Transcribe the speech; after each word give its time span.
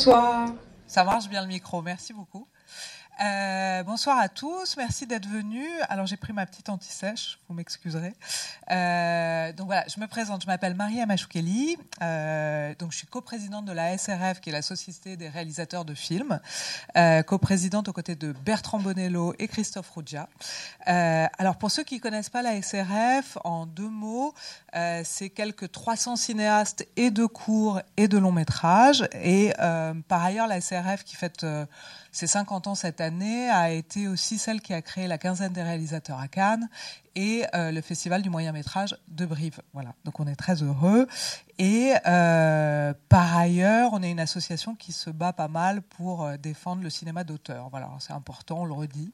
Bonsoir. 0.00 0.48
Ça 0.86 1.04
marche 1.04 1.28
bien 1.28 1.42
le 1.42 1.46
micro, 1.46 1.82
merci 1.82 2.14
beaucoup. 2.14 2.19
Euh, 3.22 3.82
bonsoir 3.82 4.18
à 4.18 4.30
tous, 4.30 4.78
merci 4.78 5.06
d'être 5.06 5.28
venus. 5.28 5.70
Alors 5.90 6.06
j'ai 6.06 6.16
pris 6.16 6.32
ma 6.32 6.46
petite 6.46 6.70
anti-sèche, 6.70 7.38
vous 7.48 7.54
m'excuserez. 7.54 8.14
Euh, 8.70 9.52
donc 9.52 9.66
voilà, 9.66 9.84
je 9.94 10.00
me 10.00 10.06
présente, 10.06 10.40
je 10.40 10.46
m'appelle 10.46 10.74
Maria 10.74 11.04
Machoukeli, 11.04 11.76
euh, 12.00 12.74
donc 12.78 12.92
je 12.92 12.96
suis 12.96 13.06
coprésidente 13.06 13.66
de 13.66 13.72
la 13.72 13.98
SRF, 13.98 14.40
qui 14.40 14.48
est 14.48 14.54
la 14.54 14.62
Société 14.62 15.18
des 15.18 15.28
réalisateurs 15.28 15.84
de 15.84 15.92
films, 15.92 16.40
euh, 16.96 17.22
coprésidente 17.22 17.88
aux 17.88 17.92
côtés 17.92 18.14
de 18.14 18.32
Bertrand 18.32 18.78
Bonello 18.78 19.34
et 19.38 19.48
Christophe 19.48 19.90
Ruggia. 19.90 20.26
Euh, 20.88 21.26
alors 21.36 21.56
pour 21.56 21.70
ceux 21.70 21.82
qui 21.82 21.96
ne 21.96 22.00
connaissent 22.00 22.30
pas 22.30 22.40
la 22.40 22.62
SRF, 22.62 23.36
en 23.44 23.66
deux 23.66 23.90
mots, 23.90 24.32
euh, 24.76 25.02
c'est 25.04 25.28
quelques 25.28 25.70
300 25.70 26.16
cinéastes 26.16 26.88
et 26.96 27.10
de 27.10 27.26
courts 27.26 27.82
et 27.98 28.08
de 28.08 28.16
longs 28.16 28.32
métrages. 28.32 29.06
Et 29.12 29.52
par 30.08 30.24
ailleurs, 30.24 30.46
la 30.46 30.62
SRF 30.62 31.04
qui 31.04 31.16
fait 31.16 31.44
ses 32.12 32.26
50 32.26 32.66
ans 32.66 32.74
cette 32.74 33.00
année, 33.00 33.48
a 33.48 33.70
été 33.70 34.08
aussi 34.08 34.38
celle 34.38 34.60
qui 34.60 34.74
a 34.74 34.82
créé 34.82 35.06
la 35.06 35.18
quinzaine 35.18 35.52
des 35.52 35.62
réalisateurs 35.62 36.18
à 36.18 36.28
Cannes 36.28 36.68
et 37.16 37.44
euh, 37.54 37.72
le 37.72 37.80
festival 37.80 38.22
du 38.22 38.30
moyen 38.30 38.52
métrage 38.52 38.96
de 39.08 39.26
Brive. 39.26 39.60
Voilà, 39.72 39.94
donc 40.04 40.20
on 40.20 40.26
est 40.26 40.36
très 40.36 40.62
heureux. 40.62 41.06
Et 41.58 41.92
euh, 42.06 42.94
par 43.08 43.36
ailleurs, 43.36 43.90
on 43.92 44.02
est 44.02 44.10
une 44.10 44.20
association 44.20 44.74
qui 44.74 44.92
se 44.92 45.10
bat 45.10 45.32
pas 45.32 45.48
mal 45.48 45.82
pour 45.82 46.24
euh, 46.24 46.36
défendre 46.36 46.82
le 46.82 46.90
cinéma 46.90 47.24
d'auteur. 47.24 47.70
C'est 47.98 48.12
important, 48.12 48.60
on 48.60 48.64
le 48.64 48.72
redit. 48.72 49.12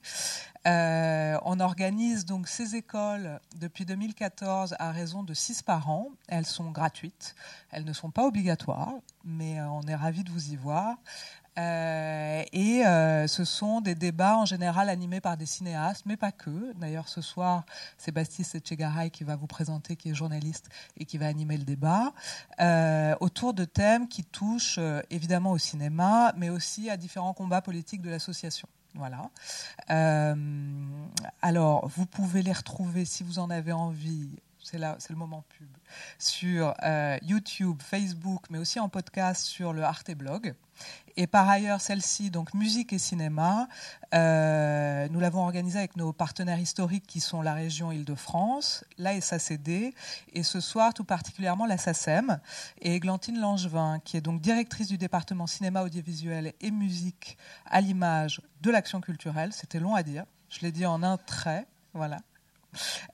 On 0.64 1.60
organise 1.60 2.24
donc 2.24 2.48
ces 2.48 2.74
écoles 2.74 3.40
depuis 3.56 3.84
2014 3.84 4.74
à 4.78 4.90
raison 4.90 5.22
de 5.22 5.32
6 5.32 5.62
par 5.62 5.88
an. 5.90 6.08
Elles 6.28 6.46
sont 6.46 6.70
gratuites, 6.70 7.36
elles 7.70 7.84
ne 7.84 7.92
sont 7.92 8.10
pas 8.10 8.26
obligatoires, 8.26 8.94
mais 9.24 9.60
on 9.60 9.82
est 9.82 9.94
ravis 9.94 10.24
de 10.24 10.30
vous 10.30 10.50
y 10.50 10.56
voir. 10.56 10.96
Euh, 11.58 12.42
et 12.52 12.86
euh, 12.86 13.26
ce 13.26 13.44
sont 13.44 13.80
des 13.80 13.94
débats 13.94 14.36
en 14.36 14.44
général 14.44 14.88
animés 14.88 15.20
par 15.20 15.36
des 15.36 15.46
cinéastes, 15.46 16.04
mais 16.06 16.16
pas 16.16 16.32
que. 16.32 16.72
D'ailleurs, 16.74 17.08
ce 17.08 17.20
soir, 17.20 17.64
c'est 17.96 18.12
Baptiste 18.12 18.54
Etchegaray 18.54 19.10
qui 19.10 19.24
va 19.24 19.36
vous 19.36 19.46
présenter, 19.46 19.96
qui 19.96 20.10
est 20.10 20.14
journaliste 20.14 20.68
et 20.98 21.04
qui 21.04 21.18
va 21.18 21.26
animer 21.26 21.56
le 21.56 21.64
débat, 21.64 22.12
euh, 22.60 23.14
autour 23.20 23.54
de 23.54 23.64
thèmes 23.64 24.08
qui 24.08 24.24
touchent 24.24 24.80
évidemment 25.10 25.52
au 25.52 25.58
cinéma, 25.58 26.32
mais 26.36 26.50
aussi 26.50 26.90
à 26.90 26.96
différents 26.96 27.32
combats 27.32 27.62
politiques 27.62 28.02
de 28.02 28.10
l'association. 28.10 28.68
Voilà. 28.94 29.30
Alors, 31.42 31.86
vous 31.88 32.06
pouvez 32.06 32.42
les 32.42 32.52
retrouver 32.52 33.04
si 33.04 33.22
vous 33.22 33.38
en 33.38 33.50
avez 33.50 33.72
envie. 33.72 34.30
C'est 34.66 35.10
le 35.10 35.16
moment 35.16 35.44
pub 35.56 35.68
sur 36.18 36.74
euh, 36.82 37.18
YouTube, 37.22 37.80
Facebook, 37.80 38.46
mais 38.50 38.58
aussi 38.58 38.80
en 38.80 38.88
podcast 38.88 39.44
sur 39.44 39.72
le 39.72 39.84
Arte 39.84 40.10
Blog. 40.10 40.54
Et 41.16 41.28
par 41.28 41.48
ailleurs, 41.48 41.80
celle-ci, 41.80 42.32
donc 42.32 42.52
musique 42.52 42.92
et 42.92 42.98
cinéma, 42.98 43.68
euh, 44.12 45.06
nous 45.10 45.20
l'avons 45.20 45.42
organisée 45.42 45.78
avec 45.78 45.94
nos 45.94 46.12
partenaires 46.12 46.58
historiques 46.58 47.06
qui 47.06 47.20
sont 47.20 47.42
la 47.42 47.54
région 47.54 47.92
Île-de-France, 47.92 48.84
la 48.98 49.20
SACD, 49.20 49.94
et 50.32 50.42
ce 50.42 50.58
soir 50.58 50.92
tout 50.92 51.04
particulièrement 51.04 51.66
la 51.66 51.78
SACEM, 51.78 52.40
et 52.80 52.96
Églantine 52.96 53.38
Langevin, 53.38 54.00
qui 54.04 54.16
est 54.16 54.20
donc 54.20 54.40
directrice 54.40 54.88
du 54.88 54.98
département 54.98 55.46
cinéma, 55.46 55.84
audiovisuel 55.84 56.54
et 56.60 56.72
musique 56.72 57.38
à 57.66 57.80
l'image 57.80 58.42
de 58.62 58.72
l'action 58.72 59.00
culturelle. 59.00 59.52
C'était 59.52 59.78
long 59.78 59.94
à 59.94 60.02
dire, 60.02 60.24
je 60.48 60.60
l'ai 60.62 60.72
dit 60.72 60.86
en 60.86 61.04
un 61.04 61.18
trait, 61.18 61.68
voilà. 61.94 62.18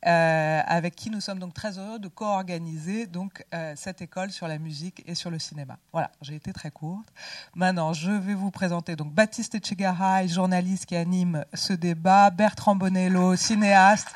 Euh, 0.07 0.61
avec 0.67 0.97
qui 0.97 1.11
nous 1.11 1.21
sommes 1.21 1.39
donc 1.39 1.55
très 1.55 1.79
heureux 1.79 1.99
de 1.99 2.09
co-organiser 2.09 3.07
donc 3.07 3.45
euh, 3.55 3.75
cette 3.77 4.03
école 4.03 4.33
sur 4.33 4.49
la 4.49 4.59
musique 4.59 5.03
et 5.07 5.15
sur 5.15 5.31
le 5.31 5.39
cinéma. 5.39 5.79
Voilà, 5.93 6.11
j'ai 6.21 6.35
été 6.35 6.53
très 6.53 6.71
courte. 6.71 7.09
Maintenant, 7.55 7.93
je 7.93 8.11
vais 8.11 8.35
vous 8.35 8.51
présenter 8.51 8.97
donc 8.97 9.13
Baptiste 9.13 9.55
Echegaray, 9.55 10.29
journaliste 10.29 10.87
qui 10.87 10.97
anime 10.97 11.45
ce 11.55 11.73
débat, 11.73 12.31
Bertrand 12.31 12.75
Bonello, 12.75 13.37
cinéaste, 13.37 14.09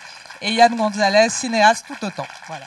et 0.42 0.52
Yann 0.52 0.74
Gonzalez, 0.76 1.30
cinéaste 1.30 1.86
tout 1.86 2.04
autant. 2.04 2.26
Voilà. 2.48 2.66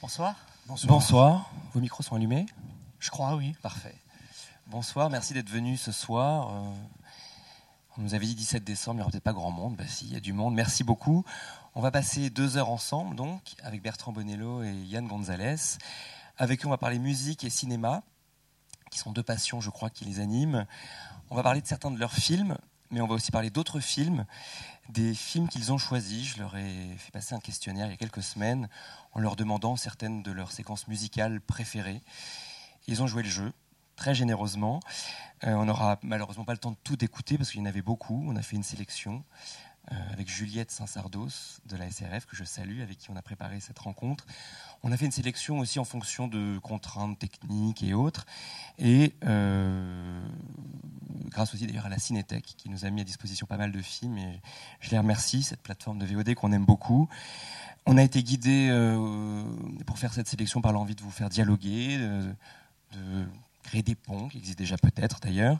Bonne 0.00 0.10
soirée. 0.10 0.34
Bonsoir. 0.68 0.92
Bonsoir. 0.92 1.50
Vos 1.74 1.80
micros 1.80 2.02
sont 2.02 2.16
allumés 2.16 2.44
Je 2.98 3.10
crois, 3.10 3.36
oui. 3.36 3.54
Parfait. 3.62 3.94
Bonsoir, 4.66 5.10
merci 5.10 5.32
d'être 5.32 5.48
venu 5.48 5.76
ce 5.76 5.92
soir. 5.92 6.50
Euh, 6.50 6.70
on 7.96 8.02
nous 8.02 8.14
avait 8.14 8.26
dit 8.26 8.34
17 8.34 8.64
décembre, 8.64 8.94
il 8.94 8.98
n'y 8.98 9.02
aura 9.02 9.12
peut-être 9.12 9.22
pas 9.22 9.32
grand 9.32 9.52
monde. 9.52 9.76
Bah 9.76 9.86
si, 9.86 10.06
il 10.06 10.12
y 10.12 10.16
a 10.16 10.20
du 10.20 10.32
monde. 10.32 10.54
Merci 10.54 10.82
beaucoup. 10.82 11.24
On 11.76 11.80
va 11.80 11.92
passer 11.92 12.30
deux 12.30 12.56
heures 12.56 12.68
ensemble, 12.68 13.14
donc, 13.14 13.54
avec 13.62 13.80
Bertrand 13.80 14.10
Bonello 14.10 14.64
et 14.64 14.72
Yann 14.72 15.06
Gonzalez. 15.06 15.78
Avec 16.36 16.64
eux, 16.64 16.66
on 16.66 16.70
va 16.70 16.78
parler 16.78 16.98
musique 16.98 17.44
et 17.44 17.50
cinéma, 17.50 18.02
qui 18.90 18.98
sont 18.98 19.12
deux 19.12 19.22
passions, 19.22 19.60
je 19.60 19.70
crois, 19.70 19.88
qui 19.88 20.04
les 20.04 20.18
animent. 20.18 20.66
On 21.30 21.36
va 21.36 21.44
parler 21.44 21.60
de 21.60 21.66
certains 21.68 21.92
de 21.92 22.00
leurs 22.00 22.12
films, 22.12 22.58
mais 22.90 23.00
on 23.00 23.06
va 23.06 23.14
aussi 23.14 23.30
parler 23.30 23.50
d'autres 23.50 23.80
films, 23.80 24.24
des 24.88 25.14
films 25.14 25.48
qu'ils 25.48 25.72
ont 25.72 25.78
choisis. 25.78 26.34
Je 26.34 26.38
leur 26.38 26.56
ai 26.56 26.96
fait 26.98 27.10
passer 27.10 27.34
un 27.34 27.40
questionnaire 27.40 27.86
il 27.86 27.90
y 27.90 27.94
a 27.94 27.96
quelques 27.96 28.22
semaines 28.22 28.68
en 29.12 29.20
leur 29.20 29.36
demandant 29.36 29.76
certaines 29.76 30.22
de 30.22 30.32
leurs 30.32 30.52
séquences 30.52 30.88
musicales 30.88 31.40
préférées. 31.40 32.02
Ils 32.86 33.02
ont 33.02 33.06
joué 33.06 33.22
le 33.22 33.28
jeu 33.28 33.52
très 33.96 34.14
généreusement. 34.14 34.80
Euh, 35.44 35.54
on 35.54 35.64
n'aura 35.64 35.98
malheureusement 36.02 36.44
pas 36.44 36.52
le 36.52 36.58
temps 36.58 36.70
de 36.70 36.76
tout 36.84 37.02
écouter 37.04 37.36
parce 37.36 37.50
qu'il 37.50 37.60
y 37.60 37.62
en 37.62 37.66
avait 37.66 37.82
beaucoup. 37.82 38.24
On 38.28 38.36
a 38.36 38.42
fait 38.42 38.56
une 38.56 38.62
sélection 38.62 39.24
avec 40.12 40.28
Juliette 40.28 40.70
Saint-Sardos 40.70 41.28
de 41.66 41.76
la 41.76 41.90
SRF, 41.90 42.26
que 42.26 42.36
je 42.36 42.44
salue, 42.44 42.80
avec 42.80 42.98
qui 42.98 43.10
on 43.10 43.16
a 43.16 43.22
préparé 43.22 43.60
cette 43.60 43.78
rencontre. 43.78 44.26
On 44.82 44.92
a 44.92 44.96
fait 44.96 45.04
une 45.04 45.12
sélection 45.12 45.58
aussi 45.58 45.78
en 45.78 45.84
fonction 45.84 46.28
de 46.28 46.58
contraintes 46.58 47.18
techniques 47.18 47.82
et 47.82 47.94
autres. 47.94 48.26
Et 48.78 49.14
euh, 49.24 50.20
grâce 51.26 51.54
aussi 51.54 51.66
d'ailleurs 51.66 51.86
à 51.86 51.88
la 51.88 51.98
Cinétech, 51.98 52.44
qui 52.56 52.68
nous 52.68 52.84
a 52.84 52.90
mis 52.90 53.00
à 53.00 53.04
disposition 53.04 53.46
pas 53.46 53.56
mal 53.56 53.72
de 53.72 53.80
films. 53.80 54.18
Et 54.18 54.40
je 54.80 54.90
les 54.90 54.98
remercie, 54.98 55.42
cette 55.42 55.60
plateforme 55.60 55.98
de 55.98 56.06
VOD 56.06 56.34
qu'on 56.34 56.52
aime 56.52 56.64
beaucoup. 56.64 57.08
On 57.86 57.96
a 57.96 58.02
été 58.02 58.22
guidé 58.22 58.68
euh, 58.70 59.44
pour 59.86 59.98
faire 59.98 60.12
cette 60.12 60.28
sélection 60.28 60.60
par 60.60 60.72
l'envie 60.72 60.94
de 60.94 61.02
vous 61.02 61.10
faire 61.10 61.28
dialoguer, 61.28 61.98
de 62.92 63.26
créer 63.62 63.82
des 63.82 63.94
ponts, 63.94 64.28
qui 64.28 64.38
existent 64.38 64.58
déjà 64.58 64.76
peut-être 64.76 65.20
d'ailleurs. 65.20 65.58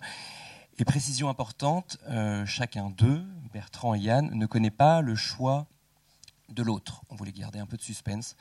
Et 0.79 0.85
précision 0.85 1.29
importante, 1.29 1.97
euh, 2.09 2.45
chacun 2.47 2.91
d'eux, 2.91 3.25
Bertrand 3.53 3.95
et 3.95 4.01
Yann, 4.01 4.31
ne 4.35 4.47
connaît 4.47 4.71
pas 4.71 5.01
le 5.01 5.15
choix 5.15 5.67
de 6.51 6.63
l'autre. 6.63 7.03
On 7.09 7.17
voulait 7.17 7.33
garder 7.33 7.59
un 7.59 7.67
peu 7.67 7.77
de 7.77 7.83
suspense. 7.83 8.37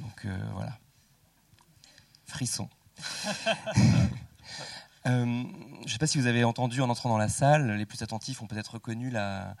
Donc 0.00 0.24
euh, 0.24 0.38
voilà. 0.54 0.78
Frisson. 2.26 2.68
Euh, 5.06 5.44
je 5.82 5.84
ne 5.84 5.88
sais 5.88 5.98
pas 5.98 6.08
si 6.08 6.18
vous 6.18 6.26
avez 6.26 6.42
entendu 6.42 6.80
en 6.80 6.90
entrant 6.90 7.08
dans 7.08 7.16
la 7.18 7.28
salle, 7.28 7.70
les 7.76 7.86
plus 7.86 8.02
attentifs 8.02 8.42
ont 8.42 8.48
peut-être 8.48 8.72
reconnu 8.74 9.08
la, 9.08 9.54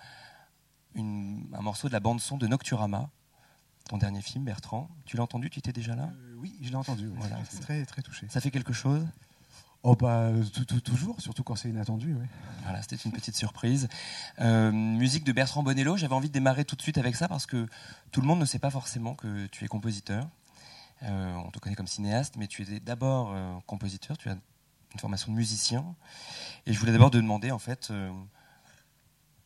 une- 0.96 1.46
un 1.56 1.60
morceau 1.60 1.86
de 1.86 1.92
la 1.92 2.00
bande-son 2.00 2.36
de 2.36 2.48
Nocturama, 2.48 3.10
ton 3.88 3.96
dernier 3.96 4.22
film, 4.22 4.42
Bertrand. 4.44 4.88
Tu 5.04 5.16
l'as 5.16 5.22
entendu? 5.22 5.48
Tu 5.48 5.60
étais 5.60 5.72
déjà 5.72 5.94
là? 5.94 6.10
Oui, 6.38 6.58
je 6.62 6.70
l'ai 6.70 6.74
entendu. 6.74 7.06
Voilà, 7.14 7.36
c'est- 7.48 7.60
très, 7.60 7.86
très 7.86 8.02
touché. 8.02 8.26
Ça 8.28 8.40
fait 8.40 8.50
quelque 8.50 8.72
chose? 8.72 9.06
Oh, 9.88 9.94
bah, 9.94 10.32
tout- 10.66 10.80
toujours, 10.80 11.20
surtout 11.20 11.44
quand 11.44 11.54
c'est 11.54 11.68
inattendu. 11.68 12.16
Voilà, 12.64 12.82
c'était 12.82 12.96
une 12.96 13.12
petite 13.12 13.36
surprise. 13.36 13.86
Euh, 14.40 14.72
musique 14.72 15.22
de 15.22 15.30
Bertrand 15.30 15.62
Bonello, 15.62 15.96
j'avais 15.96 16.12
envie 16.12 16.26
de 16.26 16.32
démarrer 16.32 16.64
tout 16.64 16.74
de 16.74 16.82
suite 16.82 16.98
avec 16.98 17.14
ça 17.14 17.28
parce 17.28 17.46
que 17.46 17.68
tout 18.10 18.20
le 18.20 18.26
monde 18.26 18.40
ne 18.40 18.44
sait 18.46 18.58
pas 18.58 18.72
forcément 18.72 19.14
que 19.14 19.46
tu 19.46 19.64
es 19.64 19.68
compositeur. 19.68 20.28
Euh, 21.04 21.36
on 21.36 21.52
te 21.52 21.60
connaît 21.60 21.76
comme 21.76 21.86
cinéaste, 21.86 22.34
mais 22.36 22.48
tu 22.48 22.62
étais 22.62 22.80
d'abord 22.80 23.30
euh, 23.32 23.56
compositeur, 23.68 24.18
tu 24.18 24.28
as 24.28 24.32
une 24.32 24.98
formation 24.98 25.30
de 25.30 25.36
musicien. 25.36 25.84
Et 26.66 26.72
je 26.72 26.80
voulais 26.80 26.90
d'abord 26.90 27.12
te 27.12 27.18
demander 27.18 27.52
en 27.52 27.60
fait 27.60 27.92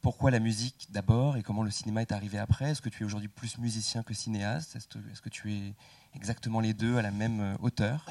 pourquoi 0.00 0.30
la 0.30 0.40
musique 0.40 0.86
d'abord 0.88 1.36
et 1.36 1.42
comment 1.42 1.62
le 1.62 1.70
cinéma 1.70 2.00
est 2.00 2.12
arrivé 2.12 2.38
après? 2.38 2.70
Est-ce 2.70 2.80
que 2.80 2.88
tu 2.88 3.02
es 3.02 3.04
aujourd'hui 3.04 3.28
plus 3.28 3.58
musicien 3.58 4.02
que 4.02 4.14
cinéaste? 4.14 4.74
Est-ce 4.74 5.20
que, 5.20 5.28
tu 5.28 5.52
es 5.52 5.74
exactement 6.14 6.60
les 6.60 6.72
deux 6.72 6.96
à 6.96 7.02
la 7.02 7.10
même 7.10 7.58
hauteur? 7.60 8.06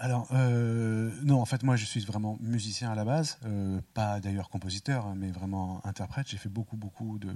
Alors, 0.00 0.28
euh, 0.32 1.10
non, 1.22 1.40
en 1.40 1.44
fait, 1.44 1.62
moi, 1.62 1.76
je 1.76 1.84
suis 1.84 2.00
vraiment 2.00 2.38
musicien 2.40 2.90
à 2.90 2.94
la 2.94 3.04
base. 3.04 3.38
euh, 3.44 3.80
pas 3.94 4.20
d'ailleurs 4.20 4.48
compositeur, 4.48 5.14
mais 5.14 5.30
vraiment 5.30 5.80
interprète. 5.84 6.28
J'ai 6.28 6.36
fait 6.36 6.48
beaucoup, 6.48 6.76
beaucoup 6.76 7.18
de, 7.18 7.34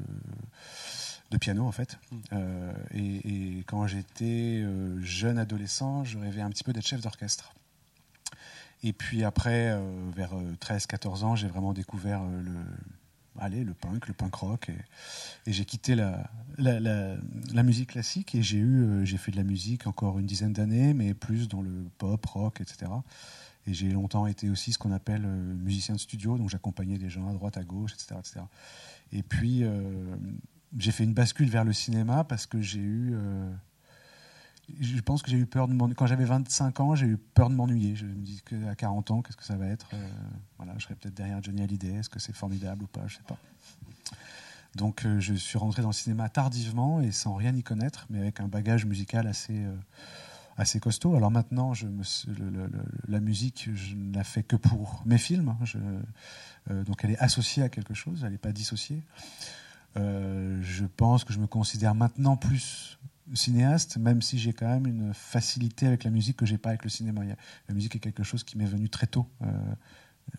de 1.31 1.39
piano, 1.39 1.67
en 1.67 1.73
fait. 1.73 1.99
Mm. 2.11 2.17
Euh, 2.33 2.73
et, 2.93 3.59
et 3.59 3.65
quand 3.65 3.87
j'étais 3.87 4.65
jeune 5.01 5.39
adolescent, 5.39 6.05
je 6.05 6.19
rêvais 6.19 6.43
un 6.43 6.51
petit 6.51 6.65
peu 6.65 6.73
d'être 6.73 6.87
chef 6.87 7.01
d'orchestre. 7.01 7.53
Et 8.85 8.93
puis 8.93 9.23
après, 9.23 9.79
vers 10.15 10.35
13-14 10.61 11.23
ans, 11.23 11.37
j'ai 11.37 11.47
vraiment 11.47 11.73
découvert 11.73 12.23
le, 12.25 12.53
allez, 13.39 13.65
le 13.65 13.75
punk, 13.75 14.09
le 14.09 14.15
punk 14.15 14.35
rock. 14.35 14.71
Et, 15.47 15.53
j'ai 15.53 15.65
quitté 15.65 15.95
la, 15.95 17.63
musique 17.63 17.91
classique 17.91 18.35
et 18.35 18.43
j'ai 18.43 18.59
eu, 18.59 18.83
euh, 18.83 19.05
j'ai 19.05 19.17
fait 19.17 19.33
de 19.33 19.37
la 19.37 19.45
musique 19.45 19.87
encore 19.87 20.19
une 20.19 20.27
dizaine 20.27 20.53
d'années, 20.53 20.95
mais 20.95 21.15
plus 21.15 21.49
dans 21.49 21.63
le 21.63 21.87
pop, 21.99 22.25
rock, 22.27 22.61
etc. 22.61 22.91
Et 23.67 23.75
j'ai 23.75 23.91
longtemps 23.91 24.27
été 24.27 24.51
aussi 24.51 24.73
ce 24.73 24.79
qu'on 24.79 24.93
appelle 24.93 25.25
euh, 25.25 25.55
musicien 25.55 25.95
de 25.95 26.01
studio, 26.01 26.37
donc 26.37 26.51
j'accompagnais 26.51 26.99
des 26.99 27.09
gens 27.09 27.29
à 27.29 27.33
droite, 27.33 27.57
à 27.57 27.65
gauche, 27.65 27.93
etc. 27.93 28.17
etc. 28.19 28.41
Et 29.13 29.23
puis, 29.23 29.63
euh, 29.63 30.17
j'ai 30.77 30.93
fait 30.93 31.05
une 31.05 31.15
bascule 31.15 31.49
vers 31.49 31.65
le 31.65 31.73
cinéma 31.73 32.25
parce 32.25 32.47
que 32.47 32.61
j'ai 32.61 32.81
eu. 32.81 33.15
Je 34.81 35.01
pense 35.01 35.23
que 35.23 35.31
j'ai 35.31 35.39
eu 35.39 35.47
peur 35.47 35.69
de 35.69 35.75
m'ennuyer. 35.75 35.95
Quand 35.97 36.07
j'avais 36.07 36.25
25 36.25 36.81
ans, 36.81 36.95
j'ai 36.95 37.07
eu 37.07 37.17
peur 37.17 37.51
de 37.51 37.55
m'ennuyer. 37.55 37.97
Je 37.97 38.07
me 38.07 38.15
dis 38.15 38.43
qu'à 38.49 38.75
40 38.75 39.11
ans, 39.11 39.23
qu'est-ce 39.23 39.37
que 39.37 39.45
ça 39.45 39.57
va 39.57 39.67
être 39.67 39.89
Euh, 39.93 40.09
Voilà, 40.59 40.75
je 40.79 40.85
serais 40.85 40.95
peut-être 40.95 41.15
derrière 41.15 41.43
Johnny 41.43 41.63
Hallyday. 41.63 41.95
Est-ce 41.95 42.09
que 42.09 42.19
c'est 42.19 42.33
formidable 42.35 42.85
ou 42.85 42.87
pas 42.87 43.07
Je 43.07 43.17
sais 43.17 43.23
pas. 43.27 43.37
Donc 44.77 45.05
euh, 45.05 45.21
je 45.21 45.35
suis 45.35 45.59
rentré 45.59 45.83
dans 45.83 45.89
le 45.89 45.95
cinéma 45.95 46.29
tardivement 46.29 47.01
et 47.01 47.13
sans 47.13 47.35
rien 47.35 47.55
y 47.55 47.63
connaître, 47.63 48.07
mais 48.09 48.21
avec 48.21 48.41
un 48.41 48.49
bagage 48.49 48.87
musical 48.87 49.27
assez, 49.27 49.59
euh, 49.65 49.77
assez 50.57 50.81
costaud. 50.81 51.15
Alors 51.15 51.31
maintenant, 51.31 51.73
la 53.09 53.21
musique, 53.21 53.69
je 53.75 53.95
ne 53.95 54.15
la 54.15 54.25
fais 54.25 54.43
que 54.43 54.57
pour 54.57 55.03
mes 55.05 55.19
films. 55.19 55.55
Euh, 56.71 56.85
donc 56.85 57.05
elle 57.05 57.11
est 57.11 57.19
associée 57.19 57.63
à 57.63 57.69
quelque 57.69 57.95
chose, 57.95 58.23
elle 58.25 58.33
n'est 58.33 58.39
pas 58.39 58.53
dissociée. 58.53 59.03
Je 59.95 60.87
pense 60.97 61.25
que 61.25 61.35
je 61.35 61.39
me 61.39 61.47
considère 61.47 61.95
maintenant 61.95 62.37
plus 62.39 62.99
cinéaste, 63.35 63.97
même 63.97 64.21
si 64.23 64.39
j'ai 64.39 64.53
quand 64.53 64.69
même 64.69 64.87
une 64.87 65.15
facilité 65.15 65.87
avec 65.87 66.05
la 66.05 66.11
musique 66.11 66.37
que 66.37 66.47
j'ai 66.47 66.59
pas 66.59 66.71
avec 66.71 66.85
le 66.85 66.91
cinéma. 66.91 67.23
La 67.69 67.75
musique 67.75 67.97
est 67.97 68.01
quelque 68.01 68.23
chose 68.23 68.45
qui 68.45 68.59
m'est 68.59 68.67
venu 68.67 68.89
très 68.89 69.07
tôt. 69.07 69.27
Euh, 69.43 69.47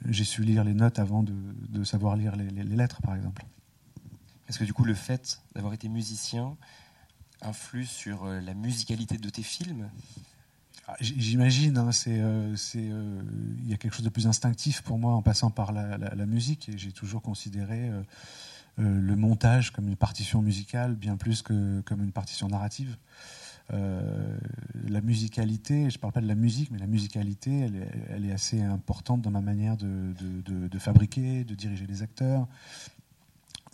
j'ai 0.10 0.24
su 0.24 0.44
lire 0.44 0.64
les 0.64 0.74
notes 0.74 1.00
avant 1.00 1.24
de, 1.24 1.34
de 1.70 1.84
savoir 1.84 2.16
lire 2.16 2.36
les- 2.36 2.50
les- 2.50 2.64
les 2.64 2.76
lettres, 2.76 3.02
par 3.02 3.16
exemple. 3.16 3.44
Est-ce 4.50 4.60
que 4.60 4.64
du 4.66 4.74
coup 4.74 4.84
le 4.86 4.94
fait 4.94 5.42
d'avoir 5.56 5.74
été 5.74 5.88
musicien 5.90 6.56
influe 7.42 7.86
sur 7.86 8.26
euh, 8.26 8.40
la 8.42 8.54
musicalité 8.54 9.18
de 9.18 9.30
tes 9.30 9.44
films? 9.44 9.90
Ah, 10.88 10.96
J'imagine, 11.00 11.78
hein, 11.78 11.92
c'est, 11.94 12.20
euh, 12.20 12.56
euh, 12.76 13.22
il 13.64 13.70
y 13.70 13.74
a 13.74 13.78
quelque 13.78 13.94
chose 13.96 14.04
de 14.04 14.10
plus 14.10 14.28
instinctif 14.28 14.82
pour 14.82 15.00
moi 15.00 15.14
en 15.14 15.22
passant 15.22 15.50
par 15.50 15.72
la, 15.72 15.98
la- 15.98 16.14
la 16.14 16.26
musique 16.26 16.68
et 16.70 16.78
j'ai 16.78 16.92
toujours 16.92 17.22
considéré 17.22 17.90
le 18.78 19.16
montage 19.16 19.72
comme 19.72 19.88
une 19.88 19.96
partition 19.96 20.42
musicale 20.42 20.96
bien 20.96 21.16
plus 21.18 21.42
que 21.42 21.82
comme 21.82 22.04
une 22.04 22.12
partition 22.12 22.48
narrative. 22.48 22.98
Euh, 23.72 24.38
la 24.90 25.00
musicalité, 25.02 25.90
je 25.90 25.98
ne 25.98 26.02
parle 26.02 26.12
pas 26.14 26.22
de 26.22 26.28
la 26.28 26.36
musique, 26.36 26.70
mais 26.72 26.80
la 26.80 26.88
musicalité, 26.88 27.60
elle 27.62 27.76
est, 27.78 27.92
elle 28.10 28.26
est 28.26 28.32
assez 28.34 28.62
importante 28.62 29.22
dans 29.22 29.32
ma 29.32 29.40
manière 29.42 29.78
de, 29.78 30.14
de- 30.20 30.42
de- 30.42 30.68
de 30.68 30.80
fabriquer, 30.80 31.44
de 31.46 31.56
diriger 31.56 31.86
les 31.88 32.02
acteurs. 32.02 32.46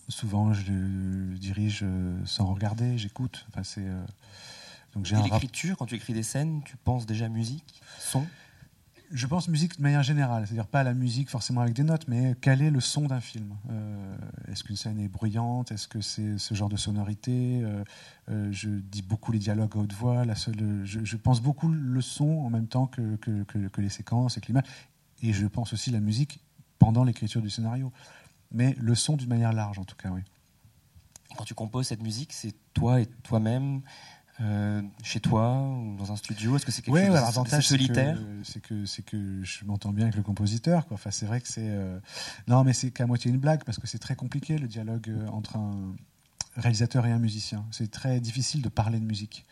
Souvent, 0.07 0.53
je 0.53 1.35
dirige 1.37 1.81
euh, 1.83 2.17
sans 2.25 2.45
regarder, 2.53 2.97
j'écoute. 2.97 3.45
Enfin, 3.49 3.63
c'est, 3.63 3.85
euh, 3.85 4.03
donc 4.93 5.05
j'ai 5.05 5.15
un 5.15 5.21
quand 5.75 5.85
tu 5.85 5.95
écris 5.95 6.13
des 6.13 6.23
scènes, 6.23 6.61
tu 6.63 6.77
penses 6.77 7.05
déjà 7.05 7.29
musique, 7.29 7.81
son? 7.99 8.25
Je 9.11 9.25
pense 9.25 9.47
musique 9.47 9.77
de 9.77 9.81
manière 9.81 10.03
générale, 10.03 10.45
c'est-à-dire 10.45 10.67
pas 10.67 10.83
la 10.83 10.93
musique 10.93 11.29
forcément 11.31 11.61
avec 11.61 11.73
des 11.73 11.83
notes, 11.83 12.07
mais 12.07 12.35
quel 12.41 12.61
est 12.61 12.69
le 12.69 12.79
son 12.79 13.07
d'un 13.07 13.19
film 13.19 13.55
Euh, 13.71 14.15
Est-ce 14.47 14.63
qu'une 14.63 14.75
scène 14.75 14.99
est 14.99 15.07
bruyante 15.07 15.71
Est-ce 15.71 15.87
que 15.87 15.99
c'est 15.99 16.37
ce 16.37 16.53
genre 16.53 16.69
de 16.69 16.77
sonorité 16.77 17.61
Euh, 17.63 17.83
euh, 18.29 18.51
Je 18.51 18.69
dis 18.69 19.01
beaucoup 19.01 19.31
les 19.31 19.39
dialogues 19.39 19.71
à 19.75 19.79
haute 19.79 19.93
voix. 19.93 20.25
La 20.25 20.35
seule, 20.35 20.81
je, 20.85 21.17
pense 21.17 21.41
beaucoup 21.41 21.69
le 21.69 22.01
son 22.01 22.29
en 22.29 22.51
même 22.51 22.67
temps 22.67 22.85
que, 22.85 23.15
que, 23.15 23.43
que- 23.45 23.67
que 23.67 23.81
les 23.81 23.89
séquences 23.89 24.37
et 24.37 24.41
que 24.41 24.47
l'image. 24.47 24.65
Et 25.23 25.33
je 25.33 25.47
pense 25.47 25.73
aussi 25.73 25.89
la 25.89 25.99
musique 26.01 26.39
pendant 26.77 27.03
l'écriture 27.03 27.41
du 27.41 27.49
scénario. 27.49 27.91
Mais 28.51 28.75
le 28.79 28.93
son 28.93 29.17
d'une 29.17 29.29
manière 29.29 29.53
large, 29.53 29.79
en 29.79 29.85
tout 29.85 29.95
cas, 29.95 30.09
oui. 30.11 30.21
Quand 31.35 31.45
tu 31.45 31.55
composes 31.55 31.87
cette 31.87 32.03
musique, 32.03 32.31
c'est 32.33 32.53
toi 32.73 33.01
et 33.01 33.05
toi-même, 33.23 33.81
euh, 34.41 34.81
chez 35.03 35.19
toi, 35.19 35.59
ou 35.61 35.95
dans 35.97 36.11
un 36.11 36.15
studio 36.15 36.55
Est-ce 36.55 36.65
que 36.65 36.71
c'est 36.71 36.81
quelque 36.81 36.95
chose 36.95 37.03
ouais, 37.03 37.09
de- 37.09 37.13
l'avantage, 37.13 37.45
de 37.45 37.49
c'est 37.49 37.77
que- 37.77 37.83
solitaire? 37.83 38.17
c'est 38.43 38.61
que, 38.61 38.85
c'est 38.85 39.01
que 39.03 39.43
je 39.43 39.65
m'entends 39.65 39.91
bien 39.91 40.05
avec 40.05 40.15
le 40.15 40.23
compositeur. 40.23 40.87
Quoi. 40.87 40.95
Enfin, 40.95 41.11
c'est 41.11 41.25
vrai 41.25 41.41
que 41.41 41.47
c'est. 41.47 41.67
euh, 41.67 41.99
Non, 42.47 42.63
mais 42.63 42.73
c'est 42.73 42.91
qu'à 42.91 43.05
moitié 43.05 43.31
une 43.31 43.37
blague 43.37 43.63
parce 43.65 43.79
que 43.79 43.87
c'est 43.87 43.99
très 43.99 44.15
compliqué 44.15 44.57
le 44.57 44.67
dialogue 44.67 45.09
euh, 45.09 45.27
entre 45.27 45.57
un 45.57 45.93
réalisateur 46.55 47.05
et 47.05 47.11
un 47.11 47.19
musicien. 47.19 47.65
C'est 47.71 47.91
très 47.91 48.19
difficile 48.19 48.61
de 48.61 48.69
parler 48.69 48.99
de 48.99 49.05
musique. 49.05 49.45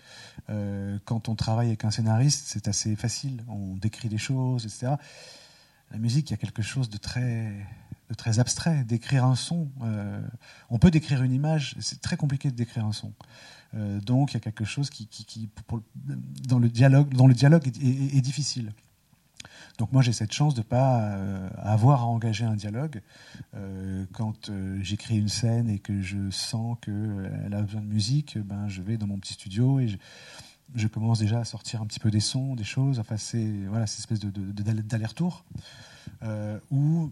Euh, 0.49 0.97
quand 1.05 1.29
on 1.29 1.35
travaille 1.35 1.67
avec 1.67 1.83
un 1.85 1.91
scénariste, 1.91 2.45
c'est 2.47 2.67
assez 2.67 2.95
facile. 2.95 3.43
On 3.47 3.75
décrit 3.75 4.09
des 4.09 4.17
choses, 4.17 4.65
etc. 4.65 4.93
La 5.91 5.97
musique, 5.97 6.29
il 6.29 6.31
y 6.31 6.33
a 6.33 6.37
quelque 6.37 6.61
chose 6.61 6.89
de 6.89 6.97
très, 6.97 7.53
de 8.09 8.13
très 8.15 8.39
abstrait. 8.39 8.83
D'écrire 8.83 9.23
un 9.23 9.35
son, 9.35 9.69
on 10.69 10.79
peut 10.79 10.91
décrire 10.91 11.23
une 11.23 11.31
image, 11.31 11.75
c'est 11.79 12.01
très 12.01 12.17
compliqué 12.17 12.51
de 12.51 12.55
décrire 12.57 12.85
un 12.85 12.91
son. 12.91 13.13
Euh, 13.75 13.99
donc 13.99 14.31
il 14.31 14.35
y 14.35 14.37
a 14.37 14.39
quelque 14.39 14.65
chose 14.65 14.89
qui, 14.89 15.49
dans 16.47 16.59
le 16.59 16.69
dialogue, 16.69 17.13
dont 17.13 17.27
le 17.27 17.33
dialogue 17.33 17.67
est, 17.67 18.21
difficile. 18.21 18.73
Donc 19.77 19.91
moi 19.91 20.01
j'ai 20.01 20.13
cette 20.13 20.33
chance 20.33 20.55
de 20.55 20.63
pas 20.63 21.01
euh, 21.01 21.49
avoir 21.57 22.01
à 22.01 22.05
engager 22.05 22.45
un 22.45 22.55
dialogue 22.55 23.01
Euh, 23.55 24.05
quand 24.13 24.51
j'écris 24.81 25.17
une 25.17 25.29
scène 25.29 25.69
et 25.69 25.79
que 25.79 26.01
je 26.01 26.29
sens 26.31 26.77
qu'elle 26.81 27.53
a 27.53 27.61
besoin 27.61 27.81
de 27.81 27.87
musique. 27.87 28.37
Ben 28.37 28.67
je 28.67 28.81
vais 28.81 28.97
dans 28.97 29.07
mon 29.07 29.17
petit 29.17 29.33
studio 29.33 29.79
et 29.79 29.87
je, 30.75 30.87
commence 30.87 31.19
déjà 31.19 31.39
à 31.39 31.45
sortir 31.45 31.81
un 31.81 31.85
petit 31.85 31.99
peu 31.99 32.11
des 32.11 32.19
sons, 32.19 32.55
des 32.55 32.63
choses. 32.63 32.99
Enfin 32.99 33.17
c'est 33.17 33.51
voilà 33.67 33.87
cette 33.87 33.99
espèce 33.99 34.19
de, 34.19 34.29
d'aller-retour 34.31 35.45
où 36.71 37.11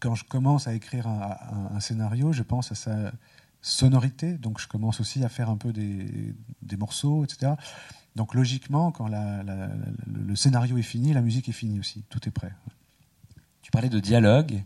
quand 0.00 0.14
je 0.14 0.24
commence 0.24 0.66
à 0.66 0.74
écrire 0.74 1.06
un 1.06 1.80
scénario, 1.80 2.32
je 2.32 2.42
pense 2.42 2.72
à 2.72 2.74
sa 2.74 3.12
sonorité, 3.66 4.34
donc 4.34 4.60
je 4.60 4.68
commence 4.68 5.00
aussi 5.00 5.24
à 5.24 5.28
faire 5.28 5.50
un 5.50 5.56
peu 5.56 5.72
des, 5.72 6.34
des 6.62 6.76
morceaux, 6.76 7.24
etc. 7.24 7.52
Donc 8.14 8.34
logiquement, 8.34 8.92
quand 8.92 9.08
le, 9.08 10.36
scénario 10.36 10.78
est 10.78 10.82
fini, 10.82 11.12
la 11.12 11.20
musique 11.20 11.48
est 11.48 11.52
finie 11.52 11.80
aussi, 11.80 12.04
tout 12.08 12.26
est 12.28 12.30
prêt. 12.30 12.52
Tu 13.62 13.70
parlais 13.72 13.88
de 13.88 13.98
dialogue. 13.98 14.62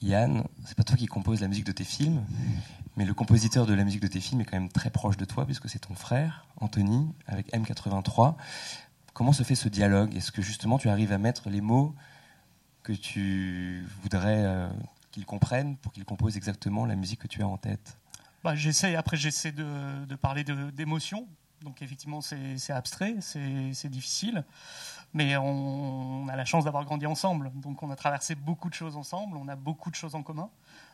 Yann, 0.00 0.44
c'est 0.64 0.76
pas 0.76 0.84
toi 0.84 0.96
qui 0.96 1.06
composes 1.06 1.40
la 1.40 1.48
musique 1.48 1.66
de 1.66 1.72
tes 1.72 1.82
films, 1.82 2.24
mais 2.96 3.04
le 3.04 3.12
compositeur 3.12 3.66
de 3.66 3.74
la 3.74 3.82
musique 3.82 4.00
de 4.00 4.06
tes 4.06 4.20
films 4.20 4.40
est 4.42 4.44
quand 4.44 4.56
même 4.56 4.68
très 4.68 4.90
proche 4.90 5.16
de 5.16 5.24
toi, 5.24 5.44
puisque 5.44 5.68
c'est 5.68 5.80
ton 5.80 5.94
frère, 5.94 6.46
Anthony, 6.60 7.08
avec 7.26 7.52
M83. 7.52 8.36
Comment 9.12 9.32
se 9.32 9.42
fait 9.42 9.56
ce 9.56 9.68
dialogue? 9.68 10.14
Est-ce 10.14 10.30
que 10.30 10.42
justement 10.42 10.78
tu 10.78 10.88
arrives 10.88 11.12
à 11.12 11.18
mettre 11.18 11.50
les 11.50 11.60
mots 11.60 11.96
que 12.84 12.92
tu 12.92 13.84
voudrais 14.02 14.44
euh, 14.44 14.68
qu'ils 15.10 15.26
comprennent 15.26 15.76
pour 15.76 15.92
qu'ils 15.92 16.04
composent 16.04 16.36
exactement 16.36 16.86
la 16.86 16.94
musique 16.94 17.18
que 17.18 17.26
tu 17.26 17.42
as 17.42 17.48
en 17.48 17.56
tête? 17.56 17.98
Bah, 18.44 18.54
j'essaie, 18.54 18.94
après 18.94 19.16
j'essaie 19.16 19.52
de, 19.52 20.14
parler 20.16 20.44
d'émotions. 20.44 21.26
Donc 21.62 21.82
effectivement 21.82 22.20
c'est 22.20 22.72
abstrait, 22.72 23.16
c'est 23.20 23.88
difficile. 23.88 24.44
Mais 25.14 25.36
on, 25.36 26.28
a 26.28 26.36
la 26.36 26.44
chance 26.44 26.64
d'avoir 26.64 26.84
grandi 26.84 27.06
ensemble. 27.06 27.50
Donc 27.54 27.82
on 27.82 27.90
a 27.90 27.96
traversé 27.96 28.34
beaucoup 28.34 28.68
de 28.68 28.74
choses 28.74 28.96
ensemble, 28.96 29.36
on 29.36 29.48
a 29.48 29.56
beaucoup 29.56 29.90
de 29.90 29.96
choses 29.96 30.14
en 30.14 30.22
commun, 30.22 30.50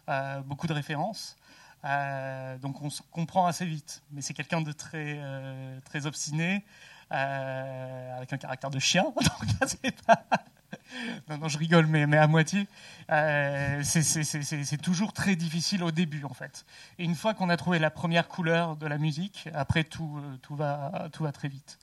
euh, 0.09 0.41
beaucoup 0.41 0.67
de 0.67 0.73
références. 0.73 1.37
Euh, 1.85 2.57
donc 2.59 2.81
on 2.81 2.89
se 2.89 3.03
comprend 3.11 3.47
assez 3.47 3.67
vite. 3.67 4.03
Mais 4.11 4.23
c'est 4.23 4.35
quelqu'un 4.35 4.63
de 4.63 4.73
très, 4.73 5.17
euh, 5.19 5.79
très 5.85 6.07
obstiné, 6.07 6.65
avec 7.11 8.33
un 8.33 8.39
caractère 8.39 8.71
de 8.71 8.79
chien. 8.79 9.05
Donc 9.15 9.69
c'est 9.69 10.03
pas... 10.03 10.25
Non, 11.29 11.49
je 11.49 11.59
rigole, 11.59 11.87
mais, 11.87 12.17
à 12.17 12.27
moitié. 12.27 12.67
Euh, 13.11 13.81
c'est- 13.83 14.83
toujours 14.83 15.13
très 15.13 15.37
difficile 15.37 15.83
au 15.83 15.91
début, 15.91 16.25
en 16.25 16.35
fait. 16.35 16.65
Et 16.99 17.05
une 17.05 17.15
fois 17.15 17.35
qu'on 17.35 17.49
a 17.49 17.57
trouvé 17.57 17.79
la 17.79 17.91
première 17.91 18.29
couleur 18.29 18.77
de 18.77 18.87
la 18.87 18.99
musique, 18.99 19.49
après 19.55 19.85
tout, 19.85 20.19
euh, 20.19 20.37
tout, 20.39 20.57
va, 20.57 21.09
très 21.33 21.49
vite. 21.49 21.79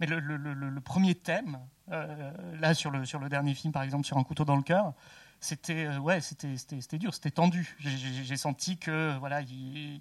Mais 0.00 0.06
le, 0.06 0.80
premier 0.80 1.14
thème, 1.14 1.58
euh, 1.90 2.30
là 2.60 2.74
sur 2.74 2.90
le, 2.90 3.28
dernier 3.28 3.54
film, 3.54 3.72
par 3.72 3.82
exemple, 3.82 4.04
sur 4.04 4.18
Un 4.18 4.24
couteau 4.24 4.44
dans 4.44 4.56
le 4.56 4.62
cœur, 4.62 4.92
c'était 5.40 5.88
ouais, 5.98 6.20
dur, 6.98 7.14
c'était 7.14 7.30
tendu. 7.30 7.76
J'ai- 7.78 8.36
senti 8.36 8.78
que 8.78 9.16
voilà, 9.18 9.42
il- 9.42 10.00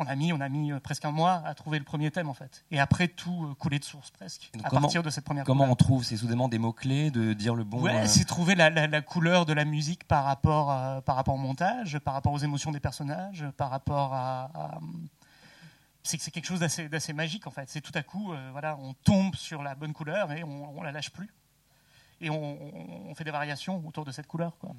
on 0.00 0.06
a 0.06 0.16
mis 0.16 0.32
on 0.32 0.40
a 0.40 0.48
mis 0.48 0.72
euh, 0.72 0.80
presque 0.80 1.04
un 1.04 1.12
mois 1.12 1.42
à 1.44 1.54
trouver 1.54 1.78
le 1.78 1.84
premier 1.84 2.10
thème 2.10 2.28
en 2.28 2.34
fait. 2.34 2.64
Et 2.72 2.80
après 2.80 3.06
tout 3.06 3.46
euh, 3.50 3.54
coulait 3.54 3.78
de 3.78 3.84
source 3.84 4.10
presque 4.10 4.50
donc 4.54 4.64
à 4.66 4.68
comment- 4.70 4.80
partir 4.82 5.02
de 5.02 5.10
cette 5.10 5.24
première. 5.24 5.44
Comment 5.44 5.60
couleur. 5.64 5.72
on 5.72 5.76
trouve 5.76 6.04
C'est 6.04 6.16
soudainement 6.16 6.48
des 6.48 6.58
mots-clés, 6.58 7.10
de 7.10 7.32
dire 7.34 7.54
le 7.54 7.62
bon. 7.64 7.80
Ouais, 7.82 7.94
euh, 7.94 8.06
c'est 8.06 8.24
trouver 8.24 8.54
la, 8.54 8.70
la- 8.70 8.86
la 8.88 9.00
couleur 9.02 9.46
de 9.46 9.52
la 9.52 9.64
musique 9.64 10.04
par 10.08 10.24
rapport, 10.24 11.02
par 11.04 11.14
rapport 11.16 11.34
au 11.34 11.38
montage, 11.38 11.98
par 12.00 12.14
rapport 12.14 12.32
aux 12.32 12.38
émotions 12.38 12.72
des 12.72 12.80
personnages, 12.80 13.44
par 13.56 13.70
rapport 13.70 14.12
à. 14.14 14.50
à- 14.54 14.78
c'est 16.02 16.30
quelque 16.30 16.46
chose 16.46 16.60
d'assez 16.60 17.12
magique 17.12 17.46
en 17.46 17.50
fait. 17.50 17.68
C'est 17.68 17.82
tout 17.82 17.92
à 17.94 18.02
coup, 18.02 18.32
euh, 18.32 18.48
voilà, 18.52 18.76
on 18.78 18.94
tombe 19.04 19.34
sur 19.36 19.62
la 19.62 19.74
bonne 19.74 19.92
couleur 19.92 20.32
et 20.32 20.42
on, 20.42 20.78
on 20.78 20.82
la 20.82 20.92
lâche 20.92 21.10
plus. 21.10 21.30
Et 22.22 22.30
on, 22.30 23.14
fait 23.14 23.24
des 23.24 23.30
variations 23.30 23.82
autour 23.86 24.04
de 24.04 24.10
cette 24.12 24.26
couleur. 24.26 24.56
Quoi. 24.58 24.70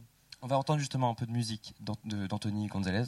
On 0.42 0.48
va 0.48 0.58
entendre 0.58 0.80
justement 0.80 1.10
un 1.10 1.14
peu 1.14 1.26
de 1.26 1.32
musique 1.32 1.74
d'Anthony 1.80 2.68
Gonzalez. 2.68 3.06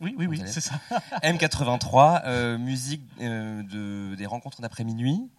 Oui. 0.00 0.14
Oui, 0.18 0.26
oui, 0.26 0.42
c'est 0.46 0.60
ça. 0.60 0.74
M83, 1.22 2.22
euh, 2.24 2.58
musique 2.58 3.02
euh, 3.20 3.62
de, 3.62 4.14
des 4.14 4.26
rencontres 4.26 4.60
d'après 4.60 4.84
minuit. 4.84 5.30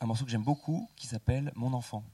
Un 0.00 0.06
morceau 0.06 0.24
que 0.24 0.30
j'aime 0.30 0.42
beaucoup 0.42 0.88
qui 0.96 1.06
s'appelle 1.06 1.52
Mon 1.54 1.72
enfant. 1.72 2.04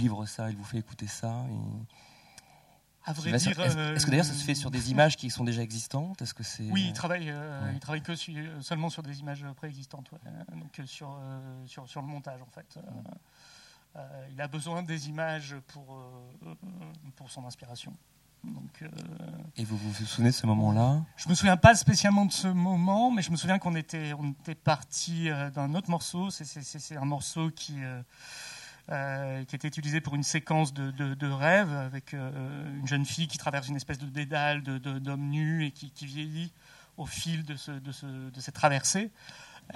Livre 0.00 0.26
ça, 0.26 0.50
il 0.50 0.56
vous 0.56 0.64
fait 0.64 0.78
écouter 0.78 1.06
ça 1.06 1.44
est-ce, 3.08 4.04
que 4.04 4.10
d'ailleurs 4.10 4.24
ça 4.24 4.34
se 4.34 4.44
fait 4.44 4.54
sur 4.54 4.70
des 4.70 4.90
images 4.90 5.16
qui 5.16 5.30
sont 5.30 5.44
déjà 5.44 5.62
existantes? 5.62 6.20
Est-ce 6.22 6.34
que 6.34 6.42
c'est 6.42 6.70
Oui, 6.70 6.86
il 6.88 6.92
travaille, 6.92 7.32
il 7.72 7.80
travaille 7.80 8.02
que 8.02 8.14
seulement 8.60 8.90
sur 8.90 9.02
des 9.02 9.20
images 9.20 9.44
préexistantes, 9.56 10.10
donc 10.54 10.80
sur, 10.86 11.18
sur, 11.66 11.88
sur 11.88 12.02
le 12.02 12.06
montage 12.06 12.40
en 12.42 12.50
fait. 12.50 12.78
il 14.32 14.40
a 14.40 14.48
besoin 14.48 14.82
des 14.82 15.08
images 15.08 15.56
pour, 15.68 16.04
pour 17.16 17.30
son 17.30 17.46
inspiration. 17.46 17.92
Donc, 18.44 18.84
Et 19.56 19.64
vous 19.64 19.76
vous 19.76 19.92
souvenez 20.06 20.30
de 20.30 20.34
ce 20.34 20.46
moment-là? 20.46 21.02
Je 21.16 21.28
me 21.28 21.34
souviens 21.34 21.58
pas 21.58 21.74
spécialement 21.74 22.24
de 22.24 22.32
ce 22.32 22.48
moment, 22.48 23.10
mais 23.10 23.20
je 23.20 23.30
me 23.30 23.36
souviens 23.36 23.58
qu'on 23.58 23.74
était, 23.74 24.14
on 24.14 24.30
était 24.30 24.54
parti 24.54 25.28
d'un 25.54 25.74
autre 25.74 25.90
morceau. 25.90 26.30
C'est, 26.30 26.96
un 26.96 27.04
morceau 27.04 27.50
qui, 27.50 27.82
euh, 27.82 28.02
qui 29.46 29.54
était 29.54 29.68
utilisé 29.68 30.00
pour 30.00 30.16
une 30.16 30.24
séquence 30.24 30.74
de, 30.74 30.90
de, 30.90 31.30
rêve 31.30 31.72
avec 31.72 32.12
euh, 32.12 32.76
une 32.76 32.88
jeune 32.88 33.04
fille 33.04 33.28
qui 33.28 33.38
traverse 33.38 33.68
une 33.68 33.76
espèce 33.76 33.98
de 33.98 34.06
dédale 34.06 34.62
d'hommes 34.62 35.28
nus 35.28 35.66
et 35.66 35.70
qui, 35.70 36.06
vieillit 36.06 36.52
au 36.96 37.06
fil 37.06 37.44
de, 37.44 37.54
ce, 37.54 37.70
de, 37.70 38.40
cette 38.40 38.54
traversée. 38.54 39.12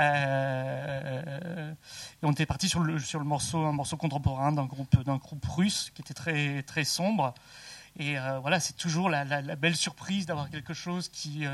Euh, 0.01 1.73
et 1.73 2.27
on 2.27 2.33
était 2.33 2.47
parti 2.47 2.69
sur 2.69 2.81
un 2.81 3.25
morceau 3.25 3.97
contemporain 3.97 4.51
d'un 4.51 4.67
groupe, 4.67 5.47
russe 5.47 5.93
qui 5.95 6.03
était 6.03 6.63
très, 6.63 6.85
sombre. 6.85 7.35
Et 7.97 8.17
voilà, 8.41 8.59
c'est 8.59 8.77
toujours 8.77 9.09
la, 9.11 9.25
belle 9.55 9.77
surprise 9.77 10.27
d'avoir 10.27 10.51
quelque 10.51 10.75
chose 10.75 11.09
qui, 11.09 11.47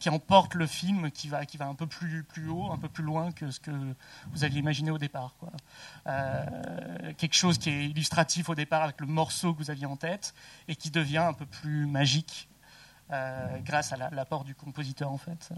qui 0.00 0.08
emporte 0.08 0.54
le 0.54 0.66
film, 0.66 1.10
qui 1.10 1.28
va, 1.28 1.46
qui 1.46 1.58
va 1.58 1.66
un 1.66 1.74
peu 1.74 1.86
plus, 1.86 2.24
plus 2.24 2.48
haut, 2.48 2.72
un 2.72 2.78
peu 2.78 2.88
plus 2.88 3.04
loin 3.04 3.30
que 3.30 3.50
ce 3.50 3.60
que 3.60 3.70
vous 4.32 4.44
aviez 4.44 4.58
imaginé 4.58 4.90
au 4.90 4.98
départ. 4.98 5.34
Quoi. 5.38 5.52
Euh, 6.06 7.12
quelque 7.18 7.36
chose 7.36 7.58
qui 7.58 7.68
est 7.68 7.84
illustratif 7.84 8.48
au 8.48 8.54
départ 8.54 8.82
avec 8.82 9.00
le 9.00 9.06
morceau 9.06 9.52
que 9.52 9.58
vous 9.58 9.70
aviez 9.70 9.86
en 9.86 9.96
tête 9.96 10.34
et 10.66 10.74
qui 10.74 10.90
devient 10.90 11.18
un 11.18 11.34
peu 11.34 11.44
plus 11.44 11.86
magique 11.86 12.48
euh, 13.12 13.58
grâce 13.62 13.92
à 13.92 13.96
l'apport 14.10 14.44
du 14.44 14.54
compositeur 14.54 15.12
en 15.12 15.18
fait. 15.18 15.50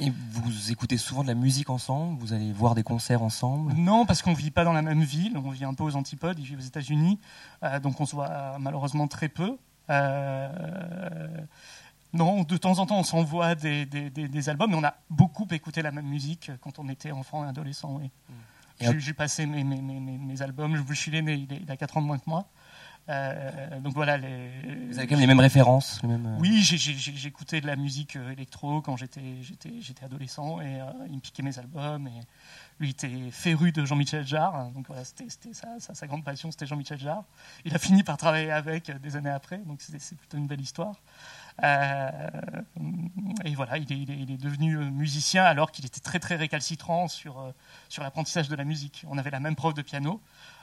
Et 0.00 0.10
vous 0.10 0.72
écoutez 0.72 0.96
souvent 0.96 1.22
de 1.22 1.28
la 1.28 1.34
musique 1.34 1.70
ensemble? 1.70 2.18
Vous 2.18 2.32
allez 2.32 2.52
voir 2.52 2.74
des 2.74 2.82
concerts 2.82 3.22
ensemble? 3.22 3.74
Non, 3.74 4.06
parce 4.06 4.22
qu'on 4.22 4.32
ne 4.32 4.36
vit 4.36 4.50
pas 4.50 4.64
dans 4.64 4.72
la 4.72 4.82
même 4.82 5.04
ville. 5.04 5.36
On 5.36 5.50
vit 5.50 5.64
un 5.64 5.74
peu 5.74 5.84
aux 5.84 5.94
antipodes. 5.94 6.38
Il 6.40 6.46
vit 6.46 6.56
aux 6.56 6.60
États-Unis. 6.60 7.20
Euh, 7.62 7.78
donc 7.78 8.00
on 8.00 8.06
se 8.06 8.16
voit 8.16 8.58
malheureusement 8.58 9.06
très 9.06 9.28
peu. 9.28 9.56
Non, 12.14 12.44
de 12.44 12.56
temps 12.56 12.78
en 12.78 12.86
temps, 12.86 12.98
on 12.98 13.02
s'envoie 13.02 13.54
des, 13.54 13.84
des, 13.86 14.48
albums, 14.48 14.70
mais 14.70 14.76
on 14.76 14.84
a 14.84 14.94
beaucoup 15.10 15.46
écouté 15.50 15.82
la 15.82 15.90
même 15.90 16.06
musique 16.06 16.50
quand 16.60 16.78
on 16.78 16.88
était 16.88 17.10
enfant 17.10 17.44
et 17.44 17.48
adolescent. 17.48 17.98
Oui. 18.00 18.10
Mm. 18.30 18.98
J'ai 18.98 19.14
passé 19.14 19.46
mes, 19.46 19.64
mes, 19.64 19.80
mes, 19.80 20.00
mes, 20.00 20.42
albums. 20.42 20.82
Je 20.88 20.94
suis 20.94 21.10
né, 21.10 21.46
il 21.50 21.70
a 21.70 21.76
4 21.76 21.96
ans 21.96 22.02
de 22.02 22.06
moins 22.06 22.18
que 22.18 22.28
moi. 22.28 22.46
Euh, 23.10 23.80
donc 23.80 23.94
voilà. 23.94 24.16
Les... 24.16 24.50
Vous 24.88 24.98
avez 24.98 25.06
quand 25.06 25.14
même 25.14 25.20
les 25.20 25.26
mêmes 25.26 25.40
références 25.40 26.00
les 26.02 26.08
mêmes... 26.08 26.26
Euh, 26.26 26.38
oui, 26.40 26.62
j'écoutais 26.62 27.60
de 27.60 27.66
la 27.66 27.76
musique 27.76 28.16
euh, 28.16 28.32
électro 28.32 28.80
quand 28.80 28.96
j'étais 28.96 29.20
adolescent 30.02 30.60
et 30.60 30.80
il 31.08 31.16
me 31.16 31.20
piquait 31.20 31.42
mes 31.42 31.58
albums. 31.58 32.06
Et 32.06 32.20
lui 32.80 32.90
était 32.90 33.30
féru 33.30 33.72
de 33.72 33.84
Jean-Michel 33.84 34.26
Jarre. 34.26 34.70
Donc 34.70 34.86
voilà, 34.86 35.04
c'était 35.04 35.26
sa, 35.52 36.06
grande 36.06 36.24
passion, 36.24 36.50
c'était 36.50 36.66
Jean-Michel 36.66 36.98
Jarre. 36.98 37.24
Il 37.64 37.74
a 37.74 37.78
fini 37.78 38.02
par 38.02 38.16
travailler 38.16 38.50
avec 38.50 38.90
des 39.00 39.16
années 39.16 39.30
après, 39.30 39.58
donc 39.58 39.80
c'est 39.80 40.16
plutôt 40.16 40.38
une 40.38 40.46
belle 40.46 40.60
histoire. 40.60 40.96
Euh, 41.62 42.08
et 43.44 43.54
voilà, 43.54 43.78
il 43.78 43.92
est, 43.92 44.36
devenu 44.36 44.76
euh, 44.76 44.90
musicien 44.90 45.44
alors 45.44 45.70
qu'il 45.70 45.86
était 45.86 46.00
très 46.00 46.18
très 46.18 46.34
récalcitrant 46.34 47.06
sur, 47.06 47.38
euh, 47.38 47.52
sur 47.88 48.02
l'apprentissage 48.02 48.48
de 48.48 48.56
la 48.56 48.64
musique. 48.64 49.04
On 49.08 49.18
avait 49.18 49.30
la 49.30 49.40
même 49.40 49.54
prof 49.54 49.74
de 49.74 49.82
piano. 49.82 50.20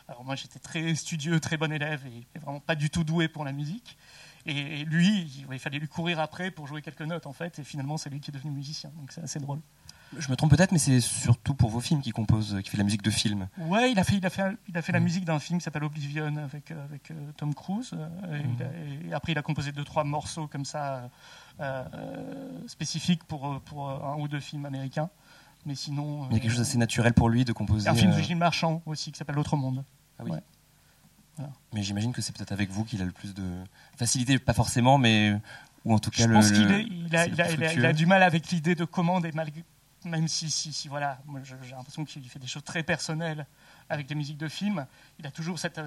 Alors 0.08 0.26
moi 0.26 0.36
j'étais 0.36 0.60
très 0.60 0.94
studieux, 0.96 1.40
très 1.40 1.56
bon 1.56 1.72
élève 1.72 2.06
et, 2.08 2.40
vraiment 2.40 2.60
pas 2.60 2.76
du 2.76 2.90
tout 2.90 3.04
doué 3.04 3.28
pour 3.28 3.46
la 3.46 3.54
musique. 3.54 3.98
Et, 4.46 4.86
lui, 4.86 5.46
il, 5.50 5.60
fallait 5.60 5.78
lui 5.78 5.88
courir 5.88 6.20
après 6.20 6.50
pour 6.50 6.66
jouer 6.68 6.82
quelques 6.82 7.02
notes 7.02 7.28
en 7.28 7.34
fait. 7.34 7.60
Et 7.60 7.64
finalement 7.64 7.98
c'est 7.98 8.10
lui 8.10 8.20
qui 8.20 8.32
est 8.32 8.34
devenu 8.34 8.52
musicien. 8.52 8.92
Donc 8.98 9.12
c'est 9.12 9.22
assez 9.22 9.40
drôle. 9.40 9.62
Je 10.18 10.30
me 10.30 10.36
trompe 10.36 10.52
peut-être, 10.52 10.72
mais 10.72 10.78
c'est 10.78 11.00
surtout 11.00 11.54
pour 11.54 11.70
vos 11.70 11.80
films 11.80 12.02
qu'il 12.02 12.14
compose, 12.14 12.60
qui 12.64 12.70
fait 12.70 12.78
la 12.78 12.84
musique 12.84 13.02
de 13.02 13.10
films. 13.10 13.48
Ouais, 13.58 13.92
il 13.92 14.00
a 14.00 14.04
fait, 14.04 14.18
il 14.18 14.26
a 14.26 14.30
fait, 14.30 14.58
il 14.68 14.78
a 14.78 14.82
fait 14.82 14.92
la 14.92 15.00
mm. 15.00 15.04
musique 15.04 15.26
d'un 15.26 15.40
film 15.40 15.60
qui 15.60 15.64
s'appelle 15.64 15.84
Oblivion 15.84 16.36
avec, 16.38 16.72
euh, 16.72 16.84
avec 16.84 17.12
euh, 17.12 17.32
Tom 17.38 17.54
Cruise. 17.54 17.92
Euh, 17.94 18.44
mm. 18.44 19.08
et, 19.10 19.14
après, 19.14 19.32
il 19.32 19.38
a 19.38 19.42
composé 19.42 19.72
deux 19.72 19.84
trois 19.84 20.04
morceaux 20.04 20.48
comme 20.48 20.66
ça 20.66 21.10
spécifiques 22.68 23.24
pour 23.24 23.62
pour 23.62 23.90
un 23.90 24.18
ou 24.18 24.28
deux 24.28 24.40
films 24.40 24.66
américains. 24.66 25.10
Mais 25.66 25.76
sinon, 25.76 26.28
il 26.30 26.34
y 26.34 26.38
a 26.38 26.40
quelque 26.40 26.50
chose 26.50 26.60
d'assez 26.60 26.80
naturel 26.80 27.14
pour 27.14 27.30
lui 27.30 27.46
de 27.46 27.54
composer. 27.54 27.88
Un 27.88 27.94
film 27.94 28.16
de 28.16 28.22
Gilles 28.22 28.36
Marchand 28.36 28.82
aussi 28.86 29.12
qui 29.12 29.20
s'appelle 29.20 29.36
L'autre 29.36 29.58
monde. 29.58 29.84
Ah 30.20 30.24
oui. 30.26 30.32
Mais 31.74 31.84
j'imagine 31.84 32.12
que 32.12 32.22
c'est 32.22 32.36
peut-être 32.36 32.52
avec 32.52 32.70
vous 32.70 32.84
qu'il 32.84 33.02
a 33.02 33.06
le 33.06 33.12
plus 33.12 33.34
de 33.34 33.44
facilité, 33.96 34.38
pas 34.38 34.54
forcément, 34.54 34.98
mais 34.98 35.34
ou 35.86 35.94
en 35.94 36.00
tout 36.00 36.12
cas 36.12 36.28
je 36.28 36.32
pense 36.32 36.52
qu'il 36.52 36.62
il 36.62 37.16
a, 37.16 37.26
il, 37.26 37.42
a, 37.42 37.74
il 37.74 37.86
a, 37.86 37.94
du 37.94 38.06
mal 38.06 38.22
avec 38.22 38.50
l'idée 38.50 38.76
de 38.76 38.86
commande 38.86 39.26
et 39.26 39.32
malgré 39.32 39.64
même 40.06 40.28
si, 40.28 40.50
si, 40.50 40.74
si 40.74 40.88
voilà, 40.88 41.20
j'ai 41.44 41.76
l'impression 41.76 42.06
qu'il 42.06 42.28
fait 42.28 42.40
des 42.40 42.48
choses 42.48 42.64
très 42.64 42.84
personnelles 42.84 43.46
avec 43.90 44.08
des 44.08 44.16
musiques 44.16 44.38
de 44.38 44.48
films, 44.48 44.86
il 45.20 45.28
a 45.28 45.32
toujours 45.32 45.60
cette, 45.60 45.80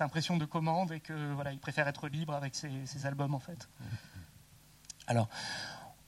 impression 0.00 0.36
de 0.36 0.44
commande 0.44 0.92
et 0.92 1.00
que 1.00 1.32
voilà, 1.32 1.52
il 1.52 1.58
préfère 1.58 1.88
être 1.88 2.08
libre 2.08 2.34
avec 2.34 2.54
ses, 2.54 3.06
albums 3.06 3.34
en 3.34 3.40
fait. 3.40 3.68
Alors, 5.06 5.28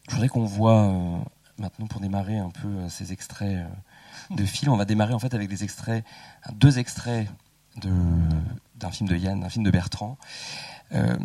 je 0.09 0.15
voudrais 0.15 0.29
qu'on 0.29 0.45
voit 0.45 0.85
euh, 0.85 1.19
maintenant 1.59 1.87
pour 1.87 2.01
démarrer 2.01 2.39
un 2.39 2.51
peu 2.51 2.69
euh, 2.69 2.89
ces 2.89 3.13
extraits 3.13 3.57
euh, 3.57 4.35
de 4.35 4.45
films. 4.45 4.73
On 4.73 4.77
va 4.77 4.85
démarrer 4.85 5.15
en 5.15 5.19
fait 5.19 5.35
avec 5.35 5.49
des 5.49 5.65
extraits, 5.65 6.05
deux 6.53 6.79
extraits 6.79 7.29
d'un 7.77 8.91
film 8.91 9.09
de 9.09 9.17
Yann, 9.17 9.45
un 9.45 9.49
film 9.49 9.65
de 9.65 9.71
Bertrand, 9.71 10.19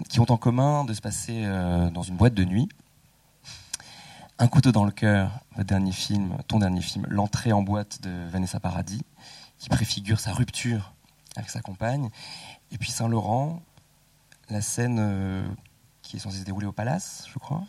qui 0.10 0.20
ont 0.20 0.32
en 0.32 0.38
commun 0.38 0.86
de 0.86 0.94
se 0.94 1.02
passer 1.02 1.48
dans 1.92 2.04
une 2.04 2.16
boîte 2.16 2.36
de 2.36 2.46
nuit 2.46 2.70
un 4.40 4.48
couteau 4.48 4.72
dans 4.72 4.86
le 4.86 4.92
cœur, 4.92 5.40
votre 5.56 5.68
dernier 5.68 5.92
film, 5.92 6.38
ton 6.48 6.60
dernier 6.60 6.82
film, 6.82 7.06
l'entrée 7.10 7.54
en 7.54 7.62
boîte 7.62 8.02
de 8.02 8.28
Vanessa 8.30 8.60
Paradis, 8.60 9.04
qui 9.60 9.70
préfigure 9.70 10.20
sa 10.20 10.34
rupture 10.34 10.94
avec 11.36 11.50
sa 11.50 11.62
compagne. 11.62 12.10
Et 12.72 12.78
puis 12.78 12.92
Saint-Laurent, 12.92 13.62
la 14.50 14.62
scène 14.62 14.98
euh, 15.00 15.44
qui 16.02 16.18
est 16.18 16.20
censée 16.20 16.40
se 16.40 16.44
dérouler 16.44 16.68
au 16.68 16.72
Palace, 16.72 17.26
je 17.32 17.40
crois. 17.40 17.64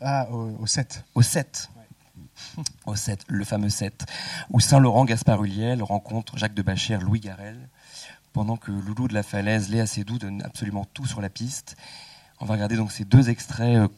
Ah, 0.00 0.28
au, 0.30 0.66
7. 0.66 1.04
Au 1.14 1.22
7. 1.22 1.70
Au 2.84 2.94
7, 2.94 3.24
le 3.28 3.44
fameux 3.44 3.70
7, 3.70 4.06
où 4.50 4.60
Saint-Laurent, 4.60 5.04
Gaspard 5.04 5.42
Huliel 5.42 5.82
rencontre 5.82 6.36
Jacques 6.36 6.54
de 6.54 6.62
Bachère, 6.62 7.00
Louis 7.00 7.20
Garel, 7.20 7.68
pendant 8.32 8.56
que 8.56 8.70
Loulou 8.70 9.08
de 9.08 9.14
la 9.14 9.22
Falaise, 9.22 9.70
Léa 9.70 9.86
Seydoux 9.86 10.18
donne 10.18 10.42
absolument 10.42 10.84
tout 10.92 11.06
sur 11.06 11.20
la 11.20 11.30
piste. 11.30 11.76
On 12.40 12.44
va 12.44 12.54
regarder 12.54 12.76
donc 12.76 12.92
ces 12.92 13.04
deux 13.06 13.30
extraits 13.30 13.76
euh, 13.76 13.88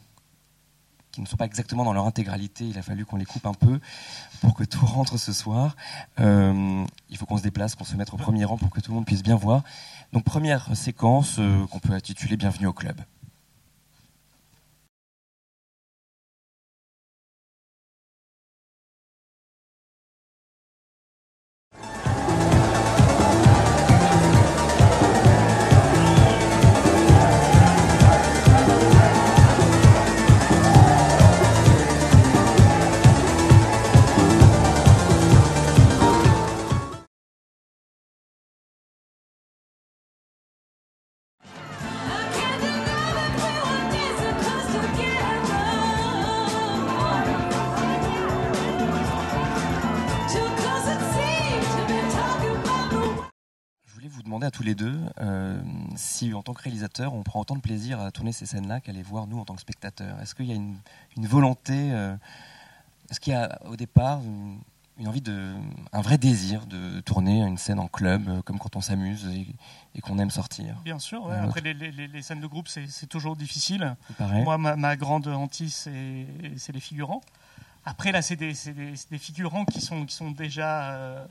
ne 1.21 1.27
sont 1.27 1.37
pas 1.37 1.45
exactement 1.45 1.83
dans 1.83 1.93
leur 1.93 2.05
intégralité. 2.05 2.65
Il 2.65 2.77
a 2.77 2.81
fallu 2.81 3.05
qu'on 3.05 3.17
les 3.17 3.25
coupe 3.25 3.45
un 3.45 3.53
peu 3.53 3.79
pour 4.41 4.53
que 4.53 4.63
tout 4.63 4.85
rentre 4.85 5.17
ce 5.17 5.33
soir. 5.33 5.75
Euh, 6.19 6.85
il 7.09 7.17
faut 7.17 7.25
qu'on 7.25 7.37
se 7.37 7.43
déplace 7.43 7.75
pour 7.75 7.87
se 7.87 7.95
mettre 7.95 8.13
au 8.13 8.17
premier 8.17 8.45
rang 8.45 8.57
pour 8.57 8.69
que 8.69 8.79
tout 8.79 8.91
le 8.91 8.95
monde 8.95 9.05
puisse 9.05 9.23
bien 9.23 9.35
voir. 9.35 9.63
Donc 10.13 10.23
première 10.23 10.75
séquence 10.75 11.37
euh, 11.39 11.65
qu'on 11.67 11.79
peut 11.79 11.93
intituler 11.93 12.37
Bienvenue 12.37 12.67
au 12.67 12.73
club. 12.73 13.01
Tous 54.51 54.63
les 54.63 54.75
deux 54.75 54.97
euh, 55.19 55.59
si, 55.95 56.33
en 56.33 56.41
tant 56.41 56.53
que 56.53 56.61
réalisateur, 56.61 57.13
on 57.13 57.23
prend 57.23 57.41
autant 57.41 57.55
de 57.55 57.61
plaisir 57.61 57.99
à 57.99 58.11
tourner 58.11 58.31
ces 58.31 58.45
scènes-là 58.45 58.79
qu'à 58.79 58.91
les 58.91 59.03
voir, 59.03 59.27
nous, 59.27 59.39
en 59.39 59.45
tant 59.45 59.55
que 59.55 59.61
spectateurs. 59.61 60.19
Est-ce 60.21 60.35
qu'il 60.35 60.45
y 60.45 60.51
a 60.51 60.55
une, 60.55 60.77
volonté, 61.17 61.91
euh, 61.91 62.15
est-ce 63.09 63.19
qu'il 63.19 63.33
y 63.33 63.35
a 63.35 63.59
au 63.65 63.75
départ 63.75 64.21
une, 64.21 65.07
envie 65.07 65.21
de, 65.21 65.53
un 65.93 66.01
vrai 66.01 66.17
désir 66.17 66.65
de 66.65 66.99
tourner 67.01 67.41
une 67.41 67.57
scène 67.57 67.79
en 67.79 67.87
club, 67.87 68.27
euh, 68.27 68.41
comme 68.41 68.59
quand 68.59 68.75
on 68.75 68.81
s'amuse 68.81 69.27
et, 69.95 70.01
qu'on 70.01 70.19
aime 70.19 70.31
sortir? 70.31 70.75
Bien 70.83 70.99
sûr, 70.99 71.31
après 71.31 71.61
les, 71.61 72.21
scènes 72.21 72.41
de 72.41 72.47
groupe, 72.47 72.67
c'est 72.67 73.07
toujours 73.07 73.35
difficile. 73.35 73.95
Moi, 74.19 74.57
ma, 74.57 74.75
ma, 74.75 74.95
grande 74.95 75.27
hantise, 75.27 75.89
c'est 76.55 76.71
les 76.73 76.79
figurants. 76.79 77.21
Après, 77.85 78.11
là, 78.11 78.21
c'est 78.21 78.35
des, 78.35 78.53
des, 78.53 78.93
des, 79.09 79.17
figurants 79.17 79.65
qui 79.65 79.81
sont, 79.81 80.05
qui 80.05 80.13
sont 80.13 80.31
déjà 80.31 80.91
euh, 80.91 81.25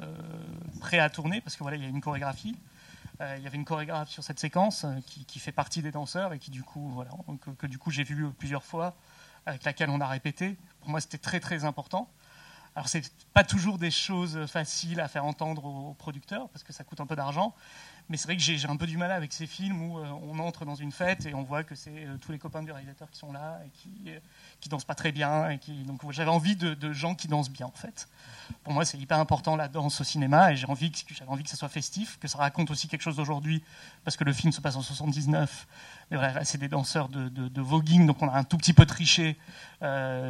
prêts 0.81 0.99
à 0.99 1.11
tourner, 1.11 1.40
parce 1.40 1.57
que 1.57 1.62
voilà, 1.62 1.76
il 1.76 1.83
y 1.83 1.87
a 1.87 1.88
une 1.88 2.00
chorégraphie. 2.00 2.57
Euh, 3.20 3.34
il 3.37 3.42
y 3.42 3.46
avait 3.46 3.56
une 3.56 3.64
chorégraphe 3.64 4.10
sur 4.10 4.22
cette 4.22 4.38
séquence 4.38 4.84
euh, 4.84 4.94
qui, 5.04 5.38
fait 5.40 5.50
partie 5.52 5.82
des 5.82 5.90
danseurs 5.90 6.32
et 6.32 6.38
qui, 6.38 6.50
du 6.50 6.62
coup, 6.62 6.88
voilà, 6.90 7.10
que, 7.40 7.50
que 7.50 7.66
du 7.66 7.78
coup, 7.78 7.90
j'ai 7.90 8.04
vu 8.04 8.30
plusieurs 8.32 8.62
fois, 8.62 8.95
avec 9.45 9.64
laquelle 9.64 9.90
on 9.90 10.00
a 10.00 10.06
répété. 10.06 10.56
Pour 10.80 10.90
moi, 10.90 11.00
c'était 11.00 11.19
très, 11.19 11.40
très 11.40 11.64
important. 11.64 12.08
Alors, 12.76 12.88
c'est 12.88 13.12
pas 13.34 13.43
toujours 13.43 13.76
des 13.76 13.90
choses 13.90 14.47
faciles 14.47 15.00
à 15.00 15.08
faire 15.08 15.25
entendre 15.25 15.64
aux 15.64 15.95
producteurs, 15.95 16.49
parce 16.50 16.62
que 16.62 16.73
ça 16.73 16.84
coûte 16.84 17.00
un 17.00 17.06
peu 17.06 17.16
d'argent. 17.16 17.54
Mais 18.10 18.16
c'est 18.16 18.26
vrai 18.26 18.36
que 18.36 18.42
j'ai 18.42 18.66
un 18.66 18.76
peu 18.76 18.86
du 18.86 18.97
mal 18.97 19.10
avec 19.10 19.34
ces 19.34 19.47
films 19.47 19.82
où 19.82 19.99
euh, 19.99 20.06
on 20.23 20.38
entre 20.38 20.64
dans 20.64 20.75
une 20.75 20.92
fête 20.92 21.26
et 21.26 21.34
on 21.34 21.42
voit 21.42 21.62
que 21.62 21.75
c'est 21.75 22.06
euh, 22.06 22.16
tous 22.16 22.32
les 22.32 22.38
copains 22.38 22.62
du 22.62 22.73
réalisateur 22.73 23.10
qui 23.10 23.18
sont 23.18 23.32
là 23.32 23.60
et 23.66 23.68
qui, 23.68 23.90
euh, 24.10 24.18
qui 24.60 24.71
dansent 24.71 24.86
pas 24.86 24.94
très 24.94 25.12
bien. 25.12 25.50
Et 25.50 25.58
qui, 25.58 25.82
donc 25.82 26.00
j'avais 26.10 26.30
envie 26.30 26.56
de, 26.56 26.92
gens 26.94 27.14
qui 27.14 27.28
dansent 27.28 27.50
bien 27.50 27.66
en 27.66 27.73
fait. 27.73 28.08
Pour 28.64 28.73
moi, 28.73 28.86
c'est 28.86 28.97
hyper 28.97 29.18
important 29.18 29.56
la 29.56 29.68
danse 29.68 30.00
au 30.00 30.04
cinéma 30.04 30.52
et 30.52 30.56
j'ai 30.56 30.66
envie 30.66 30.90
j'avais 31.10 31.30
envie 31.30 31.42
que 31.44 31.50
ça 31.50 31.56
soit 31.56 31.68
festif, 31.68 32.18
que 32.18 32.28
ça 32.28 32.38
raconte 32.38 32.71
aussi 32.71 32.88
quelque 32.88 33.02
chose 33.02 33.16
d'aujourd'hui 33.16 33.62
parce 34.04 34.16
que 34.16 34.25
le 34.25 34.32
film 34.32 34.52
se 34.52 34.62
passe 34.62 34.76
en 34.76 34.82
79. 34.82 35.66
Mais 36.10 36.16
voilà, 36.16 36.42
c'est 36.47 36.56
des 36.56 36.68
danseurs 36.68 37.10
de, 37.10 37.28
de, 37.28 37.60
voguing, 37.60 38.06
donc 38.06 38.23
on 38.23 38.30
a 38.30 38.38
un 38.38 38.44
tout 38.44 38.56
petit 38.56 38.73
peu 38.73 38.86
triché 38.86 39.36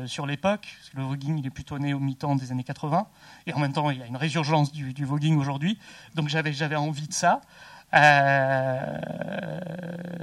sur 0.06 0.26
l'époque. 0.26 0.66
Le 0.94 1.04
voguing, 1.04 1.38
il 1.38 1.46
est 1.46 1.50
plutôt 1.50 1.78
né 1.78 1.94
au 1.94 2.00
mi-temps 2.00 2.34
des 2.34 2.50
années 2.50 2.64
80 2.64 3.06
et 3.46 3.52
en 3.52 3.60
même 3.60 3.72
temps, 3.72 3.88
il 3.90 3.98
y 4.00 4.02
a 4.02 4.06
une 4.06 4.16
résurgence 4.16 4.72
du, 4.72 4.92
du 4.92 5.04
voguing 5.04 5.38
aujourd'hui. 5.38 5.78
Donc 6.16 6.28
j'avais 6.28 6.52
j'avais 6.52 6.74
envie 6.74 7.06
de 7.06 7.14
ça. 7.14 7.40
Euh, 7.94 8.98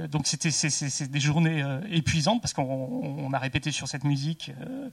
donc 0.08 0.26
c'était 0.28 0.50
c'est 0.52 1.10
des 1.10 1.20
journées 1.20 1.62
euh, 1.62 1.80
épuisantes 1.90 2.40
parce 2.40 2.52
qu'on 2.54 3.32
a 3.32 3.38
répété 3.38 3.72
sur 3.72 3.88
cette 3.88 4.04
musique 4.04 4.52
euh, 4.60 4.88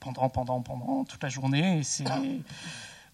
pendant 0.00 0.28
pendant 0.28 0.60
pendant 0.60 1.04
toute 1.04 1.22
la 1.22 1.28
journée 1.28 1.78
et 1.78 1.82
c'est 1.84 2.02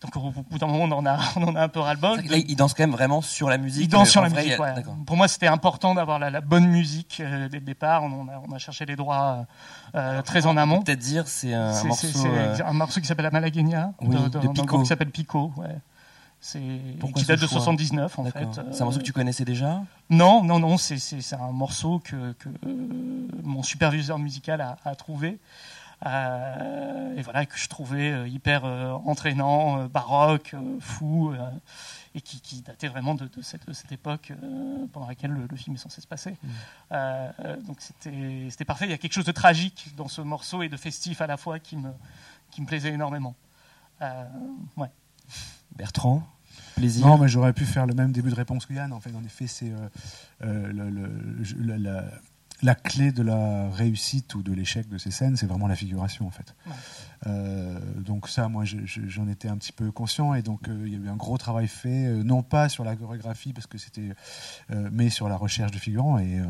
donc 0.01 0.17
au 0.17 0.31
bout 0.31 0.59
d'un 0.59 0.67
moment 0.67 0.85
on 0.85 0.93
en 0.93 1.05
a 1.05 1.19
on 1.37 1.43
en 1.43 1.55
a 1.57 1.63
un 1.65 1.69
peu 1.69 1.81
ras 1.81 1.93
le 1.93 2.01
bol. 2.01 2.23
Là, 2.25 2.39
il 2.39 2.57
danse 2.57 2.73
quand 2.73 2.85
même 2.85 2.93
vraiment 2.93 3.21
sur 3.21 3.51
la 3.51 3.59
musique. 3.59 3.85
Il 3.85 3.89
danse 3.89 4.09
sur 4.09 4.23
la 4.23 4.31
vrai, 4.31 4.45
musique. 4.45 4.59
Ouais. 4.59 4.73
Pour 5.07 5.19
moi 5.19 5.29
c'était 5.29 5.47
important 5.47 5.95
d'avoir 5.95 6.19
la, 6.19 6.31
la, 6.31 6.41
bonne 6.41 6.67
musique 6.67 7.19
dès 7.19 7.59
le 7.59 7.61
départ. 7.61 8.05
On 8.05 8.29
a, 8.29 8.43
on 8.49 8.53
a 8.53 8.59
cherché 8.59 8.87
les 8.87 8.97
droits 8.97 9.45
très 10.25 10.47
en 10.47 10.57
amont. 10.57 10.81
Peut-être 10.81 10.99
dire 10.99 11.29
c'est 11.29 11.53
un 11.53 11.85
morceau. 11.85 12.07
C'est 12.09 12.63
un 12.63 12.73
morceau 12.73 13.03
qui 13.03 13.07
s'appelle 13.07 13.27
la 13.27 13.31
Malagueña, 13.31 13.93
oui, 14.01 14.17
de, 14.17 14.29
de, 14.29 14.39
de 14.39 14.49
Pico. 14.49 14.81
qui 14.81 14.87
s'appelle 14.87 15.11
Pico. 15.11 15.53
Ouais. 15.59 15.77
Qui 16.43 17.25
date 17.25 17.41
de 17.41 17.47
79 17.47 18.19
en 18.19 18.25
fait. 18.25 18.47
C'est 18.73 18.83
un 18.83 18.85
morceau 18.85 18.99
que 18.99 19.05
tu 19.05 19.13
connaissais 19.13 19.45
déjà 19.45 19.83
Non, 20.11 20.43
non, 20.43 20.59
non. 20.59 20.77
C'est 20.77 21.35
un 21.35 21.53
morceau 21.53 22.01
que, 22.01 22.33
que 22.33 22.49
euh, 22.67 23.29
mon 23.43 23.63
superviseur 23.63 24.19
musical 24.19 24.61
a, 24.61 24.77
a 24.85 24.95
trouvé. 24.95 25.39
Euh, 26.05 27.17
et 27.17 27.23
voilà 27.23 27.47
que 27.47 27.57
je 27.57 27.69
trouvais 27.69 28.11
euh, 28.11 28.27
hyper 28.27 28.65
euh, 28.65 28.91
entraînant, 29.05 29.87
baroque, 29.87 30.55
fou, 30.81 31.33
et 32.15 32.21
qui, 32.21 32.41
qui, 32.41 32.61
datait 32.61 32.89
vraiment 32.89 33.15
de, 33.15 33.27
de, 33.27 33.43
cette, 33.43 33.67
de 33.67 33.73
cette, 33.73 33.93
époque 33.93 34.33
pendant 34.93 35.07
laquelle 35.07 35.31
le, 35.31 35.47
le, 35.49 35.57
film 35.57 35.77
est 35.77 35.79
censé 35.79 36.01
se 36.01 36.07
passer. 36.07 36.37
Mmh. 36.43 36.97
donc 37.67 37.81
c'était 37.81 38.65
parfait. 38.65 38.87
Il 38.87 38.91
y 38.91 38.95
a 38.95 38.99
quelque 38.99 39.15
chose 39.15 39.25
de 39.25 39.33
tragique 39.33 39.95
dans 39.97 40.09
ce 40.09 40.21
morceau 40.21 40.63
et 40.63 40.69
de 40.69 40.77
festif 40.77 41.21
à 41.21 41.27
la 41.27 41.37
fois 41.37 41.59
qui 41.59 41.77
me, 41.77 41.91
qui 42.51 42.61
me 42.61 42.67
plaisait 42.67 42.93
énormément. 42.93 43.35
ouais. 44.77 44.91
Bertrand 45.77 46.27
Plaisir. 46.75 47.07
Non, 47.07 47.19
mais 47.19 47.29
j'aurais 47.29 47.53
pu 47.53 47.65
faire 47.65 47.87
le 47.87 47.95
même 47.95 48.13
début 48.13 48.31
de 48.31 48.35
réponse 48.35 48.67
que 48.67 48.75
Yann. 48.75 48.93
En 48.93 49.01
fait, 49.01 49.15
en 49.15 49.25
effet, 49.25 49.47
c'est 49.47 49.71
euh, 49.71 49.89
euh, 50.45 50.73
le, 50.73 50.91
le, 50.91 51.77
la, 51.77 52.05
la, 52.63 52.75
clé 52.75 53.13
de 53.13 53.23
la 53.23 53.69
réussite 53.71 54.35
ou 54.35 54.43
de 54.43 54.53
l'échec 54.53 54.89
de 54.89 54.99
ces 54.99 55.11
scènes, 55.11 55.37
c'est 55.37 55.47
vraiment 55.47 55.67
la 55.67 55.77
figuration, 55.77 56.27
en 56.27 56.31
fait. 56.31 56.55
Ouais. 56.67 56.73
Euh, 57.27 57.79
donc 57.97 58.29
ça, 58.29 58.49
moi, 58.49 58.65
j'en 58.65 59.29
étais 59.29 59.49
un 59.49 59.57
petit 59.57 59.73
peu 59.73 59.91
conscient, 59.91 60.35
et 60.35 60.43
donc 60.43 60.61
il 60.69 60.89
y 60.89 60.95
a 60.95 60.99
eu 60.99 61.09
un 61.09 61.17
gros 61.17 61.37
travail 61.37 61.69
fait, 61.69 62.09
non 62.25 62.43
pas 62.43 62.69
sur 62.69 62.85
la 62.85 62.97
chorégraphie, 62.97 63.53
parce 63.53 63.67
que 63.67 63.79
c'était, 63.79 64.11
mais 64.71 65.11
sur 65.11 65.29
la 65.29 65.37
recherche 65.37 65.73
de 65.73 65.79
figurants 65.79 66.19
et 66.19 66.41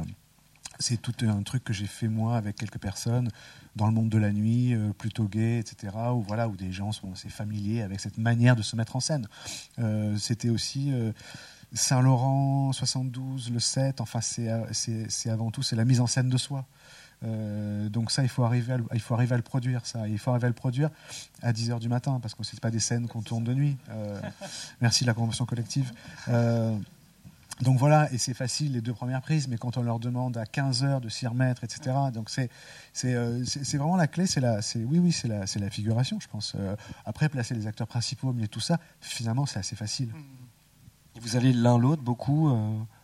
c'est 0.83 0.97
tout 0.99 1.15
un 1.23 1.43
truc 1.43 1.65
que 1.65 1.73
j'ai 1.73 1.87
fait 1.87 2.09
moi 2.09 2.37
avec 2.37 2.57
quelques 2.57 2.79
personnes 2.79 3.31
dans 3.77 3.87
le 3.87 3.93
monde 3.93 4.11
de 4.11 4.19
la 4.19 4.33
nuit, 4.33 4.75
euh, 4.75 4.93
plutôt 4.93 5.25
gay, 5.25 5.59
etc., 5.59 5.95
où, 6.13 6.23
voilà, 6.23 6.49
où 6.49 6.57
des 6.57 6.73
gens 6.73 6.93
sont 6.93 7.13
assez 7.13 7.29
familiers 7.29 7.83
avec 7.83 8.01
cette 8.01 8.19
manière 8.19 8.57
de 8.57 8.63
se 8.63 8.77
mettre 8.77 8.97
en 8.97 9.01
scène. 9.01 9.29
Euh, 9.79 10.17
C'était 10.19 10.51
aussi 10.51 10.93
euh, 10.93 11.13
Saint-Laurent 11.73 12.73
72, 12.73 13.51
le 13.51 13.61
7, 13.61 14.01
enfin 14.01 14.21
c'est 14.21 14.51
avant 15.31 15.51
tout 15.51 15.63
c'est 15.63 15.77
la 15.77 15.87
mise 15.87 16.01
en 16.01 16.07
scène 16.07 16.29
de 16.29 16.37
soi. 16.37 16.67
Donc 17.23 18.11
ça, 18.11 18.25
il 18.25 18.29
faut, 18.29 18.43
arriver 18.43 18.73
à 18.73 18.79
il 18.95 19.01
faut 19.01 19.15
arriver 19.15 19.35
à 19.35 19.37
le 19.37 19.45
produire, 19.45 19.87
ça. 19.87 20.09
Il 20.09 20.19
faut 20.19 20.33
arriver 20.33 20.47
à 20.47 20.49
le 20.49 20.57
produire 20.57 20.91
à 21.41 21.53
10h 21.53 21.79
du 21.79 21.89
matin, 21.89 22.19
parce 22.21 22.35
que 22.35 22.43
ce 22.43 22.57
pas 22.57 22.73
des 22.73 22.81
scènes 22.81 23.07
qu'on 23.07 23.23
tourne 23.23 23.45
de 23.45 23.55
nuit. 23.55 23.77
Merci 24.81 25.05
la 25.05 25.15
convention 25.15 25.47
collective. 25.47 25.93
Donc 27.61 27.79
voilà, 27.79 28.13
et 28.13 28.19
c'est 28.19 28.35
facile 28.35 28.73
les 28.73 28.81
deux 28.81 28.95
premières 28.95 29.21
prises, 29.21 29.47
mais 29.47 29.57
quand 29.57 29.77
on 29.77 29.83
leur 29.83 29.99
demande 29.99 30.37
à 30.37 30.47
15 30.47 30.85
heures 30.85 31.01
de 31.01 31.09
s'y 31.09 31.27
remettre, 31.27 31.65
etc. 31.65 31.95
Donc 32.13 32.31
c'est 32.31 32.51
c'est 32.93 33.15
euh, 33.15 33.45
vraiment 33.75 33.97
la 33.97 34.07
clé, 34.07 34.27
c'est 34.27 34.41
la 34.41 34.63
c'est 34.63 34.83
oui 34.83 34.99
oui 34.99 35.13
c'est 35.13 35.29
la 35.29 35.47
c'est 35.47 35.59
la 35.59 35.71
figuration, 35.71 36.19
je 36.21 36.29
pense. 36.29 36.55
Euh, 36.57 36.75
après 37.05 37.29
placer 37.29 37.55
les 37.55 37.67
acteurs 37.67 37.87
principaux, 37.87 38.33
mais 38.33 38.49
tout 38.49 38.61
ça, 38.61 38.79
finalement 39.01 39.47
c'est 39.47 39.59
assez 39.59 39.77
facile. 39.77 40.09
Et 41.15 41.21
vous 41.21 41.37
allez 41.37 41.53
l'un 41.53 41.79
l'autre 41.79 42.03
beaucoup 42.03 42.49
euh, 42.49 42.57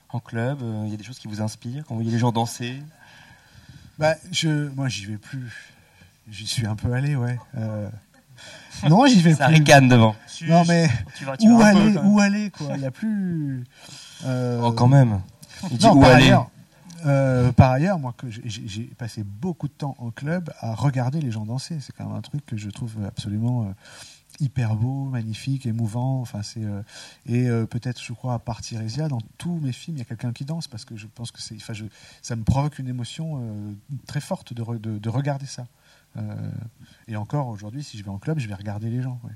en 0.08 0.20
club. 0.20 0.60
Il 0.84 0.90
y 0.90 0.94
a 0.94 0.96
des 0.96 1.04
choses 1.04 1.18
qui 1.18 1.28
vous 1.28 1.42
inspirent 1.42 1.84
quand 1.86 1.94
vous 1.94 2.00
voyez 2.00 2.10
les 2.10 2.18
gens 2.18 2.32
danser? 2.32 2.82
Bah 3.98 4.14
je 4.32 4.68
moi 4.70 4.88
j'y 4.88 5.04
vais 5.04 5.18
plus. 5.18 5.74
J'y 6.30 6.46
suis 6.46 6.66
un 6.66 6.74
peu 6.74 6.92
allé, 6.92 7.16
ouais. 7.16 7.38
Non, 8.88 9.06
j'y 9.06 9.20
vais 9.20 9.34
ça 9.34 9.46
plus. 9.46 9.56
Ça 9.56 9.60
ricane 9.60 9.88
devant. 9.88 10.16
Non 10.42 10.64
mais 10.66 10.88
tu 11.16 11.24
vas, 11.24 11.36
tu 11.36 11.48
où 11.48 11.58
vas 11.58 11.66
aller 11.66 11.92
peu, 11.92 12.00
où 12.00 12.18
aller 12.18 12.50
quoi. 12.50 12.76
Il 12.76 12.82
y 12.82 12.86
a 12.86 12.90
plus. 12.90 13.64
Euh... 14.24 14.60
Oh, 14.62 14.72
quand 14.72 14.88
même. 14.88 15.20
Il 15.70 15.78
dit 15.78 15.86
non, 15.86 15.96
où 15.96 16.00
par 16.00 16.10
aller 16.10 16.24
ailleurs, 16.24 16.50
euh, 17.06 17.52
par 17.52 17.72
ailleurs, 17.72 17.98
moi, 17.98 18.14
que 18.16 18.26
j'ai 18.30 18.84
passé 18.98 19.22
beaucoup 19.24 19.68
de 19.68 19.72
temps 19.72 19.96
en 19.98 20.10
club 20.10 20.52
à 20.60 20.74
regarder 20.74 21.20
les 21.20 21.30
gens 21.30 21.44
danser. 21.44 21.78
C'est 21.80 21.94
quand 21.94 22.06
même 22.06 22.16
un 22.16 22.22
truc 22.22 22.44
que 22.44 22.56
je 22.56 22.70
trouve 22.70 23.04
absolument 23.04 23.64
euh, 23.64 23.72
hyper 24.40 24.74
beau, 24.74 25.04
magnifique, 25.04 25.66
émouvant. 25.66 26.20
Enfin, 26.20 26.42
c'est 26.42 26.64
euh, 26.64 26.82
et 27.26 27.46
peut-être, 27.66 28.02
je 28.02 28.12
crois, 28.12 28.34
à 28.34 28.38
part 28.38 28.60
Irésia, 28.70 29.08
dans 29.08 29.20
tous 29.36 29.58
mes 29.60 29.72
films, 29.72 29.96
il 29.96 30.00
y 30.00 30.02
a 30.02 30.06
quelqu'un 30.06 30.32
qui 30.32 30.44
danse 30.44 30.66
parce 30.66 30.84
que 30.84 30.96
je 30.96 31.06
pense 31.06 31.30
que 31.30 31.40
c'est, 31.40 31.56
enfin, 31.56 31.72
je, 31.72 31.84
ça 32.22 32.36
me 32.36 32.42
provoque 32.42 32.78
une 32.78 32.88
émotion 32.88 33.40
très 34.06 34.20
forte 34.20 34.52
de, 34.52 34.62
re, 34.62 34.78
de, 34.78 34.98
de, 34.98 35.08
regarder 35.08 35.46
ça. 35.46 35.66
et 37.06 37.16
encore 37.16 37.48
aujourd'hui, 37.48 37.84
si 37.84 37.98
je 37.98 38.04
vais 38.04 38.10
en 38.10 38.18
club, 38.18 38.38
je 38.38 38.48
vais 38.48 38.54
regarder 38.54 38.90
les 38.90 39.02
gens. 39.02 39.20
Ouais. 39.24 39.32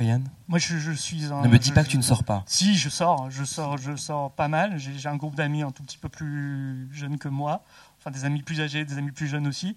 Yann 0.00 0.24
Moi, 0.48 0.58
je, 0.58 0.78
je, 0.78 0.92
suis 0.92 1.26
un. 1.26 1.42
Ne 1.42 1.48
me 1.48 1.58
dis 1.58 1.68
je, 1.68 1.74
pas 1.74 1.84
que 1.84 1.88
tu 1.88 1.96
ne 1.96 2.02
sors 2.02 2.24
pas. 2.24 2.42
Si, 2.46 2.76
je 2.76 2.88
sors, 2.88 3.30
je 3.30 3.44
sors, 3.44 3.78
je 3.78 3.96
sors 3.96 4.32
pas 4.32 4.48
mal. 4.48 4.78
J'ai 4.78 5.08
un 5.08 5.16
groupe 5.16 5.34
d'amis 5.34 5.62
un 5.62 5.70
tout 5.70 5.82
petit 5.82 5.98
peu 5.98 6.08
plus 6.08 6.88
jeunes 6.92 7.18
que 7.18 7.28
moi, 7.28 7.62
enfin 7.98 8.10
des 8.10 8.24
amis 8.24 8.42
plus 8.42 8.60
âgés, 8.60 8.84
des 8.84 8.98
amis 8.98 9.12
plus 9.12 9.28
jeunes 9.28 9.46
aussi. 9.46 9.76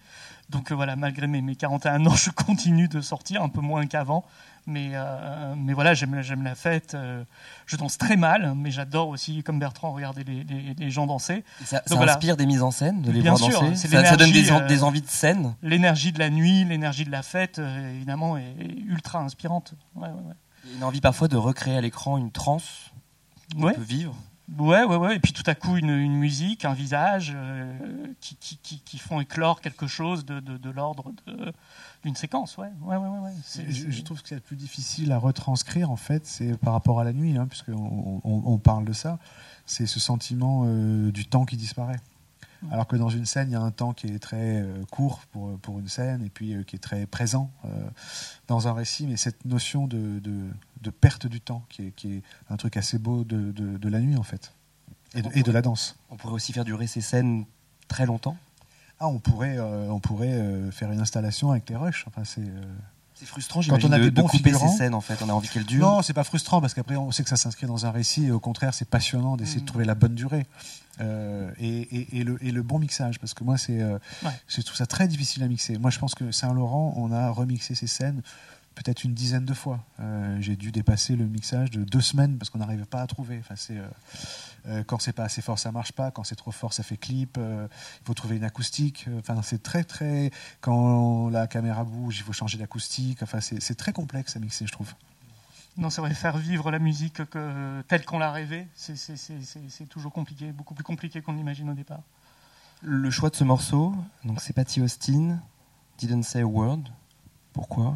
Donc 0.50 0.72
euh, 0.72 0.76
voilà, 0.76 0.96
malgré 0.96 1.28
mes, 1.28 1.42
mes 1.42 1.56
41 1.56 2.06
ans, 2.06 2.16
je 2.16 2.30
continue 2.30 2.88
de 2.88 3.02
sortir, 3.02 3.42
un 3.44 3.50
peu 3.50 3.62
moins 3.62 3.86
qu'avant. 3.88 4.26
Mais, 4.68 4.92
euh, 4.94 5.56
mais 5.58 5.74
voilà, 5.74 5.94
j'aime 5.94 6.44
la 6.44 6.56
fête. 6.56 6.94
Euh, 6.94 7.24
je 7.66 7.76
danse 7.78 7.98
très 7.98 8.16
mal, 8.16 8.54
mais 8.56 8.72
j'adore 8.72 9.10
aussi, 9.10 9.44
comme 9.44 9.60
Bertrand, 9.60 9.92
regarder 9.92 10.24
les, 10.24 10.44
les, 10.44 10.74
les 10.78 10.92
gens 10.92 11.08
danser. 11.08 11.44
Et 11.62 11.66
ça, 11.66 11.82
ça 11.86 11.96
voilà. 11.96 12.14
inspire 12.14 12.38
des 12.38 12.46
mises 12.46 12.62
en 12.62 12.72
scène, 12.72 13.02
de 13.02 13.12
les 13.12 13.22
Bien 13.22 13.34
voir 13.34 13.52
sûr, 13.52 13.62
danser 13.62 13.88
ça, 13.88 14.06
ça, 14.06 14.18
donne 14.18 14.32
des, 14.32 14.50
des, 14.68 14.84
envies 14.84 15.02
de 15.02 15.10
scène 15.10 15.56
L'énergie 15.64 16.12
de 16.12 16.20
la 16.20 16.30
nuit, 16.30 16.64
l'énergie 16.64 17.06
de 17.06 17.12
la 17.12 17.24
fête, 17.24 17.60
évidemment, 17.60 18.38
est, 18.38 18.56
est 18.60 18.78
ultra 18.88 19.20
inspirante. 19.20 19.74
Ouais, 19.96 20.08
ouais, 20.08 20.14
ouais. 20.14 20.36
Il 20.64 20.70
y 20.70 20.74
a 20.74 20.78
une 20.78 20.84
envie 20.84 21.02
parfois 21.02 21.28
de 21.28 21.38
recréer 21.38 21.78
à 21.78 21.82
l'écran 21.82 22.18
une 22.18 22.32
transe 22.32 22.92
qu'on 23.54 23.72
peut 23.72 23.82
vivre. 23.82 24.16
Ouais, 24.58 24.84
ouais, 24.84 24.96
ouais. 24.98 25.16
Et 25.16 25.20
puis 25.20 25.32
tout 25.34 25.44
à 25.46 25.56
coup, 25.56 25.78
une, 25.78 25.90
une 25.90 26.16
musique, 26.16 26.66
un 26.66 26.74
visage 26.74 27.32
euh, 27.36 27.74
qui, 28.20 28.36
qui, 28.36 28.58
qui, 28.58 28.80
qui, 28.80 28.98
font 28.98 29.22
éclore 29.22 29.62
quelque 29.62 29.88
chose 29.88 30.26
de, 30.26 30.40
de, 30.40 30.58
de 30.58 30.70
l'ordre 30.70 31.12
d'une 32.04 32.16
séquence. 32.16 32.58
Ouais, 32.58 32.68
ouais, 32.82 32.98
ouais. 32.98 33.20
ouais. 33.20 33.32
Je, 33.70 33.90
je, 33.90 34.02
trouve 34.02 34.22
que 34.22 34.28
c'est 34.28 34.36
le 34.36 34.42
plus 34.42 34.58
difficile 34.58 35.12
à 35.14 35.18
retranscrire, 35.18 35.90
en 35.90 35.96
fait, 35.96 36.26
c'est 36.26 36.58
par 36.58 36.74
rapport 36.74 37.00
à 37.00 37.04
la 37.04 37.14
nuit, 37.14 37.38
hein, 37.38 37.48
puisqu'on 37.48 38.22
on, 38.24 38.44
on 38.46 38.58
parle 38.58 38.86
de 38.86 38.94
ça. 38.94 39.20
C'est 39.66 39.86
ce 39.86 40.00
sentiment 40.00 40.64
euh, 40.66 41.12
du 41.12 41.26
temps 41.26 41.46
qui 41.46 41.56
disparaît. 41.56 42.00
Alors 42.70 42.88
que 42.88 42.96
dans 42.96 43.10
une 43.10 43.26
scène, 43.26 43.50
il 43.50 43.54
y 43.54 43.56
a 43.56 43.62
un 43.62 43.72
temps 43.72 43.94
qui 43.94 44.08
est 44.08 44.20
très 44.20 44.62
euh, 44.62 44.84
court 44.92 45.22
pour, 45.32 45.58
pour 45.60 45.80
une 45.80 45.88
scène 45.88 46.24
et 46.24 46.30
puis 46.30 46.54
euh, 46.54 46.64
qui 46.64 46.76
est 46.76 46.80
très 46.80 47.06
présent 47.08 47.52
euh, 47.66 47.70
dans 48.48 48.68
un 48.68 48.74
récit. 48.74 49.08
Mais 49.08 49.18
cette 49.18 49.46
notion 49.46 49.88
de, 49.88 50.20
de, 50.20 50.48
de 50.82 50.90
perte 50.92 51.26
du 51.26 51.42
temps, 51.42 51.66
qui 51.70 51.88
est, 51.88 51.92
qui 51.92 52.16
est, 52.16 52.24
un 52.50 52.58
truc 52.58 52.78
assez 52.78 53.00
beau 53.00 53.24
de, 53.24 53.52
de, 53.52 53.90
la 53.90 54.00
nuit 54.00 54.16
en 54.16 54.24
fait, 54.24 54.54
et 55.16 55.18
de, 55.18 55.24
pourrait, 55.24 55.40
et 55.40 55.44
de, 55.44 55.52
la 55.52 55.62
danse. 55.62 55.98
On 56.10 56.18
pourrait 56.18 56.34
aussi 56.34 56.54
faire 56.54 56.66
durer 56.66 56.86
ces 56.86 57.02
scènes 57.02 57.46
très 57.88 58.06
longtemps? 58.06 58.38
Ah, 59.00 59.08
on 59.08 59.18
pourrait, 59.18 59.60
on 59.60 60.00
pourrait 60.00 60.70
faire 60.72 60.92
une 60.92 61.00
installation 61.00 61.50
avec 61.50 61.66
des 61.66 61.76
rushs. 61.76 62.06
Enfin, 62.08 62.24
c'est 62.24 62.46
C'est 63.22 63.28
frustrant, 63.28 63.62
Quand 63.70 63.84
on 63.86 63.92
a 63.92 64.00
de, 64.00 64.06
des 64.06 64.10
de 64.12 64.22
couper 64.24 64.52
ces 64.52 64.68
scènes 64.68 64.96
en 64.96 65.00
fait. 65.02 65.22
On 65.22 65.30
a 65.30 65.34
envie 65.34 65.48
qu'elles 65.48 65.64
durent. 65.64 65.86
Non, 65.86 66.02
c'est 66.02 66.14
pas 66.14 66.24
frustrant 66.24 66.60
parce 66.60 66.74
qu'après 66.74 66.96
on 66.96 67.12
sait 67.12 67.22
que 67.22 67.30
ça 67.30 67.38
s'inscrit 67.38 67.68
dans 67.68 67.86
un 67.86 67.92
récit 67.92 68.26
et 68.26 68.32
au 68.32 68.40
contraire 68.40 68.74
c'est 68.74 68.90
passionnant 68.90 69.38
d'essayer 69.38 69.60
de 69.60 69.64
Mm. 69.64 69.68
trouver 69.68 69.86
la 69.86 69.94
bonne 69.96 70.16
durée 70.16 70.48
Euh, 71.00 71.50
et, 71.60 71.82
et- 71.96 72.18
et 72.20 72.24
le, 72.24 72.38
et 72.44 72.52
le 72.52 72.64
bon 72.64 72.78
mixage 72.80 73.20
parce 73.20 73.34
que 73.34 73.44
moi 73.44 73.58
c'est 73.58 73.80
euh, 73.82 73.98
Ouais. 74.24 74.32
trouve 74.64 74.76
ça 74.76 74.86
très 74.88 75.08
difficile 75.08 75.42
à 75.44 75.48
mixer. 75.48 75.78
Moi 75.78 75.90
je 75.92 76.00
pense 76.00 76.16
que 76.16 76.32
Saint 76.32 76.54
Laurent 76.54 76.94
on 76.98 77.12
a 77.12 77.30
remixé 77.30 77.76
ces 77.76 77.88
scènes 77.88 78.22
peut-être 78.76 79.04
une 79.04 79.14
dizaine 79.14 79.46
de 79.46 79.54
fois. 79.54 79.84
Euh, 80.00 80.38
J'ai 80.42 80.56
dû 80.56 80.72
dépasser 80.72 81.16
le 81.16 81.26
mixage 81.26 81.70
de 81.72 81.84
deux 81.84 82.02
semaines 82.02 82.38
parce 82.38 82.50
qu'on 82.50 82.60
n'arrivait 82.60 82.86
pas 82.86 83.02
à 83.02 83.08
trouver. 83.08 83.38
Enfin, 83.40 83.56
c'est, 83.58 83.78
euh, 84.68 84.84
quand 84.84 85.00
c'est 85.02 85.14
pas 85.14 85.24
assez 85.24 85.42
fort, 85.42 85.58
ça 85.60 85.72
marche 85.72 85.92
pas. 85.92 86.12
Quand 86.12 86.24
c'est 86.24 86.36
trop 86.36 86.52
fort, 86.52 86.74
ça 86.74 86.84
fait 86.84 86.98
clip. 86.98 87.38
Euh, 87.38 87.68
il 88.02 88.06
faut 88.06 88.14
trouver 88.14 88.38
une 88.38 88.44
acoustique. 88.44 89.06
Euh, 89.08 89.20
Enfin, 89.20 89.42
c'est 89.42 89.62
très 89.64 89.84
très. 89.84 90.32
Quand 90.62 91.30
la 91.30 91.48
caméra 91.48 91.84
bouge, 91.84 92.18
il 92.20 92.24
faut 92.24 92.34
changer 92.34 92.58
d'acoustique. 92.58 93.24
Enfin, 93.24 93.42
c'est 93.42 93.60
c'est 93.62 93.76
très 93.76 93.94
complexe 93.94 94.36
à 94.36 94.40
mixer, 94.40 94.68
je 94.68 94.72
trouve. 94.72 94.94
Non, 95.78 95.90
c'est 95.90 96.02
vrai, 96.02 96.14
faire 96.14 96.38
vivre 96.38 96.70
la 96.70 96.80
musique 96.80 97.24
que, 97.30 97.82
telle 97.88 98.04
qu'on 98.06 98.20
l'a 98.20 98.32
rêvée, 98.32 98.68
c'est- 98.76 98.98
c'est 98.98 99.16
c'est- 99.16 99.42
c'est- 99.42 99.70
c'est 99.70 99.86
toujours 99.86 100.12
compliqué, 100.12 100.52
beaucoup 100.52 100.74
plus 100.74 100.84
compliqué 100.84 101.22
qu'on 101.22 101.32
l'imagine 101.34 101.70
au 101.70 101.74
départ. 101.74 102.02
Le 102.82 103.10
choix 103.10 103.30
de 103.30 103.36
ce 103.36 103.44
morceau, 103.46 103.96
donc 104.26 104.42
c'est 104.42 104.54
Patty 104.54 104.82
Austin, 104.82 105.40
Didn't 105.98 106.24
Say 106.24 106.42
a 106.42 106.46
Word. 106.46 106.82
Pourquoi? 107.54 107.96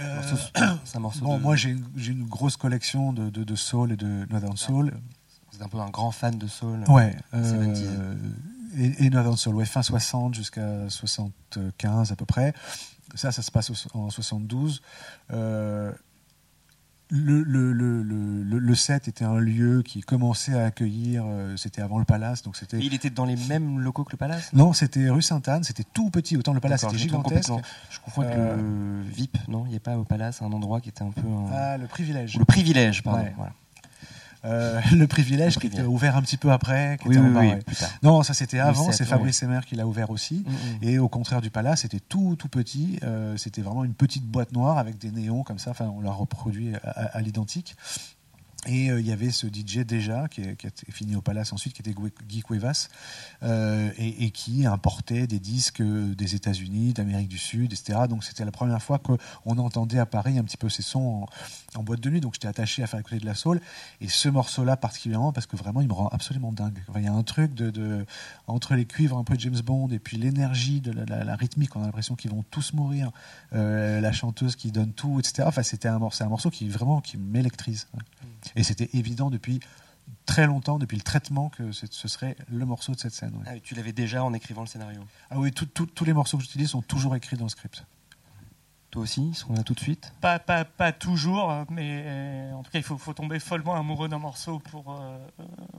Euh, 0.00 0.16
Morceau- 0.16 0.36
C'est 0.84 0.96
un 0.96 1.00
morceau 1.00 1.24
bon, 1.24 1.36
de- 1.38 1.42
moi 1.42 1.56
j'ai 1.56 1.70
une, 1.70 2.24
grosse 2.26 2.56
collection 2.56 3.12
de, 3.12 3.30
de, 3.30 3.44
de 3.44 3.54
soul 3.54 3.92
et 3.92 3.96
de 3.96 4.26
Northern 4.30 4.56
Soul. 4.56 4.92
Vous 5.50 5.56
êtes 5.56 5.62
un 5.62 5.68
peu 5.68 5.78
un 5.78 5.88
grand 5.90 6.10
fan 6.10 6.36
de 6.38 6.46
soul. 6.46 6.84
Ouais. 6.88 7.16
70s. 7.32 7.82
euh, 7.84 8.14
et, 8.78 9.06
et 9.06 9.10
Northern 9.10 9.36
Soul, 9.36 9.54
ouais, 9.54 9.64
fin 9.64 9.82
60 9.82 10.34
jusqu'à 10.34 10.88
75 10.90 12.12
à 12.12 12.16
peu 12.16 12.26
près. 12.26 12.52
Ça, 13.14 13.32
ça 13.32 13.40
se 13.40 13.50
passe 13.50 13.70
en 13.94 14.10
72. 14.10 14.82
Euh, 15.32 15.92
le, 17.08 17.42
le, 17.44 17.72
le, 17.72 18.02
le, 18.66 18.72
le- 18.72 18.76
le 18.76 18.78
set 18.78 19.08
était 19.08 19.24
un 19.24 19.38
lieu 19.38 19.82
qui 19.82 20.00
commençait 20.02 20.54
à 20.54 20.66
accueillir, 20.66 21.24
euh, 21.26 21.56
c'était 21.56 21.82
avant 21.82 21.98
le 21.98 22.04
Palace, 22.04 22.42
donc 22.42 22.56
c'était... 22.56 22.78
Il 22.80 22.92
était 22.94 23.10
dans 23.10 23.24
les 23.24 23.36
mêmes 23.48 23.78
locaux 23.80 24.04
que 24.04 24.12
le 24.12 24.16
Palace? 24.18 24.50
Non, 24.52 24.72
c'était 24.72 25.08
rue 25.08 25.22
Sainte-Anne, 25.22 25.64
c'était 25.64 25.84
tout 25.84 26.10
petit, 26.10 26.36
autant 26.36 26.52
le 26.52 26.60
Palace 26.60 26.84
était 26.84 26.98
gigantesque. 26.98 27.50
Je 27.90 27.98
confonds 28.00 28.22
avec 28.22 28.36
le 28.36 29.02
VIP, 29.02 29.36
non? 29.48 29.64
Il 29.66 29.70
n'y 29.70 29.76
a 29.76 29.80
pas 29.80 29.96
au 29.96 30.04
Palace 30.04 30.42
un 30.42 30.52
endroit 30.52 30.80
qui 30.80 30.88
était 30.90 31.02
un 31.02 31.10
peu. 31.10 31.26
un- 31.26 31.50
Ah, 31.52 31.76
le 31.78 31.86
privilège. 31.86 32.36
Le 32.38 32.44
privilège, 32.44 33.02
pardon. 33.02 33.22
Ouais. 33.22 33.32
voilà. 33.36 33.52
Euh, 34.44 34.80
le 34.92 35.06
privilège 35.08 35.56
Le 35.56 35.60
qui 35.60 35.66
était 35.66 35.82
ouvert 35.82 36.16
un 36.16 36.22
petit 36.22 36.36
peu 36.36 36.52
après, 36.52 36.98
qui 37.02 37.08
Oui, 37.08 37.16
était 37.16 37.24
oui, 37.24 37.32
oui, 37.36 37.46
ouais. 37.48 37.56
plus 37.66 37.74
tard. 37.74 37.88
Non, 38.04 38.22
ça 38.22 38.32
c'était 38.32 38.60
avant, 38.60 38.92
c'est. 38.92 39.04
Fabrice 39.04 39.38
Semer 39.38 39.60
qui 39.66 39.74
l'a 39.74 39.86
ouvert 39.88 40.10
aussi. 40.10 40.44
Mm, 40.46 40.50
mm. 40.50 40.88
Et 40.88 40.98
au 41.00 41.08
contraire 41.08 41.40
du 41.40 41.50
Palace, 41.50 41.80
c'était 41.80 41.98
tout 42.00 42.36
tout 42.38 42.48
petit. 42.48 43.00
euh, 43.02 43.36
c'était 43.36 43.62
vraiment 43.62 43.82
une 43.82 43.94
petite 43.94 44.24
boîte 44.24 44.52
noire 44.52 44.78
avec 44.78 44.98
des 44.98 45.10
néons 45.10 45.42
comme 45.42 45.58
ça. 45.58 45.70
Enfin, 45.72 45.86
on 45.96 46.00
l'a 46.00 46.12
reproduit 46.12 46.74
à, 46.76 46.90
à- 46.90 47.16
à 47.16 47.20
l'identique. 47.22 47.74
Et 48.66 48.90
euh, 48.90 49.00
il 49.00 49.06
y 49.06 49.12
avait 49.12 49.30
ce 49.30 49.46
DJ 49.46 49.78
déjà, 49.86 50.28
qui, 50.28 50.42
est- 50.42 50.56
qui 50.56 50.68
fini 50.92 51.14
au 51.16 51.20
Palace 51.20 51.52
ensuite, 51.52 51.72
qui 51.72 51.82
était 51.82 51.94
Guy 52.28 52.42
Cuevas, 52.42 52.88
euh, 53.42 53.90
et, 53.98 54.30
qui 54.30 54.66
importait 54.66 55.26
des 55.26 55.38
disques 55.38 55.82
des 55.82 56.34
États-Unis, 56.34 56.92
d'Amérique 56.92 57.28
du 57.28 57.38
Sud, 57.38 57.72
etc. 57.72 58.00
Donc 58.08 58.24
c'était 58.24 58.44
la 58.44 58.50
première 58.50 58.82
fois 58.82 58.98
qu'on 58.98 59.58
entendait 59.58 59.98
à 59.98 60.06
Paris 60.06 60.38
un 60.38 60.44
petit 60.44 60.56
peu 60.56 60.68
ces 60.68 60.82
sons 60.82 61.26
en, 61.76 61.82
boîte 61.82 62.00
de 62.00 62.10
nuit. 62.10 62.20
Donc 62.20 62.34
j'étais 62.34 62.48
attaché 62.48 62.82
à 62.82 62.86
faire 62.86 62.98
écouter 63.00 63.18
de 63.18 63.26
la 63.26 63.34
soul. 63.34 63.60
Et 64.00 64.08
ce 64.08 64.28
morceau-là 64.28 64.76
particulièrement, 64.76 65.32
parce 65.32 65.46
que 65.46 65.56
vraiment 65.56 65.80
il 65.80 65.88
me 65.88 65.92
rend 65.92 66.08
absolument 66.08 66.52
dingue. 66.52 66.82
Il 66.96 67.02
y 67.02 67.06
a 67.06 67.12
un 67.12 67.22
truc 67.22 67.54
de, 67.54 68.04
entre 68.46 68.74
les 68.74 68.84
cuivres 68.86 69.16
un 69.18 69.24
peu 69.24 69.36
de 69.36 69.40
James 69.40 69.60
Bond 69.64 69.88
et 69.90 69.98
puis 69.98 70.16
l'énergie 70.16 70.80
de 70.80 70.90
la, 70.92 71.04
la- 71.24 71.36
rythmique, 71.36 71.76
on 71.76 71.82
a 71.82 71.86
l'impression 71.86 72.14
qu'ils 72.16 72.30
vont 72.30 72.44
tous 72.50 72.72
mourir. 72.72 73.10
Euh, 73.52 74.00
la 74.00 74.10
chanteuse 74.12 74.56
qui 74.56 74.72
donne 74.72 74.92
tout, 74.92 75.20
etc. 75.20 75.44
Enfin, 75.46 75.62
c'était 75.62 75.88
un 75.88 75.98
morceau, 75.98 76.24
un 76.24 76.28
morceau 76.28 76.50
qui 76.50 76.68
vraiment 76.68 77.00
qui 77.00 77.16
m'électrise. 77.18 77.86
Et 78.56 78.62
c'était 78.62 78.88
évident 78.94 79.30
depuis 79.30 79.60
très 80.24 80.46
longtemps, 80.46 80.78
depuis 80.78 80.96
le 80.96 81.02
traitement, 81.02 81.48
que 81.50 81.72
ce 81.72 82.08
serait 82.08 82.36
le 82.50 82.64
morceau 82.64 82.94
de 82.94 82.98
cette 83.00 83.12
scène. 83.14 83.34
ouais. 83.36 83.44
Ah, 83.46 83.60
tu 83.62 83.74
l'avais 83.74 83.92
déjà 83.92 84.24
en 84.24 84.32
écrivant 84.32 84.62
le 84.62 84.66
scénario. 84.66 85.00
Ah 85.30 85.38
oui, 85.38 85.52
tout- 85.52 85.66
tout- 85.66 85.86
tous 85.86 86.04
les 86.04 86.12
morceaux 86.12 86.36
que 86.38 86.42
j'utilise 86.44 86.70
sont 86.70 86.82
toujours 86.82 87.14
écrits 87.16 87.36
dans 87.36 87.44
le 87.44 87.50
script. 87.50 87.84
Toi 88.90 89.02
aussi, 89.02 89.28
ils 89.30 89.34
sont 89.34 89.52
là 89.52 89.62
tout 89.64 89.74
de 89.74 89.80
suite? 89.80 90.12
Pas, 90.20 90.38
pas, 90.38 90.64
pas 90.64 90.92
toujours, 90.92 91.50
euh, 91.50 91.64
mais 91.70 92.04
euh, 92.06 92.52
en 92.52 92.62
tout 92.62 92.70
cas, 92.70 92.78
il 92.78 92.84
faut, 92.84 92.96
faut 92.96 93.12
tomber 93.12 93.40
follement 93.40 93.74
amoureux 93.74 94.08
d'un 94.08 94.20
morceau 94.20 94.60
pour, 94.60 94.92
euh, 94.92 95.18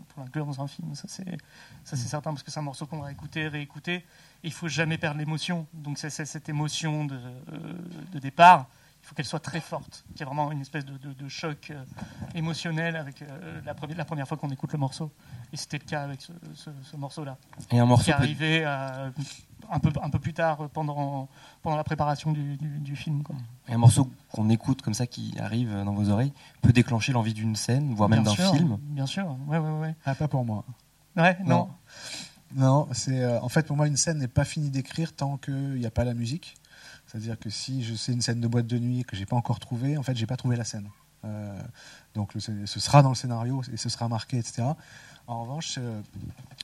pour 0.09 0.23
l'inclure 0.23 0.45
dans 0.45 0.61
un 0.61 0.67
film. 0.67 0.93
Ça, 0.93 1.05
c'est 1.07 1.37
c'est 1.85 1.95
certain, 1.95 2.31
parce 2.31 2.43
que 2.43 2.51
c'est 2.51 2.59
un 2.59 2.63
morceau 2.63 2.85
qu'on 2.85 2.99
va 2.99 3.11
écouter, 3.11 3.47
réécouter. 3.47 3.95
Et 3.95 4.03
il 4.47 4.51
faut 4.53 4.67
jamais 4.67 4.97
perdre 4.97 5.17
l'émotion. 5.19 5.65
Donc, 5.73 5.97
c'est 5.97 6.09
c'est 6.09 6.25
cette 6.25 6.49
émotion 6.49 7.05
de, 7.05 7.15
euh, 7.15 7.73
de 8.11 8.19
départ. 8.19 8.67
Il 9.07 9.09
faut 9.11 9.15
qu'elle 9.15 9.25
soit 9.25 9.39
très 9.39 9.61
forte, 9.61 10.03
qu'il 10.09 10.19
y 10.19 10.21
ait 10.23 10.25
vraiment 10.25 10.51
une 10.51 10.59
espèce 10.59 10.83
de, 10.83 10.97
de- 10.97 11.13
de 11.13 11.27
choc 11.29 11.69
euh, 11.71 11.81
émotionnel 12.35 12.97
avec 12.97 13.21
euh, 13.21 13.61
la, 13.65 13.73
première, 13.73 13.97
la 13.97 14.03
première 14.03 14.27
fois 14.27 14.35
qu'on 14.35 14.49
écoute 14.49 14.73
le 14.73 14.79
morceau. 14.79 15.11
Et 15.53 15.57
c'était 15.57 15.77
le 15.77 15.85
cas 15.85 16.01
avec 16.03 16.21
ce, 16.21 16.33
ce- 16.55 16.69
ce 16.83 16.97
morceau-là, 16.97 17.37
Et 17.71 17.79
un 17.79 17.83
qui 17.83 17.87
morceau. 17.87 18.11
est 18.11 18.13
peut- 18.15 18.21
arrivé 18.21 18.63
euh, 18.65 19.09
un, 19.71 19.79
peu, 19.79 19.91
un 20.03 20.09
peu 20.09 20.19
plus 20.19 20.33
tard 20.33 20.69
pendant, 20.73 21.29
pendant 21.61 21.77
la 21.77 21.85
préparation 21.85 22.33
du, 22.33 22.57
du- 22.57 22.79
du 22.79 22.95
film. 22.97 23.23
Quoi. 23.23 23.37
Et 23.69 23.73
un 23.73 23.77
morceau 23.77 24.11
qu'on 24.33 24.49
écoute 24.49 24.81
comme 24.81 24.93
ça, 24.93 25.07
qui 25.07 25.33
arrive 25.39 25.71
dans 25.85 25.93
vos 25.93 26.09
oreilles, 26.09 26.33
peut 26.61 26.73
déclencher 26.73 27.13
l'envie 27.13 27.33
d'une 27.33 27.55
scène, 27.55 27.93
voire 27.95 28.09
même 28.09 28.23
d'un 28.23 28.31
film. 28.35 28.77
Bien 28.81 29.05
sûr, 29.05 29.37
ouais, 29.47 29.57
ouais, 29.57 29.79
ouais. 29.79 29.95
Ah, 30.05 30.15
pas 30.15 30.27
pour 30.27 30.43
moi. 30.43 30.65
Ouais, 31.15 31.37
non. 31.45 31.47
Non. 31.47 31.69
Non, 32.55 32.87
c'est 32.93 33.21
euh, 33.23 33.41
en 33.41 33.49
fait 33.49 33.67
pour 33.67 33.75
moi 33.75 33.87
une 33.87 33.97
scène 33.97 34.19
n'est 34.19 34.27
pas 34.29 34.45
finie 34.45 34.69
d'écrire 34.69 35.13
tant 35.13 35.35
qu'il 35.37 35.75
n'y 35.75 35.85
a 35.85 35.91
pas 35.91 36.05
la 36.05 36.13
musique. 36.13 36.55
C'est-à-dire 37.07 37.39
que 37.39 37.49
si 37.49 37.83
je 37.83 37.95
sais 37.95 38.11
une 38.11 38.21
scène 38.21 38.41
de 38.41 38.47
boîte 38.47 38.67
de 38.67 38.77
nuit 38.77 39.03
que 39.05 39.15
j'ai 39.15 39.25
pas 39.25 39.35
encore 39.35 39.59
trouvée, 39.59 39.97
en 39.97 40.03
fait 40.03 40.15
j'ai 40.15 40.25
pas 40.27 40.37
trouvé 40.37 40.55
la 40.57 40.63
scène. 40.65 40.89
Euh, 41.25 41.59
donc 42.13 42.33
le- 42.35 42.39
ce 42.41 42.79
sera 42.79 43.01
dans 43.01 43.09
le 43.09 43.15
scénario 43.15 43.61
et 43.73 43.77
ce 43.77 43.89
sera 43.89 44.07
marqué, 44.07 44.37
etc. 44.37 44.63
En 45.25 45.41
revanche, 45.41 45.75
euh, 45.79 45.99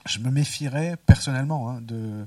je 0.05 0.19
me 0.19 0.29
méfierais 0.29 0.95
personnellement 1.05 1.69
hein, 1.69 1.81
de 1.81 2.25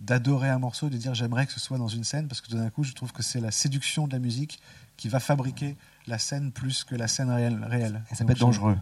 d'adorer 0.00 0.48
un 0.50 0.58
morceau, 0.58 0.88
de 0.88 0.96
dire 0.96 1.14
j'aimerais 1.14 1.46
que 1.46 1.52
ce 1.52 1.60
soit 1.60 1.78
dans 1.78 1.86
une 1.86 2.02
scène, 2.02 2.26
parce 2.26 2.40
que 2.40 2.48
tout 2.48 2.56
d'un 2.56 2.68
coup 2.68 2.82
je 2.82 2.92
trouve 2.94 3.12
que 3.12 3.22
c'est 3.22 3.40
la 3.40 3.52
séduction 3.52 4.08
de 4.08 4.12
la 4.12 4.18
musique 4.18 4.60
qui 4.96 5.08
va 5.08 5.20
fabriquer 5.20 5.76
la 6.08 6.18
scène 6.18 6.50
plus 6.52 6.82
que 6.84 6.96
la 6.96 7.06
scène 7.08 7.30
réelle. 7.30 7.62
réelle. 7.64 8.02
Et 8.10 8.14
ça 8.16 8.24
peut 8.24 8.32
être 8.32 8.38
je- 8.38 8.44
dangereux. 8.44 8.76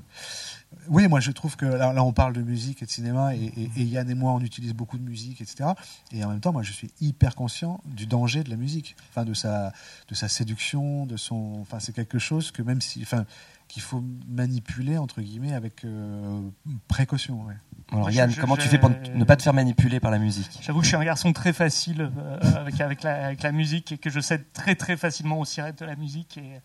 Oui, 0.88 1.08
moi 1.08 1.20
je 1.20 1.30
trouve 1.30 1.56
que 1.56 1.66
là, 1.66 1.92
là, 1.92 2.02
on 2.04 2.12
parle 2.12 2.32
de 2.32 2.42
musique 2.42 2.82
et 2.82 2.86
de 2.86 2.90
cinéma 2.90 3.34
et, 3.34 3.44
et- 3.44 3.70
et 3.76 3.84
Yann 3.84 4.08
et 4.10 4.14
moi 4.14 4.32
on 4.32 4.40
utilise 4.40 4.74
beaucoup 4.74 4.98
de 4.98 5.02
musique, 5.04 5.40
etc. 5.40 5.70
Et 6.12 6.24
en 6.24 6.28
même 6.28 6.40
temps, 6.40 6.52
moi 6.52 6.62
je 6.62 6.72
suis 6.72 6.90
hyper 7.00 7.34
conscient 7.34 7.80
du 7.86 8.06
danger 8.06 8.42
de 8.44 8.50
la 8.50 8.56
musique, 8.56 8.96
enfin 9.10 9.24
de 9.24 9.34
sa 9.34 9.72
de 10.08 10.14
sa 10.14 10.28
séduction, 10.28 11.06
de 11.06 11.16
son, 11.16 11.58
enfin 11.60 11.78
c'est 11.80 11.92
quelque 11.94 12.18
chose 12.18 12.50
que 12.50 12.62
même 12.62 12.80
si, 12.80 13.00
enfin 13.02 13.24
qu'il 13.68 13.82
faut 13.82 14.04
manipuler 14.28 14.98
entre 14.98 15.22
guillemets 15.22 15.54
avec 15.54 15.84
euh, 15.84 16.40
précaution. 16.88 17.42
ouais. 17.46 17.54
Alors 17.92 18.10
Yann, 18.10 18.30
je- 18.30 18.40
comment 18.40 18.56
tu 18.56 18.68
fais 18.68 18.78
pour 18.78 18.90
ne 18.90 19.24
pas 19.24 19.36
te 19.36 19.42
faire 19.42 19.54
manipuler 19.54 20.00
par 20.00 20.10
la 20.10 20.18
musique? 20.18 20.58
J'avoue 20.62 20.78
que 20.80 20.84
je 20.84 20.88
suis 20.88 20.96
un 20.96 21.04
garçon 21.04 21.32
très 21.32 21.52
facile 21.52 22.10
euh, 22.16 22.38
avec, 22.56 22.80
avec, 22.80 23.02
la, 23.02 23.26
avec 23.26 23.42
la 23.42 23.52
musique 23.52 23.92
et 23.92 23.98
que 23.98 24.10
je 24.10 24.20
cède 24.20 24.44
très 24.52 24.74
très 24.74 24.96
facilement 24.96 25.38
aux 25.40 25.44
sirettes 25.44 25.78
de 25.80 25.84
la 25.86 25.96
musique. 25.96 26.38
Et 26.38 26.60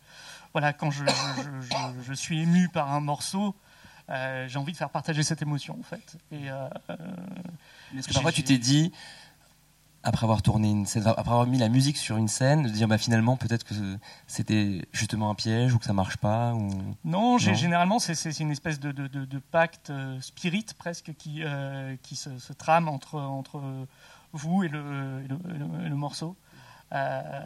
voilà, 0.53 0.73
quand 0.73 0.91
je, 0.91 1.03
je- 1.05 1.67
je- 1.67 2.03
je 2.07 2.13
suis 2.13 2.41
ému 2.41 2.67
par 2.69 2.93
un 2.93 2.99
morceau, 2.99 3.55
euh, 4.09 4.47
j'ai 4.47 4.57
envie 4.59 4.71
de 4.71 4.77
faire 4.77 4.89
partager 4.89 5.23
cette 5.23 5.41
émotion 5.41 5.77
en 5.79 5.83
fait. 5.83 6.17
Et 6.31 6.49
euh, 6.49 6.67
euh, 6.89 6.95
Est-ce 7.97 8.07
que 8.07 8.13
J'ai- 8.13 8.13
parfois 8.13 8.31
tu 8.31 8.43
t'es 8.43 8.57
dit, 8.57 8.91
après 10.03 10.23
avoir 10.25 10.41
tourné 10.41 10.69
une 10.69 10.85
scène, 10.85 11.03
après 11.05 11.31
avoir 11.31 11.45
mis 11.47 11.57
la 11.57 11.67
musique 11.67 11.97
sur 11.97 12.15
une 12.17 12.29
scène, 12.29 12.63
de 12.63 12.69
dire 12.69 12.87
bah 12.87 12.97
finalement 12.97 13.35
peut-être 13.35 13.65
que 13.65 13.73
c'était 14.27 14.87
justement 14.93 15.29
un 15.29 15.35
piège 15.35 15.73
ou 15.73 15.79
que 15.79 15.85
ça 15.85 15.91
marche 15.93 16.17
pas 16.17 16.53
ou 16.53 16.69
non, 17.03 17.37
généralement 17.37 17.99
c'est 17.99 18.39
une 18.39 18.51
espèce 18.51 18.79
de, 18.79 18.91
de- 18.93 19.07
de- 19.07 19.25
de 19.25 19.39
pacte 19.39 19.91
spirit 20.21 20.65
presque 20.77 21.13
qui, 21.17 21.41
euh, 21.43 21.95
qui 22.03 22.15
se, 22.15 22.37
se 22.39 22.53
trame 22.53 22.87
entre, 22.87 23.19
entre 23.19 23.61
vous 24.33 24.63
et 24.63 24.69
le, 24.69 24.79
et 25.25 25.27
le- 25.27 25.55
et 25.55 25.57
le- 25.57 25.85
et 25.85 25.89
le 25.89 25.95
morceau. 25.95 26.35
Euh, 26.93 27.41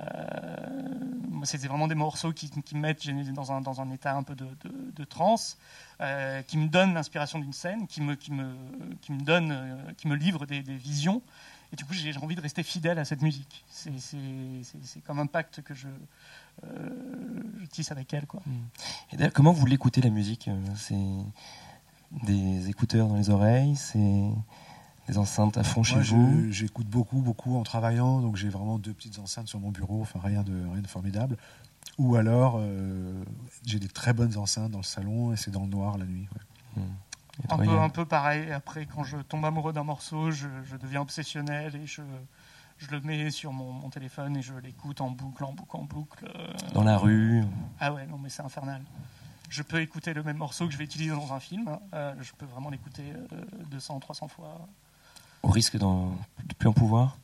c'était 1.44 1.68
vraiment 1.68 1.88
des 1.88 1.96
morceaux 1.96 2.34
qui, 2.34 2.52
me 2.74 2.80
mettent 2.80 3.08
dans 3.34 3.52
un, 3.52 3.92
état 3.92 4.16
un 4.16 4.24
peu 4.24 4.36
de, 4.36 4.48
de, 4.96 5.04
transe, 5.04 5.58
euh, 6.00 6.42
qui 6.44 6.58
me 6.58 6.68
donnent 6.68 6.94
l'inspiration 6.94 7.40
d'une 7.40 7.54
scène, 7.54 7.88
qui 7.88 8.02
me, 8.02 8.16
qui 8.16 8.32
me, 8.32 8.54
qui 9.02 9.12
me 9.12 9.22
donne, 9.22 9.52
euh, 9.52 10.16
livre 10.16 10.46
des, 10.46 10.62
visions. 10.62 11.22
Et 11.74 11.76
du 11.76 11.86
coup, 11.86 11.94
j'ai 11.94 12.16
envie 12.18 12.36
de 12.36 12.42
rester 12.42 12.64
fidèle 12.64 13.00
à 13.00 13.06
cette 13.06 13.22
musique. 13.22 13.64
C'est- 13.70 15.02
comme 15.06 15.20
un 15.20 15.26
pacte 15.26 15.62
que 15.62 15.74
je, 15.74 15.88
euh, 16.66 16.90
tisse 17.72 17.92
avec 17.92 18.14
elle. 18.14 18.26
Et 19.12 19.18
d'ailleurs, 19.18 19.34
comment 19.34 19.54
vous 19.54 19.66
l'écoutez 19.66 20.02
la 20.02 20.10
musique? 20.10 20.50
C'est 20.76 20.96
des 22.24 22.70
écouteurs 22.70 23.08
dans 23.08 23.16
les 23.16 23.30
oreilles, 23.30 23.76
c'est 23.78 24.32
des 25.12 25.18
enceintes 25.18 25.58
à 25.58 25.64
fond 25.64 25.84
chez 25.84 26.00
vous. 26.00 26.52
j'écoute 26.52 26.88
beaucoup, 26.88 27.20
beaucoup 27.22 27.58
en 27.58 27.64
travaillant, 27.64 28.22
donc 28.22 28.38
j'ai 28.38 28.50
vraiment 28.50 28.80
deux 28.80 28.94
petites 28.94 29.20
enceintes 29.20 29.48
sur 29.50 29.60
mon 29.60 29.70
bureau, 29.70 30.02
enfin 30.02 30.20
rien 30.24 30.42
de 30.44 30.54
rien 30.72 30.82
de 30.82 30.88
formidable. 30.88 31.38
Ou 31.98 32.16
alors 32.16 32.56
euh, 32.60 33.22
j'ai 33.66 33.80
des 33.80 33.90
très 33.90 34.14
bonnes 34.14 34.38
enceintes 34.38 34.72
dans 34.72 34.78
le 34.80 34.84
salon 34.84 35.34
et 35.34 35.36
c'est 35.38 35.52
dans 35.52 35.64
le 35.64 35.68
noir 35.68 35.98
la 35.98 36.06
nuit. 36.06 36.28
ouais. 36.78 36.82
Et 37.44 37.52
Un 37.54 37.58
peu, 37.58 37.80
un 37.80 37.90
peu 37.90 38.06
pareil. 38.06 38.52
Après, 38.52 38.86
quand 38.86 39.04
je 39.04 39.18
tombe 39.18 39.44
amoureux 39.46 39.74
d'un 39.74 39.84
morceau, 39.84 40.32
je, 40.32 40.48
je 40.64 40.76
deviens 40.78 41.02
obsessionnel 41.02 41.76
et 41.76 41.88
je, 41.88 42.02
je 42.78 42.88
le 42.92 43.02
mets 43.02 43.32
sur 43.32 43.52
mon, 43.52 43.72
mon 43.74 43.90
téléphone 43.90 44.38
et 44.38 44.42
je 44.42 44.54
l'écoute 44.54 45.02
en 45.02 45.10
boucle, 45.12 45.44
en 45.44 45.52
boucle, 45.54 45.76
en 45.78 45.84
boucle. 45.84 46.26
euh. 46.36 46.48
Dans 46.74 46.84
la 46.84 46.98
rue. 46.98 47.44
Ah 47.80 47.94
ouais, 47.94 48.06
non, 48.06 48.18
mais 48.18 48.30
c'est 48.30 48.44
infernal. 48.44 48.82
Je 49.50 49.64
peux 49.64 49.82
écouter 49.82 50.14
le 50.14 50.24
même 50.24 50.38
morceau 50.38 50.66
que 50.68 50.72
je 50.72 50.78
vais 50.78 50.86
utiliser 50.86 51.12
dans 51.14 51.34
un 51.34 51.40
film. 51.42 51.78
euh, 51.94 52.14
je 52.22 52.32
peux 52.38 52.46
vraiment 52.46 52.70
l'écouter 52.70 53.04
euh, 53.34 53.42
200, 53.72 54.00
300 54.00 54.28
fois. 54.30 54.68
Au 55.44 55.50
risque 55.50 55.78
d'en- 55.78 56.12
de 56.46 56.54
plus 56.58 56.68
en 56.70 56.74
pouvoir? 56.74 57.18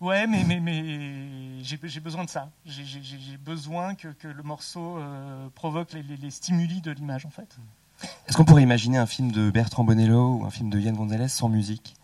Ouais, 0.00 0.26
mais, 0.26 0.42
mais, 0.44 0.58
mais 0.60 1.62
j'ai 1.62 1.78
j'ai 1.84 2.00
besoin 2.00 2.24
de 2.24 2.30
ça. 2.30 2.50
J'ai- 2.66 2.84
J'ai 2.84 3.02
j'ai 3.02 3.36
besoin 3.36 3.94
que, 3.94 4.08
que 4.08 4.26
le 4.28 4.42
morceau 4.42 4.98
euh, 4.98 5.48
provoque 5.54 5.92
les, 5.92 6.02
les- 6.02 6.16
les 6.16 6.30
stimuli 6.30 6.80
de 6.80 6.90
l'image, 6.90 7.24
en 7.26 7.30
fait. 7.30 7.56
Est-ce 8.26 8.36
qu'on 8.36 8.44
pourrait 8.44 8.64
imaginer 8.64 8.98
un 8.98 9.06
film 9.06 9.30
de 9.30 9.50
Bertrand 9.50 9.84
Bonello 9.84 10.38
ou 10.38 10.44
un 10.44 10.50
film 10.50 10.70
de 10.70 10.78
Yann 10.80 10.94
Gonzalez 10.96 11.28
sans 11.28 11.48
musique 11.48 11.94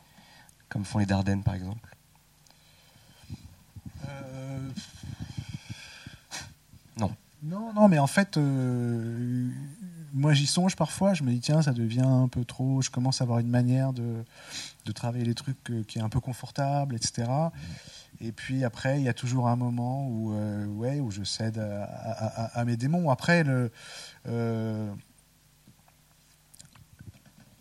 Comme 0.69 0.85
font 0.85 0.99
les 0.99 1.07
Dardennes, 1.07 1.43
par 1.43 1.55
exemple? 1.55 1.97
Euh, 4.09 4.69
Non. 6.97 7.11
Non, 7.43 7.73
non, 7.73 7.89
mais 7.89 7.99
en 7.99 8.07
fait, 8.07 8.37
euh, 8.37 9.49
moi 10.13 10.35
j'y 10.35 10.47
songe 10.47 10.75
parfois, 10.77 11.15
je 11.15 11.23
me 11.23 11.31
dis 11.33 11.41
tiens, 11.41 11.63
ça 11.63 11.73
devient 11.73 12.01
un 12.07 12.29
peu 12.29 12.45
trop, 12.45 12.81
je 12.83 12.91
commence 12.91 13.21
à 13.21 13.25
avoir 13.25 13.39
une 13.41 13.49
manière 13.49 13.93
de, 13.93 14.25
de 14.85 14.93
travailler 14.93 15.25
les 15.25 15.35
trucs 15.35 15.71
euh, 15.71 15.83
qui 15.85 15.99
est 15.99 16.03
un 16.03 16.09
peu 16.09 16.21
confortable, 16.21 16.95
etc. 16.95 17.29
Et 18.21 18.33
puis 18.33 18.65
après, 18.65 18.99
il 19.01 19.05
y 19.05 19.09
a 19.09 19.15
toujours 19.15 19.49
un 19.49 19.57
moment 19.57 20.07
où, 20.09 20.33
euh, 20.33 20.67
ouais, 20.67 20.99
où 21.01 21.11
je 21.11 21.23
cède 21.25 21.59
à, 21.59 21.85
à- 21.85 22.27
à- 22.45 22.61
à 22.61 22.65
mes 22.65 22.77
démons. 22.77 23.11
Après, 23.11 23.45
le, 23.45 23.71
euh, 24.27 24.93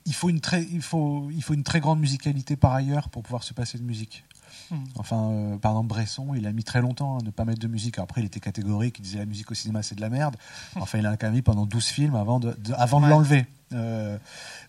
il, 0.06 0.14
faut 0.16 0.30
une 0.30 0.40
très, 0.42 0.64
il, 0.64 0.82
faut, 0.82 1.30
il 1.32 1.44
faut 1.44 1.54
une 1.54 1.64
très 1.64 1.80
grande 1.80 2.00
musicalité 2.00 2.56
par 2.56 2.74
ailleurs 2.74 3.10
pour 3.10 3.24
pouvoir 3.24 3.44
se 3.44 3.54
passer 3.54 3.78
de 3.78 3.84
musique. 3.84 4.24
Hmm. 4.70 4.76
Enfin, 4.96 5.30
euh, 5.32 5.58
par 5.58 5.72
exemple, 5.72 5.88
Bresson, 5.88 6.28
il 6.36 6.46
a 6.46 6.52
mis 6.52 6.64
très 6.64 6.82
longtemps 6.82 7.20
à 7.20 7.24
ne 7.24 7.30
pas 7.30 7.46
mettre 7.46 7.60
de 7.60 7.68
musique. 7.68 8.00
Après, 8.00 8.22
il 8.22 8.26
était 8.26 8.40
catégorique, 8.42 8.98
il 9.00 9.02
disait 9.02 9.20
la 9.20 9.26
musique 9.26 9.50
au 9.52 9.54
cinéma, 9.54 9.82
c'est 9.84 9.96
de 9.96 10.02
la 10.02 10.10
merde. 10.10 10.36
Enfin, 10.80 10.98
il 10.98 11.06
a 11.06 11.16
quand 11.18 11.28
même 11.28 11.36
mis 11.36 11.42
pendant 11.42 11.66
12 11.66 11.86
films 11.86 12.16
avant 12.16 12.40
de, 12.40 12.56
de- 12.64 12.74
avant 12.74 13.00
de 13.00 13.06
Ouais. 13.06 13.12
l'enlever. 13.12 13.46
Euh, 13.74 14.18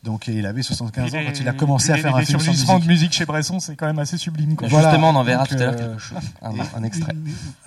donc, 0.05 0.29
il 0.29 0.45
avait 0.47 0.63
75 0.63 1.15
ans 1.15 1.19
quand 1.27 1.41
il 1.41 1.49
a 1.49 1.53
commencé 1.53 1.91
à 1.93 1.97
faire 1.97 2.17
les 2.17 2.23
un 2.23 2.27
film 2.27 2.41
sans 2.41 2.51
musique. 2.75 2.83
de 2.83 2.87
musique 2.87 3.13
chez 3.13 3.27
Bresson, 3.27 3.59
c'est 3.61 3.77
quand 3.77 3.87
même 3.87 3.99
assez 3.99 4.19
sublime. 4.19 4.55
Quoi. 4.57 4.69
Voilà. 4.69 4.89
Justement, 4.91 5.11
on 5.11 5.15
en 5.17 5.25
verra 5.25 5.45
Donc, 5.45 5.49
tout 5.49 5.55
à 5.63 5.67
l'heure 5.67 5.75
euh, 5.75 5.89
quelque 5.91 5.99
chose, 6.01 6.19
un, 6.43 6.53
Et 6.55 6.61
un 6.77 6.83
extrait. 6.85 7.15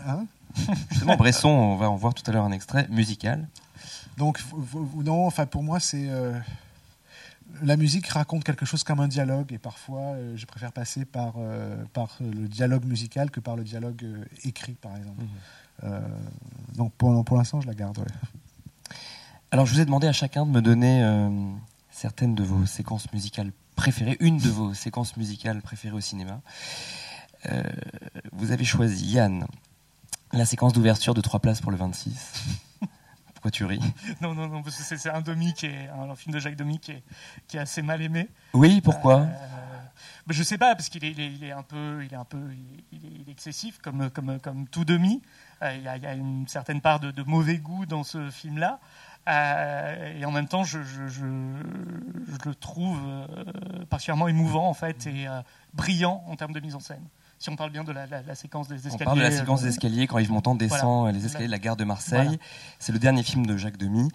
hein 0.08 0.26
Justement, 0.92 1.16
Bresson, 1.18 1.50
on 1.50 1.76
va 1.78 1.90
en 1.90 1.96
voir 1.96 2.14
tout 2.14 2.24
à 2.30 2.34
l'heure 2.34 2.46
un 2.46 2.52
extrait 2.52 2.88
musical. 2.90 3.48
Donc, 4.18 4.40
non, 5.04 5.26
enfin, 5.28 5.46
pour 5.46 5.64
moi, 5.64 5.80
c'est. 5.80 6.08
La 7.62 7.78
musique 7.78 8.08
raconte 8.08 8.44
quelque 8.44 8.66
chose 8.66 8.84
comme 8.84 9.00
un 9.00 9.08
dialogue, 9.08 9.52
et 9.52 9.58
parfois, 9.58 10.14
euh, 10.14 10.36
je 10.38 10.46
préfère 10.46 10.72
passer 10.72 11.06
par, 11.06 11.36
euh, 11.38 11.84
par 11.94 12.18
le 12.20 12.48
dialogue 12.48 12.86
musical 12.86 13.32
que 13.32 13.40
par 13.40 13.56
le 13.56 13.64
dialogue 13.64 14.04
euh, 14.04 14.26
écrit, 14.44 14.74
par 14.74 14.96
exemple. 14.98 15.24
Mhm. 15.24 16.02
Donc, 16.76 16.94
pour, 16.94 17.26
pour 17.26 17.38
l'instant, 17.38 17.60
je 17.60 17.68
la 17.68 17.74
garde. 17.74 17.98
ouais. 17.98 18.06
Alors, 19.52 19.66
je 19.66 19.74
vous 19.74 19.80
ai 19.82 19.86
demandé 19.86 20.08
à 20.08 20.14
chacun 20.14 20.46
de 20.46 20.52
me 20.52 20.62
donner 20.62 21.04
certaines 21.90 22.36
de 22.36 22.44
vos 22.44 22.66
séquences 22.66 23.12
musicales 23.12 23.52
préférées, 23.76 24.16
une 24.20 24.38
de 24.38 24.48
vos 24.48 24.74
séquences 24.74 25.18
musicales 25.18 25.62
préférées 25.62 25.96
au 25.96 26.00
cinéma. 26.00 26.40
Vous 28.32 28.52
avez 28.52 28.64
choisi, 28.64 29.08
Yann, 29.08 29.46
la 30.32 30.46
séquence 30.46 30.72
d'ouverture 30.72 31.14
de 31.14 31.20
3 31.22 31.42
places 31.42 31.60
pour 31.60 31.72
le 31.72 31.78
26. 31.78 32.14
Pourquoi 33.42 33.50
tu 33.50 33.66
ris? 33.66 33.82
Non, 34.22 34.36
non, 34.36 34.48
non, 34.48 34.62
parce 34.62 34.78
que 34.78 34.96
c'est 34.96 35.10
un 35.10 35.22
Demi 35.22 35.52
qui 35.56 35.66
est 35.66 35.90
un, 35.90 36.14
film 36.16 36.32
de 36.32 36.40
Jacques 36.40 36.56
Demy 36.56 36.78
qui 36.78 36.92
est, 36.92 37.04
qui 37.48 37.58
est 37.58 37.60
assez 37.60 37.82
mal 37.82 38.00
aimé. 38.00 38.30
Oui, 38.54 38.82
pourquoi? 38.82 39.22
Euh, 39.22 39.26
mais 40.28 40.36
je 40.36 40.44
sais 40.44 40.60
pas 40.60 40.76
parce 40.76 40.90
qu'il 40.90 41.04
est, 41.04 41.14
il 41.14 41.52
un 41.52 41.64
peu, 41.64 42.06
il 42.06 42.14
est 42.14 42.18
un 42.18 42.24
peu, 42.24 42.38
il 42.92 43.00
est, 43.00 43.24
il 43.24 43.30
est 43.30 43.32
excessif 43.32 43.80
comme 43.80 44.12
comme 44.12 44.40
comme 44.40 44.68
tout 44.68 44.86
demi. 44.86 45.24
Euh, 45.64 45.74
Il 45.76 45.82
y, 45.82 45.88
a, 45.88 45.98
il 45.98 46.04
y 46.04 46.06
a 46.06 46.14
une 46.14 46.48
certaine 46.48 46.82
part 46.82 47.00
de, 47.00 47.10
de 47.10 47.24
mauvais 47.24 47.58
goût 47.58 47.88
dans 47.88 48.04
ce 48.04 48.30
film-là. 48.30 48.80
Euh, 49.28 50.20
et 50.20 50.24
en 50.24 50.32
même 50.32 50.48
temps, 50.48 50.64
je, 50.64 50.84
je, 50.84 51.08
je, 51.08 51.26
je 51.26 52.48
le 52.50 52.54
trouve 52.54 53.00
particulièrement 53.90 54.28
émouvant 54.28 54.70
en 54.70 54.76
fait 54.76 55.08
et 55.08 55.28
euh, 55.28 55.42
brillant 55.74 56.24
en 56.28 56.36
termes 56.36 56.54
de 56.54 56.60
mise 56.60 56.76
en 56.76 56.80
scène. 56.80 57.08
Si 57.42 57.50
on 57.50 57.56
parle 57.56 57.72
bien 57.72 57.84
de 57.84 57.92
la, 57.92 58.06
la- 58.06 58.22
la 58.22 58.36
séquence 58.36 58.68
des 58.68 58.76
On 58.76 58.78
escaliers. 58.90 59.04
parle 59.06 59.18
de 59.18 59.24
la 59.24 59.32
séquence 59.32 59.62
euh, 59.62 59.64
des 59.64 59.70
escaliers 59.70 60.06
quand 60.06 60.20
Yves 60.20 60.30
Montand 60.32 60.54
descend 60.54 61.12
les 61.12 61.26
escaliers 61.26 61.48
de 61.48 61.52
la 61.52 61.58
gare 61.58 61.76
de 61.76 61.84
Marseille. 61.84 62.26
Voilà. 62.28 62.38
C'est 62.78 62.92
le 62.92 63.00
dernier 63.00 63.24
film 63.24 63.48
de 63.48 63.58
Jacques 63.58 63.78
Demy. 63.78 64.10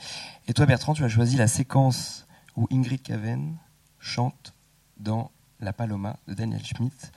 Et 0.46 0.54
toi, 0.54 0.64
Bertrand, 0.64 0.94
tu 0.94 1.02
as 1.02 1.08
choisi 1.08 1.34
la 1.36 1.48
séquence 1.48 2.24
où 2.54 2.68
Ingrid 2.70 3.02
Caven 3.02 3.56
chante 3.98 4.54
dans 4.98 5.32
La 5.58 5.72
Paloma 5.72 6.18
de 6.28 6.34
Daniel 6.34 6.64
Schmitt. 6.64 7.10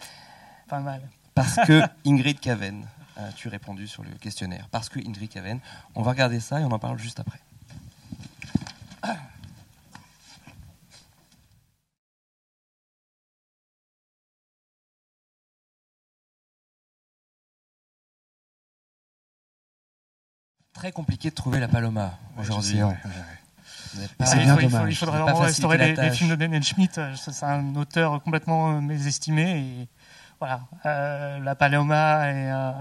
Pas 0.68 0.80
mal. 0.80 1.02
Parce 1.36 1.58
que 1.68 1.84
Ingrid 2.08 2.40
Caven, 2.40 2.88
as-tu 3.16 3.48
répondu 3.48 3.88
sur 3.88 4.02
le 4.04 4.10
questionnaire. 4.10 4.68
Parce 4.72 4.90
que 4.90 4.98
Ingrid 5.08 5.30
Caven. 5.30 5.60
On 5.94 6.02
va 6.02 6.10
regarder 6.10 6.40
ça 6.40 6.60
et 6.60 6.64
on 6.64 6.72
en 6.72 6.80
parle 6.80 6.98
juste 6.98 7.20
après. 7.20 7.40
Très 20.80 20.92
compliqué 20.94 21.30
de 21.30 21.36
trouver 21.36 21.60
la 21.60 21.68
Paloma 21.68 22.14
aujourd'hui. 22.38 22.82
Ouais, 22.82 22.96
Ah, 23.04 23.10
il, 23.96 24.26
faut- 24.26 24.38
il 24.40 24.48
faut- 24.48 24.62
dommage. 24.62 24.94
il 24.94 24.96
faudrait 24.96 25.20
vraiment 25.20 25.40
restaurer 25.40 25.78
les, 25.96 26.12
films 26.12 26.30
de 26.30 26.36
Daniel 26.36 26.64
Schmidt. 26.64 26.98
Euh, 26.98 27.14
C'est 27.18 27.44
un 27.44 27.76
auteur 27.76 28.22
complètement 28.24 28.78
euh, 28.78 28.80
mésestimé. 28.82 29.60
Et 29.60 29.88
voilà, 30.40 30.62
Euh, 30.86 31.40
La 31.40 31.56
Paloma 31.56 32.30
et 32.32 32.52
euh, 32.52 32.72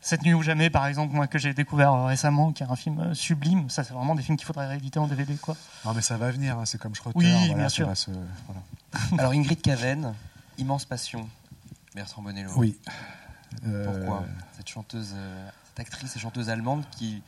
Cette 0.00 0.22
nuit 0.22 0.32
ou 0.34 0.42
jamais, 0.42 0.70
par 0.70 0.86
exemple, 0.86 1.12
moi 1.12 1.26
que 1.26 1.38
j'ai 1.40 1.54
découvert 1.54 2.04
récemment, 2.04 2.52
qui 2.52 2.62
est 2.62 2.66
un 2.70 2.76
film 2.76 3.14
sublime. 3.16 3.68
Ça, 3.68 3.82
c'est 3.82 3.94
vraiment 3.94 4.14
des 4.14 4.22
films 4.22 4.36
qu'il 4.36 4.46
faudrait 4.46 4.68
rééditer 4.68 5.00
en 5.00 5.08
DVD, 5.08 5.34
quoi. 5.34 5.56
Non, 5.84 5.92
mais 5.92 6.02
ça 6.02 6.16
va 6.18 6.30
venir, 6.30 6.56
hein, 6.58 6.66
c'est 6.66 6.78
comme 6.78 6.94
Schroeter. 6.94 7.18
Oui, 7.18 7.32
voilà, 7.32 7.54
bien 7.54 7.68
sûr. 7.68 7.88
va 7.88 7.94
se- 7.96 8.10
voilà. 8.46 8.60
Alors 9.18 9.32
Ingrid 9.32 9.60
Caven, 9.60 10.14
immense 10.58 10.84
passion. 10.84 11.28
Bertrand 11.96 12.22
Bonello. 12.22 12.50
Oui. 12.54 12.78
Euh, 13.66 13.86
Pourquoi 13.86 14.24
Cette 14.56 14.68
chanteuse, 14.68 15.14
cette 15.74 15.80
actrice 15.80 16.14
et 16.14 16.20
chanteuse 16.20 16.50
allemande 16.50 16.84
qui 16.92 17.20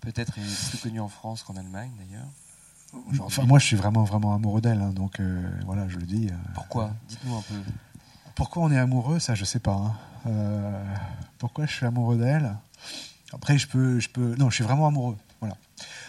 peut-être 0.00 0.38
est 0.38 0.68
plus 0.70 0.78
connue 0.78 1.00
en 1.00 1.08
France 1.08 1.42
qu'en 1.42 1.56
Allemagne 1.56 1.90
d'ailleurs. 1.98 2.28
Enfin, 3.20 3.44
moi, 3.44 3.58
je 3.58 3.66
suis 3.66 3.76
vraiment, 3.76 4.02
vraiment 4.04 4.34
amoureux 4.34 4.60
d'elle, 4.60 4.80
hein, 4.80 4.90
donc 4.90 5.20
euh, 5.20 5.48
voilà, 5.64 5.88
je 5.88 5.96
le 5.96 6.06
dis. 6.06 6.28
euh. 6.28 6.36
Pourquoi? 6.54 6.92
Dites-nous 7.08 7.36
un 7.36 7.42
peu. 7.42 7.54
Pourquoi 8.34 8.62
on 8.64 8.70
est 8.70 8.78
amoureux, 8.78 9.18
ça, 9.20 9.34
je 9.34 9.44
sais 9.44 9.60
pas. 9.60 9.74
hein. 9.74 9.96
Euh, 10.26 10.84
pourquoi 11.38 11.66
je 11.66 11.72
suis 11.72 11.86
amoureux 11.86 12.18
d'elle? 12.18 12.56
Après, 13.32 13.58
je 13.58 13.68
peux, 13.68 14.00
je 14.00 14.08
peux. 14.08 14.34
Non, 14.36 14.50
je 14.50 14.56
suis 14.56 14.64
vraiment 14.64 14.86
amoureux. 14.88 15.16
Voilà. 15.40 15.56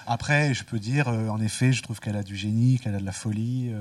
Après, 0.07 0.53
je 0.55 0.63
peux 0.63 0.79
dire, 0.79 1.07
en 1.07 1.39
effet, 1.39 1.71
je 1.71 1.83
trouve 1.83 1.99
qu'elle 1.99 2.17
a 2.17 2.23
du 2.23 2.35
génie, 2.35 2.79
qu'elle 2.79 2.95
a 2.95 2.99
de 2.99 3.05
la 3.05 3.11
folie, 3.11 3.71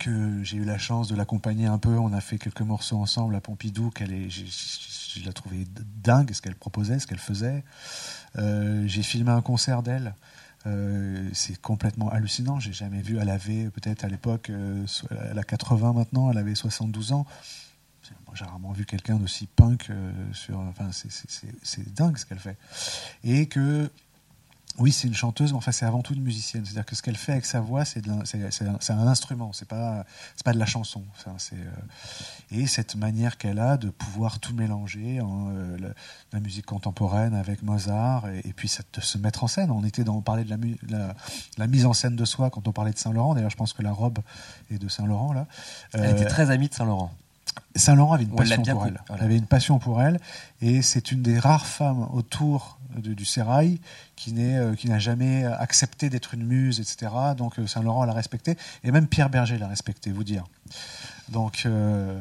que 0.00 0.42
j'ai 0.42 0.56
eu 0.56 0.64
la 0.64 0.78
chance 0.78 1.06
de 1.06 1.14
l'accompagner 1.14 1.66
un 1.66 1.78
peu. 1.78 1.96
On 1.96 2.12
a 2.12 2.20
fait 2.20 2.38
quelques 2.38 2.62
morceaux 2.62 2.98
ensemble 2.98 3.36
à 3.36 3.40
Pompidou. 3.40 3.90
Qu'elle 3.90 4.12
est, 4.12 4.28
je 5.20 5.26
la 5.26 5.32
trouvais 5.32 5.64
dingue, 6.02 6.32
ce 6.32 6.42
qu'elle 6.42 6.54
proposait, 6.54 6.98
ce 6.98 7.06
qu'elle 7.06 7.18
faisait. 7.18 7.64
Euh, 8.38 8.84
j'ai 8.86 9.02
filmé 9.02 9.30
un 9.30 9.42
concert 9.42 9.82
d'elle. 9.82 10.14
Euh, 10.66 11.28
c'est 11.32 11.60
complètement 11.60 12.10
hallucinant. 12.10 12.60
J'ai 12.60 12.72
jamais 12.72 13.02
vu. 13.02 13.18
Elle 13.18 13.30
avait 13.30 13.70
peut-être 13.70 14.04
à 14.04 14.08
l'époque, 14.08 14.50
euh, 14.50 14.86
elle 15.30 15.38
a 15.38 15.42
80 15.44 15.92
maintenant, 15.92 16.30
elle 16.30 16.38
avait 16.38 16.54
72 16.54 17.12
ans. 17.12 17.26
J'ai 18.34 18.46
rarement 18.46 18.72
vu 18.72 18.86
quelqu'un 18.86 19.16
d'aussi 19.16 19.46
punk 19.46 19.90
sur. 20.32 20.58
Enfin, 20.58 20.88
c'est 20.90 21.94
dingue 21.94 22.16
ce 22.16 22.24
qu'elle 22.24 22.38
fait. 22.38 22.56
Et 23.24 23.46
que 23.46 23.90
oui, 24.78 24.90
c'est 24.92 25.06
une 25.06 25.14
chanteuse, 25.14 25.52
mais 25.52 25.58
enfin, 25.58 25.70
c'est 25.72 25.84
avant 25.84 26.00
tout 26.02 26.14
une 26.14 26.22
musicienne. 26.22 26.64
C'est-à-dire 26.64 26.86
que 26.86 26.96
ce 26.96 27.02
qu'elle 27.02 27.16
fait 27.16 27.32
avec 27.32 27.44
sa 27.44 27.60
voix, 27.60 27.84
c'est 27.84 28.02
un, 28.08 29.06
instrument, 29.06 29.52
c'est 29.52 29.68
pas, 29.68 30.04
pas 30.44 30.52
de 30.52 30.58
la 30.58 30.66
chanson. 30.66 31.02
Enfin, 31.14 31.36
euh, 31.52 31.56
et 32.50 32.66
cette 32.66 32.96
manière 32.96 33.36
qu'elle 33.38 33.58
a 33.58 33.76
de 33.76 33.90
pouvoir 33.90 34.38
tout 34.40 34.54
mélanger, 34.54 35.20
en, 35.20 35.50
euh, 35.50 35.76
la, 35.78 35.88
la 36.32 36.40
musique 36.40 36.66
contemporaine 36.66 37.34
avec 37.34 37.62
Mozart, 37.62 38.28
et, 38.28 38.40
et 38.44 38.52
puis 38.52 38.68
ça- 38.68 38.82
de 38.92 39.00
se 39.00 39.18
mettre 39.18 39.44
en 39.44 39.46
scène. 39.48 39.70
On 39.70 39.84
était 39.84 40.04
dans, 40.04 40.16
on 40.16 40.22
parlait 40.22 40.44
de 40.44 40.50
la, 40.50 40.56
mu- 40.56 40.78
la, 40.88 41.14
la 41.58 41.66
mise 41.66 41.84
en 41.86 41.92
scène 41.92 42.16
de 42.16 42.24
soi 42.24 42.50
quand 42.50 42.66
on 42.66 42.72
parlait 42.72 42.92
de 42.92 42.98
Saint-Laurent. 42.98 43.34
D'ailleurs, 43.34 43.50
je 43.50 43.56
pense 43.56 43.72
que 43.74 43.82
la 43.82 43.92
robe 43.92 44.18
est 44.70 44.78
de 44.78 44.88
Saint-Laurent 44.88 45.32
là. 45.32 45.46
Elle 45.92 46.00
Euh, 46.00 46.12
était 46.12 46.26
très 46.26 46.50
amie 46.50 46.68
de 46.68 46.74
Saint-Laurent. 46.74 47.12
Saint-Laurent 47.76 48.14
avait 48.14 48.24
une 48.24 48.30
elle 48.30 48.36
passion 48.48 48.62
pour 48.74 48.86
elle. 48.86 49.00
voilà. 49.08 49.20
Elle 49.20 49.24
avait 49.26 49.36
une 49.36 49.46
passion 49.46 49.78
pour 49.78 50.00
elle, 50.02 50.18
et 50.62 50.80
c'est 50.82 51.12
une 51.12 51.22
des 51.22 51.38
rares 51.38 51.66
femmes 51.66 52.06
autour 52.12 52.78
de- 52.96 53.14
du 53.14 53.24
sérail 53.24 53.80
qui 54.16 54.32
n'est 54.32 54.56
euh, 54.58 54.74
qui 54.74 54.88
n'a 54.88 54.98
jamais 54.98 55.44
accepté 55.44 56.10
d'être 56.10 56.34
une 56.34 56.44
muse, 56.44 56.80
etc. 56.80 57.10
Donc 57.36 57.58
euh, 57.58 57.66
Saint-Laurent 57.66 58.04
l'a 58.04 58.12
respectée, 58.12 58.56
et 58.84 58.90
même 58.92 59.06
Pierre 59.06 59.30
Berger 59.30 59.58
l'a 59.58 59.68
respectée, 59.68 60.10
vous 60.12 60.24
dire. 60.24 60.44
Donc 61.28 61.62
euh, 61.66 62.20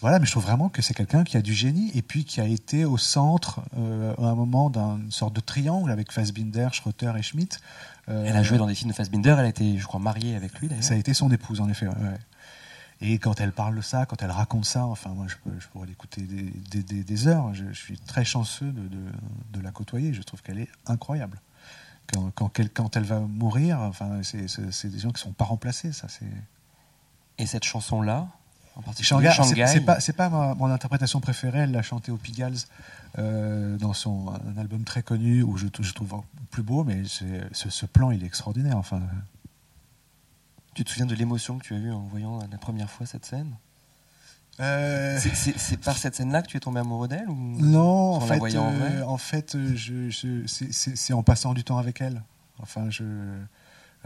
voilà, 0.00 0.18
mais 0.18 0.26
je 0.26 0.30
trouve 0.32 0.44
vraiment 0.44 0.68
que 0.68 0.82
c'est 0.82 0.94
quelqu'un 0.94 1.24
qui 1.24 1.36
a 1.36 1.42
du 1.42 1.52
génie 1.54 1.90
et 1.94 2.02
puis 2.02 2.24
qui 2.24 2.40
a 2.40 2.44
été 2.46 2.84
au 2.84 2.96
centre 2.98 3.60
euh, 3.78 4.14
à 4.18 4.24
un 4.26 4.34
moment 4.34 4.70
d'une 4.70 5.10
sorte 5.12 5.34
de 5.34 5.40
triangle 5.40 5.90
avec 5.90 6.10
Fassbinder, 6.10 6.68
Schroeter 6.72 7.12
et 7.18 7.22
Schmitt. 7.22 7.60
Euh, 8.08 8.24
Elle 8.26 8.36
a 8.36 8.42
joué 8.42 8.58
dans 8.58 8.66
des 8.66 8.74
films 8.74 8.90
de 8.90 8.96
Fassbinder. 8.96 9.36
Elle 9.38 9.44
a 9.44 9.48
été, 9.48 9.78
je 9.78 9.86
crois, 9.86 10.00
mariée 10.00 10.34
avec 10.34 10.58
lui 10.58 10.68
d'ailleurs. 10.68 10.82
ça 10.82 10.94
a 10.94 10.96
été 10.96 11.14
son 11.14 11.30
épouse, 11.30 11.60
en 11.60 11.68
effet. 11.68 11.86
ouais. 11.86 11.94
Et 13.02 13.18
quand 13.18 13.40
elle 13.40 13.52
parle 13.52 13.76
de 13.76 13.80
ça, 13.80 14.04
quand 14.06 14.22
elle 14.22 14.30
raconte 14.30 14.66
ça, 14.66 14.84
enfin, 14.86 15.10
moi, 15.10 15.26
je, 15.26 15.36
peux- 15.36 15.58
je 15.58 15.66
pourrais 15.68 15.86
l'écouter 15.86 16.22
des, 16.22 16.42
des- 16.70 16.82
des- 16.82 17.02
des 17.04 17.26
heures. 17.28 17.54
Je, 17.54 17.64
je 17.68 17.78
suis 17.78 17.98
très 17.98 18.24
chanceux 18.24 18.70
de, 18.72 18.88
de- 18.88 19.12
de 19.52 19.60
la 19.62 19.70
côtoyer. 19.70 20.12
Je 20.12 20.22
trouve 20.22 20.42
qu'elle 20.42 20.58
est 20.58 20.68
incroyable. 20.86 21.40
Quand, 22.12 22.30
quand, 22.34 22.58
elle, 22.60 22.70
quand 22.70 22.96
elle 22.96 23.04
va 23.04 23.20
mourir, 23.20 23.78
enfin, 23.80 24.20
c'est 24.22 24.88
des 24.90 24.98
gens 24.98 25.10
qui 25.12 25.22
sont 25.22 25.32
pas 25.32 25.44
remplacés. 25.46 25.92
Ça. 25.92 26.08
Et 27.38 27.46
cette 27.46 27.64
chanson-là, 27.64 28.28
Shanghai, 29.02 29.28
c'est- 29.28 29.48
Shanghai, 29.48 29.66
c'est 29.66 29.80
pas, 29.86 30.00
c'est 30.00 30.12
pas 30.12 30.28
ma- 30.28 30.54
mon 30.54 30.66
interprétation 30.66 31.20
préférée. 31.20 31.60
Elle 31.60 31.72
l'a 31.72 31.82
chantée 31.82 32.12
au 32.12 32.16
Pigalle 32.18 32.54
euh, 33.18 33.76
dans 33.78 33.92
son 33.94 34.28
un 34.28 34.58
album 34.60 34.84
très 34.84 35.02
connu 35.02 35.42
où 35.42 35.56
je, 35.56 35.66
je 35.80 35.92
trouve 35.92 36.22
plus 36.50 36.62
beau, 36.62 36.84
mais 36.84 37.04
ce, 37.04 37.24
ce 37.52 37.86
plan 37.86 38.10
il 38.10 38.22
est 38.22 38.26
extraordinaire. 38.26 38.76
Enfin, 38.76 39.00
tu 40.80 40.84
te 40.84 40.90
souviens 40.90 41.04
de 41.06 41.14
l'émotion 41.14 41.58
que 41.58 41.64
tu 41.64 41.74
as 41.74 41.78
eue 41.78 41.90
en 41.92 42.00
voyant 42.00 42.38
la 42.50 42.56
première 42.56 42.90
fois 42.90 43.04
cette 43.04 43.26
scène? 43.26 43.54
Euh, 44.60 45.18
C'est- 45.18 45.76
par 45.78 45.96
cette 45.98 46.14
scène-là 46.14 46.40
que 46.42 46.46
tu 46.48 46.56
es 46.56 46.60
tombé 46.60 46.80
amoureux 46.80 47.06
d'elle 47.08 47.28
ou... 47.28 47.34
non, 47.34 48.14
en 48.16 48.20
la 48.20 48.26
fait, 48.26 48.38
voyant 48.38 48.64
en 48.68 48.72
vrai? 48.72 48.90
euh, 48.96 49.06
en 49.06 49.16
fait, 49.18 49.54
euh, 49.54 49.74
je, 49.76 50.08
je- 50.10 50.46
c'est- 50.46 51.12
en 51.12 51.22
passant 51.22 51.52
du 51.54 51.64
temps 51.64 51.76
avec 51.78 52.00
elle. 52.00 52.22
Enfin, 52.58 52.88
je 52.90 53.04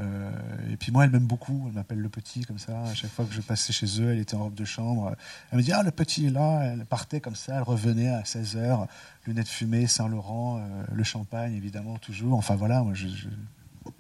euh, 0.01 0.31
et 0.73 0.77
puis 0.77 0.91
moi, 0.91 1.05
elle 1.05 1.11
m'aime 1.11 1.27
beaucoup. 1.27 1.65
Elle 1.69 1.75
m'appelle 1.75 2.01
le 2.01 2.09
petit 2.09 2.43
comme 2.45 2.59
ça. 2.59 2.83
À 2.83 2.95
chaque 2.95 3.13
fois 3.13 3.25
que 3.25 3.33
je 3.33 3.41
passais 3.41 3.73
chez 3.73 3.87
eux, 4.01 4.11
elle 4.13 4.19
était 4.19 4.35
en 4.35 4.45
robe 4.45 4.55
de 4.55 4.65
chambre. 4.65 5.15
Elle 5.53 5.59
me 5.59 5.63
dit 5.63 5.73
ah 5.73 5.85
le 5.85 5.93
petit 5.93 6.27
est 6.27 6.31
là. 6.31 6.63
Elle 6.65 6.85
partait 6.85 7.21
comme 7.21 7.37
ça. 7.37 7.57
Elle 7.57 7.63
revenait 7.63 8.09
à 8.09 8.25
16 8.25 8.57
h 8.57 8.87
lunettes 9.27 9.49
fumées, 9.49 9.87
Saint 9.87 10.09
Laurent, 10.09 10.59
euh, 10.59 10.85
le 10.93 11.05
champagne 11.05 11.55
évidemment 11.55 11.97
toujours. 11.99 12.37
Enfin 12.39 12.57
voilà, 12.57 12.83
moi 12.83 12.93
je, 12.95 13.07
je, 13.07 13.29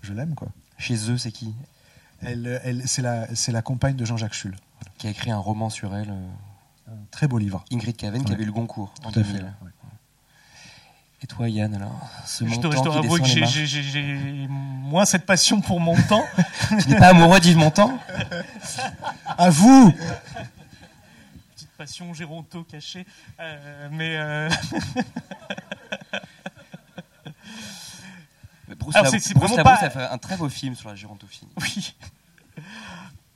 je 0.02 0.12
l'aime 0.12 0.34
quoi. 0.34 0.48
Chez 0.78 1.10
eux, 1.12 1.16
c'est 1.18 1.30
qui? 1.32 1.54
Elle, 2.26 2.60
elle 2.64 2.82
c'est 2.88 3.02
la 3.02 3.34
c'est 3.34 3.52
la 3.52 3.62
compagne 3.62 3.96
de 3.96 4.04
Jean-Jacques 4.04 4.34
Schull. 4.34 4.56
Qui 4.98 5.06
a 5.06 5.10
écrit 5.10 5.30
un 5.30 5.38
roman 5.38 5.70
sur 5.70 5.94
elle, 5.96 6.10
euh, 6.10 6.92
Un 6.92 6.96
très 7.10 7.26
beau 7.28 7.38
livre. 7.38 7.64
Ingrid 7.72 7.96
Caven, 7.96 8.24
qui 8.24 8.32
avait 8.32 8.42
eu 8.44 8.46
le 8.46 8.52
Goncourt 8.52 8.92
en 9.04 9.10
Tout 9.12 9.20
à 9.20 9.22
2000. 9.22 9.37
fait. 9.38 9.42
ouais. 9.42 9.70
Et 11.22 11.26
toi, 11.26 11.48
Yann, 11.48 11.74
alors 11.74 11.98
Ce 12.26 12.46
Je 12.46 12.60
dois, 12.60 12.70
je 12.74 13.18
que 13.18 13.24
j'ai- 13.24 14.46
moins 14.48 15.06
cette 15.06 15.24
passion 15.24 15.60
pour 15.62 15.80
mon 15.80 15.96
temps. 16.02 16.24
Tu 16.82 16.88
n'es 16.90 16.96
pas 16.98 17.08
amoureux 17.08 17.40
d'Yves 17.40 17.56
Montand? 17.56 17.98
À 19.38 19.48
vous. 19.48 19.90
Petite 21.54 21.70
passion 21.78 22.12
géronto 22.12 22.62
cachée. 22.64 23.06
Euh, 23.40 23.88
mais 23.90 24.16
euh, 24.16 24.50
Bruce, 28.78 28.94
Alors, 28.96 29.04
Lavaux- 29.12 29.18
c'est- 29.18 29.28
c'est 29.28 29.34
Bruce 29.34 29.50
vraiment 29.50 29.64
Lavaux, 29.70 29.76
pas- 29.80 29.80
ça 29.80 29.90
fait 29.90 30.02
un 30.12 30.18
très 30.18 30.37
beau 30.37 30.48
film 30.48 30.74
sur 30.74 30.88
la 30.88 30.94
gérontophilie. 30.94 31.48
oui. 31.60 31.94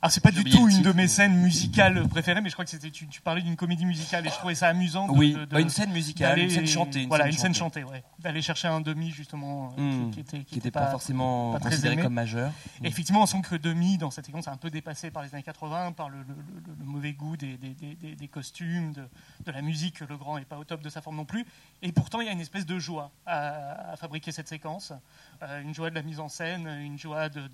Alors 0.01 0.13
c'est 0.13 0.21
pas 0.23 0.31
du 0.31 0.45
tout 0.45 0.69
une 0.69 0.81
de 0.81 0.93
mes 0.93 1.09
scènes 1.09 1.35
musicales 1.35 2.07
préférées, 2.07 2.39
mais 2.39 2.47
je 2.47 2.53
crois 2.55 2.63
que 2.63 2.71
c'était 2.71 2.89
tu, 2.89 3.05
tu 3.09 3.19
parlais 3.19 3.41
d'une 3.41 3.57
comédie 3.57 3.85
musicale 3.85 4.25
et 4.25 4.29
je 4.29 4.35
trouvais 4.35 4.55
ça 4.55 4.69
amusant. 4.69 5.07
De, 5.07 5.11
oui, 5.11 5.33
de- 5.33 5.43
de- 5.43 5.59
une 5.59 5.69
scène 5.69 5.91
musicale, 5.91 6.39
une 6.39 6.49
scène 6.49 6.67
chantée. 6.67 7.05
voilà, 7.07 7.25
scène 7.25 7.33
une 7.33 7.37
scène 7.37 7.53
chantée. 7.53 7.83
ouais. 7.83 8.01
D'aller 8.19 8.41
chercher 8.41 8.69
un 8.69 8.79
demi 8.79 9.11
justement 9.11 9.73
euh, 9.77 9.81
Hmm, 9.81 10.09
qui, 10.11 10.15
qui 10.15 10.19
était, 10.21 10.37
qui 10.39 10.45
qui 10.45 10.55
n'était 10.55 10.69
était 10.69 10.79
pas, 10.79 10.87
forcément 10.87 11.51
pas 11.51 11.59
considéré 11.59 11.95
aimé. 11.95 12.03
comme 12.03 12.13
majeur. 12.13 12.53
Et 12.81 12.87
effectivement, 12.87 13.23
on 13.23 13.25
sent 13.25 13.41
que 13.41 13.55
demi 13.57 13.97
dans 13.97 14.09
cette 14.09 14.25
séquence 14.25 14.47
est 14.47 14.51
un 14.51 14.55
peu 14.57 14.69
dépassé 14.69 15.11
par 15.11 15.21
les 15.21 15.33
années 15.33 15.43
80, 15.43 15.91
par 15.91 16.07
le, 16.07 16.19
le- 16.19 16.23
le- 16.27 16.75
le 16.79 16.85
mauvais 16.85 17.11
goût 17.11 17.35
des, 17.35 17.57
des- 17.57 17.73
des- 17.73 17.95
des- 17.95 18.15
des 18.15 18.27
costumes, 18.29 18.93
de, 18.93 19.51
la 19.51 19.61
musique. 19.61 19.99
Le 19.99 20.15
grand 20.15 20.39
n'est 20.39 20.45
pas 20.45 20.57
au 20.59 20.63
top 20.63 20.81
de 20.81 20.89
sa 20.89 21.01
forme 21.01 21.17
non 21.17 21.25
plus. 21.25 21.45
Et 21.81 21.91
pourtant, 21.91 22.21
il 22.21 22.27
y 22.27 22.29
a 22.29 22.33
une 22.33 22.39
espèce 22.39 22.65
de 22.65 22.79
joie 22.79 23.11
à, 23.25 23.91
à 23.91 23.95
fabriquer 23.97 24.31
cette 24.31 24.47
séquence, 24.47 24.93
Euh, 25.41 25.61
une 25.61 25.73
joie 25.73 25.89
de 25.89 25.95
la 25.95 26.01
mise 26.03 26.19
en 26.19 26.27
scène, 26.29 26.67
une 26.67 26.97
joie 26.99 27.27
de- 27.29 27.49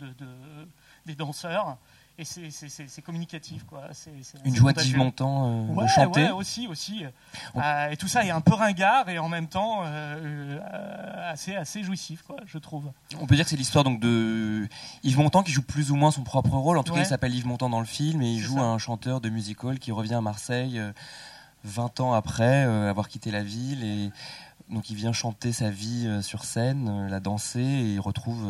des 1.06 1.16
danseurs. 1.16 1.78
Et 2.17 2.23
c'est- 2.23 3.01
communicatif, 3.01 3.65
quoi. 3.65 3.89
Une 4.45 4.56
joie 4.56 4.71
contagieux. 4.71 4.93
d'Yves 4.93 4.97
Montand 5.04 5.47
euh, 5.47 5.73
Ouais, 5.73 5.84
de 5.84 5.89
chanter. 5.89 6.23
ouais, 6.23 6.32
aussi, 6.32 6.65
aussi. 6.67 7.04
On- 7.54 7.60
Euh, 7.60 7.89
et 7.89 7.97
tout 7.97 8.08
ça 8.08 8.23
est 8.25 8.30
un 8.30 8.39
peu 8.39 8.54
ringard 8.54 9.10
et 9.10 9.19
en 9.19 9.28
même 9.28 9.47
temps 9.47 9.82
euh, 9.84 10.60
euh, 10.63 11.32
assez, 11.32 11.56
assez 11.56 11.84
jouissif, 11.84 12.21
quoi, 12.21 12.38
je 12.45 12.58
trouve. 12.58 12.89
On 13.19 13.28
peut 13.28 13.36
dire 13.36 13.43
que 13.43 13.49
c'est 13.49 13.58
l'histoire 13.58 13.84
donc 13.84 13.99
de 13.99 14.67
Yves 15.04 15.17
Montand 15.17 15.43
qui 15.43 15.51
joue 15.51 15.62
plus 15.62 15.91
ou 15.91 15.95
moins 15.97 16.12
son 16.12 16.23
propre 16.23 16.51
rôle. 16.56 16.78
En 16.78 16.84
tout 16.84 16.93
cas, 16.93 17.01
il 17.01 17.06
s'appelle 17.06 17.36
Yves 17.36 17.47
Montand 17.47 17.69
dans 17.69 17.82
le 17.82 17.86
film 17.86 18.21
et 18.21 18.32
il 18.32 18.39
joue 18.39 18.56
ça. 18.56 18.62
un 18.63 18.78
chanteur 18.78 19.19
de 19.19 19.28
music 19.30 19.62
hall 19.65 19.78
qui 19.80 19.91
revient 19.91 20.13
à 20.15 20.21
Marseille 20.21 20.80
euh, 20.80 20.93
20 21.65 21.99
ans 21.99 22.13
après 22.13 22.63
avoir 22.63 23.10
quitté 23.10 23.30
la 23.32 23.43
ville 23.43 23.84
et 23.84 24.12
donc 24.69 24.89
il 24.89 24.95
vient 24.95 25.12
chanter 25.13 25.51
sa 25.51 25.69
vie 25.69 26.08
sur 26.21 26.43
scène, 26.45 27.08
la 27.08 27.19
danser 27.19 27.60
et 27.60 27.93
il 27.95 27.99
retrouve 27.99 28.45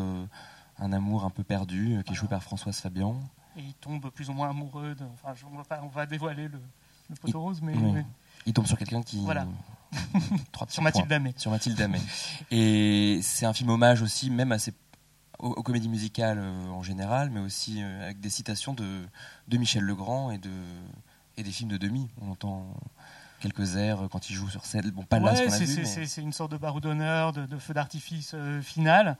un 0.79 0.91
amour 0.93 1.23
un 1.23 1.29
peu 1.29 1.43
perdu 1.43 2.03
qui 2.05 2.11
est 2.11 2.15
joué 2.15 2.27
par 2.27 2.43
Françoise 2.43 2.77
Fabian. 2.77 3.17
Et 3.57 3.61
il 3.61 3.73
tombe 3.75 4.09
plus 4.09 4.29
ou 4.29 4.33
moins 4.33 4.49
amoureux. 4.49 4.95
De, 4.95 5.05
enfin, 5.13 5.33
je- 5.35 5.45
on, 5.45 5.55
va 5.57 5.63
pas, 5.63 5.81
on 5.83 5.87
va 5.87 6.05
dévoiler 6.05 6.47
le, 6.47 6.59
le 7.09 7.15
poteau 7.15 7.41
rose, 7.41 7.61
mais 7.61 7.73
oui. 7.75 8.01
Il 8.45 8.53
tombe 8.53 8.67
sur 8.67 8.77
quelqu'un 8.77 9.01
qui 9.01 9.19
Voilà. 9.23 9.47
Sur 10.67 10.83
Mathilde. 10.83 11.07
Damé. 11.07 11.33
sur 11.37 11.51
Mathilde 11.51 11.77
Damé. 11.77 11.99
Et 12.51 13.19
c'est 13.23 13.45
un 13.45 13.53
film 13.53 13.69
hommage 13.69 14.01
aussi, 14.01 14.29
même 14.29 14.51
à 14.51 14.59
ces- 14.59 14.73
aux, 15.39 15.49
aux 15.51 15.63
comédies 15.63 15.87
musicales 15.89 16.37
euh, 16.39 16.67
en 16.69 16.83
général, 16.83 17.29
mais 17.29 17.39
aussi 17.39 17.81
euh, 17.81 18.03
avec 18.03 18.19
des 18.19 18.29
citations 18.29 18.73
de, 18.73 19.05
de 19.47 19.57
Michel 19.57 19.83
Legrand 19.83 20.31
et, 20.31 20.37
de, 20.37 20.51
et 21.37 21.43
des 21.43 21.51
films 21.51 21.69
de 21.69 21.77
Demi. 21.77 22.09
On 22.21 22.31
entend 22.31 22.65
quelques 23.39 23.75
airs 23.77 24.07
quand 24.11 24.29
il 24.29 24.33
joue 24.35 24.49
sur 24.49 24.65
scène. 24.65 24.89
Bon, 24.91 25.03
pas 25.03 25.19
là, 25.19 25.35
ce 25.35 25.41
Ouais, 25.41 25.47
qu'on 25.47 25.53
a 25.53 25.57
vu, 25.59 25.85
c'est- 25.85 25.99
mais- 26.17 26.23
une 26.23 26.33
sorte 26.33 26.51
de 26.51 26.57
barreau 26.57 26.79
d'honneur, 26.81 27.31
de, 27.31 27.45
de 27.45 27.57
feu 27.57 27.73
d'artifice 27.73 28.31
euh, 28.33 28.61
final, 28.61 29.17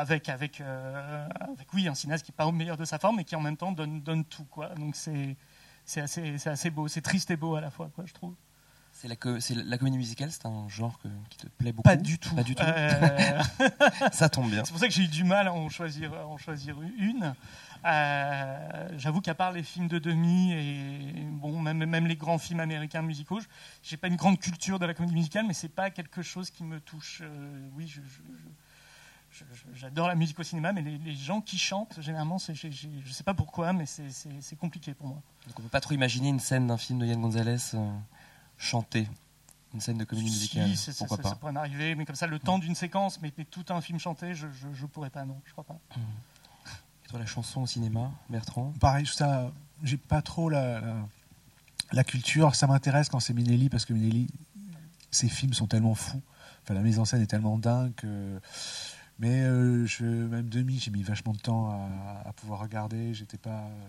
avec, 0.00 0.28
avec, 0.28 0.60
euh, 0.60 1.28
avec 1.40 1.72
oui, 1.74 1.88
un 1.88 1.94
cinéaste 1.94 2.24
qui 2.24 2.32
n'est 2.32 2.36
pas 2.36 2.46
au 2.46 2.52
meilleur 2.52 2.76
de 2.76 2.84
sa 2.84 2.98
forme, 2.98 3.16
mais 3.16 3.24
qui 3.24 3.36
en 3.36 3.40
même 3.40 3.56
temps 3.56 3.72
donne, 3.72 4.00
donne 4.00 4.24
tout. 4.24 4.44
Quoi. 4.44 4.68
Donc 4.76 4.96
c'est 4.96 5.36
assez, 6.00 6.38
c'est 6.38 6.50
assez 6.50 6.70
beau, 6.70 6.88
c'est 6.88 7.00
triste 7.02 7.30
et 7.30 7.36
beau 7.36 7.54
à 7.56 7.60
la 7.60 7.70
fois, 7.70 7.90
quoi, 7.94 8.04
je 8.06 8.12
trouve. 8.12 8.34
c'est 8.92 9.08
la, 9.08 9.16
la 9.64 9.78
comédie 9.78 9.96
musicale, 9.98 10.30
c'est 10.30 10.46
un 10.46 10.68
genre 10.68 10.98
que- 11.00 11.08
qui 11.30 11.38
te 11.38 11.46
plaît 11.48 11.72
beaucoup? 11.72 11.88
Pas 11.88 11.96
du 11.96 12.18
tout. 12.18 12.34
Pas 12.34 12.42
du 12.42 12.54
tout? 12.54 12.62
Euh, 12.66 13.42
Ça 14.12 14.28
tombe 14.28 14.50
bien. 14.50 14.64
C'est 14.64 14.70
pour 14.72 14.80
ça 14.80 14.86
que 14.88 14.92
j'ai 14.94 15.02
eu 15.04 15.08
du 15.08 15.24
mal 15.24 15.48
à 15.48 15.52
en 15.52 15.68
choisir, 15.68 16.12
à 16.14 16.26
en 16.26 16.36
choisir 16.36 16.76
une. 16.98 17.34
Euh, 17.84 18.88
J'avoue 18.98 19.20
qu'à 19.20 19.34
part 19.34 19.52
les 19.52 19.62
films 19.62 19.88
de 19.88 19.98
demi 19.98 20.52
et 20.52 21.24
bon, 21.30 21.58
même, 21.60 21.84
même 21.84 22.06
les 22.06 22.16
grands 22.16 22.38
films 22.38 22.60
américains 22.60 23.02
musicaux, 23.02 23.40
j'ai 23.82 23.96
pas 23.96 24.08
une 24.08 24.16
grande 24.16 24.38
culture 24.38 24.78
de 24.78 24.86
la 24.86 24.94
comédie 24.94 25.14
musicale, 25.14 25.46
mais 25.46 25.54
c'est 25.54 25.68
pas 25.68 25.90
quelque 25.90 26.22
chose 26.22 26.50
qui 26.50 26.64
me 26.64 26.80
touche. 26.80 27.20
Euh, 27.22 27.68
oui, 27.74 27.86
je- 27.88 28.02
je- 28.02 28.06
je- 29.32 29.44
je- 29.44 29.44
je- 29.54 29.78
j'adore 29.78 30.08
la 30.08 30.14
musique 30.14 30.38
au 30.38 30.42
cinéma, 30.42 30.72
mais 30.72 30.82
les, 30.82 30.98
les 30.98 31.14
gens 31.14 31.40
qui 31.40 31.56
chantent, 31.56 32.00
généralement, 32.00 32.38
je 32.38 33.12
sais 33.12 33.24
pas 33.24 33.34
pourquoi, 33.34 33.72
mais 33.72 33.86
c'est- 33.86 34.56
compliqué 34.58 34.92
pour 34.92 35.06
moi. 35.06 35.22
Donc 35.46 35.58
on 35.58 35.62
peut 35.62 35.68
pas 35.68 35.80
trop 35.80 35.94
imaginer 35.94 36.28
une 36.28 36.40
scène 36.40 36.66
d'un 36.66 36.76
film 36.76 36.98
de 36.98 37.06
Yann 37.06 37.20
Gonzalez 37.20 37.56
euh, 37.74 37.90
chanter. 38.58 39.08
Une 39.72 39.80
scène 39.80 39.98
de 39.98 40.04
comédie 40.04 40.28
Si, 40.28 40.58
musicale. 40.58 40.76
c'est- 40.76 40.98
Pourquoi 40.98 41.16
ça, 41.16 41.22
pas? 41.22 41.28
ça 41.30 41.34
pourrait 41.36 41.52
m'arriver, 41.52 41.94
mais 41.94 42.04
comme 42.04 42.16
ça, 42.16 42.26
le 42.26 42.40
temps 42.40 42.58
d'une 42.58 42.74
séquence, 42.74 43.20
mais, 43.22 43.32
mais 43.38 43.44
tout 43.44 43.64
un 43.68 43.80
film 43.80 44.00
chanté, 44.00 44.34
je, 44.34 44.48
je 44.72 44.84
pourrais 44.86 45.10
pas, 45.10 45.24
non, 45.24 45.40
je 45.46 45.52
crois 45.52 45.62
pas. 45.64 45.78
Et 45.96 46.00
toi, 47.10 47.18
la 47.18 47.26
chanson 47.26 47.62
au 47.62 47.66
cinéma, 47.66 48.10
Bertrand 48.28 48.72
Pareil, 48.80 49.06
ça, 49.06 49.50
j'ai 49.82 49.96
pas 49.96 50.22
trop 50.22 50.48
la, 50.48 50.80
la, 50.80 50.94
la 51.92 52.04
culture. 52.04 52.54
Ça 52.54 52.66
m'intéresse 52.66 53.08
quand 53.08 53.20
c'est 53.20 53.34
Minelli 53.34 53.68
parce 53.68 53.84
que 53.84 53.92
Minelli, 53.92 54.28
ses 55.10 55.28
films 55.28 55.52
sont 55.54 55.66
tellement 55.66 55.94
fous. 55.94 56.22
Enfin, 56.62 56.74
la 56.74 56.80
mise 56.82 56.98
en 56.98 57.04
scène 57.04 57.22
est 57.22 57.26
tellement 57.26 57.58
dingue. 57.58 57.92
que- 57.96 58.40
Mais 59.18 59.40
euh, 59.42 59.86
je, 59.86 60.04
même 60.04 60.48
demi, 60.48 60.78
j'ai 60.78 60.90
mis 60.90 61.02
vachement 61.02 61.32
de 61.32 61.38
temps 61.38 61.68
à, 61.70 62.28
à 62.28 62.32
pouvoir 62.32 62.60
regarder. 62.60 63.12
J'étais 63.12 63.38
pas. 63.38 63.50
euh, 63.64 63.86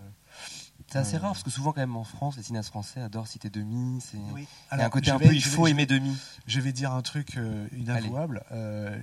C'est 0.88 0.98
assez 0.98 1.16
euh, 1.16 1.20
rare 1.20 1.32
parce 1.32 1.44
que 1.44 1.50
souvent, 1.50 1.72
quand 1.72 1.80
même, 1.80 1.96
en 1.96 2.04
France, 2.04 2.36
les 2.36 2.42
cinéastes 2.42 2.70
français 2.70 3.00
adorent 3.00 3.28
citer 3.28 3.50
Demi. 3.50 4.00
C'est... 4.00 4.16
Il 4.18 4.78
y 4.78 4.80
a 4.80 4.86
un 4.86 4.90
côté 4.90 5.10
un 5.12 5.18
peu, 5.18 5.26
il 5.26 5.40
vais- 5.40 5.50
faut 5.50 5.66
aimer 5.68 5.86
Demi. 5.86 6.16
Je 6.46 6.60
vais 6.60 6.72
dire 6.72 6.92
un 6.92 7.02
truc 7.02 7.38
inavouable. 7.78 8.42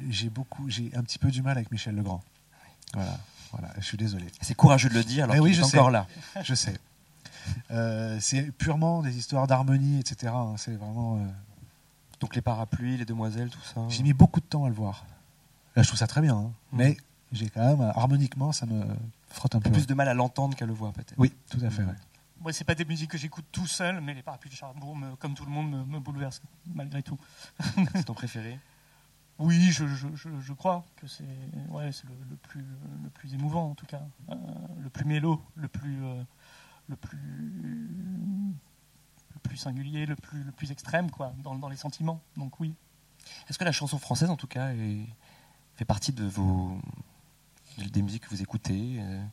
J'ai 0.10 0.30
beaucoup, 0.30 0.70
j'ai 0.70 0.92
un 0.94 1.04
petit 1.04 1.20
peu 1.20 1.32
du 1.32 1.42
mal 1.42 1.58
avec 1.58 1.72
Michel 1.72 1.96
Legrand. 1.96 2.22
Voilà, 2.94 3.18
voilà. 3.52 3.70
Je 3.78 3.84
suis 3.86 3.98
désolé. 3.98 4.26
C'est 4.42 4.56
courageux 4.56 4.90
de 4.90 4.94
le 4.96 5.04
dire 5.04 5.24
alors 5.26 5.36
qu'il 5.36 5.44
oui, 5.44 5.52
est 5.52 5.54
je 5.54 5.64
encore 5.64 5.88
sais. 5.88 5.92
là. 5.92 6.08
Je 6.44 6.54
sais. 6.56 6.78
Euh, 7.72 8.18
c'est 8.20 8.52
purement 8.52 9.02
des 9.02 9.18
histoires 9.18 9.48
d'harmonie, 9.48 10.00
etc. 10.00 10.32
hein. 10.36 10.56
C'est 10.58 10.76
vraiment. 10.76 11.18
euh, 11.18 11.26
Donc 12.20 12.36
les 12.36 12.42
parapluies, 12.42 12.98
les 12.98 13.06
demoiselles, 13.06 13.50
tout 13.50 13.60
ça. 13.74 13.82
J'ai 13.90 14.04
mis 14.04 14.14
beaucoup 14.14 14.40
de 14.40 14.46
temps 14.46 14.66
à 14.66 14.70
le 14.70 14.76
voir. 14.76 15.06
Là, 15.76 15.84
je 15.84 15.88
trouve 15.88 16.00
ça 16.00 16.08
très 16.08 16.22
bien, 16.22 16.36
hein. 16.36 16.52
Mm. 16.72 16.78
mais 16.78 16.98
j'ai 17.32 17.50
quand 17.50 17.62
même 17.66 17.82
harmoniquement, 17.96 18.52
ça 18.52 18.66
me 18.66 18.84
frotte 19.30 19.56
un 19.56 19.60
peu. 19.60 19.72
plus 19.72 19.88
de 19.88 19.94
mal 19.94 20.08
à 20.10 20.14
l'entendre 20.14 20.56
qu'à 20.56 20.66
le 20.66 20.74
voir 20.74 20.92
peut-être. 20.94 21.14
Oui, 21.18 21.32
tout 21.50 21.60
à 21.64 21.70
fait. 21.70 21.84
ouais. 21.84 21.94
Moi, 22.42 22.54
c'est 22.54 22.64
pas 22.64 22.76
des 22.76 22.86
musiques 22.86 23.12
que 23.12 23.18
j'écoute 23.18 23.46
tout 23.52 23.68
seul, 23.68 24.00
mais 24.02 24.14
les 24.14 24.22
parapluies 24.24 24.50
de 24.50 24.56
Cherbourg, 24.56 24.96
me- 24.96 25.16
comme 25.18 25.34
tout 25.34 25.44
le 25.46 25.52
monde, 25.52 25.70
me, 25.72 25.84
me 25.86 26.00
bouleversent 26.00 26.42
malgré 26.74 27.04
tout. 27.04 27.18
C'est 27.96 28.04
ton 28.06 28.14
préféré? 28.14 28.58
Oui, 29.40 29.72
je, 29.72 29.88
je, 29.88 30.08
je, 30.16 30.30
je 30.40 30.54
crois 30.54 30.86
que 30.98 31.08
c'est 31.08 31.24
ouais, 31.70 31.90
le, 32.04 32.30
le 32.30 32.36
plus, 32.36 32.66
le 33.04 33.10
plus 33.10 33.34
émouvant 33.34 33.72
en 33.72 33.76
tout 33.76 33.86
cas, 33.86 34.02
Euh, 34.30 34.36
le 34.84 34.90
plus 34.90 35.06
mélo, 35.06 35.42
le 35.56 35.68
plus, 35.70 36.04
euh, 36.04 36.24
le 36.88 36.96
plus, 36.98 37.18
le 39.34 39.40
plus 39.42 39.58
singulier, 39.58 40.06
le 40.06 40.16
plus, 40.16 40.44
le 40.44 40.52
plus 40.52 40.72
extrême 40.72 41.10
quoi, 41.10 41.34
dans, 41.44 41.56
dans 41.56 41.70
les 41.70 41.78
sentiments. 41.78 42.22
Donc 42.38 42.60
oui. 42.60 42.74
Est-ce 43.50 43.58
que 43.58 43.64
la 43.64 43.72
chanson 43.72 43.98
française, 43.98 44.30
en 44.30 44.36
tout 44.38 44.48
cas, 44.48 44.72
est- 44.74 45.08
fait 45.76 45.86
partie 45.86 46.12
de 46.12 46.26
vos 46.26 46.78
des 47.78 48.02
musiques 48.02 48.24
que 48.24 48.30
vous 48.30 48.42
écoutez 48.42 48.98
euh, 49.00 49.24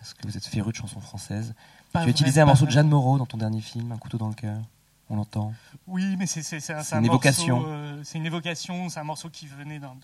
Est-ce 0.00 0.14
que 0.14 0.26
vous 0.26 0.36
êtes 0.38 0.46
féru 0.46 0.70
de 0.72 0.76
chansons 0.76 1.00
françaises? 1.00 1.54
Pas 1.92 2.00
Tu 2.02 2.06
as 2.08 2.10
utilisé 2.10 2.40
un 2.40 2.46
morceau 2.46 2.64
de. 2.64 2.70
Jeanne 2.70 2.88
Moreau 2.88 3.18
dans 3.18 3.26
ton 3.26 3.36
dernier 3.36 3.60
film, 3.60 3.92
Un 3.92 3.98
couteau 3.98 4.16
dans 4.16 4.28
le 4.28 4.34
cœur. 4.34 4.62
On 5.10 5.16
l'entend. 5.16 5.52
Oui, 5.86 6.16
mais 6.16 6.26
c'est 6.26 6.42
c'est- 6.42 6.60
c'est 6.60 6.72
un, 6.72 6.82
C'est 6.82 6.94
un 6.94 7.00
une 7.00 7.06
évocation. 7.06 7.62
euh, 7.66 8.02
c'est 8.04 8.18
une 8.18 8.26
évocation. 8.26 8.88
C'est 8.88 9.00
un 9.00 9.04
morceau 9.04 9.28
qui 9.30 9.46
venait 9.46 9.78
d'un- 9.78 9.96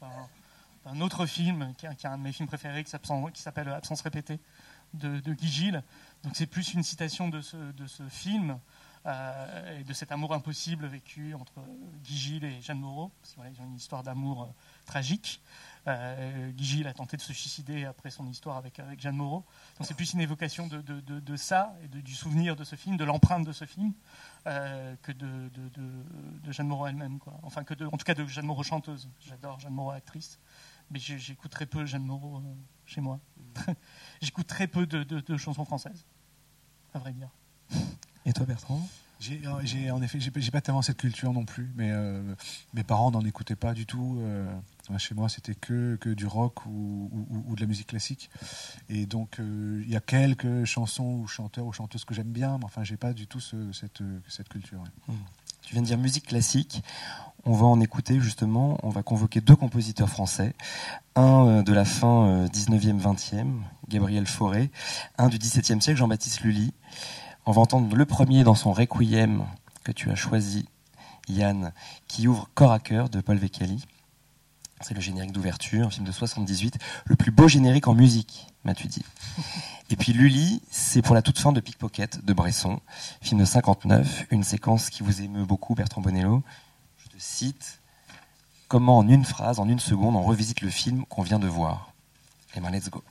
autre 1.00 1.26
film, 1.26 1.72
qui 1.78 1.86
est, 1.86 1.94
qui 1.96 2.06
est 2.06 2.08
un 2.10 2.18
de 2.18 2.22
mes 2.22 2.32
films 2.32 2.48
préférés, 2.48 2.84
qui 2.84 2.90
s'appelle 2.90 3.68
Absence 3.68 4.00
répétée 4.02 4.40
de, 4.94 5.20
de 5.20 5.32
Guy 5.34 5.48
Gilles. 5.48 5.82
Donc 6.24 6.34
c'est 6.36 6.46
plus 6.46 6.74
une 6.74 6.82
citation 6.82 7.28
de 7.28 7.40
ce, 7.40 7.56
de 7.56 7.86
ce 7.86 8.02
film 8.08 8.58
euh, 9.06 9.80
et 9.80 9.84
de 9.84 9.92
cet 9.94 10.12
amour 10.12 10.34
impossible 10.34 10.86
vécu 10.86 11.32
entre 11.34 11.54
Guy 12.04 12.16
Gilles 12.18 12.44
et 12.44 12.60
Jeanne 12.60 12.80
Moreau. 12.80 13.10
Parce 13.20 13.30
que, 13.32 13.36
voilà, 13.36 13.50
ils 13.56 13.60
ont 13.62 13.66
une 13.66 13.76
histoire 13.76 14.02
d'amour 14.02 14.42
euh, 14.42 14.46
tragique. 14.90 15.40
Euh, 15.86 16.52
Gilles 16.58 16.86
a 16.86 16.92
tenté 16.92 17.16
de 17.16 17.22
se 17.22 17.32
suicider 17.32 17.84
après 17.86 18.10
son 18.10 18.26
histoire 18.26 18.56
avec, 18.58 18.78
avec 18.80 19.00
Jeanne 19.00 19.16
Moreau. 19.16 19.46
Donc 19.78 19.86
c'est 19.86 19.94
plus 19.94 20.12
une 20.12 20.20
évocation 20.20 20.66
de, 20.66 20.82
de- 20.82 21.00
de- 21.00 21.20
de 21.20 21.36
ça 21.36 21.74
et 21.82 21.88
du 22.02 22.14
souvenir 22.14 22.54
de 22.54 22.64
ce 22.64 22.76
film, 22.76 22.96
de 22.98 23.04
l'empreinte 23.04 23.46
de 23.46 23.52
ce 23.52 23.64
film, 23.64 23.94
euh, 24.46 24.94
que 25.02 25.12
de, 25.12 25.50
Jeanne 26.52 26.66
Moreau 26.68 26.86
elle-même. 26.86 27.18
quoi. 27.18 27.38
Enfin, 27.42 27.64
que 27.64 27.72
de, 27.74 27.86
en 27.86 27.92
tout 27.96 28.04
cas 28.04 28.14
de 28.14 28.26
Jeanne 28.26 28.44
Moreau 28.46 28.62
chanteuse. 28.62 29.08
J'adore 29.20 29.58
Jeanne 29.60 29.72
Moreau 29.72 29.92
actrice, 29.92 30.38
mais 30.90 30.98
j'écoute 30.98 31.50
très 31.50 31.66
peu 31.66 31.86
Jeanne 31.86 32.04
Moreau 32.04 32.38
euh, 32.38 32.54
chez 32.84 33.00
moi. 33.00 33.18
j'écoute 34.20 34.46
très 34.48 34.66
peu 34.66 34.86
de 34.86 35.36
chansons 35.38 35.64
françaises, 35.64 36.04
à 36.92 36.98
vrai 36.98 37.12
dire. 37.12 37.30
Et 38.26 38.32
toi, 38.34 38.44
Bertrand? 38.44 38.86
J'ai, 39.20 39.40
euh, 39.44 39.50
j'ai- 39.64 39.90
en 39.90 40.00
effet, 40.00 40.18
j'ai, 40.18 40.30
pas- 40.50 40.60
tellement 40.62 40.80
cette 40.82 40.96
culture 40.96 41.32
non 41.34 41.44
plus, 41.44 41.70
mais 41.76 41.90
euh, 41.90 42.22
mes 42.72 42.82
parents 42.84 43.10
n'en 43.10 43.20
écoutaient 43.24 43.54
pas 43.56 43.74
du 43.74 43.84
tout. 43.86 44.16
euh, 44.20 44.46
chez 44.98 45.14
moi, 45.14 45.28
c'était 45.28 45.54
que, 45.54 45.96
que 46.00 46.08
du 46.08 46.26
rock 46.26 46.64
ou, 46.66 47.10
ou- 47.30 47.44
ou 47.48 47.54
de 47.54 47.60
la 47.60 47.66
musique 47.66 47.88
classique. 47.88 48.30
Et 48.88 49.06
donc, 49.06 49.38
euh, 49.38 49.82
il 49.84 49.90
y 49.90 49.94
a 49.96 50.00
quelques 50.00 50.64
chansons 50.64 51.20
ou 51.22 51.26
chanteurs 51.28 51.66
ou 51.66 51.72
chanteuses 51.72 52.04
que 52.04 52.14
j'aime 52.14 52.32
bien, 52.32 52.56
mais 52.58 52.64
enfin, 52.64 52.82
j'ai 52.82 52.96
pas 52.96 53.12
du 53.12 53.26
tout 53.28 53.40
ce- 53.40 53.70
cette, 53.72 54.02
cette 54.26 54.48
culture. 54.48 54.80
ouais. 54.80 55.14
Tu 55.62 55.74
viens 55.74 55.82
de 55.82 55.86
dire 55.86 55.98
musique 55.98 56.26
classique. 56.26 56.82
On 57.44 57.52
va 57.52 57.66
en 57.66 57.80
écouter 57.80 58.18
justement. 58.20 58.78
On 58.82 58.88
va 58.88 59.02
convoquer 59.02 59.40
deux 59.40 59.54
compositeurs 59.54 60.08
français. 60.08 60.54
Un 61.14 61.46
euh, 61.46 61.62
de 61.62 61.72
la 61.72 61.84
fin 61.84 62.26
euh, 62.26 62.48
19e, 62.48 62.98
20e, 62.98 63.62
Gabriel 63.88 64.26
Fauré. 64.26 64.70
Un 65.18 65.28
du 65.28 65.38
17e 65.38 65.80
siècle, 65.80 65.98
Jean-Baptiste 65.98 66.40
Lully. 66.40 66.72
On 67.46 67.52
va 67.52 67.62
entendre 67.62 67.96
le 67.96 68.04
premier 68.04 68.44
dans 68.44 68.54
son 68.54 68.72
Requiem 68.72 69.46
que 69.82 69.92
tu 69.92 70.10
as 70.10 70.14
choisi, 70.14 70.68
Yann, 71.28 71.72
qui 72.06 72.28
ouvre 72.28 72.50
Corps 72.54 72.72
à 72.72 72.78
cœur 72.78 73.08
de 73.08 73.20
Paul 73.20 73.38
Vecchiali. 73.38 73.84
C'est 74.82 74.94
le 74.94 75.00
générique 75.00 75.32
d'ouverture, 75.32 75.86
un 75.86 75.90
film 75.90 76.06
de 76.06 76.12
78, 76.12 76.78
le 77.06 77.16
plus 77.16 77.30
beau 77.30 77.48
générique 77.48 77.88
en 77.88 77.94
musique, 77.94 78.46
m'as-tu 78.64 78.88
dit. 78.88 79.04
Et 79.90 79.96
puis 79.96 80.12
Lully, 80.12 80.62
c'est 80.70 81.02
pour 81.02 81.14
la 81.14 81.22
toute 81.22 81.38
fin 81.38 81.52
de 81.52 81.60
Pickpocket 81.60 82.24
de 82.24 82.32
Bresson, 82.32 82.80
film 83.20 83.40
de 83.40 83.46
59, 83.46 84.26
une 84.30 84.44
séquence 84.44 84.90
qui 84.90 85.02
vous 85.02 85.22
émeut 85.22 85.44
beaucoup, 85.44 85.74
Bertrand 85.74 86.00
Bonello. 86.00 86.42
Je 86.98 87.08
te 87.08 87.16
cite 87.18 87.80
Comment 88.68 88.98
en 88.98 89.08
une 89.08 89.24
phrase, 89.24 89.58
en 89.58 89.68
une 89.68 89.80
seconde, 89.80 90.14
on 90.14 90.22
revisite 90.22 90.60
le 90.60 90.70
film 90.70 91.04
qu'on 91.06 91.22
vient 91.22 91.40
de 91.40 91.48
voir 91.48 91.92
Eh 92.54 92.60
ben, 92.60 92.70
let's 92.70 92.88
go. 92.88 93.02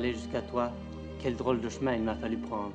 Aller 0.00 0.14
jusqu'à 0.14 0.40
toi, 0.40 0.72
quel 1.22 1.36
drôle 1.36 1.60
de 1.60 1.68
chemin 1.68 1.92
il 1.94 2.02
m'a 2.02 2.14
fallu 2.14 2.38
prendre. 2.38 2.72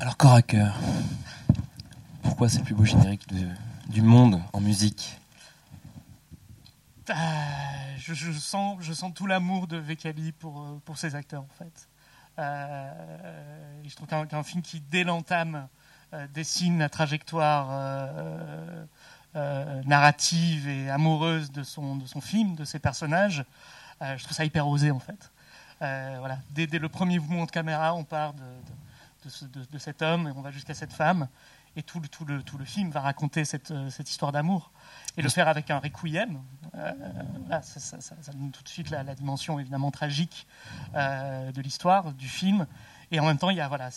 Alors, 0.00 0.16
corps 0.16 0.32
à 0.32 0.42
cœur. 0.42 0.74
Pourquoi 2.22 2.48
c'est 2.48 2.58
le 2.60 2.64
plus 2.64 2.74
beau 2.74 2.84
générique 2.84 3.26
de- 3.28 3.92
du 3.92 4.00
monde 4.00 4.40
en 4.54 4.60
musique? 4.60 5.18
Euh, 7.10 7.14
je, 7.98 8.14
je 8.14 8.32
sens, 8.32 8.78
je 8.80 8.94
sens 8.94 9.12
tout 9.12 9.26
l'amour 9.26 9.66
de 9.66 9.76
Vecchiali 9.76 10.32
pour, 10.32 10.62
euh, 10.62 10.80
pour 10.86 10.96
ses 10.96 11.14
acteurs, 11.14 11.42
en 11.42 11.54
fait. 11.58 11.88
Euh, 12.38 13.80
je 13.84 13.94
trouve 13.94 14.08
qu'un 14.08 14.42
film 14.42 14.62
qui, 14.62 14.80
dès 14.80 15.04
l'entame, 15.04 15.68
euh, 16.12 16.26
dessine 16.34 16.78
la 16.78 16.88
trajectoire 16.88 17.68
euh, 17.70 18.84
narrative 19.84 20.68
et 20.68 20.90
amoureuse 20.90 21.50
de 21.52 21.62
son, 21.62 21.96
de 21.96 22.06
son 22.06 22.20
film, 22.20 22.54
de 22.54 22.64
ses 22.64 22.78
personnages, 22.78 23.44
je 24.00 24.22
trouve 24.22 24.36
ça 24.36 24.44
hyper 24.44 24.68
osé, 24.68 24.90
en 24.90 24.98
fait. 25.00 25.30
Voilà. 25.80 26.38
dès, 26.50 26.66
dès 26.66 26.78
le 26.78 26.88
premier 26.88 27.18
mouvement 27.18 27.46
de 27.46 27.50
caméra, 27.50 27.94
on 27.94 28.04
part 28.04 28.32
de, 28.34 28.42
de- 29.48 29.64
de 29.64 29.78
cet 29.78 30.02
homme 30.02 30.28
et 30.28 30.30
on 30.36 30.40
va 30.40 30.50
jusqu'à 30.50 30.74
cette 30.74 30.92
femme. 30.92 31.26
Et 31.76 31.82
tout 31.82 31.98
le, 32.00 32.06
tout 32.08 32.24
le, 32.24 32.42
tout 32.42 32.56
le 32.56 32.64
film 32.64 32.90
va 32.90 33.00
raconter 33.00 33.44
cette, 33.44 33.70
euh, 33.72 33.90
cette 33.90 34.08
histoire 34.08 34.30
d'amour. 34.30 34.70
Et 35.16 35.22
le 35.22 35.28
faire 35.28 35.48
avec 35.48 35.70
un 35.70 35.78
requiem, 35.78 36.40
euh, 36.76 36.92
ça, 37.62 37.80
ça- 37.80 38.00
ça- 38.00 38.14
ça 38.20 38.32
donne 38.32 38.50
tout 38.52 38.62
de 38.62 38.68
suite 38.68 38.90
la, 38.90 39.02
la 39.02 39.14
dimension 39.14 39.58
évidemment 39.58 39.90
tragique 39.90 40.46
euh, 40.94 41.50
de 41.50 41.60
l'histoire, 41.60 42.12
du 42.12 42.28
film. 42.28 42.66
Et 43.10 43.18
en 43.20 43.26
même 43.26 43.38
temps, 43.38 43.50
il 43.50 43.56
y 43.56 43.60
a 43.60 43.68
voilà, 43.68 43.90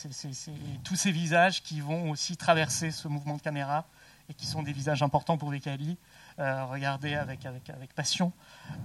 tous 0.83 0.95
ces 0.95 1.11
visages 1.11 1.61
qui 1.63 1.79
vont 1.81 2.09
aussi 2.09 2.35
traverser 2.35 2.91
ce 2.91 3.07
mouvement 3.07 3.35
de 3.37 3.41
caméra 3.41 3.85
et 4.29 4.33
qui 4.33 4.45
sont 4.45 4.61
des 4.63 4.73
visages 4.73 5.01
importants 5.03 5.37
pour 5.37 5.49
Vecchiali. 5.51 5.97
Euh, 6.39 6.65
regardez 6.65 7.15
avec, 7.15 7.45
avec, 7.45 7.69
avec 7.69 7.93
passion, 7.93 8.31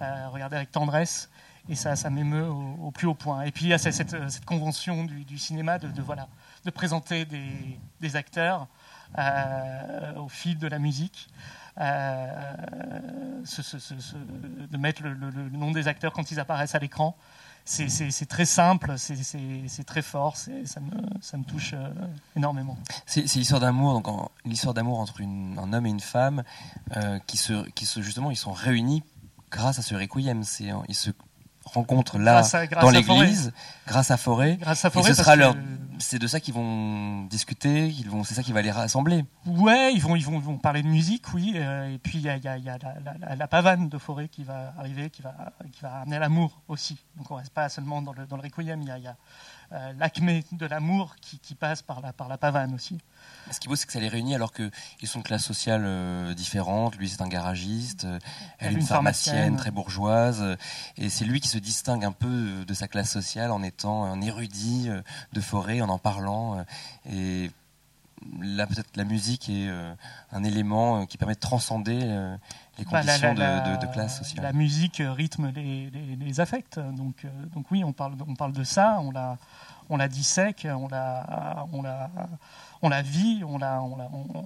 euh, 0.00 0.28
regardez 0.28 0.56
avec 0.56 0.70
tendresse. 0.70 1.30
Et 1.68 1.76
ça, 1.76 1.94
ça 1.94 2.10
m'émeut 2.10 2.48
au, 2.48 2.76
au 2.86 2.90
plus 2.90 3.06
haut 3.06 3.14
point. 3.14 3.42
Et 3.42 3.52
puis 3.52 3.66
il 3.66 3.68
y 3.68 3.72
a 3.72 3.78
cette, 3.78 3.92
cette- 3.94 4.44
convention 4.44 5.04
du, 5.04 5.24
du 5.24 5.38
cinéma 5.38 5.78
de, 5.78 5.88
de, 5.88 6.02
voilà, 6.02 6.28
de 6.64 6.70
présenter 6.70 7.24
des, 7.24 7.78
des 8.00 8.16
acteurs 8.16 8.66
au 10.16 10.28
fil 10.28 10.58
de 10.58 10.66
la 10.66 10.78
musique. 10.78 11.28
Euh, 11.80 12.26
de 14.70 14.76
mettre 14.76 15.02
le, 15.02 15.14
nom 15.50 15.70
des 15.70 15.88
acteurs 15.88 16.12
quand 16.12 16.30
ils 16.30 16.38
apparaissent 16.38 16.74
à 16.74 16.78
l'écran. 16.78 17.16
C'est- 17.64 18.26
très 18.28 18.44
simple, 18.44 18.98
c'est- 18.98 19.84
très 19.86 20.02
fort, 20.02 20.36
ça 20.36 20.80
me, 20.80 21.44
touche 21.44 21.72
euh, 21.74 21.88
énormément. 22.36 22.76
C'est 23.06 23.22
l'histoire 23.36 23.60
d'amour, 23.60 24.00
donc 24.00 24.30
l'histoire 24.44 24.74
d'amour 24.74 24.98
entre 24.98 25.22
un 25.22 25.72
homme 25.72 25.86
et 25.86 25.90
une 25.90 26.00
femme 26.00 26.42
euh, 26.96 27.18
qui 27.26 27.36
se, 27.36 27.68
qui 27.70 27.86
se 27.86 28.02
justement 28.02 28.30
ils 28.30 28.36
sont 28.36 28.52
réunis 28.52 29.02
grâce 29.50 29.78
à 29.78 29.82
ce 29.82 29.94
requiem. 29.94 30.42
Rencontrent 31.64 32.18
là 32.18 32.32
Grâce 32.32 32.54
à- 32.54 32.66
grâce 32.66 32.82
dans 32.84 32.90
l'église, 32.90 33.52
grâce 33.86 34.10
à 34.10 34.16
Forêt. 34.16 34.56
Grâce 34.60 34.84
à 34.84 34.88
Et 34.88 34.90
Forêt, 34.90 35.14
ce 35.14 35.22
sera 35.22 35.34
que- 35.34 35.38
leur, 35.40 35.56
c'est 35.98 36.18
de 36.18 36.26
ça 36.26 36.40
qu'ils 36.40 36.54
vont 36.54 37.24
discuter, 37.24 37.90
qu'ils 37.90 38.10
vont, 38.10 38.24
c'est 38.24 38.34
ça 38.34 38.42
qui 38.42 38.52
va 38.52 38.60
les 38.62 38.70
rassembler. 38.72 39.24
Ouais, 39.46 39.92
ils 39.94 40.00
vont, 40.00 40.16
ils 40.16 40.24
vont, 40.24 40.34
ils 40.38 40.44
vont 40.44 40.58
parler 40.58 40.82
de 40.82 40.88
musique, 40.88 41.32
oui. 41.34 41.52
euh, 41.56 41.92
et 41.94 41.98
puis 41.98 42.18
il 42.18 42.22
y 42.24 42.28
a, 42.28 42.36
il 42.36 42.44
y 42.44 42.48
a- 42.48 42.58
il 42.58 42.64
y 42.64 42.68
a 42.68 42.78
la, 42.78 42.94
la- 43.04 43.18
la- 43.28 43.36
la 43.36 43.46
pavane 43.48 43.88
de 43.88 43.98
forêt 43.98 44.28
qui 44.28 44.42
va 44.44 44.74
arriver, 44.78 45.10
qui 45.10 45.22
va, 45.22 45.34
qui 45.72 45.80
va 45.82 46.00
amener 46.00 46.18
l'amour 46.18 46.60
aussi. 46.68 46.98
Donc 47.16 47.30
on 47.30 47.36
reste 47.36 47.52
pas 47.52 47.68
seulement 47.68 48.02
dans 48.02 48.12
le, 48.12 48.26
dans 48.26 48.36
le 48.36 48.42
requiem, 48.42 48.82
il 48.82 48.88
y 48.88 48.90
a, 48.90 48.98
il 48.98 49.04
y 49.04 49.06
a, 49.08 49.16
euh, 49.72 49.92
l'acmé 49.98 50.44
de 50.52 50.66
l'amour 50.66 51.16
qui, 51.20 51.38
qui 51.38 51.54
passe 51.54 51.80
par 51.80 52.02
la, 52.02 52.12
par 52.12 52.28
la 52.28 52.36
pavane 52.36 52.74
aussi. 52.74 52.98
Ce 53.50 53.58
qui 53.58 53.68
est 53.68 53.70
beau, 53.70 53.76
c'est 53.76 53.86
que 53.86 53.92
ça 53.92 54.00
les 54.00 54.08
réunit 54.08 54.34
alors 54.34 54.52
qu'ils 54.52 54.70
sont 55.06 55.20
de 55.20 55.24
classes 55.24 55.44
sociales 55.44 55.84
euh, 55.86 56.34
différentes. 56.34 56.96
Lui, 56.96 57.08
c'est 57.08 57.22
un 57.22 57.28
garagiste, 57.28 58.04
euh, 58.04 58.18
elle, 58.58 58.72
une 58.72 58.80
une 58.80 58.86
pharmacienne, 58.86 59.34
pharmacienne. 59.34 59.56
très 59.56 59.70
bourgeoise. 59.70 60.56
et 60.98 61.08
c'est 61.08 61.24
lui 61.24 61.40
qui 61.40 61.48
se 61.48 61.58
distingue 61.58 62.04
un 62.04 62.12
peu 62.12 62.64
de 62.66 62.74
sa 62.74 62.86
classe 62.86 63.10
sociale 63.10 63.50
en 63.50 63.62
étant 63.62 64.04
un 64.04 64.20
érudit 64.20 64.90
de 65.32 65.40
forêt, 65.40 65.80
en 65.80 65.88
en 65.88 65.98
parlant. 65.98 66.64
et 67.10 67.50
là, 68.40 68.66
peut-être 68.66 68.96
la 68.96 69.04
musique 69.04 69.48
est 69.48 69.68
un 70.32 70.44
élément 70.44 71.06
qui 71.06 71.16
permet 71.16 71.34
de 71.34 71.40
transcender 71.40 72.00
les 72.78 72.84
Bah, 72.84 73.02
la- 73.02 73.18
conditions 73.18 73.34
la- 73.34 73.60
de- 73.60 73.68
la- 73.70 73.76
de, 73.76 73.86
de 73.86 73.92
classe 73.92 74.18
sociale. 74.18 74.42
La 74.44 74.52
musique 74.52 75.00
euh, 75.00 75.12
rythme 75.12 75.50
les, 75.54 75.90
les- 75.90 76.16
les 76.16 76.40
affects. 76.40 76.78
Donc, 76.78 77.24
euh, 77.24 77.28
donc 77.54 77.70
oui, 77.70 77.84
on 77.84 77.92
parle, 77.92 78.14
on 78.26 78.34
parle 78.34 78.52
de 78.52 78.64
ça, 78.64 78.98
on 79.00 79.10
la, 79.10 79.36
on 79.90 79.96
la 79.96 80.08
dissèque, 80.08 80.66
on 80.70 80.88
la, 80.88 81.66
on 81.72 81.82
la, 81.82 82.10
on 82.80 82.88
la 82.88 83.02
vit, 83.02 83.42
on 83.46 83.58
la, 83.58 83.82
on 83.82 83.96
la, 83.96 84.04
on- 84.12 84.44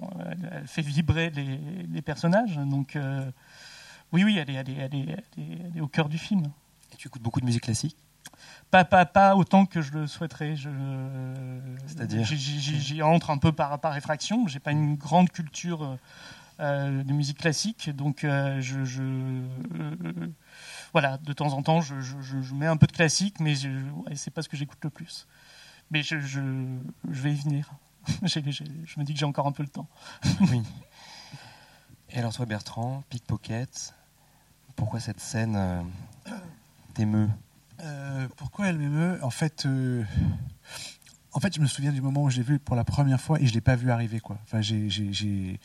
elle 0.51 0.67
fait 0.67 0.81
vibrer 0.81 1.29
les, 1.29 1.57
les 1.89 2.01
personnages. 2.01 2.57
Donc 2.57 2.95
euh, 2.95 3.29
oui, 4.11 4.23
oui, 4.23 4.37
elle 4.37 4.49
est, 4.49 4.55
elle, 4.55 4.69
est, 4.69 4.77
elle, 4.77 4.95
est, 4.95 5.23
elle 5.75 5.81
au 5.81 5.87
cœur 5.87 6.09
du 6.09 6.17
film. 6.17 6.43
Et 6.93 6.97
tu 6.97 7.07
écoutes 7.07 7.21
beaucoup 7.21 7.39
de 7.39 7.45
musique 7.45 7.63
classique? 7.63 7.95
Pas, 8.71 8.83
pas, 8.83 9.05
pas 9.05 9.35
autant 9.35 9.65
que 9.65 9.81
je 9.81 9.93
le 9.93 10.07
souhaiterais. 10.07 10.55
Je, 10.57 10.69
C'est-à-dire? 11.87 12.25
j'y- 12.25 13.01
entre 13.01 13.29
un 13.29 13.37
peu 13.37 13.51
par, 13.53 13.79
par 13.79 13.95
effraction. 13.95 14.45
J'ai 14.47 14.59
pas 14.59 14.71
une 14.71 14.95
grande 14.95 15.29
culture 15.29 15.97
de 16.59 17.13
musique 17.13 17.37
classique, 17.37 17.89
donc 17.91 18.23
euh, 18.23 18.59
je, 18.61 18.83
je- 18.83 19.01
euh, 19.03 20.27
voilà, 20.91 21.17
de 21.19 21.33
temps 21.33 21.53
en 21.53 21.61
temps, 21.61 21.81
je, 21.81 21.99
je- 22.01 22.19
je- 22.21 22.41
je 22.41 22.53
mets 22.55 22.65
un 22.67 22.77
peu 22.77 22.87
de 22.87 22.91
classique, 22.91 23.39
mais 23.39 23.55
je, 23.55 23.69
ouais, 23.69 24.15
c'est 24.15 24.31
pas 24.31 24.41
ce 24.41 24.49
que 24.49 24.57
j'écoute 24.57 24.79
le 24.83 24.89
plus. 24.89 25.27
Mais 25.91 26.01
je, 26.03 26.19
je, 26.19 26.41
je 27.09 27.21
vais 27.21 27.31
y 27.33 27.35
venir. 27.35 27.71
Je 28.25 28.39
me 28.99 29.03
dis 29.03 29.13
que 29.13 29.19
j'ai 29.19 29.25
encore 29.25 29.47
un 29.47 29.51
peu 29.51 29.63
le 29.63 29.69
temps. 29.69 29.87
Oui. 30.41 30.61
Et 32.09 32.19
alors 32.19 32.33
toi 32.33 32.45
Bertrand, 32.45 33.03
Pickpocket, 33.09 33.93
pourquoi 34.75 34.99
cette 35.01 35.19
scène 35.19 35.55
euh, 35.57 35.81
t'émeut 36.93 37.29
Euh, 37.81 38.27
pourquoi 38.37 38.67
elle 38.67 38.77
m'émeut? 38.77 39.19
En 39.23 39.29
fait, 39.29 39.65
euh, 39.65 40.03
en 41.33 41.39
fait, 41.39 41.53
je 41.53 41.59
me 41.61 41.67
souviens 41.67 41.91
du 41.91 42.01
moment 42.01 42.23
où 42.23 42.29
j'ai 42.29 42.41
vu 42.43 42.59
pour 42.59 42.75
la 42.75 42.83
première 42.85 43.19
fois 43.21 43.39
et 43.41 43.45
je 43.45 43.53
l'ai 43.53 43.61
pas 43.61 43.75
vu 43.75 43.91
arriver 43.91 44.19
quoi. 44.21 44.37
Enfin, 44.43 44.61
j'ai, 44.61 44.89
j'ai, 44.89 45.11
j'ai, 45.13 45.59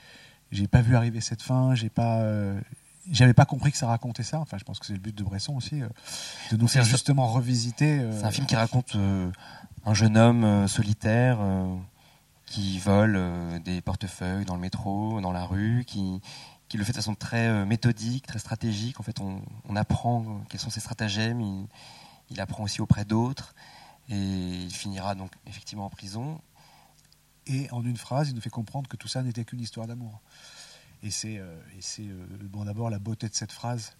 j'ai 0.52 0.68
pas 0.68 0.82
vu 0.82 0.94
arriver 0.94 1.20
cette 1.20 1.42
fin. 1.42 1.74
J'ai 1.74 1.88
pas, 1.88 2.20
euh, 2.20 2.60
j'avais 3.10 3.34
pas 3.34 3.46
compris 3.46 3.72
que 3.72 3.78
ça 3.78 3.88
racontait 3.88 4.22
ça. 4.22 4.38
Enfin, 4.38 4.58
je 4.58 4.64
pense 4.64 4.78
que 4.78 4.86
c'est 4.86 4.92
le 4.92 5.00
but 5.00 5.16
de 5.16 5.24
Bresson 5.24 5.56
aussi, 5.56 5.82
euh, 5.82 5.88
de 6.52 6.56
nous 6.56 6.68
faire 6.68 6.84
justement 6.84 7.26
revisiter. 7.26 7.98
euh, 7.98 8.18
C'est 8.18 8.26
un 8.26 8.30
film 8.30 8.46
qui 8.46 8.54
raconte 8.56 8.94
un 9.84 9.94
jeune 9.94 10.16
homme 10.16 10.68
solitaire 10.68 11.38
qui 12.46 12.78
vole 12.78 13.18
des 13.64 13.80
portefeuilles 13.80 14.44
dans 14.44 14.54
le 14.54 14.60
métro, 14.60 15.20
dans 15.20 15.32
la 15.32 15.44
rue, 15.44 15.84
qui, 15.86 16.20
qui 16.68 16.76
le 16.76 16.84
fait 16.84 16.92
de 16.92 16.98
façon 16.98 17.14
très 17.14 17.64
méthodique, 17.64 18.26
très 18.26 18.38
stratégique. 18.38 19.00
En 19.00 19.02
fait, 19.02 19.20
on, 19.20 19.40
on 19.68 19.74
apprend 19.74 20.42
quels 20.50 20.60
sont 20.60 20.70
ses 20.70 20.80
stratagèmes, 20.80 21.40
il, 21.40 21.66
il 22.30 22.40
apprend 22.40 22.62
aussi 22.62 22.80
auprès 22.80 23.04
d'autres, 23.06 23.54
et 24.10 24.14
il 24.16 24.70
finira 24.70 25.14
donc 25.14 25.32
effectivement 25.46 25.86
en 25.86 25.90
prison. 25.90 26.40
Et 27.46 27.70
en 27.70 27.84
une 27.84 27.96
phrase, 27.96 28.30
il 28.30 28.34
nous 28.34 28.40
fait 28.40 28.50
comprendre 28.50 28.88
que 28.88 28.96
tout 28.96 29.08
ça 29.08 29.22
n'était 29.22 29.44
qu'une 29.44 29.60
histoire 29.60 29.86
d'amour. 29.86 30.20
Et 31.02 31.10
c'est, 31.10 31.38
euh, 31.38 31.60
et 31.76 31.80
c'est 31.80 32.06
euh, 32.06 32.26
bon, 32.42 32.64
d'abord 32.64 32.88
la 32.88 32.98
beauté 32.98 33.28
de 33.28 33.34
cette 33.34 33.50
phrase 33.50 33.92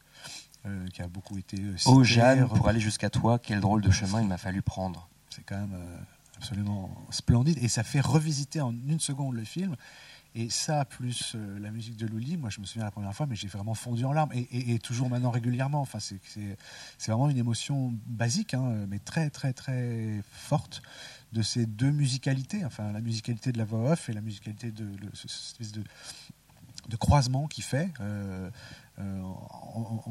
euh, 0.65 0.87
qui 0.89 1.03
a 1.03 1.09
beaucoup 1.09 1.37
été 1.39 1.57
citée, 1.77 1.91
Oh 1.91 2.05
Jeanne, 2.05 2.47
pour 2.47 2.69
aller 2.69 2.79
jusqu'à 2.79 3.11
toi, 3.11 3.41
quel 3.41 3.61
drôle 3.61 3.83
de 3.83 3.91
chemin 3.91 4.21
il 4.21 4.29
m'a 4.29 4.39
fallu 4.39 4.63
prendre. 4.63 5.09
C'est 5.29 5.43
quand 5.43 5.59
même 5.59 5.75
euh, 5.75 5.99
absolument 6.37 6.89
splendide 7.11 7.59
et 7.61 7.67
ça 7.67 7.83
fait 7.83 8.01
revisiter 8.01 8.61
en 8.61 8.71
une 8.71 9.01
seconde 9.01 9.35
le 9.35 9.45
film. 9.45 9.75
Et 10.35 10.49
ça, 10.49 10.85
plus 10.85 11.35
euh, 11.35 11.59
la 11.59 11.71
musique 11.71 11.97
de 11.97 12.07
Lully, 12.07 12.37
moi 12.37 12.49
je 12.49 12.61
me 12.61 12.65
souviens 12.65 12.85
la 12.85 12.91
première 12.91 13.15
fois, 13.15 13.27
mais 13.27 13.37
j'ai 13.37 13.49
vraiment 13.49 13.75
fondu 13.75 14.05
en 14.05 14.13
larmes 14.13 14.31
et, 14.33 14.79
toujours 14.79 15.11
maintenant 15.11 15.31
régulièrement. 15.31 15.81
Enfin, 15.81 15.99
c'est, 16.01 16.19
vraiment 17.07 17.29
une 17.29 17.39
émotion 17.39 17.93
basique, 18.07 18.55
hein, 18.55 18.87
mais 18.89 18.99
très 18.99 19.29
très 19.31 19.53
très 19.53 20.23
forte 20.31 20.83
de 21.33 21.43
ces 21.43 21.67
deux 21.67 21.91
musicalités. 21.91 22.65
Enfin, 22.65 22.93
la 22.93 23.01
musicalité 23.01 23.53
de 23.53 23.59
la 23.59 23.65
voix 23.65 23.93
off 23.93 24.09
et 24.09 24.13
la 24.13 24.23
musicalité 24.23 24.71
de 24.71 24.87
cette 25.15 25.31
espèce 25.31 25.73
de, 25.73 25.83
de 26.89 26.97
croisement 26.97 27.47
qu'il 27.47 27.65
fait. 27.65 27.91
Euh, 28.01 28.51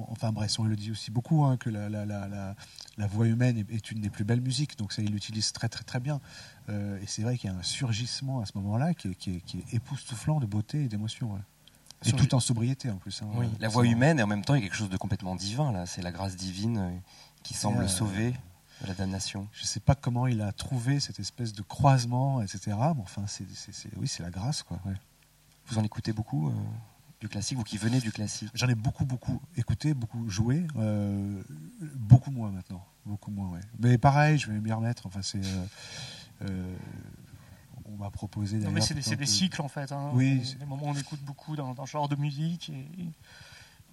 enfin, 0.09 0.31
Bresson 0.31 0.63
il 0.65 0.69
le 0.69 0.75
dit 0.75 0.91
aussi 0.91 1.11
beaucoup 1.11 1.43
hein, 1.45 1.57
que 1.57 1.69
la, 1.69 1.89
la, 1.89 2.05
la, 2.05 2.27
la, 2.27 2.55
la 2.97 3.07
voix 3.07 3.27
humaine 3.27 3.57
est, 3.69 3.91
une 3.91 4.01
des 4.01 4.09
plus 4.09 4.23
belles 4.23 4.41
musiques, 4.41 4.77
donc 4.77 4.93
ça 4.93 5.01
il 5.01 5.11
l'utilise 5.11 5.51
très 5.51 5.69
très 5.69 5.83
très 5.83 5.99
bien. 5.99 6.19
Euh, 6.69 6.99
et 7.01 7.05
c'est 7.07 7.21
vrai 7.23 7.37
qu'il 7.37 7.49
y 7.49 7.53
a 7.53 7.57
un 7.57 7.63
surgissement 7.63 8.41
à 8.41 8.45
ce 8.45 8.53
moment-là 8.55 8.93
qui 8.93 9.09
est, 9.09 9.15
qui 9.15 9.35
est, 9.35 9.41
qui 9.41 9.59
est 9.59 9.73
époustouflant 9.73 10.39
de 10.39 10.45
beauté 10.45 10.83
et 10.85 10.87
d'émotion. 10.87 11.33
ouais. 11.33 11.39
Et 12.03 12.11
tout 12.13 12.33
en 12.33 12.39
sobriété 12.39 12.89
en 12.89 12.97
plus. 12.97 13.21
hein, 13.21 13.27
Oui, 13.35 13.47
la 13.59 13.67
voix 13.69 13.85
humaine 13.85 14.19
et 14.19 14.23
en 14.23 14.27
même 14.27 14.43
temps 14.43 14.55
il 14.55 14.61
y 14.61 14.61
a 14.61 14.67
quelque 14.67 14.77
chose 14.77 14.89
de 14.89 14.97
complètement 14.97 15.35
divin 15.35 15.71
là. 15.71 15.85
C'est 15.85 16.01
la 16.01 16.11
grâce 16.11 16.35
divine 16.35 16.77
euh, 16.77 16.89
qui 17.43 17.53
semble 17.53 17.83
euh, 17.83 17.87
sauver 17.87 18.31
de 18.81 18.87
la 18.87 18.95
damnation. 18.95 19.47
Je 19.51 19.65
sais 19.65 19.79
pas 19.79 19.93
comment 19.93 20.25
il 20.25 20.41
a 20.41 20.51
trouvé 20.51 20.99
cette 20.99 21.19
espèce 21.19 21.53
de 21.53 21.61
croisement, 21.61 22.41
etc. 22.41 22.75
Mais 22.95 23.01
enfin, 23.03 23.25
c'est, 23.27 23.45
oui, 23.97 24.07
c'est 24.07 24.23
la 24.23 24.31
grâce, 24.31 24.63
quoi. 24.63 24.79
ouais. 24.85 24.95
Vous 25.67 25.77
en 25.77 25.83
écoutez 25.83 26.11
beaucoup 26.11 26.49
euh, 26.49 26.53
du 27.21 27.29
classique, 27.29 27.57
vous 27.57 27.63
qui 27.63 27.77
venez 27.77 27.99
du 28.01 28.11
classique. 28.11 28.49
J'en 28.55 28.67
ai 28.67 28.75
beaucoup, 28.75 29.05
beaucoup 29.05 29.39
écouté, 29.55 29.93
beaucoup 29.93 30.27
joué, 30.27 30.65
euh, 30.77 31.41
beaucoup 31.95 32.31
moins 32.31 32.49
maintenant, 32.51 32.83
beaucoup 33.05 33.29
moins, 33.29 33.49
ouais. 33.49 33.59
Mais 33.79 33.97
pareil, 33.99 34.39
je 34.39 34.51
vais 34.51 34.59
m'y 34.59 34.71
remettre. 34.71 35.05
Enfin, 35.05 35.21
c'est, 35.21 35.45
euh, 35.45 35.65
euh, 36.49 36.75
on 37.85 37.95
m'a 37.95 38.09
proposé 38.09 38.55
Non, 38.57 38.61
d'ailleurs. 38.71 38.73
mais 38.73 39.01
c'est 39.03 39.15
des, 39.15 39.25
cycles 39.27 39.61
en 39.61 39.67
fait. 39.67 39.91
Hein. 39.91 40.09
Oui, 40.13 40.39
Des- 40.39 40.45
c'est- 40.45 40.55
Des 40.57 40.65
moments 40.65 40.87
où 40.87 40.89
on 40.89 40.95
écoute 40.95 41.21
beaucoup 41.21 41.55
dans, 41.55 41.73
dans 41.75 41.85
ce 41.85 41.91
genre 41.91 42.09
de 42.09 42.15
musique 42.15 42.69
et, 42.69 42.73
et 42.73 43.13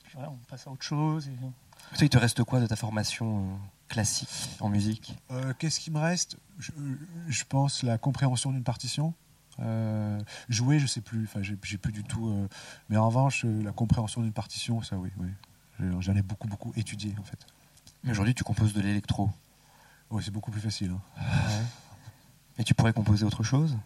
puis 0.04 0.12
voilà, 0.14 0.30
on 0.30 0.36
passe 0.48 0.66
à 0.66 0.70
autre 0.70 0.82
chose. 0.84 1.28
Et... 1.28 1.36
Il 2.00 2.08
te 2.08 2.18
reste 2.18 2.42
quoi 2.44 2.60
de 2.60 2.66
ta 2.66 2.76
formation 2.76 3.58
classique 3.88 4.30
en 4.60 4.70
musique? 4.70 5.14
Euh, 5.30 5.52
Qu'est-ce 5.58 5.80
qui 5.80 5.90
me 5.90 5.98
reste? 5.98 6.38
Je, 6.58 6.72
je 7.28 7.44
pense 7.44 7.82
la 7.82 7.98
compréhension 7.98 8.52
d'une 8.52 8.64
partition. 8.64 9.12
Euh, 9.60 10.18
jouer, 10.48 10.78
je 10.78 10.86
sais 10.86 11.00
plus. 11.00 11.24
Enfin, 11.24 11.42
j'ai 11.42 11.56
plus 11.56 11.92
du 11.92 12.04
tout. 12.04 12.28
euh, 12.28 12.48
mais 12.88 12.96
en 12.96 13.06
revanche, 13.06 13.44
euh, 13.44 13.62
la 13.62 13.72
compréhension 13.72 14.22
d'une 14.22 14.32
partition, 14.32 14.82
ça, 14.82 14.96
oui, 14.96 15.10
oui. 15.18 15.28
Je- 15.80 16.00
J'en 16.00 16.14
ai 16.14 16.22
beaucoup, 16.22 16.48
beaucoup 16.48 16.72
étudié, 16.76 17.14
en 17.20 17.24
fait. 17.24 17.38
Mais 18.04 18.12
Aujourd'hui, 18.12 18.34
tu 18.34 18.44
composes 18.44 18.72
de 18.72 18.80
l'électro. 18.80 19.30
Oui, 20.10 20.22
c'est 20.24 20.30
beaucoup 20.30 20.50
plus 20.50 20.60
facile. 20.60 20.92
hein. 20.92 21.22
Et 22.58 22.64
tu 22.64 22.74
pourrais 22.74 22.92
composer 22.92 23.24
autre 23.24 23.42
chose? 23.42 23.76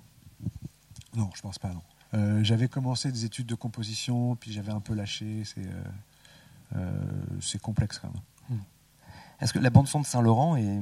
Non, 1.15 1.31
je 1.35 1.41
pense 1.43 1.59
pas. 1.59 1.69
Non. 1.69 1.83
Euh, 2.15 2.45
j'avais 2.45 2.69
commencé 2.69 3.11
des 3.13 3.25
études 3.25 3.47
de 3.47 3.55
composition, 3.55 4.37
puis 4.37 4.53
j'avais 4.53 4.73
un 4.73 4.81
peu 4.81 4.95
lâché. 4.95 5.43
C'est 5.45 5.67
c'est 7.41 7.61
complexe 7.61 7.99
quand 7.99 8.11
même. 8.51 8.61
Est-ce 9.41 9.53
que 9.53 9.59
la 9.59 9.69
bande 9.71 9.89
son 9.89 10.01
de 10.01 10.07
Saint-Laurent 10.07 10.57
est 10.57 10.81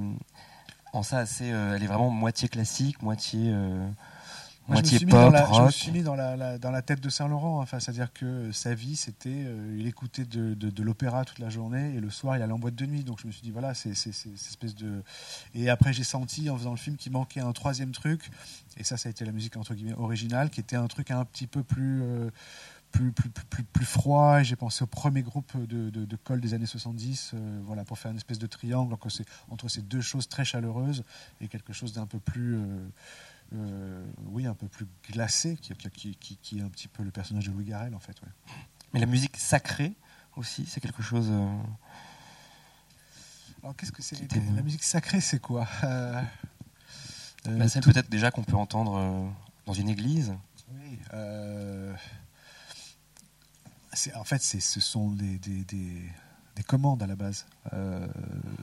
en 0.92 1.02
ça 1.02 1.18
assez, 1.18 1.46
elle 1.46 1.82
est 1.82 1.86
vraiment 1.86 2.10
moitié 2.10 2.48
classique, 2.48 3.02
moitié 3.02 3.52
euh, 4.70 4.74
Moi, 4.74 4.76
je 4.76 4.82
me 4.82 4.98
suis 4.98 5.06
mis 5.06 5.12
dans 5.12 5.30
la- 5.30 5.44
Je 5.46 5.50
me 5.50 5.54
rock 5.64 5.72
suis 5.72 5.90
mis 5.90 6.02
dans 6.02 6.14
la, 6.14 6.36
la- 6.36 6.58
dans 6.58 6.70
la 6.70 6.82
tête 6.82 7.00
de 7.00 7.08
Saint-Laurent. 7.08 7.60
Enfin, 7.60 7.80
c'est-à-dire 7.80 8.12
que 8.12 8.52
sa 8.52 8.74
vie, 8.74 8.96
c'était, 8.96 9.28
euh, 9.46 9.76
il 9.78 9.86
écoutait 9.86 10.24
de, 10.24 10.54
de- 10.54 10.70
de 10.70 10.82
l'opéra 10.82 11.24
toute 11.24 11.38
la 11.38 11.50
journée 11.50 11.94
et 11.94 12.00
le 12.00 12.10
soir, 12.10 12.36
il 12.36 12.42
allait 12.42 12.52
en 12.52 12.58
boîte 12.58 12.74
de 12.76 12.86
nuit. 12.86 13.04
Donc, 13.04 13.20
je 13.20 13.26
me 13.26 13.32
suis 13.32 13.42
dit, 13.42 13.50
voilà, 13.50 13.74
c'est 13.74 13.94
cette 13.94 14.26
espèce 14.32 14.74
de. 14.74 15.02
Et 15.54 15.68
après, 15.70 15.92
j'ai 15.92 16.04
senti 16.04 16.48
en 16.50 16.56
faisant 16.56 16.70
le 16.70 16.76
film 16.76 16.96
qu'il 16.96 17.12
manquait 17.12 17.40
un 17.40 17.52
troisième 17.52 17.92
truc. 17.92 18.30
Et 18.76 18.84
ça, 18.84 18.96
ça 18.96 19.08
a 19.08 19.10
été 19.10 19.24
la 19.24 19.32
musique 19.32 19.56
entre 19.56 19.74
guillemets 19.74 19.94
originale, 19.94 20.50
qui 20.50 20.60
était 20.60 20.76
un 20.76 20.86
truc 20.86 21.10
un 21.10 21.24
petit 21.24 21.46
peu 21.46 21.62
plus. 21.62 22.02
euh, 22.02 22.30
plus, 22.92 23.12
plus, 23.12 23.30
plus, 23.30 23.62
plus, 23.62 23.84
froid, 23.84 24.42
j'ai 24.42 24.56
pensé 24.56 24.82
au 24.82 24.86
premier 24.88 25.22
groupe 25.22 25.56
de, 25.56 25.90
de, 25.90 26.04
de 26.04 26.16
Col 26.16 26.40
des 26.40 26.54
années 26.54 26.66
70, 26.66 27.30
euh, 27.34 27.60
voilà, 27.64 27.84
pour 27.84 27.96
faire 28.00 28.10
une 28.10 28.16
espèce 28.16 28.40
de 28.40 28.48
triangle 28.48 28.92
entre 28.92 29.08
ces, 29.10 29.24
entre 29.48 29.68
ces 29.68 29.80
deux 29.80 30.00
choses 30.00 30.26
très 30.26 30.44
chaleureuses 30.44 31.04
et 31.40 31.46
quelque 31.46 31.72
chose 31.72 31.92
d'un 31.92 32.06
peu 32.06 32.18
plus, 32.18 32.56
euh, 32.56 32.88
euh, 33.54 34.04
oui, 34.26 34.46
un 34.46 34.54
peu 34.54 34.68
plus 34.68 34.86
glacé, 35.10 35.56
qui, 35.56 35.72
qui, 35.74 36.14
qui, 36.16 36.36
qui 36.36 36.58
est 36.58 36.62
un 36.62 36.68
petit 36.68 36.88
peu 36.88 37.02
le 37.02 37.10
personnage 37.10 37.46
de 37.46 37.52
Louis 37.52 37.64
Garrel, 37.64 37.94
en 37.94 37.98
fait. 38.00 38.20
ouais. 38.22 38.28
Mais 38.92 39.00
la 39.00 39.06
musique 39.06 39.36
sacrée 39.36 39.92
aussi, 40.36 40.66
c'est 40.66 40.80
quelque 40.80 41.02
chose. 41.02 41.28
euh, 41.30 41.56
Alors, 43.62 43.76
qu'est-ce 43.76 43.92
que 43.92 44.02
c'est 44.02 44.16
La 44.54 44.62
musique 44.62 44.82
sacrée, 44.84 45.20
c'est 45.20 45.40
quoi? 45.40 45.66
Euh, 45.84 46.20
euh, 47.48 47.56
bah, 47.58 47.68
celle 47.68 47.82
tout- 47.82 47.92
peut-être 47.92 48.10
déjà 48.10 48.30
qu'on 48.30 48.42
peut 48.44 48.56
entendre 48.56 48.96
euh, 48.96 49.28
dans 49.66 49.72
une 49.72 49.88
église. 49.88 50.32
Oui. 50.72 50.98
euh, 51.14 51.94
c'est- 53.92 54.14
en 54.14 54.24
fait, 54.24 54.42
c'est, 54.42 54.60
ce 54.60 54.80
sont 54.80 55.10
des, 55.10 55.38
des, 55.38 55.64
des- 55.64 56.08
des 56.56 56.62
commandes 56.62 57.02
à 57.02 57.06
la 57.06 57.16
base. 57.16 57.46
Euh, 57.72 58.06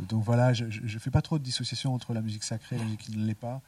donc 0.10 0.24
voilà, 0.24 0.54
je 0.54 0.66
ne 0.66 1.00
fais 1.00 1.12
pas 1.12 1.22
trop 1.22 1.38
de 1.40 1.44
dissociation 1.44 1.94
entre 1.94 2.14
la 2.14 2.22
musique 2.22 2.44
sacrée 2.44 2.76
et 2.76 2.80
la 2.80 2.86
musique 2.86 3.02
qui 3.02 3.12
ne 3.18 3.26
l'est 3.26 3.34
pas. 3.36 3.62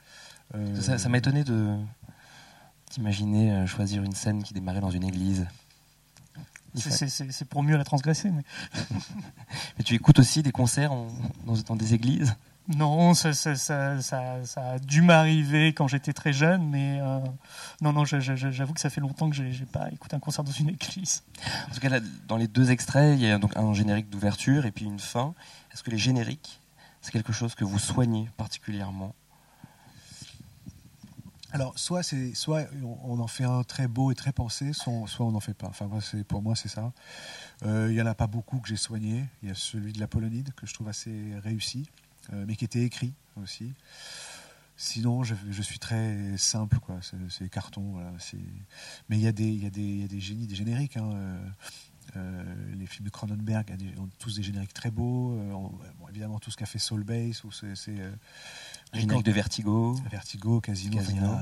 Euh, 0.55 0.81
Ça, 0.81 0.97
ça 0.97 1.09
m'a 1.09 1.17
étonné 1.17 1.43
de 1.43 1.75
d'imaginer 2.91 3.51
euh, 3.51 3.67
choisir 3.67 4.03
une 4.03 4.13
scène 4.15 4.41
qui 4.41 4.53
démarrait 4.53 4.79
dans 4.81 4.89
une 4.89 5.03
église. 5.03 5.45
C'est- 6.75 7.45
pour 7.45 7.61
mieux 7.63 7.77
la 7.77 7.83
transgresser. 7.83 8.29
Mais... 8.31 8.43
Mais 9.77 9.83
tu 9.83 9.93
écoutes 9.95 10.19
aussi 10.19 10.41
des 10.43 10.51
concerts 10.51 10.91
en- 10.91 11.07
dans, 11.45 11.53
dans 11.67 11.75
des 11.75 11.93
églises? 11.93 12.35
Non, 12.67 13.15
ça, 13.15 13.33
ça, 13.33 13.55
ça, 13.55 13.99
ça- 14.01 14.45
ça 14.45 14.69
a 14.71 14.79
dû 14.79 15.01
m'arriver 15.01 15.73
quand 15.73 15.87
j'étais 15.87 16.13
très 16.13 16.33
jeune, 16.33 16.67
mais 16.69 16.99
euh, 17.01 17.19
non, 17.81 17.93
non, 17.93 18.05
je- 18.05 18.19
je- 18.19 18.35
je- 18.35 18.51
j'avoue 18.51 18.73
que 18.75 18.79
ça 18.81 18.91
fait 18.91 19.01
longtemps 19.01 19.27
que 19.29 19.35
j'ai 19.35 19.51
j'ai 19.51 19.65
pas 19.65 19.89
écouté 19.91 20.15
un 20.15 20.19
concert 20.19 20.43
dans 20.43 20.51
une 20.51 20.69
église. 20.69 21.23
En 21.69 21.73
tout 21.73 21.79
cas, 21.79 21.89
là, 21.89 21.99
dans 22.27 22.37
les 22.37 22.47
deux 22.47 22.69
extraits, 22.69 23.17
il 23.19 23.25
y 23.25 23.31
a 23.31 23.39
donc 23.39 23.57
un 23.57 23.73
générique 23.73 24.09
d'ouverture 24.11 24.67
et 24.67 24.71
puis 24.71 24.85
une 24.85 24.99
fin. 24.99 25.33
Est-ce 25.73 25.81
que 25.81 25.89
les 25.89 25.97
génériques, 25.97 26.61
c'est 27.01 27.11
quelque 27.11 27.33
chose 27.33 27.55
que 27.55 27.63
vous 27.65 27.79
soignez 27.79 28.29
particulièrement? 28.37 29.15
Alors, 31.51 31.77
soit, 31.79 32.03
c'est, 32.03 32.35
soit 32.35 32.65
on, 33.03 33.19
en 33.19 33.27
fait 33.27 33.43
un 33.43 33.63
très 33.63 33.87
beau 33.87 34.11
et 34.11 34.15
très 34.15 34.31
pensé, 34.31 34.71
soit, 34.73 34.93
on 35.19 35.31
n'en 35.31 35.39
fait 35.39 35.55
pas. 35.55 35.67
Enfin, 35.67 35.87
moi, 35.87 35.99
c'est, 35.99 36.23
pour 36.23 36.41
moi, 36.41 36.55
c'est 36.55 36.67
ça. 36.67 36.93
Euh, 37.65 37.87
Il 37.89 37.95
y 37.95 38.01
en 38.01 38.05
a 38.05 38.13
pas 38.13 38.27
beaucoup 38.27 38.59
que 38.59 38.67
j'ai 38.67 38.75
soigné. 38.75 39.25
Il 39.41 39.49
y 39.49 39.51
a 39.51 39.55
celui 39.55 39.91
de 39.93 39.99
la 39.99 40.07
Polonide 40.07 40.53
que 40.53 40.67
je 40.67 40.73
trouve 40.73 40.89
assez 40.89 41.33
réussi, 41.43 41.89
euh, 42.33 42.45
mais 42.47 42.55
qui 42.55 42.65
était 42.65 42.83
écrit 42.83 43.13
aussi. 43.41 43.73
Sinon, 44.77 45.23
je, 45.23 45.61
suis 45.61 45.79
très 45.79 46.37
simple, 46.37 46.79
quoi. 46.79 46.99
C'est, 47.29 47.49
carton. 47.49 47.95
Mais 49.09 49.17
il 49.17 49.23
y, 49.23 49.27
a 49.27 49.31
des, 49.31 49.49
y 49.49 49.63
y 49.63 49.65
a 50.03 50.07
des 50.07 50.19
génies, 50.19 50.47
des 50.47 50.55
génériques. 50.55 50.97
hein. 50.97 51.39
Euh, 52.15 52.43
les 52.75 52.87
films 52.87 53.05
de 53.05 53.11
Cronenberg 53.11 53.75
ont 53.99 54.09
tous 54.17 54.35
des 54.35 54.43
génériques 54.43 54.73
très 54.73 54.89
beaux. 54.89 55.37
Évidemment, 56.09 56.39
tout 56.39 56.49
ce 56.49 56.57
qu'a 56.57 56.65
fait 56.65 56.79
Soul 56.79 57.03
Base, 57.03 57.41
c'est. 57.51 57.97
Générique 58.93 59.25
de 59.25 59.31
Vertigo. 59.31 59.93
Vertigo, 60.09 60.61
Casino. 60.61 60.97
Casino. 60.97 61.37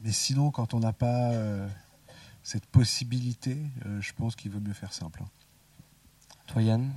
mais 0.00 0.12
sinon, 0.12 0.50
quand 0.50 0.74
on 0.74 0.80
n'a 0.80 0.92
pas 0.92 1.32
cette 2.42 2.66
possibilité, 2.66 3.58
je 4.00 4.12
pense 4.12 4.34
qu'il 4.34 4.50
vaut 4.50 4.60
mieux 4.60 4.72
faire 4.72 4.92
simple. 4.92 5.22
Hein. 5.22 5.28
Toi, 6.46 6.62
Yann 6.62 6.90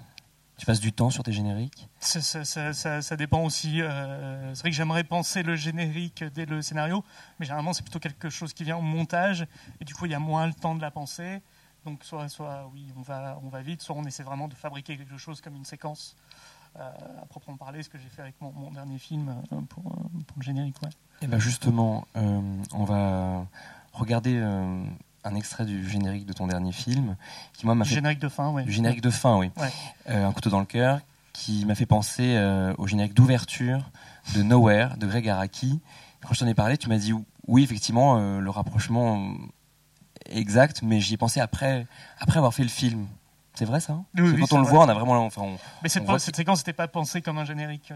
tu 0.61 0.67
passes 0.67 0.79
du 0.79 0.93
temps 0.93 1.09
sur 1.09 1.23
tes 1.23 1.33
génériques? 1.33 1.89
Ça, 1.99 2.21
ça, 3.01 3.17
dépend 3.17 3.43
aussi. 3.43 3.81
Euh, 3.81 4.53
c'est 4.53 4.61
vrai 4.61 4.69
que 4.69 4.75
j'aimerais 4.75 5.03
penser 5.03 5.41
le 5.41 5.55
générique 5.55 6.23
dès 6.23 6.45
le 6.45 6.61
scénario, 6.61 7.03
mais 7.39 7.47
généralement 7.47 7.73
c'est 7.73 7.81
plutôt 7.81 7.97
quelque 7.97 8.29
chose 8.29 8.53
qui 8.53 8.63
vient 8.63 8.77
au 8.77 8.83
montage, 8.83 9.47
et 9.79 9.85
du 9.85 9.95
coup 9.95 10.05
il 10.05 10.11
y 10.11 10.13
a 10.13 10.19
moins 10.19 10.45
le 10.45 10.53
temps 10.53 10.75
de 10.75 10.81
la 10.81 10.91
penser. 10.91 11.41
Donc 11.83 12.03
soit, 12.03 12.29
soit 12.29 12.69
oui, 12.71 12.93
on 12.95 13.01
va, 13.01 13.39
on 13.41 13.49
va 13.49 13.63
vite, 13.63 13.81
soit 13.81 13.95
on 13.95 14.05
essaie 14.05 14.21
vraiment 14.21 14.47
de 14.47 14.53
fabriquer 14.53 14.97
quelque 14.97 15.17
chose 15.17 15.41
comme 15.41 15.55
une 15.55 15.65
séquence 15.65 16.15
euh, 16.15 16.30
à 16.75 17.25
proprement 17.29 17.57
parler, 17.57 17.83
ce 17.83 17.89
que 17.89 17.97
j'ai 17.97 18.09
fait 18.09 18.21
avec 18.21 18.35
mon, 18.41 18.71
dernier 18.71 18.97
film 18.97 19.29
euh, 19.29 19.61
pour, 19.69 19.83
pour, 19.83 20.37
le 20.37 20.43
générique. 20.43 20.81
Ouais. 20.81 20.89
Et 20.89 21.25
eh 21.25 21.27
ben 21.27 21.39
justement, 21.39 22.07
on 22.15 22.83
va 22.83 23.45
regarder 23.93 24.41
un 25.23 25.35
extrait 25.35 25.65
du 25.65 25.87
générique 25.87 26.25
de 26.25 26.33
ton 26.33 26.47
dernier 26.47 26.71
film, 26.71 27.15
qui 27.53 27.65
moi 27.65 27.75
m'a 27.75 27.85
fait 27.85 27.95
générique 27.95 28.19
de 28.19 28.29
fin, 28.29 28.49
oui. 28.49 28.63
Du 28.63 28.71
générique 28.71 29.01
de 29.01 29.09
fin, 29.09 29.37
oui. 29.37 29.51
Euh, 30.09 30.27
un 30.27 30.31
couteau 30.31 30.49
dans 30.49 30.59
le 30.59 30.65
cœur, 30.65 30.99
qui 31.33 31.65
m'a 31.65 31.75
fait 31.75 31.85
penser 31.85 32.35
euh, 32.35 32.73
au 32.77 32.87
générique 32.87 33.13
d'ouverture 33.13 33.89
de 34.35 34.43
Nowhere 34.43 34.97
de 34.97 35.07
Greg 35.07 35.27
Araki. 35.29 35.79
Quand 36.21 36.33
je 36.33 36.39
t'en 36.39 36.47
ai 36.47 36.53
parlé, 36.53 36.77
tu 36.77 36.89
m'as 36.89 36.97
dit 36.97 37.13
oui, 37.47 37.63
effectivement, 37.63 38.17
euh, 38.17 38.39
le 38.39 38.49
rapprochement 38.49 39.33
exact, 40.29 40.81
mais 40.83 40.99
j'y 40.99 41.15
ai 41.15 41.17
pensé 41.17 41.39
après, 41.39 41.87
après 42.19 42.37
avoir 42.37 42.53
fait 42.53 42.63
le 42.63 42.69
film. 42.69 43.07
C'est 43.53 43.65
vrai 43.65 43.79
ça 43.79 43.99
oui, 44.17 44.39
Quand 44.39 44.57
on 44.57 44.61
le 44.61 44.67
voit, 44.67 44.85
on 44.85 44.89
a 44.89 44.93
vraiment. 44.93 45.25
Enfin, 45.25 45.43
mais 45.83 45.89
cette, 45.89 46.03
cette 46.19 46.35
séquence 46.35 46.59
n'était 46.59 46.73
pas 46.73 46.87
pensée 46.87 47.21
comme 47.21 47.37
un 47.37 47.45
générique. 47.45 47.93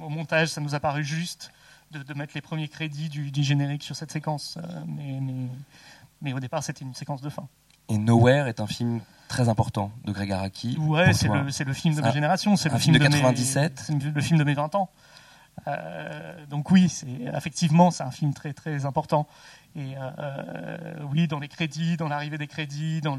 Au 0.00 0.08
montage, 0.08 0.48
ça 0.48 0.60
nous 0.60 0.74
a 0.74 0.80
paru 0.80 1.04
juste 1.04 1.52
de, 1.90 2.14
mettre 2.14 2.32
les 2.34 2.40
premiers 2.40 2.68
crédits 2.68 3.08
du, 3.08 3.42
générique 3.42 3.82
sur 3.82 3.96
cette 3.96 4.12
séquence. 4.12 4.58
mais, 4.86 5.18
mais 5.20 5.48
mais 6.22 6.32
au 6.32 6.40
départ, 6.40 6.62
c'était 6.62 6.84
une 6.84 6.94
séquence 6.94 7.20
de 7.20 7.28
fin. 7.28 7.48
Et 7.88 7.98
Nowhere 7.98 8.46
est 8.46 8.60
un 8.60 8.66
film 8.66 9.00
très 9.28 9.48
important 9.48 9.90
de 10.04 10.12
Greg 10.12 10.30
Araki. 10.30 10.78
Ouais, 10.78 11.12
c'est 11.12 11.28
le, 11.28 11.42
le, 11.42 11.72
film 11.72 11.94
de 11.94 12.00
ma 12.00 12.12
génération. 12.12 12.56
C'est 12.56 12.68
le 12.68 12.78
film 12.78 12.96
de 12.96 13.00
97. 13.02 13.82
C'est 13.86 13.92
le 13.92 14.20
film 14.20 14.38
de 14.38 14.44
mes 14.44 14.54
20 14.54 14.74
ans. 14.76 14.88
Euh, 15.68 16.46
donc 16.46 16.70
oui, 16.70 16.88
c'est 16.88 17.06
effectivement 17.34 17.90
c'est 17.90 18.02
un 18.02 18.10
film 18.10 18.34
très 18.34 18.52
très 18.52 18.84
important. 18.84 19.26
Et 19.74 19.96
euh, 19.96 20.10
euh, 20.18 20.94
oui, 21.10 21.28
dans 21.28 21.38
les 21.38 21.48
crédits, 21.48 21.96
dans 21.96 22.08
l'arrivée 22.08 22.36
des 22.36 22.46
crédits, 22.46 23.00
dans 23.00 23.18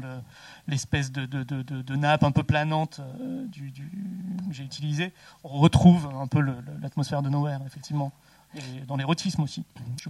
l'espèce 0.68 1.10
de, 1.10 1.96
nappe 1.96 2.22
un 2.22 2.30
peu 2.30 2.44
planante 2.44 3.00
que 3.18 4.52
j'ai 4.52 4.62
utilisé, 4.62 5.12
on 5.42 5.48
retrouve 5.48 6.08
un 6.14 6.28
peu 6.28 6.40
l'atmosphère 6.80 7.22
de 7.22 7.28
Nowhere, 7.28 7.60
effectivement. 7.66 8.12
Et 8.54 8.82
dans 8.86 8.96
l'érotisme 8.96 9.42
aussi. 9.42 9.64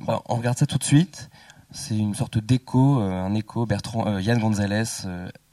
On 0.07 0.37
regarde 0.37 0.59
ça 0.59 0.67
tout 0.67 0.77
de 0.77 0.85
suite. 0.85 1.31
C'est 1.71 1.97
une 1.97 2.15
sorte 2.15 2.37
d'écho, 2.37 3.01
un 3.01 3.33
écho, 3.35 3.65
Bertrand, 3.65 4.19
Yann 4.19 4.39
Gonzalez, 4.39 5.07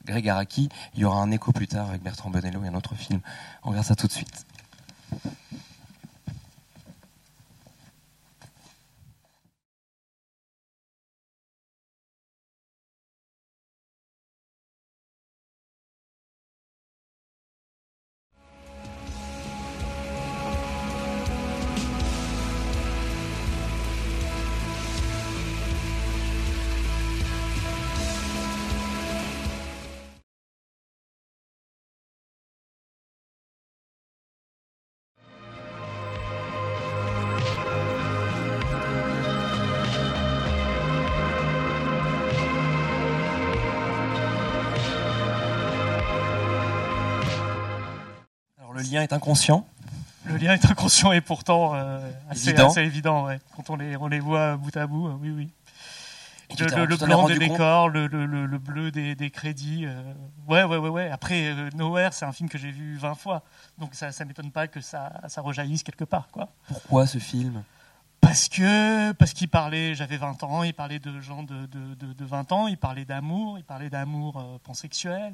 Greg 0.05 0.27
Araki. 0.27 0.67
Il 0.95 0.99
y 0.99 1.05
aura 1.05 1.21
un 1.21 1.31
écho 1.31 1.53
plus 1.53 1.67
tard 1.67 1.87
avec 1.87 2.03
Bertrand 2.03 2.29
Bonello 2.29 2.65
et 2.65 2.67
un 2.67 2.75
autre 2.75 2.95
film. 2.95 3.21
On 3.63 3.69
regarde 3.69 3.85
ça 3.85 3.95
tout 3.95 4.07
de 4.07 4.11
suite. 4.11 4.45
Lien 48.81 49.01
est 49.01 49.13
inconscient 49.13 49.65
Le 50.25 50.37
lien 50.37 50.53
est 50.53 50.65
inconscient 50.65 51.11
et 51.11 51.21
pourtant 51.21 51.73
euh, 51.75 51.99
assez, 52.29 52.51
évident. 52.81 53.27
Quand 53.55 53.69
on 53.69 53.75
les, 53.75 53.95
on 53.97 54.07
les 54.07 54.19
voit 54.19 54.57
bout 54.57 54.75
à 54.75 54.87
bout, 54.87 55.07
euh, 55.07 55.17
oui, 55.19 55.31
oui. 55.31 55.49
le, 56.59 56.97
blanc 56.97 57.27
des 57.27 57.39
décors, 57.39 57.89
le, 57.89 58.07
le, 58.07 58.57
bleu 58.57 58.91
des, 58.91 59.15
des 59.15 59.29
crédits. 59.29 59.85
Euh, 59.85 60.13
ouais, 60.47 60.63
ouais, 60.63 60.77
ouais, 60.77 60.89
ouais. 60.89 61.09
Après, 61.09 61.53
Nowhere, 61.75 62.13
c'est 62.13 62.25
un 62.25 62.31
film 62.31 62.49
que 62.49 62.57
j'ai 62.57 62.71
vu 62.71 62.97
20 62.97 63.15
fois. 63.15 63.43
Donc 63.77 63.95
ça 63.95 64.09
ne 64.09 64.25
m'étonne 64.25 64.51
pas 64.51 64.67
que 64.67 64.81
ça, 64.81 65.11
ça 65.27 65.41
rejaillisse 65.41 65.83
quelque 65.83 66.05
part. 66.05 66.27
Quoi. 66.31 66.49
Pourquoi 66.67 67.07
ce 67.07 67.17
film? 67.17 67.63
Parce 68.19 68.49
que 68.49 69.13
parce 69.13 69.33
qu'il 69.33 69.49
parlait, 69.49 69.95
j'avais 69.95 70.17
20 70.17 70.43
ans, 70.43 70.61
il 70.61 70.75
parlait 70.75 70.99
de 70.99 71.19
gens 71.21 71.41
de, 71.41 71.65
de, 71.65 72.13
de, 72.13 72.25
20 72.25 72.51
ans, 72.51 72.67
il 72.67 72.77
parlait 72.77 73.03
d'amour, 73.03 73.57
il 73.57 73.63
parlait 73.63 73.89
d'amour 73.89 74.59
pansexuel, 74.63 75.33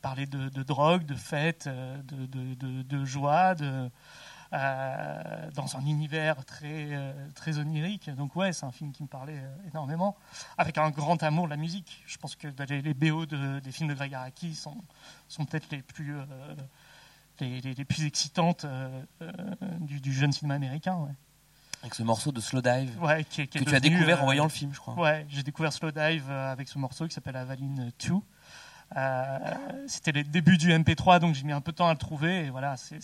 parler 0.00 0.26
de, 0.26 0.62
drogue, 0.62 1.04
de 1.04 1.14
fête, 1.14 1.66
euh, 1.66 1.96
de, 2.02 2.82
de 2.82 3.04
joie, 3.04 3.54
de, 3.54 3.90
euh, 4.52 5.50
dans 5.54 5.76
un 5.76 5.86
univers 5.86 6.44
très, 6.44 6.88
euh, 6.92 7.12
très 7.34 7.58
onirique. 7.58 8.10
Donc 8.10 8.34
ouais, 8.36 8.52
c'est 8.52 8.66
un 8.66 8.72
film 8.72 8.92
qui 8.92 9.02
me 9.02 9.08
parlait 9.08 9.40
énormément, 9.68 10.16
avec 10.58 10.78
un 10.78 10.90
grand 10.90 11.22
amour 11.22 11.44
de 11.44 11.50
la 11.50 11.56
musique. 11.56 12.02
Je 12.06 12.18
pense 12.18 12.36
que 12.36 12.48
les, 12.68 12.94
BO 12.94 13.26
des 13.26 13.72
films 13.72 13.88
de 13.88 13.94
Greg 13.94 14.14
Araki 14.14 14.54
sont, 14.54 14.76
sont 15.28 15.44
peut-être 15.44 15.70
les 15.70 15.82
plus, 15.82 16.16
les, 17.40 17.60
les, 17.60 17.84
plus 17.84 18.04
excitantes 18.04 18.66
du, 19.80 20.12
jeune 20.12 20.32
cinéma 20.32 20.54
américain. 20.54 21.08
Avec 21.82 21.94
ce 21.94 22.02
morceau 22.02 22.30
de 22.30 22.40
Slow 22.40 22.60
Dive 22.60 23.02
ouais, 23.02 23.24
que 23.24 23.42
tu 23.42 23.74
as 23.74 23.80
découvert 23.80 24.20
en 24.20 24.24
voyant 24.26 24.44
le 24.44 24.50
film, 24.50 24.74
je 24.74 24.80
crois. 24.80 24.94
Ouais, 24.94 25.24
j'ai 25.28 25.42
découvert 25.42 25.72
Slow 25.72 25.92
Dive 25.92 26.30
avec 26.30 26.68
ce 26.68 26.78
morceau 26.78 27.06
qui 27.06 27.14
s'appelle 27.14 27.36
Avaline 27.36 27.92
2. 28.06 28.14
Euh, 28.96 29.38
c'était 29.86 30.12
les 30.12 30.24
débuts 30.24 30.56
du 30.56 30.70
MP3, 30.72 31.20
donc 31.20 31.34
j'ai 31.34 31.44
mis 31.44 31.52
un 31.52 31.60
peu 31.60 31.70
de 31.72 31.76
temps 31.76 31.88
à 31.88 31.92
le 31.92 31.98
trouver. 31.98 32.46
Et 32.46 32.50
voilà, 32.50 32.76
c'est, 32.76 32.96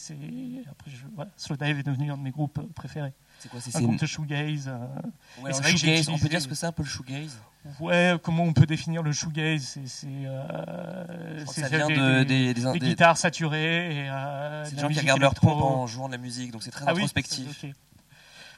après, 0.71 0.91
je, 0.91 0.97
voilà, 1.15 1.31
Slow 1.37 1.57
Dive 1.57 1.79
est 1.79 1.83
devenu 1.85 2.11
un 2.11 2.17
de 2.17 2.23
mes 2.23 2.31
groupes 2.31 2.61
préférés. 2.75 3.13
C'est 3.39 3.49
quoi 3.49 3.61
C'est 3.61 3.77
un 3.77 3.83
groupe 3.83 4.01
de 4.01 4.07
shoegaze. 4.07 4.69
Euh, 4.69 5.43
ouais, 5.43 5.53
shoegaze 5.53 6.09
on 6.09 6.19
peut 6.19 6.29
dire 6.29 6.41
ce 6.41 6.49
que 6.49 6.55
c'est 6.55 6.67
un 6.67 6.73
peu 6.73 6.83
le 6.83 6.89
shoegaze? 6.89 7.39
Ouais, 7.81 8.15
comment 8.23 8.45
on 8.45 8.53
peut 8.53 8.67
définir 8.67 9.03
le 9.03 9.13
shoegaze? 9.13 9.79
C'est, 9.85 10.07
euh, 10.07 11.45
ça 11.47 11.69
vient 11.69 11.89
de, 11.89 12.25
des, 12.25 12.55
des, 12.55 12.73
des, 12.73 12.79
guitares 12.79 13.17
saturées. 13.17 13.97
Et, 13.97 14.11
euh, 14.11 14.65
c'est 14.65 14.75
des 14.77 14.81
gens 14.81 14.89
qui 14.89 15.01
regardent 15.01 15.21
leur 15.21 15.35
pompe 15.35 15.63
en 15.63 15.87
jouant 15.87 16.09
de 16.09 16.13
la 16.13 16.19
musique, 16.19 16.51
donc 16.51 16.63
c'est 16.63 16.71
très 16.71 16.85
ah 16.87 16.93
introspectif. 16.93 17.63
Oui 17.63 17.73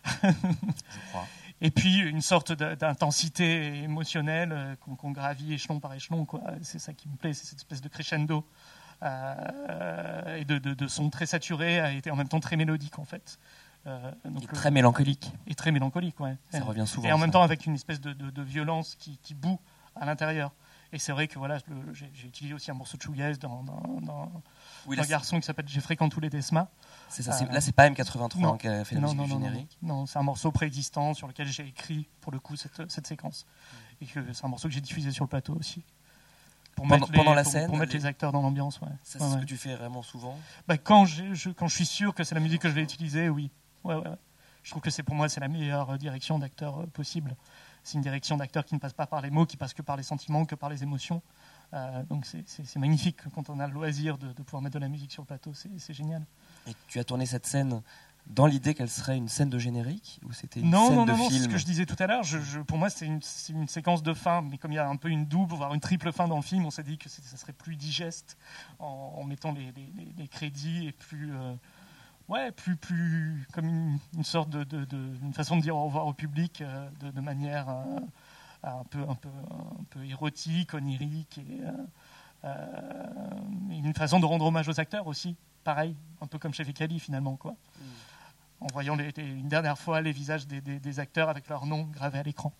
je 0.22 1.08
crois 1.10 1.26
et 1.60 1.70
puis 1.70 1.98
une 1.98 2.22
sorte 2.22 2.52
d'intensité 2.52 3.82
émotionnelle 3.82 4.52
euh, 4.52 4.74
qu'on 4.76 5.10
gravit 5.10 5.54
échelon 5.54 5.80
par 5.80 5.92
échelon. 5.94 6.26
C'est 6.62 6.78
ça 6.78 6.92
qui 6.92 7.08
me 7.08 7.16
plaît, 7.16 7.32
c'est 7.32 7.46
cette 7.46 7.58
espèce 7.58 7.80
de 7.80 7.88
crescendo 7.88 8.44
euh, 9.02 10.36
et 10.36 10.44
de, 10.44 10.58
de, 10.58 10.88
son 10.88 11.10
très 11.10 11.26
saturé 11.26 11.78
a 11.80 11.92
été 11.92 12.10
en 12.10 12.16
même 12.16 12.28
temps 12.28 12.40
très 12.40 12.56
mélodique 12.56 12.98
en 12.98 13.04
fait. 13.04 13.38
Euh, 13.86 14.12
donc, 14.24 14.44
et 14.44 14.46
très 14.46 14.70
mélancolique. 14.70 15.32
Et 15.46 15.54
très 15.54 15.70
mélancolique, 15.70 16.18
ouais. 16.20 16.36
Ça 16.50 16.62
revient 16.62 16.86
souvent. 16.86 17.08
Et 17.08 17.12
en 17.12 17.18
même 17.18 17.30
temps 17.30 17.42
avec 17.42 17.66
une 17.66 17.74
espèce 17.74 18.00
de, 18.00 18.12
de 18.12 18.42
violence 18.42 18.96
qui, 18.96 19.18
qui, 19.18 19.34
boue 19.34 19.58
à 19.94 20.04
l'intérieur. 20.04 20.52
Et 20.92 20.98
c'est 20.98 21.12
vrai 21.12 21.28
que 21.28 21.38
voilà, 21.38 21.58
j'ai 21.92 22.26
utilisé 22.26 22.54
aussi 22.54 22.70
un 22.70 22.74
morceau 22.74 22.96
de 22.96 23.02
shoegaze 23.02 23.38
dans, 23.38 23.62
dans, 23.62 24.42
un 24.88 25.06
garçon 25.06 25.38
qui 25.38 25.44
s'appelle 25.44 25.68
J'ai 25.68 25.80
fréquenté 25.80 26.14
tous 26.14 26.20
les 26.20 26.30
Desma. 26.30 26.68
C'est 27.08 27.22
ça. 27.22 27.44
là, 27.46 27.60
c'est 27.60 27.72
pas 27.72 27.88
M83 27.88 28.58
qui 28.58 28.68
a 28.68 28.84
fait 28.84 28.94
la 28.94 29.00
musique 29.00 29.18
du 29.18 29.28
générique. 29.28 29.78
Non, 29.82 30.06
c'est 30.06 30.18
un 30.18 30.22
morceau 30.22 30.50
préexistant 30.52 31.14
sur 31.14 31.26
lequel 31.26 31.46
j'ai 31.46 31.66
écrit 31.66 32.08
pour 32.20 32.32
le 32.32 32.38
coup 32.38 32.56
cette, 32.56 32.90
cette 32.90 33.06
séquence. 33.06 33.46
Et 34.00 34.06
que 34.06 34.20
c'est 34.32 34.44
un 34.44 34.48
morceau 34.48 34.68
que 34.68 34.74
j'ai 34.74 34.80
diffusé 34.80 35.10
sur 35.10 35.24
le 35.24 35.28
plateau 35.28 35.54
aussi. 35.54 35.82
Pour 36.76 36.86
pendant, 36.86 37.00
mettre 37.00 37.12
les, 37.12 37.18
pendant 37.18 37.34
la 37.34 37.44
scène, 37.44 37.66
pour 37.66 37.76
mettre 37.76 37.92
les... 37.92 38.06
acteurs 38.06 38.30
dans 38.30 38.40
l'ambiance. 38.40 38.80
Ouais. 38.80 38.88
c'est 39.02 39.18
ce 39.18 39.36
que 39.38 39.44
tu 39.44 39.56
fais 39.56 39.74
vraiment 39.74 40.02
souvent. 40.02 40.38
Bah, 40.68 40.78
quand, 40.78 41.06
je, 41.06 41.50
quand 41.50 41.66
je 41.66 41.74
suis 41.74 41.86
sûr 41.86 42.14
que 42.14 42.22
c'est 42.22 42.36
la 42.36 42.40
musique 42.40 42.62
que 42.62 42.68
je 42.68 42.74
vais 42.74 42.82
utiliser, 42.82 43.28
oui. 43.28 43.50
Ouais, 43.82 43.96
ouais, 43.96 44.04
Je 44.62 44.70
trouve 44.70 44.82
que 44.82 44.90
c'est 44.90 45.02
pour 45.02 45.16
moi 45.16 45.28
c'est 45.28 45.40
la 45.40 45.48
meilleure 45.48 45.98
direction 45.98 46.38
d'acteur 46.38 46.80
euh, 46.80 46.86
possible. 46.86 47.34
C'est 47.82 47.94
une 47.94 48.02
direction 48.02 48.36
d'acteur 48.36 48.64
qui 48.64 48.74
ne 48.74 48.80
passe 48.80 48.92
pas 48.92 49.06
par 49.06 49.22
les 49.22 49.30
mots, 49.30 49.46
qui 49.46 49.56
passe 49.56 49.74
que 49.74 49.82
par 49.82 49.96
les 49.96 50.02
sentiments, 50.02 50.44
que 50.44 50.54
par 50.54 50.68
les 50.68 50.82
émotions. 50.82 51.22
Euh, 51.74 52.02
donc 52.04 52.26
c'est 52.26 52.76
magnifique 52.76 53.16
quand 53.34 53.50
on 53.50 53.58
a 53.58 53.66
le 53.66 53.72
loisir 53.72 54.16
de, 54.16 54.32
pouvoir 54.42 54.62
mettre 54.62 54.74
de 54.74 54.80
la 54.80 54.88
musique 54.88 55.12
sur 55.12 55.22
le 55.22 55.26
plateau, 55.26 55.52
c'est 55.54 55.94
génial. 55.94 56.24
Et 56.68 56.74
tu 56.88 56.98
as 56.98 57.04
tourné 57.04 57.26
cette 57.26 57.46
scène 57.46 57.82
dans 58.26 58.44
l'idée 58.46 58.74
qu'elle 58.74 58.90
serait 58.90 59.16
une 59.16 59.28
scène 59.28 59.48
de 59.48 59.58
générique 59.58 60.20
ou 60.26 60.32
c'était 60.34 60.60
une 60.60 60.68
non, 60.68 60.88
scène 60.88 60.96
non, 60.96 61.06
de 61.06 61.12
non, 61.12 61.16
non, 61.18 61.24
c'est 61.24 61.30
film 61.36 61.44
ce 61.44 61.48
que 61.48 61.56
je 61.56 61.64
disais 61.64 61.86
tout 61.86 61.96
à 61.98 62.06
l'heure. 62.06 62.22
Je, 62.24 62.38
je- 62.38 62.60
pour 62.60 62.76
moi, 62.76 62.90
c'est 62.90 63.06
une, 63.06 63.22
séquence 63.68 64.02
de 64.02 64.12
fin, 64.12 64.42
mais 64.42 64.58
comme 64.58 64.70
il 64.72 64.74
y 64.74 64.78
a 64.78 64.86
un 64.86 64.96
peu 64.96 65.08
une 65.08 65.24
double, 65.24 65.54
voire 65.54 65.72
une 65.72 65.80
triple 65.80 66.12
fin 66.12 66.28
dans 66.28 66.36
le 66.36 66.42
film, 66.42 66.66
on 66.66 66.70
s'est 66.70 66.82
dit 66.82 66.98
que 66.98 67.08
ça 67.08 67.36
serait 67.38 67.54
plus 67.54 67.74
digeste 67.76 68.36
en, 68.80 69.14
en 69.16 69.24
mettant 69.24 69.52
les, 69.52 69.72
les- 69.72 69.92
les- 69.96 70.12
les 70.18 70.28
crédits 70.28 70.88
et 70.88 70.92
plus, 70.92 71.32
euh, 71.34 71.54
ouais, 72.28 72.52
plus, 72.52 72.76
plus 72.76 73.46
comme 73.54 73.66
une, 73.66 73.98
une 74.14 74.24
sorte 74.24 74.50
de, 74.50 74.62
de- 74.62 74.84
de- 74.84 75.16
une 75.22 75.32
façon 75.32 75.56
de 75.56 75.62
dire 75.62 75.74
au 75.76 75.84
revoir 75.86 76.06
au 76.06 76.12
public 76.12 76.60
euh, 76.60 76.86
de, 77.00 77.10
de 77.10 77.20
manière 77.22 77.70
euh, 77.70 77.82
un 78.62 78.84
peu, 78.90 79.00
un 79.08 79.14
peu, 79.14 79.30
un 79.50 79.84
peu 79.88 80.04
érotique, 80.04 80.74
onirique 80.74 81.38
et 81.38 81.62
une 83.70 83.94
façon 83.94 84.20
de 84.20 84.26
rendre 84.26 84.44
hommage 84.44 84.68
aux 84.68 84.78
acteurs 84.80 85.06
aussi. 85.06 85.34
Pareil, 85.68 85.94
un 86.22 86.26
peu 86.26 86.38
comme 86.38 86.54
chez 86.54 86.64
Vicali 86.64 86.98
finalement, 86.98 87.36
quoi 87.36 87.54
en 88.60 88.68
voyant 88.72 88.96
les- 88.96 89.12
les- 89.12 89.22
une 89.22 89.48
dernière 89.50 89.76
fois 89.78 90.00
les 90.00 90.12
visages 90.12 90.46
des, 90.46 90.62
des- 90.62 90.80
des 90.80 90.98
acteurs 90.98 91.28
avec 91.28 91.46
leur 91.50 91.66
nom 91.66 91.82
gravé 91.82 92.18
à 92.18 92.22
l'écran. 92.22 92.54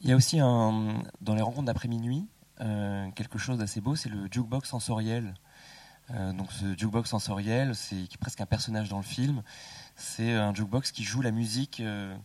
Il 0.00 0.08
y 0.08 0.12
a 0.12 0.16
aussi 0.16 0.38
un, 0.38 1.02
dans 1.20 1.34
les 1.34 1.42
rencontres 1.42 1.66
d'après 1.66 1.88
minuit 1.88 2.28
euh, 2.60 3.10
quelque 3.16 3.36
chose 3.36 3.58
d'assez 3.58 3.80
beau, 3.80 3.96
c'est 3.96 4.08
le 4.08 4.28
jukebox 4.30 4.68
sensoriel. 4.68 5.34
Euh, 6.12 6.32
donc 6.32 6.52
ce 6.52 6.78
jukebox 6.78 7.10
sensoriel, 7.10 7.74
c'est 7.74 8.06
presque 8.20 8.40
un 8.40 8.46
personnage 8.46 8.88
dans 8.88 8.98
le 8.98 9.02
film. 9.02 9.42
C'est 9.96 10.32
un 10.34 10.54
jukebox 10.54 10.92
qui 10.92 11.02
joue 11.02 11.20
la 11.20 11.32
musique 11.32 11.80
euh, 11.80 12.16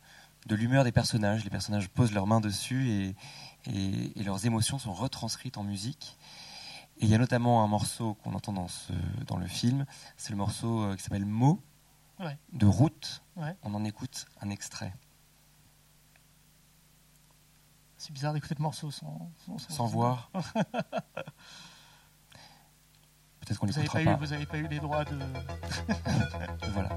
de 0.45 0.55
l'humeur 0.55 0.83
des 0.83 0.91
personnages. 0.91 1.43
Les 1.43 1.49
personnages 1.49 1.89
posent 1.89 2.13
leurs 2.13 2.27
mains 2.27 2.41
dessus 2.41 2.89
et, 2.91 3.15
et- 3.65 4.19
et 4.19 4.23
leurs 4.23 4.45
émotions 4.45 4.77
sont 4.77 4.93
retranscrites 4.93 5.57
en 5.57 5.63
musique. 5.63 6.15
Et 6.99 7.05
il 7.05 7.09
y 7.09 7.15
a 7.15 7.17
notamment 7.17 7.63
un 7.63 7.67
morceau 7.67 8.13
qu'on 8.15 8.33
entend 8.33 8.53
dans, 8.53 8.67
ce, 8.67 8.93
dans 9.27 9.37
le 9.37 9.47
film, 9.47 9.85
c'est 10.17 10.29
le 10.31 10.37
morceau 10.37 10.83
euh, 10.83 10.95
qui 10.95 11.03
s'appelle 11.03 11.25
Mots 11.25 11.61
Ouais. 12.19 12.37
de 12.53 12.65
Route. 12.67 13.23
Ouais. 13.35 13.57
On 13.63 13.73
en 13.73 13.83
écoute 13.83 14.27
un 14.41 14.49
extrait. 14.51 14.93
C'est 17.97 18.11
bizarre 18.13 18.33
d'écouter 18.33 18.55
le 18.57 18.61
morceau 18.61 18.91
sans, 18.91 19.31
Sans 19.69 19.87
voir. 19.87 20.29
Peut-être 23.39 23.57
qu'on 23.59 23.65
n'avez 23.65 23.81
l'écoutera 23.81 23.99
pas, 23.99 24.01
eu- 24.03 24.05
pas. 24.05 24.15
vous 24.17 24.33
avez 24.33 24.45
pas 24.45 24.57
eu 24.57 24.67
les 24.67 24.79
droits 24.79 25.03
de. 25.05 25.19
Voilà. 26.73 26.89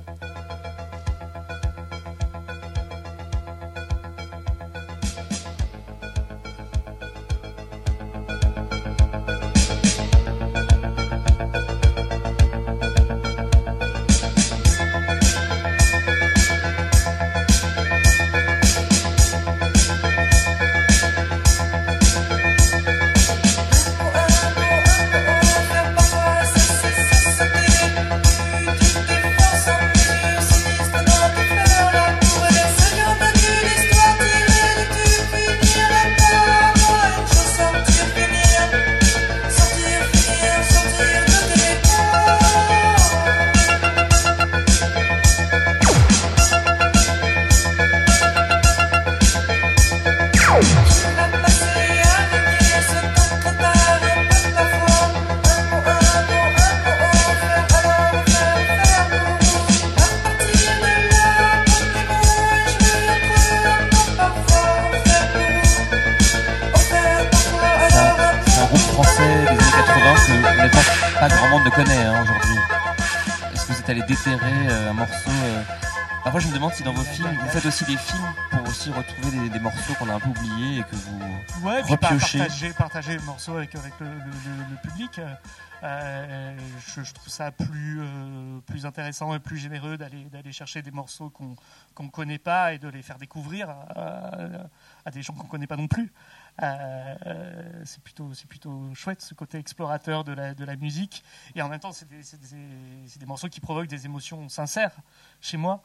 Aussi 77.76 77.92
des 77.92 77.98
films 77.98 78.24
pour 78.50 78.62
aussi 78.68 78.90
retrouver 78.90 79.38
des, 79.38 79.50
des 79.50 79.60
morceaux 79.60 79.92
qu'on 79.98 80.08
a 80.08 80.14
un 80.14 80.20
peu 80.20 80.30
oubliés 80.30 80.78
et 80.78 80.82
que 80.84 80.96
vous... 80.96 81.66
Ouais, 81.66 81.82
Repiocher. 81.82 82.38
partager, 82.38 82.72
partager 82.72 83.14
le 83.16 83.22
morceau 83.24 83.54
avec, 83.58 83.74
avec 83.74 83.92
le, 84.00 84.06
le- 84.06 84.14
le- 84.14 84.70
le 84.70 84.88
public. 84.88 85.18
euh, 85.18 85.34
euh, 85.82 86.58
je, 86.86 87.02
je 87.02 87.12
trouve 87.12 87.28
ça 87.28 87.50
plus, 87.52 87.98
euh, 88.00 88.60
plus 88.60 88.86
intéressant 88.86 89.34
et 89.34 89.40
plus 89.40 89.58
généreux 89.58 89.98
d'aller 89.98 90.24
d'aller 90.24 90.50
chercher 90.50 90.80
des 90.80 90.90
morceaux 90.90 91.28
qu'on 91.28 91.54
qu'on 91.94 92.04
ne 92.04 92.08
connaît 92.08 92.38
pas 92.38 92.72
et 92.72 92.78
de 92.78 92.88
les 92.88 93.02
faire 93.02 93.18
découvrir 93.18 93.68
à, 93.68 94.30
à 95.04 95.10
des 95.10 95.20
gens 95.20 95.34
qu'on 95.34 95.44
ne 95.44 95.48
connaît 95.50 95.66
pas 95.66 95.76
non 95.76 95.86
plus. 95.86 96.10
Euh, 96.62 97.82
c'est 97.84 98.02
plutôt, 98.02 98.32
c'est 98.32 98.48
plutôt 98.48 98.88
chouette 98.94 99.20
ce 99.20 99.34
côté 99.34 99.58
explorateur 99.58 100.24
de 100.24 100.32
la, 100.32 100.54
de 100.54 100.64
la 100.64 100.76
musique. 100.76 101.22
Et 101.54 101.60
en 101.60 101.68
même 101.68 101.80
temps, 101.80 101.92
c'est 101.92 102.08
des, 102.08 102.16
des- 102.22 103.06
c'est 103.06 103.18
des 103.18 103.26
morceaux 103.26 103.48
qui 103.50 103.60
provoquent 103.60 103.86
des 103.88 104.06
émotions 104.06 104.48
sincères 104.48 104.96
chez 105.42 105.58
moi. 105.58 105.82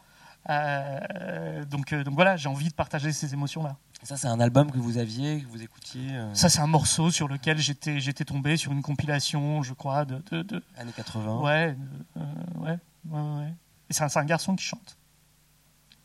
Euh, 0.50 1.64
donc, 1.66 1.94
euh, 1.94 2.04
donc 2.04 2.16
voilà, 2.16 2.36
j'ai 2.38 2.50
envie 2.50 2.68
de 2.70 2.74
partager 2.74 3.12
ces 3.12 3.34
émotions-là. 3.34 3.78
Ça 4.04 4.18
c'est 4.18 4.28
un 4.28 4.39
album 4.39 4.72
que 4.72 4.80
vous 4.80 4.98
aviez, 4.98 5.42
que 5.42 5.48
vous 5.48 5.62
écoutiez 5.62 6.08
euh, 6.14 6.34
Ça, 6.34 6.50
c'est 6.50 6.60
un 6.60 6.66
morceau 6.68 7.12
sur 7.12 7.28
lequel 7.28 7.60
j'étais, 7.60 8.00
j'étais 8.00 8.26
tombé 8.26 8.58
sur 8.58 8.72
une 8.72 8.82
compilation, 8.82 9.62
je 9.62 9.74
crois, 9.74 10.06
de. 10.06 10.24
de, 10.32 10.42
de- 10.42 10.64
années 10.76 10.92
80. 10.96 11.39
Ouais, 11.42 11.78
euh, 12.18 12.22
ouais, 12.58 12.78
ouais, 13.10 13.20
ouais. 13.22 13.54
Et 13.89 13.94
c'est 13.94 14.18
un, 14.18 14.26
garçon 14.26 14.56
qui 14.56 14.64
chante. 14.64 14.98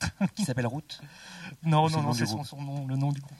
qui 0.34 0.44
s'appelle 0.44 0.66
Route. 0.66 1.00
Non, 1.62 1.88
non, 1.88 2.02
non, 2.02 2.12
c'est 2.12 2.26
son, 2.26 2.42
nom, 2.60 2.86
le 2.86 2.96
nom 2.96 3.12
du 3.12 3.20
groupe. 3.22 3.38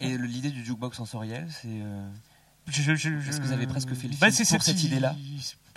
Et 0.00 0.16
l'idée 0.16 0.50
du 0.50 0.64
jukebox 0.64 0.96
sensoriel, 0.96 1.46
c'est... 1.50 1.68
euh, 1.68 2.08
Je- 2.68 2.80
je- 2.80 2.94
je- 2.94 3.28
Est-ce 3.28 3.40
que 3.40 3.44
vous 3.46 3.52
avez 3.52 3.66
presque 3.66 3.92
fait 3.94 4.08
le 4.08 4.14
Bah, 4.16 4.30
film 4.30 4.46
c'est 4.46 4.56
pour 4.56 4.64
cette 4.64 4.82
idée-là? 4.84 5.14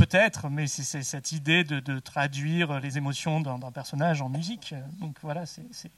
Peut-être, 0.06 0.50
mais 0.50 0.66
c'est 0.68 1.04
cette 1.04 1.32
idée 1.32 1.64
de, 1.64 1.80
de 1.80 2.00
traduire 2.00 2.80
les 2.80 2.98
émotions 2.98 3.40
d'un 3.40 3.72
personnage 3.72 4.22
en 4.24 4.30
musique. 4.30 4.74
Donc 5.00 5.16
voilà, 5.22 5.46
c'est 5.46 5.92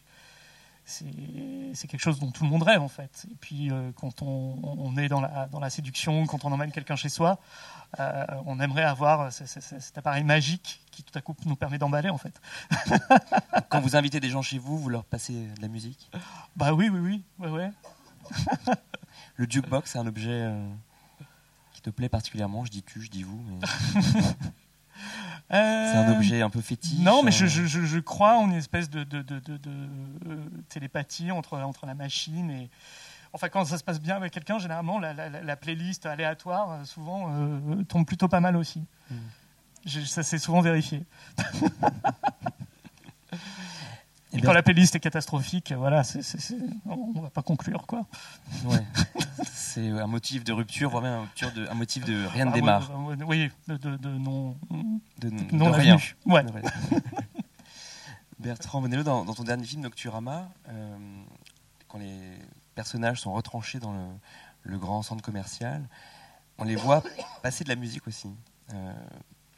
quelque 1.87 2.01
chose 2.01 2.19
dont 2.19 2.29
tout 2.31 2.43
le 2.43 2.49
monde 2.49 2.63
rêve 2.63 2.81
en 2.81 2.89
fait. 2.89 3.25
Et 3.31 3.35
puis 3.35 3.71
euh, 3.71 3.91
quand 3.95 4.21
on, 4.21 4.59
on 4.61 4.97
est 4.97 5.07
dans 5.07 5.21
la, 5.21 5.47
dans 5.47 5.61
la 5.61 5.69
séduction, 5.69 6.25
quand 6.25 6.43
on 6.43 6.51
emmène 6.51 6.73
quelqu'un 6.73 6.97
chez 6.97 7.07
soi, 7.07 7.39
euh, 7.99 8.25
on 8.45 8.59
aimerait 8.59 8.83
avoir 8.83 9.31
ce- 9.31 9.45
ce- 9.45 9.61
ce- 9.61 9.79
cet 9.79 9.97
appareil 9.97 10.25
magique 10.25 10.81
qui 10.91 11.03
tout 11.03 11.17
à 11.17 11.21
coup 11.21 11.33
nous 11.45 11.55
permet 11.55 11.77
d'emballer 11.77 12.09
en 12.09 12.17
fait. 12.17 12.41
Quand 13.69 13.79
vous 13.79 13.95
invitez 13.95 14.19
des 14.19 14.29
gens 14.29 14.41
chez 14.41 14.57
vous, 14.57 14.77
vous 14.77 14.89
leur 14.89 15.05
passez 15.05 15.47
de 15.55 15.61
la 15.61 15.69
musique? 15.69 16.11
Bah 16.57 16.73
oui, 16.73 16.89
oui, 16.89 16.99
oui, 16.99 17.23
ouais, 17.39 17.49
ouais. 17.49 17.71
Le 19.37 19.45
jukebox, 19.49 19.89
c'est 19.91 19.99
un 19.99 20.07
objet 20.07 20.27
euh, 20.29 20.67
te 21.83 21.89
plaît 21.89 22.09
particulièrement. 22.09 22.65
Je 22.65 22.71
dis 22.71 22.81
tu, 22.83 23.01
je 23.01 23.09
dis 23.11 23.23
vous, 23.23 23.43
mais 23.47 23.59
c'est 25.49 25.97
un 25.97 26.11
objet 26.15 26.41
un 26.41 26.49
peu 26.49 26.61
fétiche. 26.61 26.99
Non, 26.99 27.21
mais 27.23 27.31
je, 27.31 27.45
euh, 27.45 27.47
je, 27.47 27.65
je, 27.65 27.81
je 27.85 27.99
crois 27.99 28.37
en 28.37 28.45
une 28.49 28.53
espèce 28.57 28.89
de, 28.89 29.03
de, 29.03 29.21
de, 29.21 29.39
de- 29.39 29.57
de, 29.57 29.69
euh, 30.29 30.37
télépathie 30.69 31.31
entre, 31.31 31.57
entre 31.59 31.85
la 31.85 31.93
machine 31.95 32.49
et. 32.51 32.69
Enfin, 33.35 33.49
quand 33.49 33.65
ça 33.65 33.79
se 33.79 33.83
passe 33.83 33.99
bien 33.99 34.15
avec 34.15 34.31
quelqu'un, 34.31 34.59
généralement, 34.59 34.99
la, 34.99 35.11
la- 35.13 35.27
la- 35.27 35.41
la 35.41 35.55
playlist 35.55 36.05
aléatoire, 36.05 36.71
euh, 36.71 36.85
souvent, 36.85 37.29
euh, 37.31 37.83
tombe 37.85 38.05
plutôt 38.05 38.27
pas 38.27 38.39
mal 38.39 38.55
aussi. 38.55 38.83
Mm. 39.09 39.15
Je- 39.87 40.01
ça 40.01 40.21
s'est 40.21 40.37
souvent 40.37 40.61
vérifié. 40.61 41.03
eh 44.33 44.37
Et 44.37 44.41
bien, 44.41 44.49
quand 44.49 44.53
la 44.53 44.63
playlist 44.63 44.95
est 44.95 44.99
catastrophique, 44.99 45.71
voilà, 45.71 46.03
c'est, 46.03 46.21
on 46.85 47.21
va 47.21 47.29
pas 47.29 47.41
conclure, 47.43 47.85
quoi. 47.87 48.05
ouais. 48.65 48.83
c'est 49.53 49.89
un 49.89 50.07
motif 50.07 50.43
de 50.43 50.51
rupture, 50.51 50.89
voire 50.89 51.03
même 51.03 51.13
un, 51.13 51.21
rupture 51.21 51.51
de, 51.53 51.67
un 51.67 51.73
motif 51.75 52.03
de 52.05 52.25
rien 52.27 52.45
ne 52.45 52.51
Ah, 52.51 52.53
démarre. 52.53 52.91
Oui, 53.27 53.49
de, 53.67 53.77
de, 53.77 53.95
de 53.97 54.09
non, 54.09 54.57
De, 55.19 55.29
de 55.29 55.55
non 55.55 55.71
rien. 55.71 55.93
avenu. 55.95 56.15
Ouais. 56.25 56.43
De 56.43 56.51
rien. 56.51 56.71
Bertrand 58.39 58.81
Bonello, 58.81 59.03
dans, 59.03 59.23
dans 59.25 59.33
ton 59.33 59.43
dernier 59.43 59.65
film 59.65 59.81
Nocturama, 59.83 60.49
euh, 60.69 60.97
quand 61.87 61.99
les 61.99 62.19
personnages 62.75 63.21
sont 63.21 63.31
retranchés 63.33 63.79
dans 63.79 63.93
le, 63.93 64.05
le 64.63 64.77
grand 64.77 65.01
centre 65.03 65.21
commercial, 65.23 65.87
on 66.57 66.63
les 66.65 66.75
voit 66.75 67.03
passer 67.41 67.63
de 67.63 67.69
la 67.69 67.75
musique 67.75 68.07
aussi. 68.07 68.29
Euh, 68.73 68.93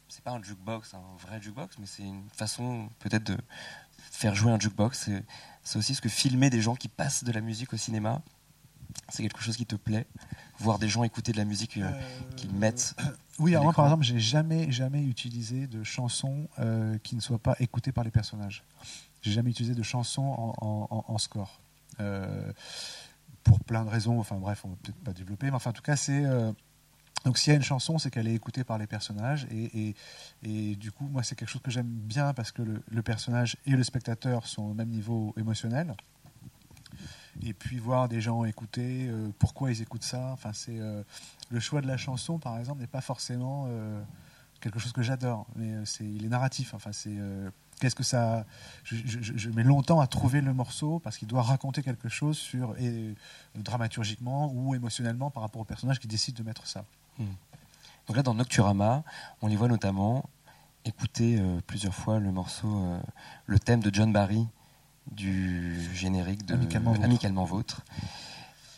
c'est 0.08 0.22
pas 0.22 0.30
un 0.32 0.42
jukebox, 0.42 0.94
un 0.94 1.00
vrai 1.26 1.40
jukebox, 1.42 1.78
mais 1.78 1.86
c'est 1.86 2.02
une 2.04 2.28
façon 2.30 2.88
peut-être 3.00 3.24
de 3.24 3.36
faire 4.16 4.34
jouer 4.34 4.50
un 4.50 4.58
jukebox. 4.58 5.10
C'est 5.62 5.78
aussi 5.78 5.94
ce 5.94 6.00
que 6.00 6.08
filmer 6.08 6.50
des 6.50 6.62
gens 6.62 6.74
qui 6.74 6.88
passent 6.88 7.24
de 7.24 7.32
la 7.32 7.40
musique 7.40 7.72
au 7.72 7.76
cinéma. 7.76 8.22
C'est 9.10 9.22
quelque 9.22 9.42
chose 9.42 9.56
qui 9.56 9.66
te 9.66 9.76
plaît 9.76 10.06
Voir 10.58 10.78
des 10.78 10.88
gens 10.88 11.04
écouter 11.04 11.32
de 11.32 11.36
la 11.36 11.44
musique 11.44 11.76
euh, 11.76 11.82
euh, 11.84 12.34
qu'ils 12.34 12.52
mettent 12.52 12.94
euh, 13.00 13.04
Oui, 13.38 13.52
alors 13.52 13.64
moi 13.64 13.72
par 13.74 13.84
exemple, 13.84 14.04
j'ai 14.04 14.18
jamais, 14.18 14.72
jamais 14.72 15.02
utilisé 15.02 15.66
de 15.66 15.84
chanson 15.84 16.48
qui 17.02 17.14
ne 17.14 17.20
soit 17.20 17.38
pas 17.38 17.56
écoutée 17.60 17.92
par 17.92 18.04
les 18.04 18.10
personnages. 18.10 18.64
J'ai 19.20 19.32
jamais 19.32 19.50
utilisé 19.50 19.74
de 19.74 19.82
chanson 19.82 20.54
en, 20.58 21.18
score. 21.18 21.60
Pour 23.44 23.60
plein 23.60 23.84
de 23.84 23.90
raisons, 23.90 24.18
enfin 24.18 24.36
bref, 24.36 24.64
on 24.64 24.70
ne 24.70 24.74
peut 24.74 24.80
peut-être 24.84 25.04
pas 25.04 25.12
développer, 25.12 25.46
mais 25.46 25.56
enfin 25.56 25.70
en 25.70 25.74
tout 25.74 25.82
cas, 25.82 25.96
c'est. 25.96 26.24
Donc 27.26 27.38
s'il 27.38 27.50
y 27.50 27.54
a 27.54 27.56
une 27.56 27.64
chanson, 27.64 27.98
c'est 27.98 28.08
qu'elle 28.08 28.28
est 28.28 28.34
écoutée 28.36 28.62
par 28.62 28.78
les 28.78 28.86
personnages. 28.86 29.48
Et, 29.50 30.76
du 30.76 30.92
coup, 30.92 31.08
moi, 31.08 31.24
c'est 31.24 31.34
quelque 31.34 31.48
chose 31.48 31.60
que 31.60 31.72
j'aime 31.72 31.88
bien 31.88 32.32
parce 32.32 32.52
que 32.52 32.62
le, 32.62 33.02
personnage 33.02 33.56
et 33.66 33.72
le 33.72 33.82
spectateur 33.82 34.46
sont 34.46 34.62
au 34.62 34.74
même 34.74 34.90
niveau 34.90 35.34
émotionnel. 35.36 35.96
Et 37.42 37.52
puis 37.52 37.78
voir 37.78 38.08
des 38.08 38.20
gens 38.20 38.44
écouter, 38.44 39.08
euh, 39.08 39.28
pourquoi 39.40 39.72
ils 39.72 39.82
écoutent 39.82 40.04
ça. 40.04 40.30
Enfin, 40.32 40.52
c'est 40.52 40.78
euh, 40.78 41.02
le 41.50 41.58
choix 41.58 41.80
de 41.80 41.88
la 41.88 41.96
chanson, 41.96 42.38
par 42.38 42.58
exemple, 42.60 42.80
n'est 42.80 42.86
pas 42.86 43.00
forcément 43.00 43.66
euh, 43.70 44.00
quelque 44.60 44.78
chose 44.78 44.92
que 44.92 45.02
j'adore, 45.02 45.48
mais 45.56 45.84
c'est 45.84 46.04
il 46.04 46.24
est 46.24 46.28
narratif. 46.28 46.74
Enfin, 46.74 46.92
c'est 46.92 47.18
qu'est-ce 47.80 47.96
que 47.96 48.04
ça 48.04 48.46
je, 48.84 48.96
je, 49.20 49.50
mets 49.50 49.64
longtemps 49.64 50.00
à 50.00 50.06
trouver 50.06 50.40
le 50.40 50.54
morceau 50.54 51.00
parce 51.00 51.18
qu'il 51.18 51.26
doit 51.26 51.42
raconter 51.42 51.82
quelque 51.82 52.08
chose 52.08 52.38
sur 52.38 52.78
et, 52.78 53.16
dramaturgiquement 53.56 54.52
ou 54.54 54.76
émotionnellement 54.76 55.30
par 55.30 55.42
rapport 55.42 55.60
au 55.60 55.66
personnage 55.66 55.98
qui 55.98 56.06
décide 56.06 56.36
de 56.36 56.44
mettre 56.44 56.68
ça. 56.68 56.84
Donc 57.18 58.16
là, 58.16 58.22
dans 58.22 58.34
Nocturama, 58.34 59.02
on 59.42 59.46
les 59.46 59.56
voit 59.56 59.68
notamment 59.68 60.28
écouter 60.84 61.36
euh, 61.38 61.60
plusieurs 61.66 61.94
fois 61.94 62.18
le 62.20 62.30
morceau, 62.30 62.68
euh, 62.68 63.00
le 63.46 63.58
thème 63.58 63.80
de 63.80 63.92
John 63.92 64.12
Barry 64.12 64.46
du 65.10 65.78
générique 65.94 66.44
de 66.46 66.54
Amicalement, 66.54 67.44
Vôtre. 67.44 67.82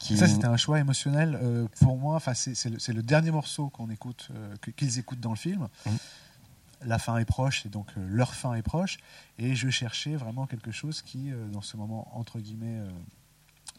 Ça, 0.00 0.26
c'était 0.26 0.46
un 0.46 0.56
choix 0.56 0.78
émotionnel 0.78 1.38
euh, 1.42 1.66
pour 1.80 1.98
moi. 1.98 2.16
Enfin, 2.16 2.32
c'est 2.34 2.92
le, 2.92 3.02
dernier 3.02 3.30
morceau 3.30 3.68
qu'on 3.68 3.90
écoute, 3.90 4.30
qu'ils 4.76 4.98
écoutent 4.98 5.20
dans 5.20 5.30
le 5.30 5.36
film. 5.36 5.68
Mm. 5.84 5.90
La 6.84 6.98
fin 6.98 7.18
est 7.18 7.24
proche, 7.24 7.66
et 7.66 7.68
donc 7.68 7.88
leur 7.96 8.34
fin 8.34 8.54
est 8.54 8.62
proche. 8.62 8.98
Et 9.38 9.54
je 9.54 9.68
cherchais 9.68 10.16
vraiment 10.16 10.46
quelque 10.46 10.70
chose 10.70 11.02
qui, 11.02 11.30
dans 11.52 11.60
ce 11.60 11.76
moment 11.76 12.08
entre 12.16 12.38
guillemets 12.38 12.80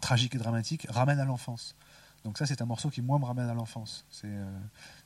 tragique 0.02 0.36
et 0.36 0.38
dramatique, 0.38 0.86
ramène 0.90 1.20
à 1.20 1.26
l'enfance. 1.26 1.76
Donc 2.24 2.38
ça, 2.38 2.46
c'est 2.46 2.62
un 2.62 2.66
morceau 2.66 2.90
qui, 2.90 3.02
moi, 3.02 3.18
me 3.20 3.26
ramène 3.26 3.50
à 3.50 3.54
l'enfance. 3.54 4.06
Euh, 4.26 4.60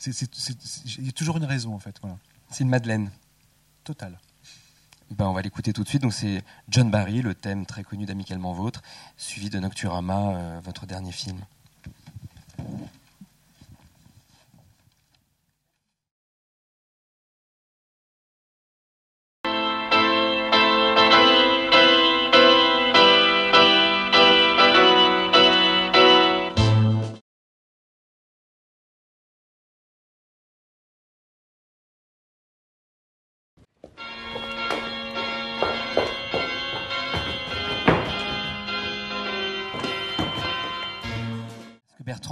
il 0.06 1.06
y 1.06 1.10
a 1.10 1.12
toujours 1.12 1.38
une 1.38 1.46
raison, 1.46 1.74
en 1.74 1.80
fait. 1.80 1.96
Voilà. 2.02 2.18
C'est 2.50 2.64
une 2.64 2.70
Madeleine. 2.70 3.12
Totale. 3.84 4.18
Eh 5.12 5.16
ben, 5.16 5.28
on 5.28 5.34
va 5.34 5.42
l'écouter 5.42 5.74
tout 5.74 5.84
de 5.84 5.90
suite. 5.90 6.02
Donc 6.02 6.14
c'est 6.14 6.44
John 6.70 6.90
Barry, 6.90 7.22
le 7.22 7.36
thème 7.36 7.66
très 7.66 7.84
connu 7.84 8.06
d'Amicalement 8.06 8.54
Vôtre, 8.54 8.82
suivi 9.18 9.50
de 9.50 9.60
Nocturama, 9.60 10.36
euh, 10.36 10.60
votre 10.64 10.86
dernier 10.86 11.12
film. 11.12 11.40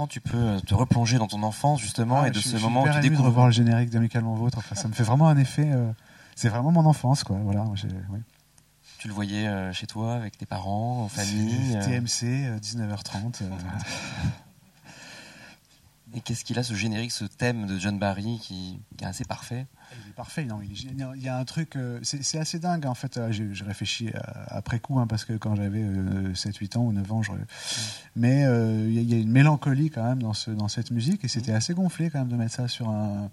tu 0.06 0.20
peux 0.20 0.36
euh, 0.36 0.60
te 0.60 0.74
replonger 0.74 1.18
dans 1.18 1.26
ton 1.26 1.42
enfance 1.42 1.80
justement 1.80 2.22
ah, 2.22 2.28
et 2.28 2.30
de 2.30 2.38
ce 2.38 2.56
moment 2.56 2.82
où 2.84 2.88
tu 2.88 3.00
découvres. 3.00 3.22
de 3.22 3.26
revoir 3.26 3.46
le 3.46 3.52
générique 3.52 3.90
d'Amicalement 3.90 4.34
Vôtre. 4.34 4.58
Enfin, 4.58 4.74
ça 4.74 4.88
me 4.88 4.92
fait 4.92 5.02
vraiment 5.02 5.28
un 5.28 5.36
effet. 5.36 5.70
Euh, 5.70 5.90
c'est 6.34 6.48
vraiment 6.48 6.72
mon 6.72 6.86
enfance, 6.86 7.24
quoi. 7.24 7.36
Voilà. 7.42 7.64
Tu 8.98 9.08
le 9.08 9.14
voyais 9.14 9.48
euh, 9.48 9.72
chez 9.72 9.86
toi, 9.86 10.14
avec 10.14 10.38
tes 10.38 10.46
parents, 10.46 11.04
en 11.04 11.08
famille. 11.08 11.78
TMC, 11.80 12.58
19h30. 12.60 13.42
Et 16.14 16.20
qu'est-ce 16.20 16.44
qu'il 16.44 16.58
a 16.58 16.62
ce 16.62 16.74
générique, 16.74 17.10
ce 17.10 17.24
thème 17.24 17.66
de 17.66 17.78
John 17.78 17.98
Barry 17.98 18.38
qui, 18.38 18.78
est 19.00 19.04
assez 19.04 19.24
parfait? 19.24 19.66
Il 20.04 20.10
est 20.10 20.14
parfait, 20.14 20.44
non, 20.44 20.60
il, 20.62 21.22
y 21.22 21.28
a 21.28 21.38
un 21.38 21.44
truc, 21.44 21.76
euh, 21.76 21.98
c'est 22.02 22.38
assez 22.38 22.58
dingue 22.58 22.86
en 22.86 22.94
fait, 22.94 23.16
euh, 23.16 23.32
je, 23.32 23.64
réfléchis 23.64 24.08
euh, 24.08 24.20
après 24.48 24.78
coup, 24.78 24.98
hein, 24.98 25.06
parce 25.06 25.24
que 25.24 25.34
quand 25.34 25.54
j'avais 25.54 25.82
7-8 25.82 26.78
ans 26.78 26.82
ou 26.82 26.92
9 26.92 27.12
ans, 27.12 27.22
je... 27.22 27.32
mais 28.16 28.42
il 28.42 29.02
y, 29.02 29.14
a 29.14 29.18
une 29.18 29.30
mélancolie 29.30 29.90
quand 29.90 30.02
même 30.02 30.22
dans, 30.22 30.34
ce, 30.34 30.50
dans 30.50 30.68
cette 30.68 30.90
musique, 30.90 31.24
et 31.24 31.28
c'était 31.28 31.52
assez 31.52 31.72
gonflé 31.72 32.10
quand 32.10 32.20
même 32.20 32.28
de 32.28 32.36
mettre 32.36 32.54
ça 32.54 32.68
sur 32.68 32.88
un, 32.90 33.30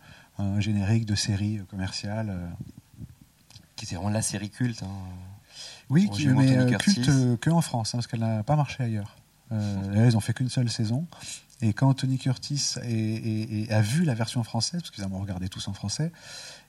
générique 0.59 1.05
de 1.05 1.15
série 1.15 1.59
commerciale. 1.69 2.33
Qui 3.75 3.85
était 3.85 3.95
vraiment 3.95 4.09
la 4.09 4.21
série 4.21 4.49
culte. 4.49 4.83
Hein. 4.83 4.87
Oui, 5.89 6.09
qui 6.09 6.27
n'est 6.27 6.77
culte 6.77 7.39
que 7.39 7.49
en 7.49 7.61
France, 7.61 7.89
hein, 7.89 7.97
parce 7.97 8.07
qu'elle 8.07 8.21
n'a 8.21 8.43
pas 8.43 8.55
marché 8.55 8.83
ailleurs. 8.83 9.15
Euh, 9.51 9.93
là, 9.93 10.05
ils 10.05 10.15
ont 10.15 10.19
fait 10.19 10.33
qu'une 10.33 10.49
seule 10.49 10.69
saison. 10.69 11.07
Et 11.61 11.73
quand 11.73 11.89
Anthony 11.89 12.17
Curtis 12.17 12.75
a 13.69 13.81
vu 13.81 14.05
la 14.05 14.13
version 14.13 14.43
française, 14.43 14.81
parce 14.81 14.91
qu'ils 14.91 15.05
m'ont 15.07 15.19
regardé 15.19 15.49
tous 15.49 15.67
en 15.67 15.73
français, 15.73 16.11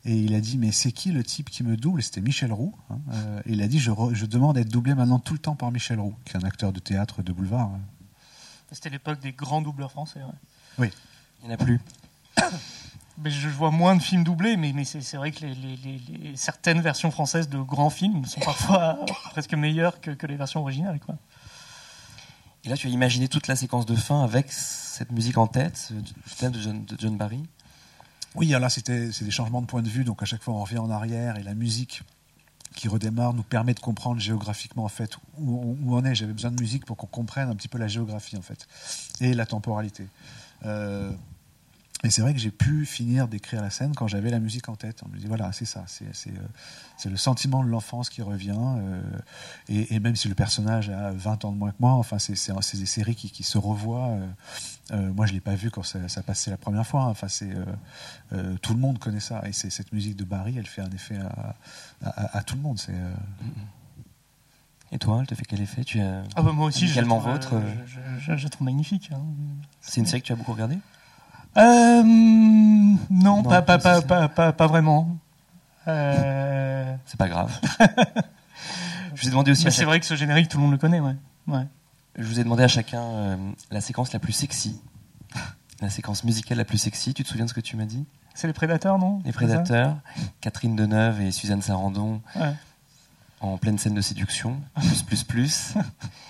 et 0.04 0.14
il 0.16 0.34
a 0.34 0.40
dit 0.40 0.58
Mais 0.58 0.72
c'est 0.72 0.92
qui 0.92 1.12
le 1.12 1.22
type 1.22 1.50
qui 1.50 1.62
me 1.62 1.76
double? 1.76 2.02
C'était 2.02 2.20
Michel 2.20 2.52
Roux. 2.52 2.74
Hein. 2.90 2.98
Euh, 3.12 3.40
et 3.46 3.52
il 3.52 3.62
a 3.62 3.68
dit 3.68 3.78
je, 3.78 4.24
demande 4.26 4.58
à 4.58 4.60
être 4.62 4.68
doublé 4.68 4.94
maintenant 4.94 5.18
tout 5.18 5.34
le 5.34 5.38
temps 5.38 5.56
par 5.56 5.70
Michel 5.70 6.00
Roux, 6.00 6.14
qui 6.24 6.32
est 6.32 6.36
un 6.36 6.46
acteur 6.46 6.72
de 6.72 6.80
théâtre 6.80 7.22
de 7.22 7.32
boulevard. 7.32 7.68
Hein. 7.68 7.80
C'était 8.72 8.90
l'époque 8.90 9.20
des 9.20 9.32
grands 9.32 9.62
doubleurs 9.62 9.90
français. 9.90 10.20
Ouais. 10.20 10.30
Oui. 10.78 10.90
Il 11.42 11.48
n'y 11.48 11.52
en 11.52 11.54
a 11.54 11.58
plus. 11.58 11.80
Mais 13.22 13.30
je 13.30 13.48
vois 13.48 13.70
moins 13.70 13.96
de 13.96 14.02
films 14.02 14.24
doublés, 14.24 14.56
mais, 14.56 14.72
c'est 14.84 15.16
vrai 15.18 15.30
que 15.30 15.44
certaines 16.36 16.80
versions 16.80 17.10
françaises 17.10 17.50
de 17.50 17.58
grands 17.58 17.90
films 17.90 18.24
sont 18.24 18.40
parfois 18.40 18.98
presque 19.32 19.52
meilleures 19.52 20.00
que, 20.00 20.26
les 20.26 20.36
versions 20.36 20.60
originales. 20.60 20.98
Et 22.64 22.68
là, 22.68 22.76
tu 22.76 22.86
as 22.86 22.90
imaginé 22.90 23.28
toute 23.28 23.46
la 23.46 23.56
séquence 23.56 23.86
de 23.86 23.94
fin 23.94 24.22
avec 24.22 24.52
cette 24.52 25.12
musique 25.12 25.38
en 25.38 25.46
tête, 25.46 25.90
le 25.94 26.36
thème 26.36 26.52
de 26.52 26.96
John, 26.98 27.16
Barry? 27.16 27.42
Oui, 28.34 28.48
alors 28.50 28.60
là, 28.60 28.70
c'était, 28.70 29.10
c'est 29.12 29.24
des 29.24 29.30
changements 29.30 29.62
de 29.62 29.66
point 29.66 29.82
de 29.82 29.88
vue, 29.88 30.04
donc 30.04 30.22
à 30.22 30.26
chaque 30.26 30.42
fois, 30.42 30.54
on 30.54 30.62
revient 30.62 30.78
en 30.78 30.90
arrière 30.90 31.36
et 31.36 31.42
la 31.42 31.54
musique 31.54 32.02
qui 32.76 32.88
redémarre 32.88 33.34
nous 33.34 33.42
permet 33.42 33.74
de 33.74 33.80
comprendre 33.80 34.20
géographiquement 34.20 34.84
en 34.84 34.88
fait 34.88 35.16
où, 35.38 35.76
on 35.88 36.04
est. 36.04 36.14
J'avais 36.14 36.32
besoin 36.32 36.50
de 36.50 36.60
musique 36.60 36.86
pour 36.86 36.96
qu'on 36.96 37.06
comprenne 37.06 37.48
un 37.48 37.56
petit 37.56 37.68
peu 37.68 37.78
la 37.78 37.88
géographie 37.88 38.36
en 38.36 38.42
fait 38.42 38.68
et 39.20 39.34
la 39.34 39.46
temporalité. 39.46 40.06
Euh, 40.64 41.10
et 42.02 42.08
c'est 42.08 42.22
vrai 42.22 42.32
que 42.32 42.40
j'ai 42.40 42.50
pu 42.50 42.86
finir 42.86 43.28
d'écrire 43.28 43.60
la 43.60 43.68
scène 43.68 43.94
quand 43.94 44.08
j'avais 44.08 44.30
la 44.30 44.38
musique 44.38 44.70
en 44.70 44.76
tête. 44.76 45.02
On 45.04 45.08
me 45.10 45.18
dit 45.18 45.26
voilà, 45.26 45.52
c'est 45.52 45.66
ça, 45.66 45.84
c'est 45.86 46.30
euh, 46.30 47.10
le 47.10 47.16
sentiment 47.18 47.62
de 47.62 47.68
l'enfance 47.68 48.08
qui 48.08 48.22
revient. 48.22 48.56
Euh, 48.58 49.02
et, 49.68 50.00
même 50.00 50.16
si 50.16 50.28
le 50.28 50.34
personnage 50.34 50.88
a 50.88 51.10
20 51.10 51.44
ans 51.44 51.52
de 51.52 51.58
moins 51.58 51.72
que 51.72 51.76
moi, 51.78 51.92
enfin, 51.92 52.18
c'est 52.18 52.32
des 52.32 52.86
séries 52.86 53.14
qui, 53.14 53.30
qui 53.30 53.42
se 53.42 53.58
revoient. 53.58 54.16
Euh, 54.92 55.12
moi, 55.12 55.26
je 55.26 55.32
ne 55.32 55.36
l'ai 55.36 55.40
pas 55.40 55.54
vu 55.54 55.70
quand 55.70 55.82
ça, 55.82 56.22
passait 56.22 56.50
la 56.50 56.56
première 56.56 56.86
fois. 56.86 57.02
Hein. 57.02 57.08
Enfin, 57.10 57.28
c'est 57.28 57.50
tout 58.62 58.72
le 58.72 58.80
monde 58.80 58.98
connaît 58.98 59.20
ça. 59.20 59.42
Et 59.46 59.52
cette 59.52 59.92
musique 59.92 60.16
de 60.16 60.24
Barry, 60.24 60.56
elle 60.56 60.66
fait 60.66 60.82
un 60.82 60.90
effet 60.90 61.18
à, 62.02 62.42
tout 62.42 62.56
le 62.56 62.62
monde. 62.62 62.80
Et 64.92 64.98
toi, 64.98 65.18
elle 65.20 65.26
te 65.26 65.34
fait 65.34 65.44
quel 65.44 65.60
effet? 65.60 65.84
Tu 65.84 66.00
as... 66.00 66.24
Ah 66.34 66.42
bah 66.42 66.50
moi 66.50 66.66
aussi, 66.66 66.86
également 66.86 67.20
je 67.20 67.38
trouve, 67.38 67.60
vôtre. 67.60 67.72
Je, 68.18 68.36
je, 68.36 68.48
trouve 68.48 68.64
magnifique. 68.64 69.10
Hein. 69.12 69.20
C'est 69.80 70.00
une 70.00 70.06
série 70.06 70.20
que 70.20 70.26
tu 70.26 70.32
as 70.32 70.36
beaucoup 70.36 70.52
regardée? 70.52 70.78
euh, 71.56 72.02
non, 73.10 73.42
pas, 73.42 73.62
pas, 73.62 73.78
pas, 73.78 74.02
pas, 74.02 74.28
pas, 74.28 74.52
pas 74.52 74.66
vraiment. 74.66 75.16
Euh... 75.88 76.94
C'est 77.06 77.18
pas 77.18 77.28
grave. 77.28 77.50
je 79.14 79.22
vous 79.22 79.28
ai 79.28 79.30
demandé 79.30 79.50
aussi. 79.50 79.70
C'est 79.70 79.84
vrai 79.84 80.00
que 80.00 80.06
ce 80.06 80.14
générique, 80.14 80.48
tout 80.48 80.58
le 80.58 80.62
monde 80.62 80.72
le 80.72 80.78
connaît, 80.78 81.00
ouais. 81.00 81.16
ouais. 81.48 81.66
Je 82.16 82.24
vous 82.24 82.38
ai 82.38 82.44
demandé 82.44 82.62
à 82.62 82.68
chacun 82.68 83.02
euh, 83.02 83.36
la 83.70 83.80
séquence 83.80 84.12
la 84.12 84.18
plus 84.18 84.32
sexy, 84.32 84.80
la 85.80 85.90
séquence 85.90 86.24
musicale 86.24 86.58
la 86.58 86.64
plus 86.64 86.78
sexy. 86.78 87.14
Tu 87.14 87.24
te 87.24 87.28
souviens 87.28 87.44
de 87.44 87.50
ce 87.50 87.54
que 87.54 87.60
tu 87.60 87.76
m'as 87.76 87.84
dit? 87.84 88.04
C'est 88.34 88.46
les 88.46 88.52
Prédateurs, 88.52 88.98
non? 88.98 89.20
Les 89.24 89.32
Prédateurs, 89.32 89.96
Catherine 90.40 90.76
Deneuve 90.76 91.20
et 91.20 91.32
Suzanne 91.32 91.62
Sarandon 91.62 92.20
en 93.40 93.56
pleine 93.56 93.78
scène 93.78 93.94
de 93.94 94.00
séduction, 94.00 94.60
plus 94.76 95.02
plus 95.02 95.24
plus. 95.24 95.74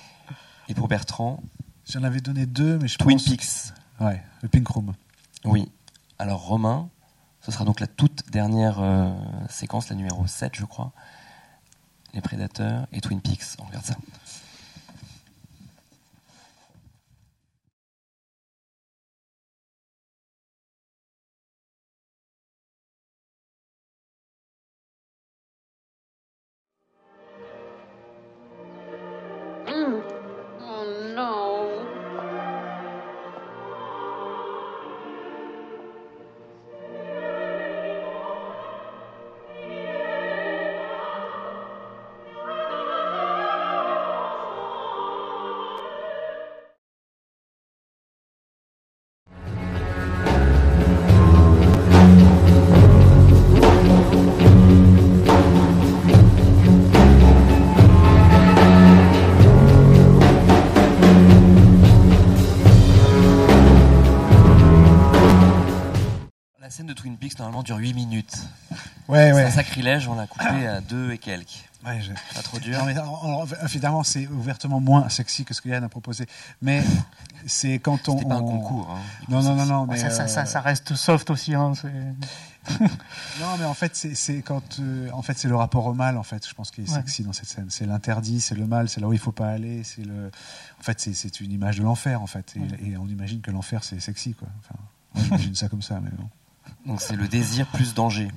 et 0.68 0.74
pour 0.74 0.88
Bertrand, 0.88 1.42
j'en 1.88 2.04
avais 2.04 2.20
donné 2.20 2.46
deux, 2.46 2.78
mais 2.78 2.88
je 2.88 2.98
Twin 2.98 3.18
pense... 3.18 3.72
Ouais, 4.00 4.22
le 4.42 4.48
Pink 4.48 4.66
Room. 4.68 4.94
Oui. 5.44 5.70
Alors 6.18 6.46
Romain, 6.46 6.90
ce 7.40 7.50
sera 7.50 7.64
donc 7.64 7.80
la 7.80 7.86
toute 7.86 8.30
dernière 8.30 8.80
euh, 8.80 9.12
séquence, 9.48 9.88
la 9.88 9.96
numéro 9.96 10.26
7 10.26 10.54
je 10.54 10.64
crois. 10.64 10.92
Les 12.12 12.20
Prédateurs 12.20 12.86
et 12.92 13.00
Twin 13.00 13.20
Peaks, 13.20 13.56
on 13.58 13.64
regarde 13.64 13.84
ça. 13.84 13.96
Normalement 67.40 67.62
dure 67.62 67.76
8 67.76 67.94
minutes. 67.94 68.36
Ouais, 69.08 69.28
C'est 69.28 69.32
ouais. 69.32 69.42
un 69.44 69.50
sacrilège, 69.50 70.06
on 70.08 70.14
l'a 70.14 70.26
coupé 70.26 70.66
à 70.66 70.80
2 70.80 71.12
et 71.12 71.18
quelques. 71.18 71.64
Ouais, 71.84 72.00
je- 72.02 72.12
Pas 72.34 72.42
trop 72.42 72.58
dur. 72.58 72.78
Non, 72.78 72.84
mais, 72.84 72.94
évidemment, 73.64 74.02
c'est 74.04 74.26
ouvertement 74.28 74.80
moins 74.80 75.08
sexy 75.08 75.44
que 75.46 75.54
ce 75.54 75.62
que 75.62 75.70
Yann 75.70 75.82
a 75.82 75.88
proposé. 75.88 76.26
Mais 76.60 76.82
c'est 77.46 77.78
quand 77.78 78.06
on. 78.08 78.18
C'était 78.18 78.28
pas 78.28 78.34
un 78.36 78.40
on- 78.42 78.46
concours. 78.58 78.90
hein. 78.90 78.98
Non, 79.30 79.42
non, 79.42 79.54
non, 79.54 79.64
non. 79.66 79.86
Mais, 79.86 79.96
ça, 79.96 80.10
ça, 80.10 80.28
ça, 80.28 80.42
euh, 80.42 80.44
ça 80.44 80.60
reste 80.60 80.94
soft 80.94 81.30
aussi. 81.30 81.54
Hein, 81.54 81.72
c'est- 81.74 81.88
Non, 83.40 83.56
mais 83.58 83.64
en 83.64 83.72
fait, 83.72 83.96
c'est- 83.96 84.14
c'est 84.14 84.42
quand, 84.42 84.78
euh, 84.80 85.08
en 85.14 85.22
fait, 85.22 85.38
c'est 85.38 85.48
le 85.48 85.56
rapport 85.56 85.86
au 85.86 85.94
mal, 85.94 86.18
en 86.18 86.22
fait. 86.22 86.46
Je 86.46 86.52
pense 86.54 86.70
qui 86.70 86.82
est 86.82 86.88
Ouais. 86.90 86.94
sexy 86.96 87.22
dans 87.24 87.32
cette 87.32 87.48
scène. 87.48 87.68
C'est 87.70 87.86
l'interdit, 87.86 88.42
c'est 88.42 88.54
le 88.54 88.66
mal, 88.66 88.90
c'est 88.90 89.00
là 89.00 89.08
où 89.08 89.14
il 89.14 89.18
faut 89.18 89.32
pas 89.32 89.48
aller. 89.48 89.82
C'est 89.82 90.04
le. 90.04 90.30
En 90.78 90.82
fait, 90.82 91.00
c'est- 91.00 91.14
c'est 91.14 91.40
une 91.40 91.50
image 91.50 91.78
de 91.78 91.82
l'enfer, 91.82 92.20
en 92.20 92.26
fait. 92.26 92.52
Et, 92.56 92.60
Ouais. 92.60 92.90
et 92.92 92.96
on 92.98 93.06
imagine 93.08 93.40
que 93.40 93.50
l'enfer, 93.50 93.82
c'est 93.84 93.98
sexy, 94.00 94.34
quoi. 94.34 94.48
Enfin, 94.58 94.74
moi, 95.14 95.24
j'imagine 95.24 95.54
ça 95.54 95.68
comme 95.70 95.82
ça, 95.82 95.98
mais 96.00 96.10
bon. 96.10 96.28
Donc 96.86 97.00
c'est 97.00 97.16
le 97.16 97.28
désir 97.28 97.66
plus 97.68 97.94
danger. 97.94 98.28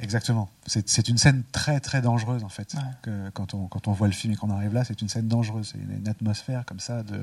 Exactement. 0.00 0.48
C'est 0.66 0.88
c'est 0.88 1.08
une 1.08 1.16
scène 1.16 1.42
très 1.52 1.80
très 1.80 2.02
dangereuse 2.02 2.44
en 2.44 2.48
fait. 2.50 2.74
Ouais. 2.74 2.80
Que, 3.02 3.30
quand, 3.30 3.54
on, 3.54 3.66
quand 3.66 3.88
on 3.88 3.92
voit 3.92 4.08
le 4.08 4.12
film 4.12 4.34
et 4.34 4.36
qu'on 4.36 4.50
arrive 4.50 4.74
là, 4.74 4.84
c'est 4.84 5.00
une 5.00 5.08
scène 5.08 5.28
dangereuse. 5.28 5.70
C'est 5.72 5.78
une, 5.78 6.00
une 6.00 6.08
atmosphère 6.08 6.64
comme 6.66 6.80
ça. 6.80 7.02
De, 7.02 7.18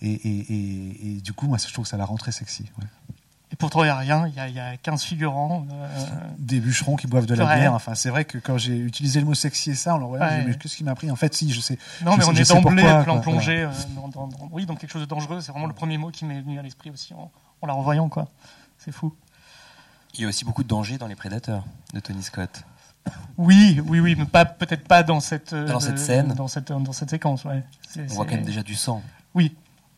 et, 0.00 0.12
et, 0.12 0.38
et, 0.52 1.06
et 1.16 1.20
du 1.20 1.32
coup, 1.32 1.48
moi, 1.48 1.58
je 1.58 1.72
trouve 1.72 1.84
que 1.84 1.88
ça 1.88 1.96
la 1.96 2.04
rend 2.04 2.16
très 2.16 2.30
sexy. 2.32 2.64
ouais. 2.78 2.86
Et 3.50 3.56
pourtant, 3.56 3.82
il 3.82 3.86
n'y 3.86 3.90
a 3.90 3.96
rien. 3.96 4.26
Il 4.28 4.34
y 4.34 4.52
y 4.54 4.60
a 4.60 4.76
15 4.76 5.02
figurants. 5.02 5.66
euh, 5.72 6.04
Des 6.38 6.60
bûcherons 6.60 6.96
qui 6.96 7.06
boivent 7.06 7.24
de 7.26 7.34
la 7.34 7.56
bière. 7.56 7.72
Enfin, 7.72 7.94
c'est 7.94 8.10
vrai 8.10 8.26
que 8.26 8.36
quand 8.36 8.58
j'ai 8.58 8.76
utilisé 8.76 9.20
le 9.20 9.26
mot 9.26 9.32
sexy 9.34 9.70
et 9.70 9.74
ça, 9.74 9.94
on 9.94 9.98
le 9.98 10.04
voit, 10.04 10.18
Ouais. 10.18 10.44
mais 10.44 10.54
qu'est-ce 10.56 10.76
qui 10.76 10.84
m'a 10.84 10.94
pris? 10.94 11.10
En 11.10 11.16
fait, 11.16 11.34
si, 11.34 11.50
je 11.50 11.60
sais. 11.60 11.78
Non, 12.04 12.12
Je 12.12 12.16
mais 12.18 12.22
sais- 12.24 12.28
on 12.30 12.34
je 12.34 12.42
est 12.42 12.48
d'emblée 12.62 12.84
plongé 13.22 13.62
euh, 13.62 13.70
dans, 13.96 14.08
dans- 14.08 14.26
dans- 14.28 14.48
oui, 14.52 14.66
dans 14.66 14.76
quelque 14.76 14.90
chose 14.90 15.00
de 15.00 15.06
dangereux. 15.06 15.40
C'est 15.40 15.50
vraiment 15.50 15.66
le 15.66 15.72
premier 15.72 15.96
mot 15.96 16.10
qui 16.10 16.26
m'est 16.26 16.42
venu 16.42 16.58
à 16.58 16.62
l'esprit 16.62 16.90
aussi 16.90 17.14
en, 17.14 17.30
en 17.62 17.66
la 17.66 17.72
revoyant. 17.72 18.10
quoi. 18.10 18.28
C'est 18.76 18.92
fou. 18.92 19.14
Il 20.14 20.22
y 20.22 20.24
a 20.24 20.28
aussi 20.28 20.44
beaucoup 20.44 20.62
de 20.62 20.68
danger 20.68 20.98
dans 20.98 21.06
Les 21.06 21.14
Prédateurs 21.14 21.64
de 21.94 22.00
Tony 22.00 22.22
Scott. 22.22 22.62
Oui, 23.38 23.80
oui, 23.86 24.00
oui, 24.00 24.14
mais 24.18 24.26
pas 24.26 24.44
peut-être 24.44 24.86
pas 24.86 25.02
dans 25.02 25.20
cette 25.20 25.52
euh, 25.52 25.66
Dans 25.66 25.80
cette 25.80 25.98
scène. 25.98 26.34
dans 26.34 26.48
cette 26.48 26.70
dans 26.72 26.92
cette 26.92 27.10
séquence. 27.10 27.44
Ouais. 27.44 27.62
On 27.96 28.02
voit 28.14 28.24
quand 28.26 28.34
même 28.34 28.44
déjà 28.44 28.62
du 28.62 28.74
sang. 28.74 29.02
Oui, 29.34 29.56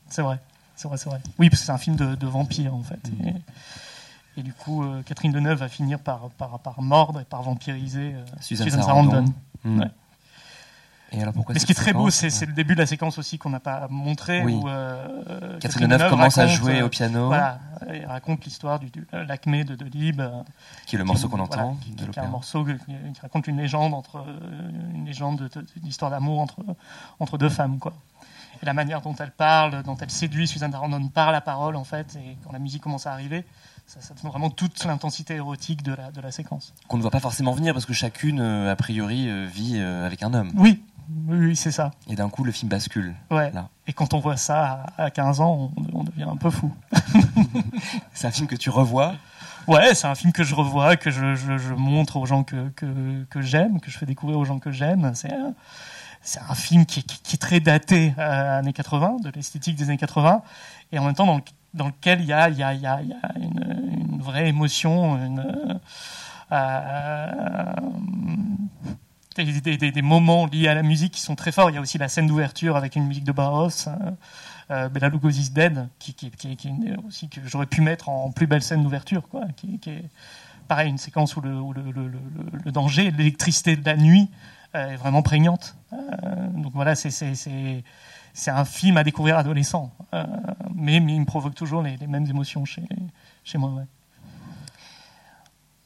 c'est 0.09 0.23
vrai, 0.23 0.39
c'est 0.77 0.87
vrai, 0.87 0.97
c'est 0.97 1.09
vrai. 1.09 1.21
Oui, 1.39 1.51
parce 1.51 1.61
que 1.63 1.67
c'est 1.67 1.73
un 1.73 1.79
film 1.79 1.97
de, 1.97 2.15
de 2.15 2.27
vampire 2.27 2.75
en 2.75 2.83
fait. 2.83 3.01
Mm. 3.11 3.27
Et, 3.29 3.35
et 4.37 4.43
du 4.43 4.53
coup, 4.53 4.85
euh, 4.85 5.03
Catherine 5.03 5.33
Deneuve 5.33 5.59
va 5.59 5.69
finir 5.69 5.99
par 5.99 6.31
par, 6.31 6.61
par 6.61 6.83
mordre 6.83 7.21
et 7.21 7.25
par 7.25 7.43
vampiriser 7.43 8.15
euh, 8.15 8.25
Suzanne 8.41 8.71
Sarandon. 8.71 9.11
Sarandon. 9.65 9.81
Ouais. 9.81 9.91
Et 11.13 11.21
alors 11.23 11.35
pourquoi 11.35 11.55
Mais 11.55 11.59
ce 11.61 11.67
qui 11.67 11.73
est 11.73 11.75
très 11.75 11.93
beau, 11.93 12.09
c'est 12.11 12.47
le 12.47 12.53
début 12.53 12.75
de 12.75 12.81
la 12.81 12.87
séquence 12.87 13.19
aussi 13.19 13.37
qu'on 13.39 13.51
n'a 13.51 13.61
pas 13.61 13.89
montré. 13.91 14.43
Oui. 14.45 14.55
Où, 14.55 14.69
euh, 14.69 15.59
Catherine 15.59 15.89
Deneuve 15.89 16.09
commence 16.11 16.39
à 16.39 16.47
jouer 16.47 16.81
euh, 16.81 16.87
au 16.87 16.89
piano, 16.89 17.27
Voilà, 17.27 17.59
elle 17.89 18.07
raconte 18.07 18.45
l'histoire 18.45 18.79
du, 18.79 18.91
du 18.91 19.07
euh, 19.15 19.25
l'acmé 19.25 19.65
de, 19.65 19.75
de 19.75 19.85
Lib. 19.87 20.21
euh, 20.21 20.31
qui 20.87 20.97
est 20.97 20.99
le 20.99 21.05
morceau 21.05 21.29
qu'on 21.29 21.37
voilà, 21.39 21.65
entend 21.65 21.77
qui, 21.83 21.91
de 21.93 22.05
qui 22.07 22.19
est 22.19 22.23
un 22.23 22.29
morceau 22.29 22.65
qui, 22.65 22.75
qui 22.75 23.21
raconte 23.21 23.47
une 23.49 23.57
légende 23.59 23.93
entre 23.95 24.19
euh, 24.19 24.71
une 24.95 25.05
légende 25.07 25.39
de- 25.39 25.49
de- 25.61 25.67
d'histoire 25.77 26.11
d'amour 26.11 26.41
entre 26.41 26.61
entre 27.19 27.39
deux 27.39 27.49
femmes 27.51 27.79
quoi. 27.79 27.93
Et 28.63 28.67
la 28.67 28.75
manière 28.75 29.01
dont 29.01 29.15
elle 29.19 29.31
parle, 29.31 29.83
dont 29.85 29.97
elle 30.01 30.11
séduit 30.11 30.47
Suzanne 30.47 30.73
Sarandon 30.73 31.09
par 31.09 31.33
la 31.33 31.41
parole 31.41 31.77
en 31.77 31.85
fait, 31.85 32.17
et 32.17 32.37
quand 32.45 32.53
la 32.53 32.59
musique 32.59 32.83
commence 32.83 33.07
à 33.07 33.13
arriver, 33.13 33.45
ça, 33.87 34.01
ça 34.03 34.13
donne 34.15 34.31
vraiment 34.31 34.51
toute 34.51 34.85
l'intensité 34.85 35.35
érotique 35.37 35.83
de 35.83 35.95
la 35.95 36.11
de 36.11 36.21
la 36.21 36.31
séquence. 36.31 36.75
Qu'on 36.87 36.97
ne 36.99 37.03
voit 37.03 37.11
pas 37.11 37.21
forcément 37.21 37.53
venir 37.53 37.73
parce 37.73 37.87
que 37.87 37.95
chacune, 37.95 38.39
euh, 38.41 38.71
a 38.71 38.77
priori, 38.77 39.29
euh, 39.29 39.47
vit 39.47 39.79
euh, 39.79 40.05
avec 40.07 40.23
un 40.23 40.35
homme. 40.35 40.53
Oui, 40.57 40.83
oui, 41.27 41.39
oui, 41.39 41.57
c'est 41.57 41.71
ça. 41.73 41.91
Et 42.09 42.15
d'un 42.17 42.29
coup, 42.29 42.45
le 42.45 42.53
film 42.53 42.69
bascule. 42.69 43.15
Ouais. 43.31 43.51
Là. 43.53 43.69
Et 43.87 43.93
quand 43.93 44.15
on 44.15 44.21
voit 44.21 44.37
ça 44.37 44.85
à 44.97 45.05
à 45.05 45.11
15 45.11 45.41
ans, 45.41 45.73
on, 45.77 46.01
on 46.01 46.05
devient 46.05 46.27
un 46.31 46.37
peu 46.37 46.51
fou. 46.51 46.73
C'est 48.15 48.27
un 48.27 48.31
film 48.31 48.47
que 48.47 48.57
tu 48.57 48.71
revois. 48.71 49.15
Ouais, 49.69 49.95
c'est 49.95 50.07
un 50.07 50.15
film 50.15 50.33
que 50.33 50.43
je 50.43 50.55
revois, 50.55 50.97
que 50.97 51.11
je, 51.11 51.35
je, 51.37 51.59
je 51.59 51.75
montre 51.75 52.17
aux 52.17 52.25
gens 52.27 52.43
que, 52.45 52.71
que, 52.71 53.25
que 53.29 53.41
j'aime, 53.43 53.79
que 53.79 53.91
je 53.91 53.99
fais 53.99 54.07
découvrir 54.07 54.39
aux 54.39 54.45
gens 54.45 54.59
que 54.59 54.73
j'aime. 54.73 55.13
C'est 55.15 55.33
un, 55.33 55.53
c'est 56.23 56.41
un 56.41 56.55
film 56.55 56.87
qui 56.87 57.01
est, 57.01 57.03
qui, 57.03 57.21
qui 57.21 57.37
est 57.37 57.39
très 57.39 57.61
daté 57.61 58.15
euh, 58.19 58.59
années 58.59 58.73
80, 58.73 59.17
de 59.23 59.31
l'esthétique 59.31 59.77
des 59.77 59.85
années 59.85 59.99
80, 59.99 60.43
et 60.93 60.99
en 60.99 61.05
même 61.05 61.15
temps 61.15 61.27
dans, 61.27 61.37
le- 61.37 61.43
dans 61.75 61.87
lequel 61.89 62.21
il 62.21 62.27
y 62.27 62.33
a, 62.33 62.49
il 62.49 62.57
y 62.57 62.63
a, 62.63 62.73
il 62.75 62.81
y 62.81 62.87
a, 62.87 63.01
il 63.03 63.09
y 63.11 63.13
a 63.13 63.33
une, 63.37 64.11
une 64.13 64.21
vraie 64.23 64.49
émotion, 64.49 65.17
une, 65.25 65.79
euh, 66.53 67.73
des, 69.45 70.03
moments 70.03 70.47
liés 70.47 70.69
à 70.69 70.75
la 70.75 70.83
musique 70.83 71.13
qui 71.13 71.21
sont 71.21 71.37
très 71.37 71.53
forts. 71.53 71.71
Il 71.71 71.75
y 71.75 71.79
a 71.79 71.81
aussi 71.81 71.99
la 71.99 72.09
scène 72.09 72.27
d'ouverture 72.27 72.77
avec 72.77 72.97
une 72.97 73.07
musique 73.07 73.25
de 73.25 73.33
Barros. 73.33 73.69
euh, 73.89 73.93
euh, 74.71 74.89
Bela 74.89 75.09
Lugosi's 75.09 75.53
Dead, 75.53 75.89
qui, 75.99 76.15
est 76.27 76.97
aussi 77.07 77.29
que 77.29 77.41
j'aurais 77.45 77.67
pu 77.67 77.81
mettre 77.81 78.09
en 78.09 78.31
plus 78.31 78.47
belle 78.47 78.63
scène 78.63 78.85
d'ouverture, 78.85 79.29
quoi, 79.29 79.43
pareil 80.71 80.89
une 80.89 80.99
séquence 80.99 81.37
où 81.37 81.41
le, 81.41 82.71
danger, 82.71 83.11
l'électricité 83.11 83.75
de 83.75 83.85
la 83.85 83.97
nuit 83.97 84.29
euh, 84.77 84.93
est 84.93 84.97
vraiment 84.97 85.23
prégnante. 85.23 85.77
Euh, 85.93 85.97
donc 86.55 86.73
voilà, 86.75 86.95
c'est 86.95 87.83
un 88.47 88.65
film 88.65 88.97
à 88.97 89.03
découvrir 89.03 89.37
adolescent, 89.37 89.93
euh, 90.15 90.25
mais, 90.73 90.99
il 90.99 91.21
me 91.21 91.25
provoque 91.25 91.57
toujours 91.57 91.83
les, 91.83 91.97
mêmes 92.07 92.27
émotions 92.27 92.65
chez 92.65 93.59
moi. 93.59 93.83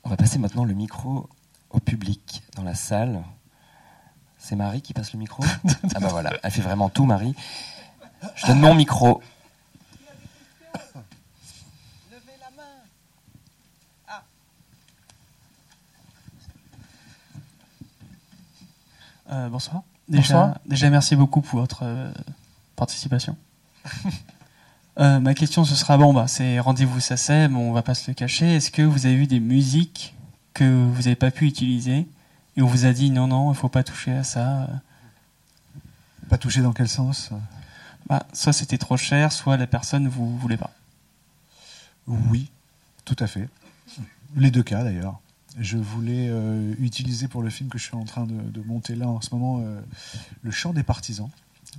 On 0.04 0.10
va 0.10 0.18
passer 0.18 0.38
maintenant 0.38 0.66
le 0.66 0.74
micro 0.74 1.30
au 1.70 1.80
public 1.80 2.42
dans 2.54 2.62
la 2.62 2.74
salle. 2.74 3.24
C'est 4.44 4.56
Marie 4.56 4.82
qui 4.82 4.92
passe 4.92 5.14
le 5.14 5.18
micro 5.18 5.42
Ah 5.94 6.00
bah 6.00 6.08
voilà, 6.10 6.34
elle 6.42 6.50
fait 6.50 6.60
vraiment 6.60 6.90
tout 6.90 7.06
Marie. 7.06 7.34
Je 8.34 8.46
donne 8.46 8.60
mon 8.60 8.74
micro. 8.74 9.22
Levez 12.12 12.36
la 12.38 12.50
main. 12.54 14.20
Euh, 19.32 19.48
bonsoir. 19.48 19.82
Déjà, 20.10 20.20
Bonsoir. 20.20 20.58
déjà, 20.66 20.90
merci 20.90 21.16
beaucoup 21.16 21.40
pour 21.40 21.60
votre 21.60 21.80
euh, 21.84 22.12
participation. 22.76 23.36
Euh, 25.00 25.18
ma 25.18 25.34
question, 25.34 25.64
ce 25.64 25.74
sera 25.74 25.98
bon, 25.98 26.14
bah, 26.14 26.28
c'est 26.28 26.60
rendez-vous 26.60 27.00
SACEM, 27.00 27.56
on 27.56 27.72
va 27.72 27.82
pas 27.82 27.94
se 27.94 28.08
le 28.08 28.14
cacher. 28.14 28.54
Est-ce 28.54 28.70
que 28.70 28.82
vous 28.82 29.06
avez 29.06 29.16
eu 29.16 29.26
des 29.26 29.40
musiques 29.40 30.14
que 30.52 30.62
vous 30.86 30.98
n'avez 31.02 31.16
pas 31.16 31.32
pu 31.32 31.46
utiliser 31.46 32.06
et 32.56 32.62
on 32.62 32.66
vous 32.66 32.86
a 32.86 32.92
dit 32.92 33.10
non, 33.10 33.26
non, 33.26 33.52
il 33.52 33.56
faut 33.56 33.68
pas 33.68 33.82
toucher 33.82 34.12
à 34.12 34.24
ça 34.24 34.68
Pas 36.28 36.38
touché 36.38 36.60
dans 36.62 36.72
quel 36.72 36.88
sens? 36.88 37.30
Bah, 38.06 38.26
Soit 38.32 38.52
c'était 38.52 38.78
trop 38.78 38.96
cher, 38.96 39.32
soit 39.32 39.56
la 39.56 39.66
personne 39.66 40.08
vous 40.08 40.36
voulait 40.38 40.56
pas. 40.56 40.70
Oui, 42.06 42.50
tout 43.04 43.16
à 43.18 43.26
fait. 43.26 43.48
Les 44.36 44.50
deux 44.50 44.62
cas 44.62 44.82
d'ailleurs. 44.84 45.20
Je 45.58 45.78
voulais 45.78 46.26
euh, 46.28 46.74
utiliser 46.80 47.28
pour 47.28 47.40
le 47.42 47.48
film 47.48 47.70
que 47.70 47.78
je 47.78 47.84
suis 47.84 47.94
en 47.94 48.04
train 48.04 48.26
de, 48.26 48.34
de 48.50 48.60
monter 48.62 48.96
là 48.96 49.08
en 49.08 49.20
ce 49.20 49.32
moment 49.32 49.60
euh, 49.62 49.80
le 50.42 50.50
chant 50.50 50.72
des 50.72 50.82
partisans. 50.82 51.30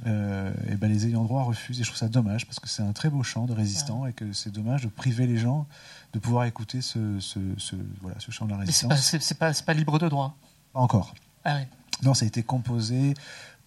Euh, 0.08 0.52
et 0.70 0.76
ben 0.76 0.92
les 0.92 1.06
ayants 1.08 1.24
droit 1.24 1.44
refusent 1.44 1.80
et 1.80 1.84
je 1.84 1.88
trouve 1.90 1.98
ça 2.00 2.08
dommage 2.10 2.46
parce 2.46 2.60
que 2.60 2.68
c'est 2.68 2.82
un 2.84 2.92
très 2.92 3.10
beau 3.10 3.24
chant 3.24 3.46
de 3.46 3.54
résistant 3.54 4.06
et 4.06 4.14
que 4.14 4.34
c'est 4.34 4.52
dommage 4.52 4.84
de 4.84 4.88
priver 4.90 5.26
les 5.28 5.38
gens 5.38 5.68
de 6.14 6.20
pouvoir 6.20 6.46
écouter 6.46 6.82
ce, 6.82 7.20
ce, 7.20 7.40
ce- 7.58 7.76
voilà, 8.02 8.18
ce 8.20 8.30
chant 8.32 8.46
de 8.46 8.52
la 8.52 8.58
Mais 8.58 8.72
c'est 8.72 8.88
pas 8.88 8.96
résistance. 8.96 9.22
c'est 9.24 9.38
pas 9.38 9.54
pas 9.54 9.74
libre 9.74 10.00
de 10.00 10.10
droit. 10.10 10.36
Pas 10.76 10.82
encore. 10.82 11.16
Ah. 11.46 11.60
Non, 12.04 12.14
ça 12.14 12.26
a 12.26 12.28
été 12.28 12.44
composé 12.44 13.14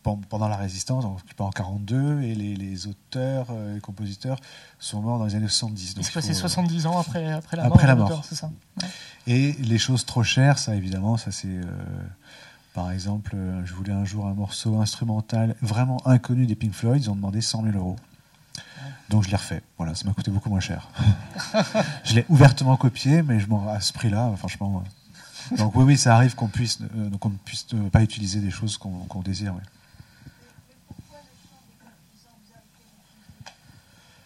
pen- 0.02 0.20
pendant 0.28 0.46
la 0.48 0.56
résistance, 0.56 1.04
en, 1.04 1.16
en 1.38 1.50
42 1.50 2.20
et 2.22 2.34
les, 2.34 2.54
les 2.54 2.86
auteurs 2.86 3.46
euh, 3.50 3.76
et 3.76 3.80
compositeurs 3.80 4.38
sont 4.78 5.00
morts 5.00 5.18
dans 5.18 5.24
les 5.24 5.34
années 5.34 5.48
70. 5.48 5.94
donc 5.94 6.04
il 6.06 6.12
passé 6.12 6.34
faut- 6.34 6.40
70 6.40 6.86
ans 6.86 6.98
après 6.98 7.32
après 7.32 7.56
la 7.56 7.64
Après 7.64 7.78
mort. 7.78 7.86
la 7.86 7.94
de 7.94 8.00
mort. 8.00 8.24
c'est 8.28 8.34
ça? 8.34 8.50
Et 9.26 9.52
les 9.54 9.78
choses 9.78 10.04
trop 10.04 10.22
chères, 10.22 10.58
ça 10.58 10.74
évidemment, 10.76 11.16
ça 11.16 11.32
c'est. 11.32 11.48
euh, 11.48 11.62
par 12.74 12.92
exemple, 12.92 13.32
euh, 13.34 13.64
je 13.64 13.72
voulais 13.74 13.92
un 13.92 14.04
jour 14.04 14.26
un 14.26 14.34
morceau 14.34 14.78
instrumental 14.80 15.56
vraiment 15.62 16.06
inconnu 16.06 16.46
des 16.46 16.54
Pink 16.54 16.72
Floyd, 16.74 17.02
ils 17.02 17.10
ont 17.10 17.16
demandé 17.16 17.40
100 17.40 17.62
000 17.64 17.76
euros. 17.76 17.96
Donc 19.08 19.22
je 19.24 19.30
l'ai 19.30 19.36
refait. 19.36 19.62
Voilà, 19.78 19.94
ça 19.94 20.04
m'a 20.04 20.12
coûté 20.12 20.30
beaucoup 20.30 20.50
moins 20.50 20.60
cher. 20.60 20.88
je 22.04 22.14
l'ai 22.14 22.26
ouvertement 22.28 22.76
copié, 22.76 23.22
mais 23.22 23.40
je 23.40 23.46
m'en 23.48 23.66
à 23.68 23.80
ce 23.80 23.92
prix-là, 23.94 24.30
franchement. 24.36 24.84
Euh. 25.52 25.56
Donc 25.56 25.74
oui, 25.76 25.84
oui, 25.84 25.98
ça 25.98 26.14
arrive 26.14 26.34
qu'on 26.34 26.48
puisse, 26.48 26.78
euh, 26.80 27.10
qu'on 27.18 27.30
ne 27.30 27.36
puisse 27.36 27.66
euh, 27.74 27.88
pas 27.90 28.02
utiliser 28.02 28.40
des 28.40 28.50
choses 28.50 28.76
qu'on 28.78 29.22
désire. 29.22 29.54
ouais. 29.54 29.62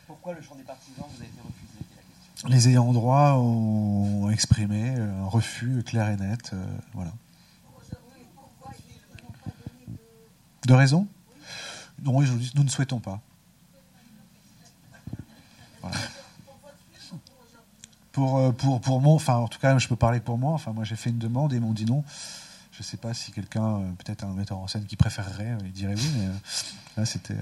Pourquoi 0.07 0.35
le 0.35 0.43
chant 0.43 0.55
des 0.55 0.63
partisans 0.63 1.05
vous 1.09 1.23
a 1.23 1.25
été 1.25 1.39
refusé 1.45 2.49
Les 2.55 2.69
ayants 2.69 2.93
droit 2.93 3.33
ont 3.35 4.31
exprimé 4.31 4.91
un 4.91 5.27
refus 5.27 5.83
clair 5.85 6.09
et 6.09 6.17
net. 6.17 6.51
euh, 6.53 6.65
voilà. 6.95 7.13
De 10.67 10.75
raison? 10.75 11.09
Non, 12.05 12.17
oui, 12.17 12.27
je 12.27 12.33
vous 12.33 12.39
dis, 12.39 12.53
nous 12.55 12.63
ne 12.63 12.69
souhaitons 12.69 13.01
pas. 13.01 13.21
Voilà. 15.81 15.97
Pour, 18.13 18.39
euh, 18.39 18.53
pour, 18.53 18.81
pour 18.81 19.01
mon, 19.01 19.15
enfin, 19.15 19.37
en 19.37 19.49
tout 19.49 19.59
cas, 19.59 19.77
je 19.79 19.89
peux 19.89 19.97
parler 19.97 20.21
pour 20.21 20.39
moi. 20.39 20.53
Enfin, 20.53 20.73
moi, 20.73 20.85
j'ai 20.85 20.97
fait 20.97 21.11
une 21.11 21.19
demande 21.19 21.53
et 21.53 21.57
ils 21.57 21.63
m'ont 21.63 21.73
dit 21.73 21.87
non. 21.87 22.05
Je 22.73 22.83
sais 22.83 22.97
pas 22.97 23.15
si 23.15 23.33
quelqu'un, 23.33 23.77
euh, 23.77 23.91
peut-être 23.99 24.25
un 24.25 24.33
metteur 24.35 24.59
en 24.59 24.67
scène 24.67 24.85
qui 24.87 24.97
préférerait, 24.97 25.53
euh, 25.53 25.59
il 25.65 25.73
dirait 25.73 25.95
oui, 25.95 26.11
mais 26.17 26.29
là, 26.97 27.07
c'était. 27.07 27.37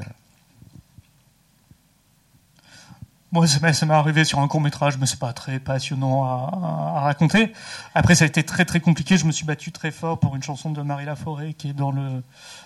Moi, 3.33 3.47
ça 3.47 3.87
m'est 3.87 3.95
arrivé 3.95 4.25
sur 4.25 4.41
un 4.41 4.49
court 4.49 4.61
métrage, 4.61 4.99
mais 4.99 5.07
c'est 5.07 5.19
pas 5.19 5.33
très 5.33 5.61
passionnant 5.61 6.25
à, 6.25 6.97
à, 6.97 7.01
raconter. 7.01 7.53
Après, 7.95 8.17
ça 8.17 8.25
a 8.25 8.27
été 8.27 8.43
très 8.43 8.65
très 8.65 8.81
compliqué. 8.81 9.17
Je 9.17 9.25
me 9.25 9.31
suis 9.31 9.47
battu 9.47 9.71
très 9.71 9.93
fort 9.93 10.19
pour 10.19 10.35
une 10.35 10.43
chanson 10.43 10.71
de 10.71 10.83
Marie 10.83 11.05
Laforêt 11.05 11.55
qui 11.55 11.71
est 11.71 11.73
dans 11.73 11.93
le 11.93 12.25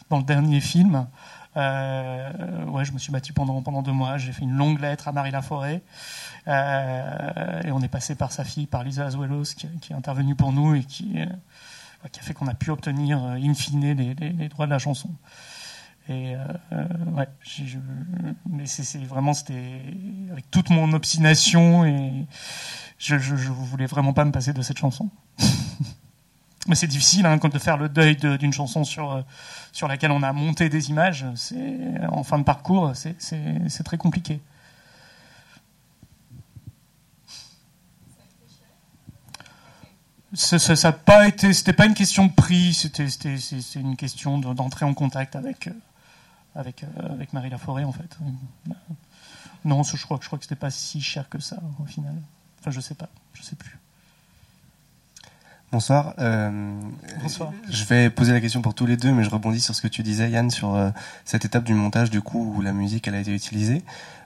dans 0.09 0.16
le 0.16 0.24
dernier 0.24 0.61
film. 0.61 1.07
Euh, 1.57 2.64
ouais, 2.66 2.84
je 2.84 2.92
me 2.92 2.98
suis 2.98 3.12
battu 3.12 3.32
pendant 3.32 3.62
pendant 3.62 3.82
deux 3.82 3.92
mois. 3.92 4.18
J'ai 4.18 4.32
fait 4.32 4.42
une 4.42 4.57
longue 4.57 4.80
lettre 4.80 5.09
à 5.09 5.12
Marie 5.12 5.30
Laforêt 5.30 5.82
euh, 6.48 7.62
et 7.62 7.70
on 7.70 7.80
est 7.80 7.88
passé 7.88 8.14
par 8.14 8.32
sa 8.32 8.44
fille, 8.44 8.66
par 8.66 8.82
Lisa 8.84 9.07
Azuelos, 9.07 9.55
qui, 9.57 9.68
qui 9.80 9.92
est 9.92 9.96
intervenue 9.96 10.34
pour 10.34 10.52
nous 10.52 10.74
et 10.74 10.84
qui 10.84 11.20
euh, 11.20 11.26
qui 12.11 12.20
a 12.20 12.22
fait 12.22 12.34
qu'on 12.34 12.48
a 12.48 12.55
pu 12.55 12.70
obtenir 12.70 13.22
euh, 13.22 13.34
in 13.34 13.55
fine 13.55 13.80
les, 13.80 14.14
les, 14.14 14.30
les 14.30 14.48
droits 14.48 14.66
de 14.66 14.70
la 14.70 14.78
chanson. 14.78 15.11
Et 16.09 16.34
euh, 16.36 16.84
ouais, 17.12 17.28
je, 17.42 17.78
mais 18.50 18.66
c'est 18.66 18.98
vraiment 19.05 19.32
c'était 19.32 19.80
avec 20.30 20.50
toute 20.50 20.68
mon 20.68 20.92
obstination 20.92 21.86
et 21.86 22.26
je, 22.98 23.16
je, 23.16 23.36
je, 23.36 23.48
voulais 23.48 23.86
vraiment 23.86 24.12
pas 24.12 24.26
me 24.26 24.32
passer 24.32 24.52
de 24.52 24.61
cette 24.61 24.78
chanson. 24.78 25.09
mais 26.66 26.74
c'est 26.74 26.86
difficile 26.86 27.26
hein, 27.26 27.36
de 27.36 27.58
faire 27.58 27.76
le 27.76 27.88
deuil 27.88 28.16
d'une 28.16 28.52
chanson 28.52 28.84
sur 28.84 29.24
sur 29.72 29.88
laquelle 29.88 30.10
on 30.10 30.22
a 30.22 30.32
monté 30.32 30.68
des 30.68 30.90
images. 30.90 31.26
En 32.10 32.24
fin 32.24 32.38
de 32.38 32.44
parcours, 32.44 32.92
c'est 32.94 33.82
très 33.84 33.98
compliqué. 33.98 34.40
ça 40.34 40.74
n'a 40.74 40.92
pas 40.92 41.28
été, 41.28 41.52
c'était 41.52 41.72
pas 41.72 41.86
une 41.86 41.94
question 41.94 42.26
de 42.26 42.32
prix, 42.32 42.74
c'était 42.74 43.06
une 43.76 43.96
question 43.96 44.38
d'entrer 44.38 44.84
en 44.84 44.92
contact 44.92 45.36
avec 45.36 45.68
avec, 46.54 46.84
euh, 46.84 47.12
avec 47.12 47.32
Marie 47.32 47.50
Laforêt, 47.50 47.84
en 47.84 47.92
fait. 47.92 48.18
Non, 49.64 49.82
je 49.82 50.02
crois, 50.04 50.18
je 50.20 50.26
crois 50.26 50.38
que 50.38 50.44
c'était 50.44 50.54
pas 50.56 50.70
si 50.70 51.00
cher 51.00 51.28
que 51.28 51.38
ça, 51.38 51.58
au 51.80 51.86
final. 51.86 52.14
Enfin, 52.60 52.70
je 52.70 52.80
sais 52.80 52.94
pas, 52.94 53.08
je 53.32 53.42
sais 53.42 53.56
plus. 53.56 53.78
Bonsoir. 55.74 56.14
Euh, 56.20 56.80
Bonsoir. 57.20 57.52
Je 57.68 57.84
vais 57.86 58.08
poser 58.08 58.32
la 58.32 58.40
question 58.40 58.62
pour 58.62 58.74
tous 58.74 58.86
les 58.86 58.96
deux, 58.96 59.10
mais 59.10 59.24
je 59.24 59.30
rebondis 59.30 59.60
sur 59.60 59.74
ce 59.74 59.82
que 59.82 59.88
tu 59.88 60.04
disais, 60.04 60.30
Yann, 60.30 60.48
sur 60.48 60.76
euh, 60.76 60.90
cette 61.24 61.44
étape 61.44 61.64
du 61.64 61.74
montage, 61.74 62.10
du 62.10 62.20
coup, 62.20 62.54
où 62.56 62.62
la 62.62 62.72
musique 62.72 63.08
elle 63.08 63.16
a 63.16 63.18
été 63.18 63.34
utilisée. 63.34 63.82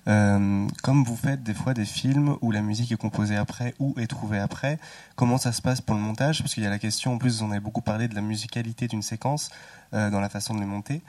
Euh, 0.08 0.66
comme 0.82 1.04
vous 1.04 1.16
faites 1.16 1.42
des 1.42 1.54
fois 1.54 1.72
des 1.72 1.86
films 1.86 2.36
où 2.42 2.50
la 2.50 2.60
musique 2.60 2.92
est 2.92 2.98
composée 2.98 3.38
après 3.38 3.74
ou 3.78 3.94
est 3.96 4.08
trouvée 4.08 4.38
après, 4.38 4.78
comment 5.16 5.38
ça 5.38 5.52
se 5.52 5.62
passe 5.62 5.80
pour 5.80 5.96
le 5.96 6.02
montage? 6.02 6.42
Parce 6.42 6.52
qu'il 6.52 6.64
y 6.64 6.66
a 6.66 6.70
la 6.70 6.78
question, 6.78 7.14
en 7.14 7.16
plus, 7.16 7.40
on 7.40 7.50
avait 7.50 7.60
beaucoup 7.60 7.80
parlé 7.80 8.08
de 8.08 8.14
la 8.14 8.20
musicalité 8.20 8.86
d'une 8.86 9.00
séquence 9.00 9.48
dans 9.92 10.20
la 10.20 10.28
façon 10.28 10.54
de 10.54 10.60
les 10.60 10.66
monter. 10.66 11.00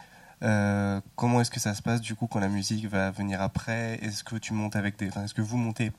Comment 1.18 1.42
est-ce 1.42 1.52
que 1.52 1.60
ça 1.60 1.74
se 1.74 1.82
passe 1.82 2.00
du 2.00 2.16
coup 2.16 2.28
quand 2.28 2.40
la 2.40 2.48
musique 2.48 2.88
va 2.88 3.12
venir 3.12 3.42
après? 3.42 4.00
Est-ce 4.02 4.24
que 4.24 4.38
tu 4.38 4.54
montes 4.54 4.78
avec 4.78 4.98
des, 4.98 5.10
enfin, 5.10 5.26
est-ce 5.26 5.34
que 5.34 5.42
vous 5.42 5.58
montez 5.58 5.92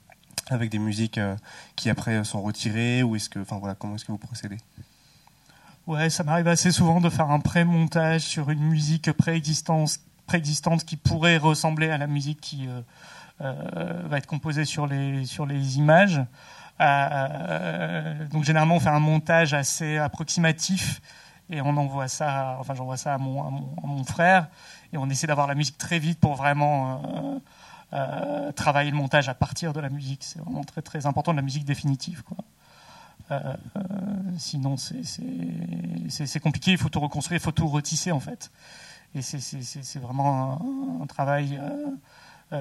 avec 0.50 0.70
des 0.70 0.78
musiques 0.78 1.18
euh, 1.18 1.36
qui 1.76 1.90
après 1.90 2.22
sont 2.24 2.42
retirées 2.42 3.02
ou 3.02 3.16
est-ce 3.16 3.30
que, 3.30 3.38
enfin 3.38 3.58
voilà, 3.58 3.74
comment 3.74 3.94
est-ce 3.94 4.04
que 4.04 4.12
vous 4.12 4.18
procédez? 4.18 4.58
Ouais, 5.86 6.10
ça 6.10 6.24
m'arrive 6.24 6.48
assez 6.48 6.72
souvent 6.72 7.00
de 7.00 7.08
faire 7.08 7.30
un 7.30 7.40
pré-montage 7.40 8.22
sur 8.22 8.50
une 8.50 8.62
musique 8.62 9.12
préexistante, 9.12 9.98
préexistante 10.26 10.84
qui 10.84 10.96
pourrait 10.96 11.38
ressembler 11.38 11.90
à 11.90 11.98
la 11.98 12.06
musique 12.06 12.40
qui 12.40 12.68
euh, 12.68 12.80
euh 13.40 14.02
va 14.06 14.18
être 14.18 14.26
composée 14.26 14.64
sur 14.64 14.86
les 14.86 15.24
sur 15.24 15.46
les 15.46 15.78
images. 15.78 16.20
Donc 18.30 18.44
généralement 18.44 18.76
on 18.76 18.80
fait 18.80 18.88
un 18.88 19.00
montage 19.00 19.52
assez 19.52 19.98
approximatif 19.98 21.00
et 21.50 21.60
on 21.60 21.76
envoie 21.76 22.08
ça, 22.08 22.56
enfin 22.58 22.74
j'envoie 22.74 22.96
ça 22.96 23.14
à 23.14 23.18
mon, 23.18 23.50
mon, 23.82 24.04
frère 24.04 24.48
et 24.92 24.96
on 24.96 25.10
essaie 25.10 25.26
d'avoir 25.26 25.46
la 25.46 25.54
musique 25.54 25.76
très 25.76 25.98
vite 25.98 26.18
pour 26.18 26.36
vraiment 26.36 27.42
euh, 27.92 28.52
travailler 28.52 28.90
le 28.90 28.96
montage 28.96 29.28
à 29.28 29.34
partir 29.34 29.72
de 29.72 29.80
la 29.80 29.88
musique. 29.88 30.22
C'est 30.22 30.38
vraiment 30.38 30.62
très 30.62 30.82
très 30.82 31.06
important 31.06 31.32
de 31.32 31.36
la 31.36 31.42
musique 31.42 31.64
définitive. 31.64 32.22
Quoi. 32.22 32.36
Euh, 33.32 33.54
sinon 34.38 34.76
c'est 34.76 36.40
compliqué, 36.40 36.72
il 36.72 36.78
faut 36.78 36.88
tout 36.88 37.00
reconstruire, 37.00 37.40
il 37.40 37.42
faut 37.42 37.52
tout 37.52 37.68
retisser 37.68 38.12
en 38.12 38.20
fait. 38.20 38.50
Et 39.14 39.22
c'est 39.22 39.98
vraiment 39.98 41.00
un, 41.02 41.06
travail. 41.06 41.60
il 42.52 42.58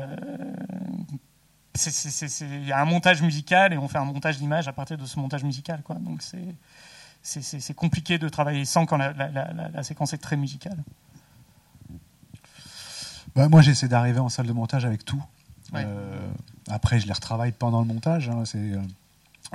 y 2.68 2.72
a 2.72 2.80
un 2.80 2.85
montage 2.85 3.22
musical 3.22 3.72
et 3.73 3.77
on 3.77 3.88
fait 3.88 3.99
un 3.99 4.06
montage 4.06 4.38
d'image 4.39 4.68
à 4.68 4.73
partir 4.73 4.97
de 4.97 5.06
ce 5.06 5.19
montage 5.19 5.43
musical. 5.43 5.84
Quoi. 5.84 5.95
Donc 5.95 6.23
c'est 7.22 7.73
compliqué 7.76 8.18
de 8.18 8.30
travailler 8.30 8.65
sans 8.65 8.88
quand 8.88 8.97
la, 8.97 9.14
la 9.14 9.84
séquence 9.84 10.14
est 10.14 10.18
très 10.18 10.38
musicale. 10.38 10.77
Bah, 13.35 13.47
moi, 13.49 13.61
j'essaie 13.61 13.88
d'arriver 13.88 14.19
en 14.19 14.30
salle 14.30 14.47
de 14.47 14.53
montage 14.53 14.85
avec 14.85 15.06
tout. 15.06 15.23
Ouais. 15.73 15.84
Euh, 15.85 16.30
après, 16.69 16.99
je 16.99 17.07
les 17.07 17.14
retravaille 17.14 17.51
pendant 17.51 17.81
le 17.81 17.88
montage. 17.88 18.30
Hein, 18.30 18.43
c'est 18.45 18.72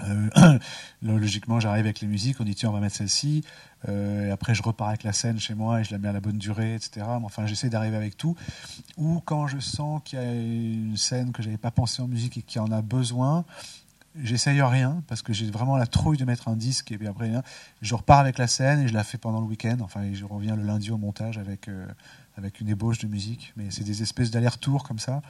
euh, 0.02 0.59
logiquement, 1.02 1.60
j'arrive 1.60 1.84
avec 1.84 2.01
les 2.01 2.09
musiques, 2.09 2.40
on 2.40 2.44
dit 2.44 2.55
tiens, 2.55 2.70
on 2.70 2.72
va 2.72 2.80
mettre 2.80 2.96
celle-ci. 2.96 3.44
Euh, 3.88 4.32
après, 4.32 4.55
je 4.55 4.62
repars 4.62 4.88
avec 4.88 5.05
la 5.05 5.12
scène 5.12 5.38
chez 5.38 5.55
moi 5.55 5.80
et 5.80 5.84
je 5.84 5.92
la 5.92 5.98
mets 5.98 6.09
à 6.09 6.12
la 6.12 6.20
bonne 6.20 6.38
durée, 6.38 6.74
etc. 6.74 7.06
Mais 7.18 7.24
enfin, 7.24 7.46
j'essaie 7.46 7.68
d'arriver 7.68 7.96
avec 7.96 8.16
tout. 8.16 8.36
Ou 8.96 9.20
quand 9.24 9.46
je 9.46 9.59
sens 9.59 10.01
qu'il 10.05 10.18
y 10.18 10.22
a 10.22 10.32
une 10.32 10.96
scène 10.96 11.32
que 11.32 11.42
j'avais 11.42 11.59
pas 11.59 11.70
pensé 11.70 12.02
en 12.02 12.09
musique 12.09 12.38
et 12.38 12.42
qui 12.42 12.59
en 12.59 12.70
a 12.72 12.82
besoin, 12.82 13.44
j'essaye 14.22 14.62
rien 14.62 15.02
parce 15.09 15.22
que 15.22 15.32
j'ai 15.32 15.51
vraiment 15.51 15.76
la 15.76 15.86
trouille 15.86 16.16
de 16.16 16.24
mettre 16.24 16.48
un 16.48 16.56
disque 16.56 16.92
et 16.92 16.98
puis 16.98 17.09
après 17.09 17.32
je 17.82 17.94
repars 17.94 18.20
avec 18.20 18.38
la 18.38 18.46
scène 18.46 18.80
et 18.80 18.88
je 18.88 18.94
la 18.94 19.02
fais 19.02 19.18
pendant 19.18 19.40
le 19.40 19.46
week-end 19.46 19.78
enfin 19.80 20.02
je 20.12 20.24
reviens 20.24 20.55
le 20.55 20.62
lundi 20.62 20.92
au 20.92 20.98
montage 20.98 21.36
avec 21.36 21.68
euh, 21.68 21.86
avec 22.36 22.61
une 22.61 22.69
ébauche 22.69 22.98
de 22.98 23.06
musique 23.06 23.52
mais 23.56 23.70
c'est 23.70 23.85
des 23.85 24.02
espèces 24.02 24.31
d'aller-retour 24.31 24.85
comme 24.85 24.98
ça 24.98 25.23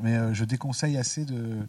mais 0.00 0.14
euh, 0.14 0.34
je 0.34 0.44
déconseille 0.44 0.96
assez 0.96 1.24
de 1.24 1.66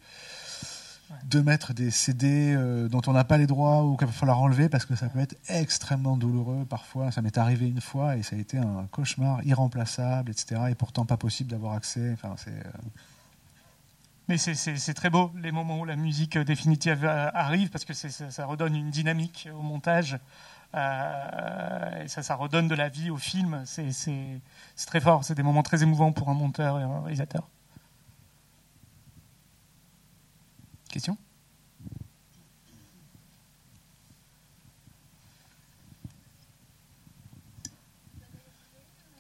de 1.26 1.42
mettre 1.42 1.74
des 1.74 1.92
CD 1.92 2.54
euh, 2.56 2.88
dont 2.88 3.02
on 3.08 3.12
n'a 3.14 3.24
pas 3.24 3.38
les 3.38 3.48
droits 3.48 3.84
ou 3.84 3.98
qu'il 3.98 4.08
va 4.08 4.14
falloir 4.14 4.40
enlever 4.40 4.70
parce 4.70 4.86
que 4.86 4.96
ça 4.96 5.10
peut 5.10 5.20
être 5.20 5.36
extrêmement 5.50 6.16
douloureux 6.16 6.66
parfois. 6.66 7.12
Ça 7.12 7.22
m'est 7.22 7.38
arrivé 7.38 7.68
une 7.68 7.82
fois 7.82 8.16
et 8.16 8.24
ça 8.24 8.36
a 8.36 8.40
été 8.40 8.58
un 8.58 8.88
cauchemar 8.92 9.44
irremplaçable, 9.44 10.32
etc. 10.32 10.62
Et 10.70 10.76
pourtant 10.76 11.06
pas 11.06 11.18
possible 11.18 11.52
d'avoir 11.52 11.74
accès. 11.74 12.12
Enfin, 12.14 12.36
c'est 12.38 12.64
mais 14.28 14.38
c'est 14.38 14.94
très 14.94 15.10
beau 15.10 15.30
les 15.42 15.52
moments 15.52 15.82
où 15.82 15.86
la 15.86 15.98
musique 15.98 16.38
définitive 16.38 17.06
arrive 17.06 17.70
parce 17.70 17.84
que 17.84 17.94
ça 17.94 18.46
redonne 18.46 18.76
une 18.76 18.90
dynamique 18.90 19.50
au 19.54 19.62
montage 19.62 20.14
euh, 20.14 20.18
et 20.74 22.08
ça, 22.08 22.24
ça 22.24 22.36
redonne 22.36 22.68
de 22.68 22.76
la 22.76 22.90
vie 22.90 23.10
au 23.10 23.18
film. 23.18 23.64
C'est 23.66 24.42
très 24.86 25.02
fort. 25.02 25.24
C'est 25.24 25.36
des 25.36 25.44
moments 25.44 25.64
très 25.64 25.84
émouvants 25.84 26.12
pour 26.12 26.30
un 26.30 26.34
monteur 26.34 26.80
et 26.80 26.84
un 26.84 27.02
réalisateur. 27.02 27.48
Question? 30.90 31.18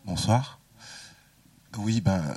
Bonsoir. 0.05 0.59
Oui, 1.77 2.01
ben, 2.01 2.35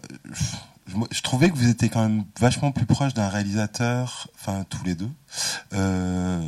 je, 0.87 1.23
trouvais 1.23 1.51
que 1.51 1.57
vous 1.57 1.69
étiez 1.69 1.89
quand 1.89 2.03
même 2.03 2.25
vachement 2.39 2.73
plus 2.73 2.87
proche 2.87 3.15
d'un 3.15 3.29
réalisateur, 3.29 4.29
enfin 4.35 4.65
tous 4.69 4.85
les 4.85 4.95
deux, 4.95 5.11
euh, 5.73 6.41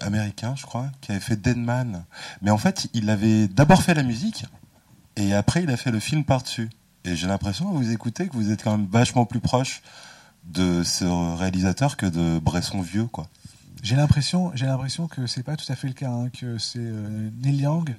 américain, 0.00 0.54
je 0.56 0.62
crois, 0.62 0.90
qui 1.00 1.12
avait 1.12 1.20
fait 1.20 1.36
Deadman. 1.36 2.04
Mais 2.40 2.50
en 2.50 2.58
fait, 2.58 2.88
il 2.94 3.10
avait 3.10 3.48
d'abord 3.48 3.82
fait 3.82 3.94
la 3.94 4.02
musique 4.02 4.46
et 5.16 5.34
après 5.34 5.62
il 5.62 5.70
a 5.70 5.76
fait 5.76 5.90
le 5.90 6.00
film 6.00 6.24
par-dessus. 6.24 6.70
Et 7.04 7.16
j'ai 7.16 7.26
l'impression, 7.26 7.70
vous 7.72 7.90
écoutez, 7.90 8.28
que 8.28 8.34
vous 8.34 8.50
êtes 8.50 8.62
quand 8.62 8.76
même 8.76 8.86
vachement 8.90 9.26
plus 9.26 9.40
proche 9.40 9.82
de 10.44 10.82
ce 10.82 11.04
réalisateur 11.36 11.96
que 11.96 12.06
de 12.06 12.38
Bresson 12.38 12.80
vieux, 12.80 13.06
quoi. 13.06 13.28
J'ai 13.82 13.96
l'impression, 13.96 14.52
j'ai 14.54 14.66
l'impression 14.66 15.08
que 15.08 15.26
c'est 15.26 15.42
pas 15.42 15.56
tout 15.56 15.70
à 15.70 15.74
fait 15.74 15.88
le 15.88 15.94
cas, 15.94 16.10
hein, 16.10 16.28
que 16.28 16.56
c'est 16.58 16.78
euh, 16.78 17.30
Neil 17.42 17.62
Young 17.62 17.94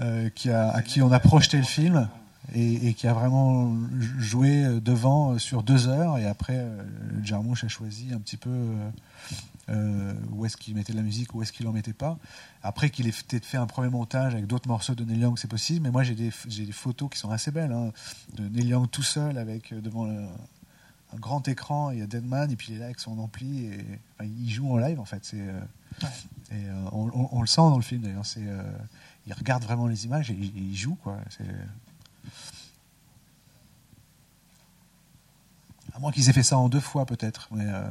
euh, 0.00 0.30
à 0.72 0.82
qui 0.82 1.02
on 1.02 1.10
a 1.10 1.18
projeté 1.18 1.56
le 1.56 1.64
film 1.64 2.08
et, 2.52 2.88
et, 2.88 2.94
qui 2.94 3.06
a 3.06 3.14
vraiment 3.14 3.74
joué 4.18 4.80
devant 4.80 5.38
sur 5.38 5.62
deux 5.62 5.88
heures. 5.88 6.18
Et 6.18 6.26
après, 6.26 6.58
euh, 6.58 6.82
Jarmouche 7.22 7.64
a 7.64 7.68
choisi 7.68 8.12
un 8.12 8.18
petit 8.18 8.36
peu 8.36 8.50
euh, 8.50 8.90
euh, 9.70 10.14
où 10.32 10.44
est-ce 10.44 10.56
qu'il 10.56 10.74
mettait 10.74 10.92
de 10.92 10.98
la 10.98 11.04
musique, 11.04 11.34
où 11.34 11.42
est-ce 11.42 11.52
qu'il 11.52 11.66
en 11.66 11.72
mettait 11.72 11.94
pas. 11.94 12.18
Après 12.62 12.90
qu'il 12.90 13.06
ait 13.06 13.12
peut-être 13.12 13.46
fait 13.46 13.56
un 13.56 13.66
premier 13.66 13.88
montage 13.88 14.34
avec 14.34 14.46
d'autres 14.46 14.68
morceaux 14.68 14.94
de 14.94 15.04
Neil 15.04 15.20
Young, 15.20 15.38
c'est 15.38 15.48
possible. 15.48 15.82
Mais 15.82 15.90
moi, 15.90 16.02
j'ai 16.02 16.14
des, 16.14 16.30
des, 16.46 16.72
photos 16.72 17.08
qui 17.10 17.18
sont 17.18 17.30
assez 17.30 17.50
belles 17.50 17.72
hein, 17.72 17.92
de 18.34 18.46
Neil 18.48 18.68
Young 18.68 18.90
tout 18.90 19.02
seul 19.02 19.38
avec 19.38 19.72
devant 19.72 20.04
le, 20.04 20.18
un 21.14 21.18
grand 21.18 21.46
écran. 21.48 21.90
Il 21.92 22.00
y 22.00 22.02
a 22.02 22.06
Deadman 22.06 22.50
et 22.50 22.56
puis 22.56 22.72
il 22.72 22.76
est 22.76 22.80
là 22.80 22.86
avec 22.86 23.00
son 23.00 23.18
ampli 23.18 23.66
et 23.66 23.84
enfin, 24.18 24.30
il 24.38 24.50
joue 24.50 24.70
en 24.70 24.76
live 24.76 25.00
en 25.00 25.04
fait. 25.04 25.24
C'est 25.24 25.40
ouais. 25.40 26.08
et 26.52 26.70
on, 26.92 27.10
on, 27.14 27.28
on, 27.32 27.40
le 27.40 27.46
sent 27.46 27.62
dans 27.62 27.76
le 27.76 27.82
film 27.82 28.02
d'ailleurs. 28.02 28.26
C'est 28.26 28.44
il 29.26 29.32
regarde 29.32 29.62
vraiment 29.62 29.86
les 29.86 30.04
images 30.04 30.30
et, 30.30 30.34
il 30.34 30.76
joue 30.76 30.96
quoi. 30.96 31.18
C'est 31.30 31.44
À 35.94 35.98
moins 36.00 36.10
qu'ils 36.12 36.28
aient 36.28 36.32
fait 36.32 36.42
ça 36.42 36.58
en 36.58 36.68
deux 36.68 36.80
fois, 36.80 37.06
peut-être. 37.06 37.48
Mais 37.52 37.64
euh... 37.66 37.82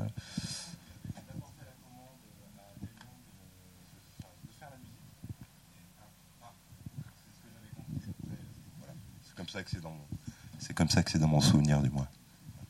C'est 9.24 9.36
comme 9.36 9.48
ça 9.50 9.64
que 9.64 9.70
c'est 9.70 9.82
dans 9.82 9.90
mon, 9.92 10.06
c'est 10.60 10.74
comme 10.74 10.90
ça 10.90 11.04
que 11.04 11.12
c'est 11.12 11.20
dans 11.20 11.28
mon 11.28 11.42
souvenir 11.42 11.82
du 11.82 11.90
moins. 11.90 12.08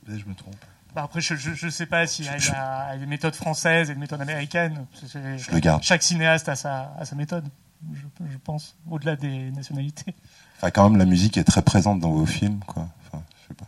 Peut-être 0.06 0.20
je 0.20 0.26
me 0.26 0.36
trompe. 0.36 0.56
Bah, 0.96 1.04
après, 1.04 1.22
je 1.22 1.66
ne 1.66 1.72
sais 1.72 1.86
pas 1.88 2.06
s'il 2.06 2.26
y, 2.26 2.30
a- 2.30 2.38
il 2.38 2.44
y 2.46 2.50
a 2.52 2.98
des 2.98 3.06
méthodes 3.08 3.36
françaises 3.36 3.90
et 3.90 3.94
des 3.96 4.00
méthodes 4.00 4.22
américaines. 4.22 4.86
C'est- 4.94 5.38
Je 5.40 5.52
le 5.52 5.60
garde. 5.60 5.82
Chaque 5.82 6.04
cinéaste 6.04 6.50
a 6.50 6.56
sa, 6.56 6.94
a 7.00 7.06
sa 7.06 7.16
méthode, 7.16 7.46
je, 7.94 8.02
je 8.32 8.38
pense, 8.38 8.76
au-delà 8.90 9.16
des 9.16 9.50
nationalités. 9.52 10.14
Enfin, 10.58 10.70
quand 10.70 10.88
même, 10.90 11.00
la 11.00 11.06
musique 11.06 11.38
est 11.38 11.44
très 11.44 11.64
présente 11.64 12.00
dans 12.00 12.12
vos 12.12 12.28
films, 12.28 12.60
quoi. 12.68 12.88
Enfin, 13.08 13.24
je 13.42 13.48
sais 13.48 13.54
pas. 13.56 13.66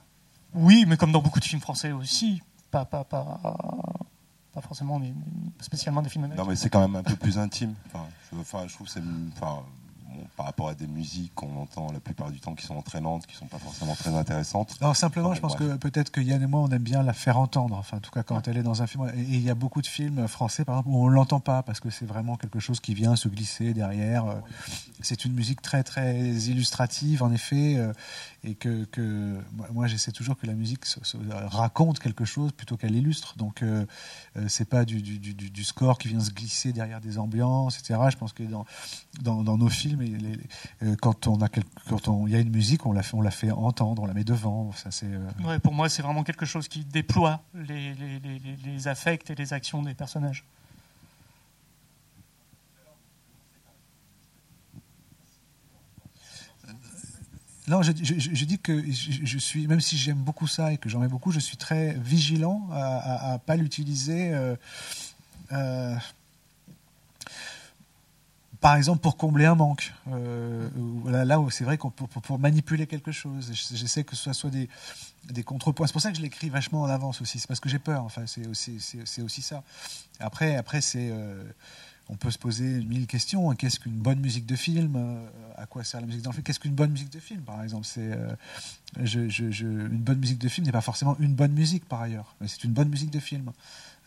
Oui, 0.56 0.86
mais 0.88 0.98
comme 0.98 1.12
dans 1.12 1.22
beaucoup 1.22 1.40
de 1.40 1.46
films 1.46 1.62
français 1.62 1.92
aussi. 1.92 2.42
Pas, 2.72 2.86
pas, 2.86 3.04
pas, 3.04 3.40
pas 4.54 4.62
forcément 4.62 5.00
des- 5.00 5.14
spécialement 5.62 6.02
des 6.02 6.10
films 6.10 6.24
américains. 6.26 6.44
Non, 6.44 6.50
mais 6.50 6.56
c'est 6.56 6.70
quand 6.70 6.82
même 6.82 6.96
un 6.96 7.04
peu 7.04 7.16
plus 7.16 7.38
intime. 7.38 7.74
Enfin, 7.88 8.06
je 8.68 8.74
trouve 8.74 8.88
que 8.88 8.92
c'est, 8.94 9.02
enfin, 9.36 9.64
bon, 10.16 10.24
par 10.38 10.46
rapport 10.48 10.70
à 10.70 10.74
des 10.76 10.88
musiques 10.88 11.34
qu'on 11.36 11.56
entend 11.58 11.92
la 11.92 12.00
plupart 12.00 12.32
du 12.32 12.40
temps 12.40 12.56
qui 12.56 12.66
sont 12.66 12.76
entraînantes, 12.76 13.26
qui 13.28 13.36
sont 13.36 13.46
pas 13.48 13.60
forcément 13.60 13.96
très 13.96 14.14
intéressantes. 14.16 14.76
Alors 14.82 14.96
simplement, 14.96 15.28
Enfin, 15.30 15.36
je 15.36 15.42
pense 15.42 15.56
bref. 15.58 15.70
que 15.74 15.76
peut-être 15.78 16.12
que 16.12 16.22
Yann 16.22 16.42
et 16.42 16.48
moi, 16.48 16.62
on 16.62 16.70
aime 16.70 16.82
bien 16.84 17.04
la 17.04 17.14
faire 17.14 17.38
entendre. 17.38 17.76
Enfin, 17.78 17.98
en 17.98 18.00
tout 18.00 18.12
cas, 18.12 18.24
quand 18.24 18.48
elle 18.48 18.58
est 18.58 18.64
dans 18.64 18.82
un 18.82 18.88
film. 18.88 19.12
Et 19.16 19.22
il 19.22 19.42
y 19.42 19.50
a 19.50 19.56
beaucoup 19.56 19.82
de 19.82 19.88
films 19.88 20.28
français, 20.28 20.66
par 20.66 20.76
exemple, 20.76 20.90
où 20.90 21.04
on 21.04 21.08
l'entend 21.08 21.40
pas 21.40 21.64
parce 21.64 21.80
que 21.80 21.90
c'est 21.90 22.06
vraiment 22.06 22.36
quelque 22.38 22.60
chose 22.60 22.80
qui 22.80 22.94
vient 22.94 23.16
se 23.16 23.28
glisser 23.28 23.74
derrière. 23.74 24.26
Euh, 24.26 24.36
C'est 25.02 25.26
une 25.26 25.34
musique 25.34 25.62
très 25.62 25.84
très 25.84 26.16
illustrative, 26.30 27.22
en 27.22 27.32
effet, 27.32 27.76
euh, 27.78 27.92
et 28.44 28.56
que, 28.56 28.86
que 28.86 29.38
moi, 29.74 29.88
j'essaie 29.88 30.12
toujours 30.12 30.38
que 30.38 30.48
la 30.48 30.54
musique 30.54 30.86
se- 30.86 31.04
se 31.04 31.18
raconte 31.48 32.00
quelque 32.00 32.26
chose 32.26 32.52
plutôt 32.52 32.78
qu'elle 32.78 32.96
illustre. 32.96 33.36
Donc, 33.38 33.62
euh, 33.62 33.86
euh, 34.38 34.46
c'est 34.48 34.66
pas 34.70 34.86
du, 34.86 35.02
du, 35.02 35.18
du, 35.20 35.34
du 35.34 35.64
score 35.64 35.98
qui 35.98 36.08
vient 36.08 36.20
se 36.20 36.32
glisser 36.32 36.72
derrière 36.74 37.02
des 37.02 37.18
ambiances, 37.18 37.78
etc. 37.80 38.00
Je 38.10 38.18
pense 38.18 38.34
que 38.34 38.44
dans 38.44 38.66
dans, 39.22 39.44
dans 39.44 39.58
nos 39.58 39.70
films, 39.70 40.02
les- 40.06 40.40
euh, 40.84 40.96
quand 41.02 41.28
on 41.28 41.42
a 41.42 41.50
quel- 41.50 41.64
quand 41.90 42.08
on 42.08 42.28
il 42.28 42.34
y 42.34 42.36
a 42.36 42.40
une 42.40 42.50
musique, 42.52 42.86
on 42.86 42.92
la 42.94 43.04
fait 43.04 43.16
on 43.16 43.22
la 43.22 43.32
fait 43.32 43.52
entendre, 43.52 44.04
on 44.04 44.06
la 44.06 44.14
met 44.14 44.24
devant. 44.24 44.72
Ça 44.74 44.92
c'est 44.92 45.06
euh, 45.08 45.20
Ouais, 45.46 45.60
pour 45.60 45.74
moi, 45.74 45.90
c'est 45.90 46.02
vraiment 46.02 46.24
quelque 46.24 46.46
chose 46.46 46.68
qui 46.68 46.84
déploie 46.86 47.42
les, 47.54 47.94
les, 47.94 48.88
affects 48.88 49.30
et 49.30 49.36
les 49.36 49.54
actions 49.54 49.82
des 49.84 49.94
personnages. 49.94 50.44
Non, 57.68 57.82
je, 57.82 57.92
je- 58.00 58.20
je- 58.20 58.34
je 58.36 58.46
dis 58.46 58.60
que 58.60 58.80
je, 58.92 59.26
je 59.26 59.38
suis, 59.40 59.66
même 59.68 59.82
si 59.82 59.98
j'aime 59.98 60.20
beaucoup 60.20 60.46
ça 60.46 60.72
et 60.72 60.78
que 60.78 60.88
j'en 60.88 61.00
mets 61.00 61.08
beaucoup, 61.08 61.32
je 61.32 61.40
suis 61.40 61.58
très 61.58 61.94
vigilant 61.94 62.68
à 62.72 63.34
ne 63.34 63.38
pas 63.40 63.56
l'utiliser. 63.56 64.32
euh, 64.34 64.56
euh, 65.52 65.96
par 68.66 68.78
exemple, 68.78 69.00
pour 69.00 69.16
combler 69.16 69.46
un 69.46 69.54
manque. 69.54 69.94
Euh, 70.12 70.68
là, 71.06 71.24
là 71.24 71.40
c'est 71.52 71.64
vrai 71.64 71.78
qu'on 71.78 71.92
pour, 71.92 72.40
manipuler 72.40 72.88
quelque 72.88 73.12
chose. 73.12 73.52
J'essaie 73.72 74.04
que 74.04 74.16
ce 74.16 74.34
soit 74.34 74.50
des, 74.50 74.68
des 75.26 75.44
contrepoints. 75.44 75.86
C'est 75.86 75.94
pour 75.94 76.02
ça 76.02 76.10
que 76.10 76.18
je 76.18 76.24
l'écris 76.24 76.50
vachement 76.50 76.82
en 76.82 76.90
avance 76.90 77.22
aussi. 77.22 77.38
C'est 77.38 77.46
parce 77.46 77.60
que 77.60 77.70
j'ai 77.70 77.78
peur. 77.78 78.04
Enfin, 78.04 78.24
c'est 78.26 78.48
aussi, 78.48 78.80
c'est- 78.82 79.22
aussi 79.22 79.44
ça. 79.44 79.62
Après, 80.20 80.56
après 80.56 80.82
c'est. 80.82 81.10
euh, 81.12 81.44
on 82.10 82.16
peut 82.16 82.32
se 82.32 82.40
poser 82.40 82.84
mille 82.86 83.06
questions. 83.06 83.54
Qu'est-ce 83.54 83.80
qu'une 83.80 84.00
bonne 84.00 84.20
musique 84.20 84.48
de 84.48 84.56
film 84.56 84.96
Euh, 84.96 85.28
À 85.58 85.68
quoi 85.68 85.84
sert 85.84 86.02
la 86.02 86.08
musique 86.08 86.24
dans 86.24 86.32
le 86.32 86.34
film? 86.36 86.44
Qu'est-ce 86.44 86.60
qu'une 86.60 86.74
bonne 86.74 86.92
musique 86.92 87.12
de 87.12 87.20
film, 87.20 87.42
par 87.42 87.62
exemple? 87.62 87.86
C'est 87.86 88.18
une 88.98 89.88
bonne 90.00 90.18
musique 90.20 90.40
de 90.40 90.50
film 90.50 90.66
n'est 90.66 90.72
pas 90.72 90.82
forcément 90.82 91.16
une 91.20 91.36
bonne 91.36 91.54
musique 91.54 91.86
par 91.88 92.02
ailleurs, 92.02 92.34
mais 92.42 92.48
c'est 92.48 92.64
une 92.64 92.74
bonne 92.74 92.90
musique 92.90 93.12
de 93.12 93.20
film. 93.20 93.52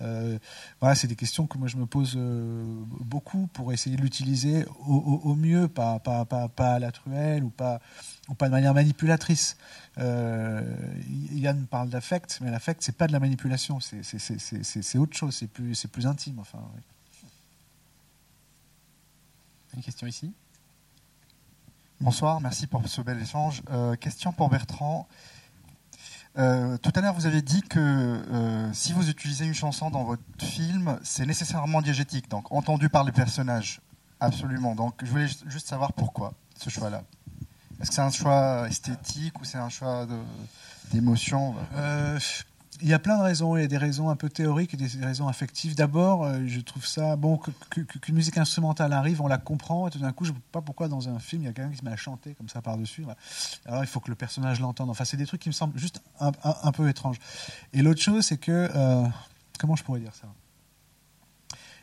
Euh, 0.01 0.39
voilà, 0.81 0.95
c'est 0.95 1.09
des 1.09 1.17
questions 1.17 1.47
que 1.47 1.59
moi 1.59 1.67
je 1.69 1.77
me 1.77 1.87
pose 1.87 2.15
euh, 2.17 2.65
beaucoup 3.01 3.49
pour 3.53 3.73
essayer 3.73 3.97
de 3.97 4.03
l'utiliser 4.03 4.65
au, 4.87 5.35
mieux, 5.35 5.69
pas, 5.69 6.01
à 6.05 6.79
la 6.79 6.93
truelle 6.93 7.45
ou 7.45 7.51
pas, 7.51 7.81
ou 8.29 8.35
pas 8.35 8.47
de 8.47 8.53
manière 8.53 8.75
manipulatrice. 8.75 9.57
Euh, 9.99 10.63
Yann 11.33 11.67
parle 11.67 11.89
d'affect, 11.89 12.39
mais 12.41 12.51
l'affect 12.51 12.83
c'est 12.83 12.97
pas 12.97 13.07
de 13.07 13.13
la 13.13 13.21
manipulation, 13.21 13.81
c'est- 13.81 14.99
autre 14.99 15.17
chose, 15.17 15.35
c'est 15.35 15.49
plus, 15.49 16.07
intime. 16.07 16.39
Enfin. 16.39 16.61
Une 19.77 19.83
question 19.83 20.07
ici? 20.07 20.33
Bonsoir, 22.01 22.41
merci 22.41 22.69
pour 22.69 22.87
ce 22.87 23.01
bel 23.01 23.21
échange. 23.21 23.63
Question 24.01 24.33
pour 24.33 24.49
Bertrand. 24.49 25.09
Euh, 26.39 26.77
tout 26.79 26.93
à 26.95 27.01
l'heure, 27.01 27.15
vous 27.15 27.27
avez 27.27 27.43
dit 27.43 27.63
que 27.63 27.79
euh, 27.81 28.73
si 28.73 28.93
vous 28.93 29.09
utilisez 29.11 29.45
une 29.45 29.55
chanson 29.55 29.91
dans 29.91 30.05
votre 30.05 30.23
film, 30.39 30.99
c'est 31.03 31.27
nécessairement 31.27 31.83
diégétique, 31.83 32.31
donc 32.31 32.53
entendu 32.53 32.89
par 32.89 33.03
les 33.05 33.11
personnages. 33.13 33.81
Absolument. 34.21 34.75
Donc, 34.75 34.95
je 35.03 35.11
voulais 35.11 35.27
ju- 35.29 35.35
juste 35.47 35.69
savoir 35.69 35.93
pourquoi 35.93 36.35
ce 36.57 36.71
choix-là. 36.71 37.03
Est-ce 37.81 37.91
que 37.91 37.95
c'est 37.95 38.03
un 38.03 38.11
choix 38.11 38.67
esthétique 38.69 39.41
ou 39.41 39.45
c'est 39.45 39.59
un 39.59 39.69
choix 39.69 40.07
d'émotion? 40.93 41.55
Euh, 41.77 42.19
Il 42.81 42.89
y 42.89 42.95
a 42.95 42.99
plein 42.99 43.19
de 43.19 43.23
raisons. 43.23 43.57
Il 43.57 43.63
y 43.63 43.65
a 43.65 43.69
des 43.69 43.79
raisons 43.79 44.09
un 44.09 44.17
peu 44.17 44.29
théoriques 44.29 44.75
et 44.75 44.77
des 44.77 45.05
raisons 45.05 45.29
affectives. 45.29 45.75
D'abord, 45.75 46.25
euh, 46.25 46.41
je 46.47 46.61
trouve 46.61 46.87
ça 46.87 47.17
bon 47.17 47.39
qu'une 47.71 48.15
musique 48.15 48.39
instrumentale 48.39 48.93
arrive, 48.93 49.21
on 49.21 49.29
la 49.29 49.39
comprend, 49.39 49.89
et 49.89 49.91
tout 49.91 49.99
d'un 49.99 50.13
coup, 50.13 50.25
je 50.25 50.31
ne 50.31 50.37
sais 50.37 50.43
pas 50.53 50.61
pourquoi 50.61 50.89
dans 50.89 51.09
un 51.09 51.19
film, 51.19 51.43
il 51.43 51.45
y 51.47 51.49
a 51.49 51.53
quelqu'un 51.53 51.71
qui 51.71 51.79
se 51.79 51.85
met 51.85 51.93
à 51.93 51.97
chanter 51.97 52.35
comme 52.35 52.49
ça 52.49 52.63
par-dessus. 52.63 53.05
Alors, 53.67 53.83
il 53.83 53.87
faut 53.87 54.01
que 54.01 54.11
le 54.11 54.17
personnage 54.17 54.61
l'entende. 54.61 54.91
Enfin, 54.91 55.05
c'est 55.05 55.17
des 55.17 55.27
trucs 55.27 55.41
qui 55.41 55.49
me 55.49 55.55
semblent 55.55 55.79
juste 55.79 56.03
un 56.21 56.73
peu 56.73 56.89
étranges. 56.89 57.19
Et 57.73 57.83
l'autre 57.83 58.01
chose, 58.01 58.25
c'est 58.25 58.39
que. 58.39 58.71
euh, 58.75 59.05
comment 59.59 59.77
je 59.77 59.83
pourrais 59.83 60.01
dire 60.01 60.15
ça? 60.15 60.29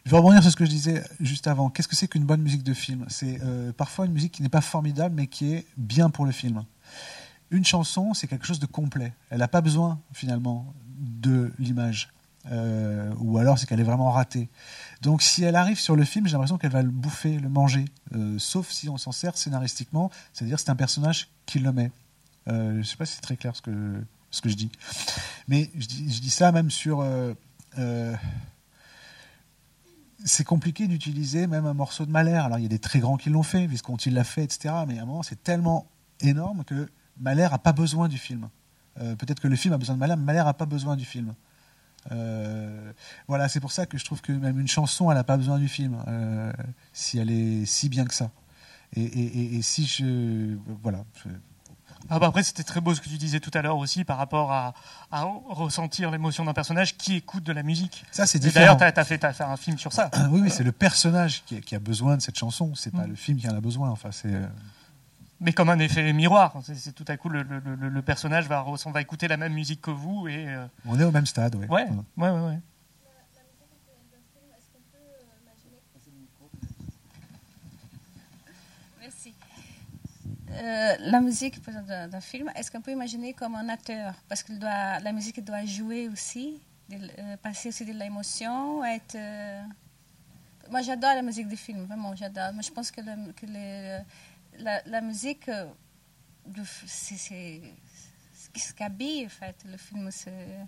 Je 0.06 0.12
vais 0.12 0.18
rebondir 0.18 0.42
sur 0.42 0.52
ce 0.52 0.56
que 0.56 0.66
je 0.66 0.70
disais 0.70 1.04
juste 1.20 1.48
avant. 1.48 1.70
Qu'est-ce 1.70 1.88
que 1.88 1.96
c'est 1.96 2.08
qu'une 2.08 2.26
bonne 2.26 2.42
musique 2.42 2.64
de 2.64 2.74
film? 2.74 3.06
C'est 3.10 3.40
euh, 3.44 3.72
parfois 3.74 4.06
une 4.06 4.14
musique 4.14 4.34
qui 4.34 4.44
n'est 4.44 4.50
pas 4.50 4.62
formidable, 4.62 5.16
mais 5.16 5.28
qui 5.28 5.52
est 5.52 5.66
bien 5.78 6.10
pour 6.10 6.26
le 6.26 6.32
film. 6.32 6.64
Une 7.52 7.66
chanson, 7.66 8.14
c'est 8.14 8.28
quelque 8.28 8.46
chose 8.46 8.60
de 8.60 8.66
complet. 8.66 9.14
Elle 9.30 9.40
n'a 9.40 9.48
pas 9.48 9.62
besoin, 9.62 10.00
finalement, 10.14 10.74
de 10.98 11.52
l'image. 11.60 12.10
Euh, 12.52 13.12
ou 13.18 13.40
alors 13.40 13.58
c'est 13.58 13.66
qu'elle 13.66 13.80
est 13.80 13.84
vraiment 13.84 14.12
ratée. 14.12 14.50
Donc 15.02 15.22
si 15.22 15.44
elle 15.44 15.56
arrive 15.56 15.80
sur 15.80 15.96
le 15.96 16.04
film, 16.04 16.28
j'ai 16.28 16.34
l'impression 16.34 16.58
qu'elle 16.58 16.72
va 16.72 16.84
le 16.84 16.92
bouffer, 16.92 17.40
le 17.40 17.50
manger. 17.50 17.86
Euh, 18.14 18.38
sauf 18.38 18.70
si 18.70 18.88
on 18.90 18.98
s'en 18.98 19.12
sert 19.12 19.38
scénaristiquement, 19.38 20.12
c'est-à-dire 20.34 20.60
c'est 20.60 20.70
un 20.70 20.76
personnage 20.76 21.30
qui 21.46 21.60
le 21.60 21.72
met. 21.72 21.92
Euh, 22.48 22.74
je 22.74 22.78
ne 22.78 22.84
sais 22.84 22.98
pas 22.98 23.06
si 23.06 23.16
c'est 23.16 23.22
très 23.22 23.38
clair 23.38 23.56
ce 23.56 23.62
que, 23.62 24.50
je 24.50 24.56
dis. 24.56 24.72
Mais 25.48 25.72
je 25.76 25.88
dis, 25.88 26.30
ça 26.30 26.52
même 26.52 26.70
sur... 26.70 27.04
c'est 30.24 30.44
compliqué 30.44 30.88
d'utiliser 30.88 31.48
même 31.48 31.66
un 31.66 31.74
morceau 31.74 32.06
de 32.06 32.12
Mahler. 32.12 32.34
Alors 32.34 32.60
il 32.60 32.64
y 32.64 32.68
a 32.68 32.70
des 32.70 32.80
très 32.80 33.00
grands 33.00 33.18
qui 33.18 33.30
l'ont 33.30 33.44
fait, 33.44 33.66
Visconti 33.66 34.12
l'a 34.12 34.24
fait, 34.24 34.44
etc. 34.44 34.74
Mais 34.88 35.00
à 35.00 35.04
un 35.04 35.06
moment, 35.06 35.24
c'est 35.24 35.42
tellement 35.42 35.88
énorme 36.22 36.64
que 36.64 36.90
Mahler 37.18 37.48
n'a 37.50 37.58
pas 37.58 37.74
besoin 37.74 38.08
du 38.08 38.18
film. 38.18 38.50
Euh, 39.02 39.16
Peut-être 39.16 39.40
que 39.40 39.48
le 39.48 39.56
film 39.56 39.74
a 39.74 39.78
besoin 39.78 39.96
de 39.96 40.00
Mahler, 40.00 40.16
mais 40.18 40.24
Mahler 40.24 40.44
n'a 40.44 40.54
pas 40.54 40.66
besoin 40.66 40.96
du 40.96 41.06
film. 41.06 41.34
Euh, 42.12 42.92
voilà, 43.28 43.50
c'est 43.50 43.60
pour 43.60 43.72
ça 43.72 43.86
que 43.86 43.98
je 43.98 44.06
trouve 44.06 44.22
que 44.22 44.32
même 44.32 44.60
une 44.60 44.68
chanson, 44.68 45.10
elle 45.12 45.18
n'a 45.18 45.24
pas 45.24 45.38
besoin 45.38 45.58
du 45.58 45.68
film, 45.68 45.98
euh, 46.08 46.54
si 46.94 47.18
elle 47.18 47.32
est 47.32 47.66
si 47.66 47.90
bien 47.90 48.06
que 48.06 48.14
ça. 48.14 48.30
Et, 48.96 49.02
et- 49.04 49.40
et- 49.40 49.56
et 49.58 49.62
si 49.62 49.86
je. 49.86 50.56
Voilà. 50.84 51.04
je- 51.24 51.30
Ah 52.10 52.20
bah 52.20 52.28
après, 52.28 52.44
c'était 52.44 52.62
très 52.64 52.82
beau 52.82 52.94
ce 52.94 53.02
que 53.02 53.10
tu 53.10 53.18
disais 53.18 53.40
tout 53.40 53.50
à 53.56 53.64
l'heure 53.64 53.78
aussi 53.78 54.04
par 54.04 54.18
rapport 54.18 54.52
à, 54.52 54.76
à 55.12 55.24
ressentir 55.24 56.12
l'émotion 56.12 56.46
d'un 56.46 56.54
personnage 56.54 56.96
qui 56.98 57.16
écoute 57.16 57.44
de 57.44 57.52
la 57.52 57.64
musique. 57.64 58.06
Ça, 58.12 58.28
c'est 58.28 58.38
différent. 58.38 58.76
D'ailleurs, 58.76 58.94
tu 58.94 59.00
as, 59.00 59.04
fait, 59.06 59.18
t'as 59.18 59.34
fait 59.34 59.44
un 59.44 59.58
film 59.58 59.80
sur 59.80 59.92
ça. 59.92 60.12
oui, 60.30 60.42
oui, 60.44 60.50
c'est 60.52 60.64
le 60.64 60.72
personnage 60.72 61.44
qui, 61.48 61.60
qui 61.62 61.74
a 61.76 61.80
besoin 61.80 62.16
de 62.18 62.22
cette 62.22 62.38
chanson, 62.38 62.76
c'est 62.76 62.92
pas 62.92 63.08
Mm. 63.08 63.10
le 63.10 63.16
film 63.16 63.38
qui 63.40 63.50
en 63.50 63.56
a 63.56 63.62
besoin. 63.62 63.90
Enfin, 63.90 64.12
c'est. 64.12 64.32
Mais 65.46 65.54
comme 65.54 65.70
un 65.70 65.78
effet 65.80 66.12
miroir. 66.12 66.58
C'est, 66.64 66.92
tout 66.94 67.06
à 67.08 67.18
coup, 67.18 67.30
le, 67.30 67.44
le- 67.44 67.60
le- 67.60 67.90
le 67.90 68.02
personnage 68.02 68.48
va, 68.48 68.66
va 68.88 69.02
écouter 69.02 69.28
la 69.28 69.38
même 69.38 69.54
musique 69.54 69.80
que 69.80 69.92
vous. 69.92 70.28
Et, 70.28 70.48
euh, 70.50 70.66
On 70.88 71.00
est 71.00 71.04
au 71.04 71.12
même 71.12 71.28
stade, 71.28 71.54
oui. 71.56 71.68
ouais, 71.68 71.88
ouais, 72.18 72.30
ouais, 72.30 72.40
ouais. 72.48 72.60
Merci. 79.00 79.34
Euh, 80.52 80.96
la 81.00 81.20
musique 81.22 81.60
d'un 81.88 82.22
film, 82.22 82.52
est-ce 82.56 82.72
qu'on 82.72 82.82
peut 82.82 82.92
imaginer 82.92 83.34
comme 83.34 83.56
un 83.56 83.70
acteur? 83.70 84.14
Parce 84.30 84.44
que 84.44 84.54
doit, 84.54 85.00
la 85.00 85.12
musique 85.12 85.44
doit 85.44 85.66
jouer 85.66 86.08
aussi, 86.10 86.60
de 86.90 86.96
euh, 87.20 87.38
passer 87.38 87.70
aussi 87.70 87.86
de 87.86 87.92
l'émotion, 87.94 88.84
être... 88.84 89.16
euh, 89.16 89.62
Moi, 90.72 90.82
j'adore 90.82 91.14
la 91.14 91.22
musique 91.22 91.48
des 91.48 91.56
films, 91.58 91.86
vraiment, 91.86 92.16
j'adore. 92.16 92.52
Mais 92.56 92.64
je 92.64 92.72
pense 92.72 92.90
que, 92.92 93.02
le- 93.02 93.34
que 93.34 93.46
les- 93.46 94.00
la, 94.60 95.02
musique, 95.02 95.50
euh, 95.50 95.66
c'est 96.88 97.18
ce 97.18 98.74
qu'habille, 98.74 99.26
en 99.26 99.30
fait, 99.30 99.56
le 99.66 99.78
film. 99.78 100.10
C'est 100.12 100.68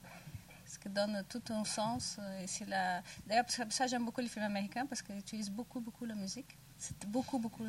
ce 0.66 0.78
qui 0.80 0.90
donne 0.90 1.24
tout 1.30 1.42
un 1.50 1.64
sens. 1.64 2.18
euh, 2.20 2.46
la... 2.68 3.02
D'ailleurs, 3.26 3.46
ça- 3.70 3.88
j'aime 3.88 4.06
beaucoup 4.06 4.22
les 4.22 4.28
films 4.28 4.46
américains, 4.46 4.86
parce 4.86 5.02
qu'ils 5.02 5.18
utilisent 5.18 5.50
beaucoup, 5.52 5.80
beaucoup 5.80 6.06
la 6.06 6.16
musique. 6.16 6.58
C'est 6.78 7.06
beaucoup, 7.08 7.40
beaucoup... 7.40 7.64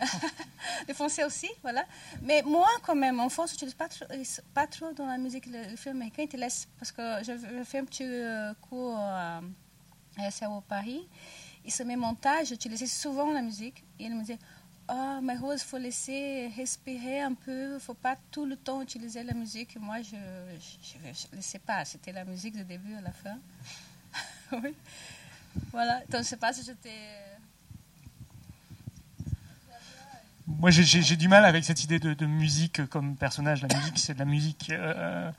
les 0.88 0.94
Français 0.94 1.24
aussi, 1.24 1.48
voilà. 1.62 1.84
Mais 2.22 2.42
moi, 2.42 2.68
quand 2.82 2.94
même, 2.94 3.20
en 3.20 3.28
France, 3.28 3.50
je 3.50 3.54
n'utilise 3.54 3.74
pas 3.74 3.88
pas 4.54 4.66
trop 4.66 4.92
dans 4.92 5.06
la 5.06 5.18
musique. 5.18 5.46
Le, 5.46 5.70
le 5.70 5.76
film 5.76 5.96
américain, 5.96 6.24
ils 6.32 6.38
laissent. 6.40 6.66
Parce 6.78 6.92
que 6.92 7.02
je 7.24 7.62
fais 7.64 7.78
un 7.78 7.84
petit 7.84 8.04
euh, 8.04 8.52
cours 8.68 8.96
à, 8.96 9.40
à 10.18 10.30
SAO 10.30 10.60
Paris. 10.62 11.06
Et 11.64 11.70
sur 11.70 11.86
mes 11.86 11.94
montages, 11.96 12.48
j'utilisais 12.48 12.86
souvent 12.86 13.30
la 13.32 13.42
musique. 13.42 13.84
Et 13.98 14.04
ils 14.06 14.14
me 14.14 14.20
disaient 14.20 14.38
ah, 14.88 15.20
mais 15.22 15.36
Rose, 15.36 15.62
faut 15.62 15.78
laisser 15.78 16.50
respirer 16.56 17.20
un 17.20 17.34
peu, 17.34 17.78
faut 17.78 17.94
pas 17.94 18.16
tout 18.30 18.44
le 18.44 18.56
temps 18.56 18.82
utiliser 18.82 19.22
la 19.22 19.32
musique. 19.32 19.76
Moi, 19.80 20.02
je 20.02 20.16
ne 20.16 21.36
laissais 21.36 21.58
pas, 21.58 21.84
c'était 21.84 22.12
la 22.12 22.24
musique 22.24 22.56
du 22.56 22.64
début 22.64 22.94
à 22.94 23.00
la 23.00 23.12
fin. 23.12 23.38
oui. 24.52 24.74
Voilà, 25.70 26.00
donc 26.00 26.12
je 26.12 26.16
ne 26.18 26.22
sais 26.22 26.36
pas 26.36 26.52
si 26.52 26.64
j'étais... 26.64 26.90
Moi, 30.46 30.70
j'ai 30.70 31.16
du 31.16 31.28
mal 31.28 31.44
avec 31.44 31.64
cette 31.64 31.82
idée 31.84 31.98
de, 31.98 32.26
musique 32.26 32.86
comme 32.86 33.16
personnage. 33.16 33.62
La 33.62 33.74
musique, 33.78 33.98
c'est 33.98 34.14
de 34.14 34.18
la 34.18 34.24
musique. 34.24 34.70
Euh, 34.70 35.30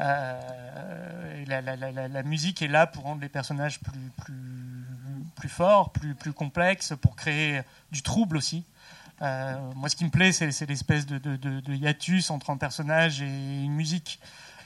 euh, 0.00 1.44
la, 1.46 1.60
la, 1.62 2.08
la, 2.08 2.22
musique 2.24 2.60
est 2.60 2.68
là 2.68 2.86
pour 2.86 3.04
rendre 3.04 3.20
les 3.20 3.28
personnages 3.28 3.80
plus, 3.80 4.10
plus, 4.16 4.84
plus 5.36 5.48
forts, 5.48 5.90
plus, 5.90 6.32
complexes, 6.32 6.94
pour 7.00 7.16
créer 7.16 7.62
du 7.92 8.02
trouble 8.02 8.36
aussi. 8.36 8.64
Euh, 9.22 9.56
moi, 9.76 9.88
ce 9.88 9.96
qui 9.96 10.04
me 10.04 10.10
plaît, 10.10 10.32
c'est 10.32 10.66
l'espèce 10.66 11.06
de, 11.06 11.74
hiatus 11.74 12.30
entre 12.30 12.50
un 12.50 12.56
personnage 12.56 13.22
et 13.22 13.26
une 13.26 13.72
musique. 13.72 14.20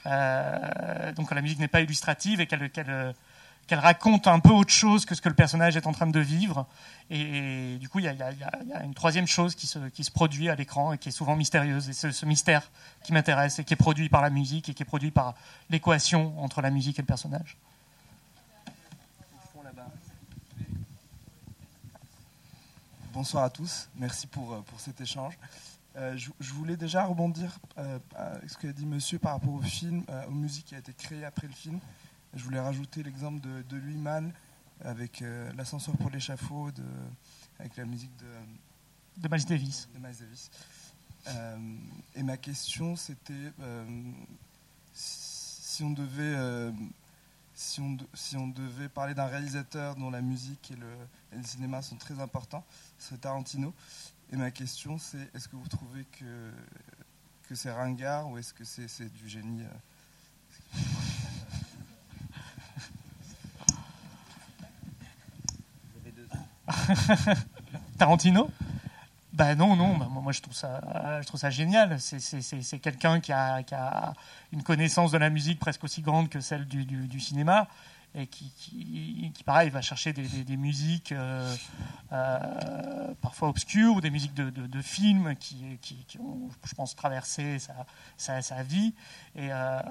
Euh, 0.05 1.11
donc, 1.13 1.31
la 1.33 1.41
musique 1.41 1.59
n'est 1.59 1.67
pas 1.67 1.81
illustrative 1.81 2.41
et 2.41 2.47
qu'elle 2.47 3.13
raconte 3.71 4.27
un 4.27 4.39
peu 4.39 4.49
autre 4.49 4.71
chose 4.71 5.05
que 5.05 5.13
ce 5.13 5.21
que 5.21 5.29
le 5.29 5.35
personnage 5.35 5.77
est 5.77 5.87
en 5.87 5.91
train 5.91 6.07
de 6.07 6.19
vivre. 6.19 6.65
Et, 7.09 7.77
du 7.79 7.89
coup, 7.89 7.99
il 7.99 8.05
y, 8.05 8.07
a 8.07 8.83
une 8.83 8.95
troisième 8.95 9.27
chose 9.27 9.55
qui 9.55 9.67
se, 9.67 9.79
qui 9.89 10.03
se 10.03 10.11
produit 10.11 10.49
à 10.49 10.55
l'écran 10.55 10.93
et 10.93 10.97
qui 10.97 11.09
est 11.09 11.13
souvent 11.13 11.35
mystérieuse. 11.35 11.89
Et 11.89 11.93
c'est 11.93 12.11
ce 12.11 12.25
mystère 12.25 12.69
qui 13.03 13.13
m'intéresse 13.13 13.59
et 13.59 13.63
qui 13.63 13.73
est 13.73 13.77
produit 13.77 14.09
par 14.09 14.21
la 14.21 14.29
musique 14.29 14.69
et 14.69 14.73
qui 14.73 14.83
est 14.83 14.85
produit 14.85 15.11
par 15.11 15.35
l'équation 15.69 16.33
entre 16.41 16.61
la 16.61 16.71
musique 16.71 16.97
et 16.97 17.01
le 17.01 17.07
personnage. 17.07 17.57
Bonsoir 23.19 23.43
à 23.43 23.49
tous, 23.49 23.89
merci 23.97 24.27
pour, 24.27 24.53
euh, 24.53 24.61
pour 24.61 24.79
cet 24.79 25.01
échange. 25.01 25.37
Euh, 25.97 26.15
je, 26.15 26.53
voulais 26.53 26.77
déjà 26.77 27.03
rebondir 27.03 27.59
euh, 27.77 27.99
ce 28.47 28.57
qu'a 28.57 28.71
dit 28.71 28.85
monsieur 28.85 29.19
par 29.19 29.33
rapport 29.33 29.55
au 29.55 29.61
film, 29.61 30.05
aux 30.29 30.31
musiques 30.31 30.67
qui 30.67 30.75
a 30.75 30.77
été 30.77 30.93
créées 30.93 31.25
après 31.25 31.47
le 31.47 31.53
film. 31.53 31.81
Je 32.33 32.41
voulais 32.41 32.61
rajouter 32.61 33.03
l'exemple 33.03 33.41
de, 33.41 33.61
de 33.63 33.75
Louis 33.75 33.97
Mann 33.97 34.31
avec 34.79 35.21
euh, 35.21 35.51
l'ascenseur 35.57 35.97
pour 35.97 36.09
l'échafaud, 36.09 36.69
avec 37.59 37.75
la 37.75 37.83
musique 37.83 38.15
de, 38.15 39.21
de 39.21 39.35
Miles 39.35 39.45
Davis. 39.45 39.89
De 39.93 39.99
Miles 39.99 40.17
Davis. 40.17 40.49
Euh, 41.27 41.57
et 42.15 42.23
ma 42.23 42.37
question, 42.37 42.95
c'était 42.95 43.51
euh, 43.59 43.85
si 44.93 45.83
on 45.83 45.89
devait 45.89 46.71
si 47.59 47.81
on, 47.81 47.97
si 48.13 48.37
on, 48.37 48.47
devait 48.47 48.87
parler 48.87 49.13
d'un 49.13 49.25
réalisateur 49.25 49.97
dont 49.97 50.09
la 50.09 50.21
musique 50.21 50.71
et 50.71 50.77
le, 50.77 50.87
et 51.33 51.35
le, 51.35 51.43
cinéma 51.43 51.81
sont 51.81 51.97
très 51.97 52.21
importants, 52.21 52.63
c'est 52.97 53.19
Tarantino. 53.19 53.73
Et 54.31 54.37
ma 54.37 54.49
question, 54.49 54.97
c'est 54.97 55.29
est-ce 55.35 55.49
que 55.49 55.57
vous 55.57 55.67
trouvez 55.67 56.05
que, 56.05 56.53
que 57.49 57.55
c'est 57.55 57.69
ringard 57.69 58.29
ou 58.29 58.37
est-ce 58.37 58.53
que 58.53 58.63
c'est 58.63 59.11
du 59.11 59.27
génie 59.27 59.63
Tarantino? 67.97 68.49
Ben 69.39 69.55
non, 69.55 69.77
non, 69.77 69.95
ben 69.97 70.09
moi 70.09 70.33
je 70.33 70.41
trouve 70.41 70.53
ça, 70.53 70.81
je 71.21 71.25
trouve 71.25 71.39
ça 71.39 71.49
génial. 71.49 71.97
C'est 72.01 72.79
quelqu'un 72.79 73.21
qui 73.21 73.31
a, 73.31 73.63
qui 73.63 73.73
a, 73.73 74.13
une 74.51 74.63
connaissance 74.63 75.11
de 75.11 75.17
la 75.17 75.29
musique 75.29 75.59
presque 75.59 75.85
aussi 75.85 76.01
grande 76.01 76.27
que 76.27 76.41
celle 76.41 76.65
du, 76.65 76.83
du 76.85 77.19
cinéma 77.21 77.69
et 78.15 78.25
qui, 78.27 78.51
qui, 79.33 79.43
pareil, 79.43 79.69
va 79.69 79.81
chercher 79.81 80.13
des, 80.13 80.57
musiques 80.57 81.11
euh, 81.11 81.55
euh, 82.11 83.13
parfois 83.21 83.49
obscures 83.49 83.93
ou 83.95 84.01
des 84.01 84.09
musiques 84.09 84.33
de, 84.33 84.49
de, 84.49 84.81
films 84.81 85.35
qui, 85.35 85.77
qui, 85.81 86.17
ont, 86.19 86.49
je 86.65 86.73
pense, 86.73 86.95
traversé 86.95 87.59
sa, 87.59 87.85
sa, 88.17 88.41
sa 88.41 88.63
vie 88.63 88.93
et, 89.35 89.49
euh, 89.51 89.81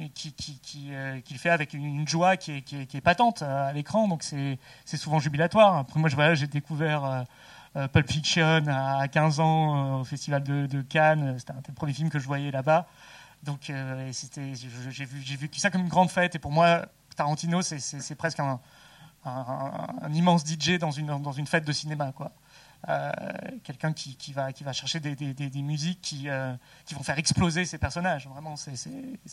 et 0.00 0.08
qui, 0.10 0.32
qui, 0.32 0.90
le 0.90 1.38
fait 1.38 1.50
avec 1.50 1.74
une, 1.74 2.06
joie 2.06 2.36
qui 2.36 2.52
est, 2.52 2.62
qui 2.62 2.76
est, 2.96 3.00
patente 3.00 3.42
à 3.42 3.72
l'écran. 3.72 4.06
Donc 4.06 4.22
c'est 4.22 4.96
souvent 4.96 5.18
jubilatoire. 5.18 5.76
Après, 5.76 5.98
moi, 5.98 6.08
j'ai 6.34 6.46
découvert. 6.46 7.26
Pulp 7.92 8.10
Fiction 8.10 8.64
à 8.68 9.08
15 9.08 9.40
ans 9.40 10.00
au 10.00 10.04
festival 10.04 10.42
de, 10.42 10.82
Cannes. 10.82 11.36
C'était 11.38 11.52
un 11.52 11.60
des 11.60 11.72
premiers 11.72 11.92
films 11.92 12.10
que 12.10 12.18
je 12.18 12.26
voyais 12.26 12.50
là-bas. 12.50 12.86
Donc 13.44 13.68
euh, 13.68 14.10
j'ai 14.90 15.04
vu 15.36 15.50
ça 15.56 15.70
comme 15.70 15.82
une 15.82 15.88
grande 15.88 16.10
fête. 16.10 16.34
Et 16.34 16.38
pour 16.38 16.52
moi, 16.52 16.86
Tarantino, 17.16 17.62
c'est 17.62 18.14
presque 18.14 18.40
un, 18.40 18.60
un, 19.24 20.12
immense 20.12 20.44
DJ 20.44 20.78
dans 20.78 20.90
une, 20.90 21.06
dans 21.06 21.32
une 21.32 21.46
fête 21.46 21.64
de 21.64 21.72
cinéma, 21.72 22.12
quoi. 22.12 22.32
Euh, 22.88 23.10
quelqu'un 23.62 23.94
qui, 23.94 24.14
qui, 24.16 24.34
va, 24.34 24.52
qui 24.52 24.62
va 24.62 24.74
chercher 24.74 25.00
des, 25.00 25.16
des, 25.16 25.32
des, 25.32 25.62
musiques 25.62 26.02
qui, 26.02 26.28
euh, 26.28 26.54
qui 26.84 26.94
vont 26.94 27.02
faire 27.02 27.18
exploser 27.18 27.64
ses 27.64 27.78
personnages. 27.78 28.28
Vraiment, 28.28 28.56
c'est 28.56 28.76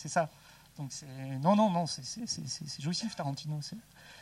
ça. 0.08 0.30
Donc 0.78 0.92
non, 1.42 1.56
non, 1.56 1.70
non, 1.70 1.86
c'est 1.86 2.02
jouissif 2.80 3.16
Tarantino. 3.16 3.60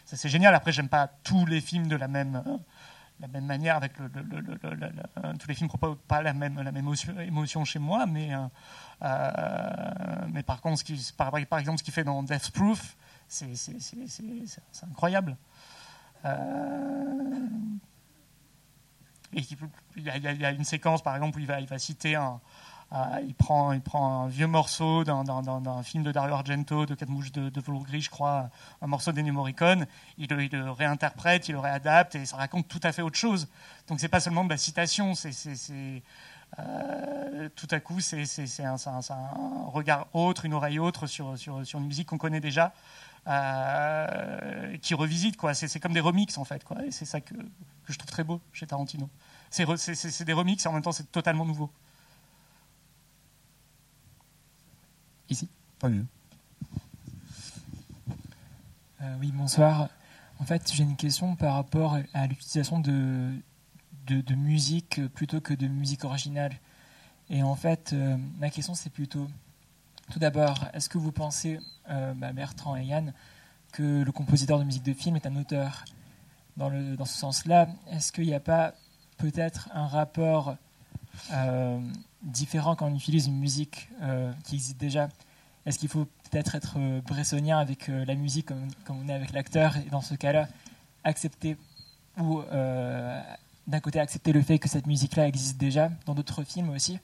C'est 0.06 0.30
génial. 0.30 0.56
Après, 0.56 0.72
j'aime 0.72 0.90
pas 0.90 1.08
tous 1.08 1.46
les 1.46 1.62
films 1.62 1.88
de 1.88 1.96
la 1.96 2.08
même 2.08 2.42
la 3.20 3.28
même 3.28 3.46
manière 3.46 3.76
avec 3.76 3.94
tous 3.94 5.48
les 5.48 5.54
films 5.54 5.68
ne 5.68 5.78
proposent 5.78 5.98
pas 6.08 6.22
la 6.22 6.34
même, 6.34 6.58
émotion, 7.20 7.66
chez 7.66 7.80
moi, 7.80 8.06
mais, 8.06 8.34
euh, 8.34 8.48
euh, 9.04 10.28
mais 10.32 10.44
par 10.44 10.62
contre, 10.62 10.84
par, 11.18 11.60
exemple, 11.60 11.80
ce 11.80 11.84
qu'il 11.84 11.94
fait 11.94 12.04
dans 12.04 12.24
Death 12.24 12.52
Proof, 12.52 12.96
c'est 13.28 13.52
incroyable. 14.84 15.36
Il 19.34 19.46
y, 19.98 20.46
a, 20.46 20.52
une 20.52 20.64
séquence, 20.64 21.04
par 21.04 21.16
exemple, 21.16 21.38
où 21.38 21.42
il 21.42 21.48
va, 21.48 21.60
il 21.60 21.68
va 21.68 21.78
citer 21.78 22.16
un, 22.16 22.40
il, 23.28 23.36
prend, 23.36 23.72
il 23.72 23.82
prend 23.82 24.24
un 24.24 24.28
vieux 24.28 24.48
morceau 24.48 25.04
d'un 25.04 25.84
film 25.84 26.04
de 26.04 26.12
Dario 26.12 26.34
Argento, 26.34 26.86
de 26.86 26.96
Quatre 26.96 27.10
mouches 27.10 27.32
de, 27.32 27.50
de 27.50 27.62
velours 27.62 27.84
gris, 27.84 28.02
je 28.02 28.10
crois, 28.10 28.50
un 28.82 28.88
morceau 28.88 29.12
d'Ennio 29.12 29.34
Morricone. 29.34 29.86
Il, 30.18 30.28
le 30.28 30.72
réinterprète, 30.72 31.50
il 31.50 31.54
le 31.54 31.60
réadapte 31.60 32.16
et 32.16 32.26
ça 32.26 32.38
raconte 32.38 32.68
tout 32.68 32.80
à 32.84 32.92
fait 32.92 33.02
autre 33.02 33.18
chose. 33.18 33.48
Donc 33.88 34.00
c'est 34.00 34.08
pas 34.08 34.20
seulement 34.20 34.44
de 34.44 34.50
la 34.50 34.58
citation, 34.58 35.14
c'est 35.14 35.32
euh, 36.58 37.50
tout 37.56 37.68
à 37.70 37.80
coup 37.80 38.00
c'est 38.00 38.24
un, 38.64 38.76
regard 39.68 40.08
autre, 40.14 40.46
une 40.46 40.56
oreille 40.56 40.80
autre 40.80 41.06
sur, 41.06 41.36
une 41.36 41.86
musique 41.86 42.08
qu'on 42.08 42.18
connaît 42.18 42.42
déjà. 42.42 42.74
Euh, 43.28 44.78
qui 44.78 44.96
revisite 44.96 45.38
quoi. 45.38 45.54
C'est 45.54 45.80
comme 45.80 45.94
des 45.94 46.00
remixes 46.00 46.38
en 46.38 46.46
fait. 46.46 46.66
Et 46.86 46.92
c'est 46.92 47.06
ça 47.06 47.22
que, 47.22 47.36
que, 47.36 47.94
je 47.94 47.98
trouve 47.98 48.10
très 48.10 48.24
beau 48.24 48.42
chez 48.54 48.66
Tarantino. 48.66 49.10
C'est 49.52 50.24
des 50.24 50.34
remixes 50.34 50.66
et 50.66 50.70
en 50.70 50.74
même 50.74 50.82
temps 50.82 50.92
c'est 50.92 51.12
totalement 51.12 51.46
nouveau. 51.46 51.70
Ici 55.30 55.48
Pas 55.80 55.90
mieux. 55.90 56.06
Euh, 59.02 59.16
oui, 59.20 59.32
bonsoir. 59.32 59.90
En 60.40 60.46
fait, 60.46 60.72
j'ai 60.74 60.84
une 60.84 60.96
question 60.96 61.36
par 61.36 61.54
rapport 61.54 61.98
à 62.14 62.28
l'utilisation 62.28 62.80
de, 62.80 63.34
de, 64.08 64.36
musique 64.36 65.06
plutôt 65.10 65.40
que 65.40 65.54
de 65.54 65.68
musique 65.68 66.04
originale. 66.04 66.54
Et 67.30 67.44
en 67.44 67.56
fait, 67.56 67.94
euh, 67.94 68.18
ma 68.40 68.50
question, 68.50 68.74
c'est 68.74 68.90
plutôt, 68.90 69.30
tout 70.12 70.20
d'abord, 70.20 70.66
est-ce 70.74 70.90
que 70.90 70.98
vous 70.98 71.12
pensez, 71.12 71.60
euh, 71.90 72.14
bah, 72.16 72.34
Bertrand 72.34 72.76
et 72.76 72.86
Yann, 72.86 73.14
que 73.72 74.02
le 74.02 74.12
compositeur 74.12 74.58
de 74.58 74.64
musique 74.64 74.84
de 74.84 74.94
film 74.94 75.16
est 75.16 75.28
un 75.28 75.36
auteur? 75.36 75.86
Dans, 76.58 76.70
le, 76.70 76.98
dans 76.98 77.06
ce 77.06 77.18
sens-là, 77.18 77.70
est-ce 77.92 78.12
qu'il 78.12 78.26
n'y 78.26 78.34
a 78.34 78.40
pas 78.40 78.74
peut-être 79.18 79.70
un 79.74 79.88
rapport 79.88 80.58
différent 82.22 82.76
quand 82.76 82.88
on 82.88 82.96
utilise 82.96 83.28
une 83.28 83.38
musique 83.38 83.90
euh, 84.02 84.32
qui 84.44 84.56
existe 84.56 84.78
déjà. 84.78 85.10
Est-ce 85.66 85.80
qu'il 85.80 85.90
faut 85.90 86.06
peut-être 86.30 86.56
être 86.56 86.76
euh, 86.78 87.02
bressonien 87.02 87.58
avec 87.58 87.90
euh, 87.90 88.06
la 88.06 88.16
musique 88.16 88.48
comme, 88.48 88.68
on 88.90 89.08
est 89.08 89.14
avec 89.14 89.32
l'acteur? 89.32 89.78
Et 89.78 89.90
dans 89.90 90.02
ce 90.02 90.16
cas-là 90.16 90.48
accepter 91.04 91.58
ou 92.18 92.42
d'un 92.52 93.80
côté 93.82 94.00
accepter 94.02 94.34
le 94.34 94.42
fait 94.42 94.60
que 94.60 94.68
cette 94.68 94.86
musique-là 94.86 95.28
existe 95.28 95.58
déjà 95.58 95.90
dans 96.06 96.14
d'autres 96.14 96.44
films 96.44 96.70
aussi, 96.72 97.00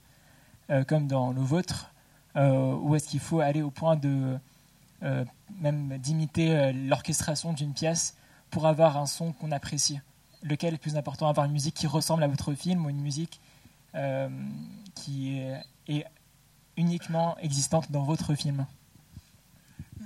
comme 0.87 1.07
dans 1.07 1.31
le 1.31 1.39
vôtre, 1.39 1.91
ou 2.35 2.93
est-ce 2.95 3.07
qu'il 3.07 3.21
faut 3.21 3.39
aller 3.39 3.61
au 3.61 3.71
point 3.71 3.95
de 3.95 4.37
même 5.61 5.97
d'imiter 5.99 6.73
l'orchestration 6.73 7.53
d'une 7.53 7.71
pièce 7.71 8.17
pour 8.49 8.67
avoir 8.67 8.97
un 8.97 9.05
son 9.05 9.31
qu'on 9.31 9.53
apprécie? 9.53 10.01
Lequel 10.43 10.73
est 10.73 10.79
plus 10.79 10.97
important 10.97 11.29
Avoir 11.29 11.45
une 11.45 11.53
musique 11.53 11.75
qui 11.75 11.87
ressemble 11.87 12.23
à 12.23 12.27
votre 12.27 12.53
film 12.53 12.85
ou 12.85 12.89
une 12.89 12.99
musique 12.99 13.39
qui 14.95 15.39
est, 15.87 16.05
uniquement 16.77 17.37
existante 17.37 17.89
dans 17.91 18.03
votre 18.03 18.35
film 18.35 18.65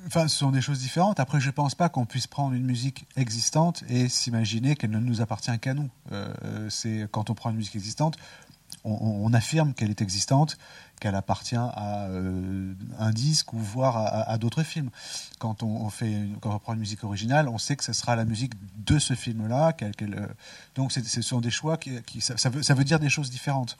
Enfin, 0.05 0.27
ce 0.27 0.37
sont 0.37 0.51
des 0.51 0.61
choses 0.61 0.79
différentes. 0.79 1.19
Après, 1.19 1.39
je 1.39 1.47
ne 1.47 1.51
pense 1.51 1.75
pas 1.75 1.89
qu'on 1.89 2.05
puisse 2.05 2.27
prendre 2.27 2.53
une 2.53 2.63
musique 2.63 3.05
existante 3.15 3.83
et 3.89 4.07
s'imaginer 4.07 4.75
qu'elle 4.75 4.91
ne 4.91 4.99
nous 4.99 5.21
appartient 5.21 5.57
qu'à 5.59 5.73
nous. 5.73 5.89
Euh, 6.11 6.69
c'est 6.69 7.07
quand 7.11 7.29
on 7.29 7.33
prend 7.33 7.49
une 7.49 7.57
musique 7.57 7.75
existante, 7.75 8.17
on, 8.83 9.33
affirme 9.33 9.73
qu'elle 9.73 9.89
est 9.89 10.01
existante, 10.01 10.57
qu'elle 10.99 11.15
appartient 11.15 11.55
à 11.55 12.05
euh, 12.07 12.73
un 12.97 13.11
disque 13.11 13.53
ou 13.53 13.57
voire 13.57 13.97
à, 13.97 14.37
d'autres 14.37 14.63
films. 14.63 14.89
Quand 15.37 15.63
on, 15.63 15.89
fait, 15.89 16.15
quand 16.41 16.53
on 16.53 16.59
prend 16.59 16.73
une 16.73 16.79
musique 16.79 17.03
originale, 17.03 17.47
on 17.49 17.57
sait 17.57 17.75
que 17.75 17.83
ce 17.83 17.93
sera 17.93 18.15
la 18.15 18.25
musique 18.25 18.53
de 18.77 18.99
ce 18.99 19.13
film-là. 19.15 19.75
Euh, 19.81 20.27
donc, 20.75 20.91
ce 20.91 21.21
sont 21.21 21.41
des 21.41 21.51
choix 21.51 21.77
qui, 21.77 22.21
ça, 22.21 22.49
veut, 22.49 22.63
ça 22.63 22.73
veut 22.73 22.83
dire 22.83 22.99
des 22.99 23.09
choses 23.09 23.29
différentes. 23.29 23.77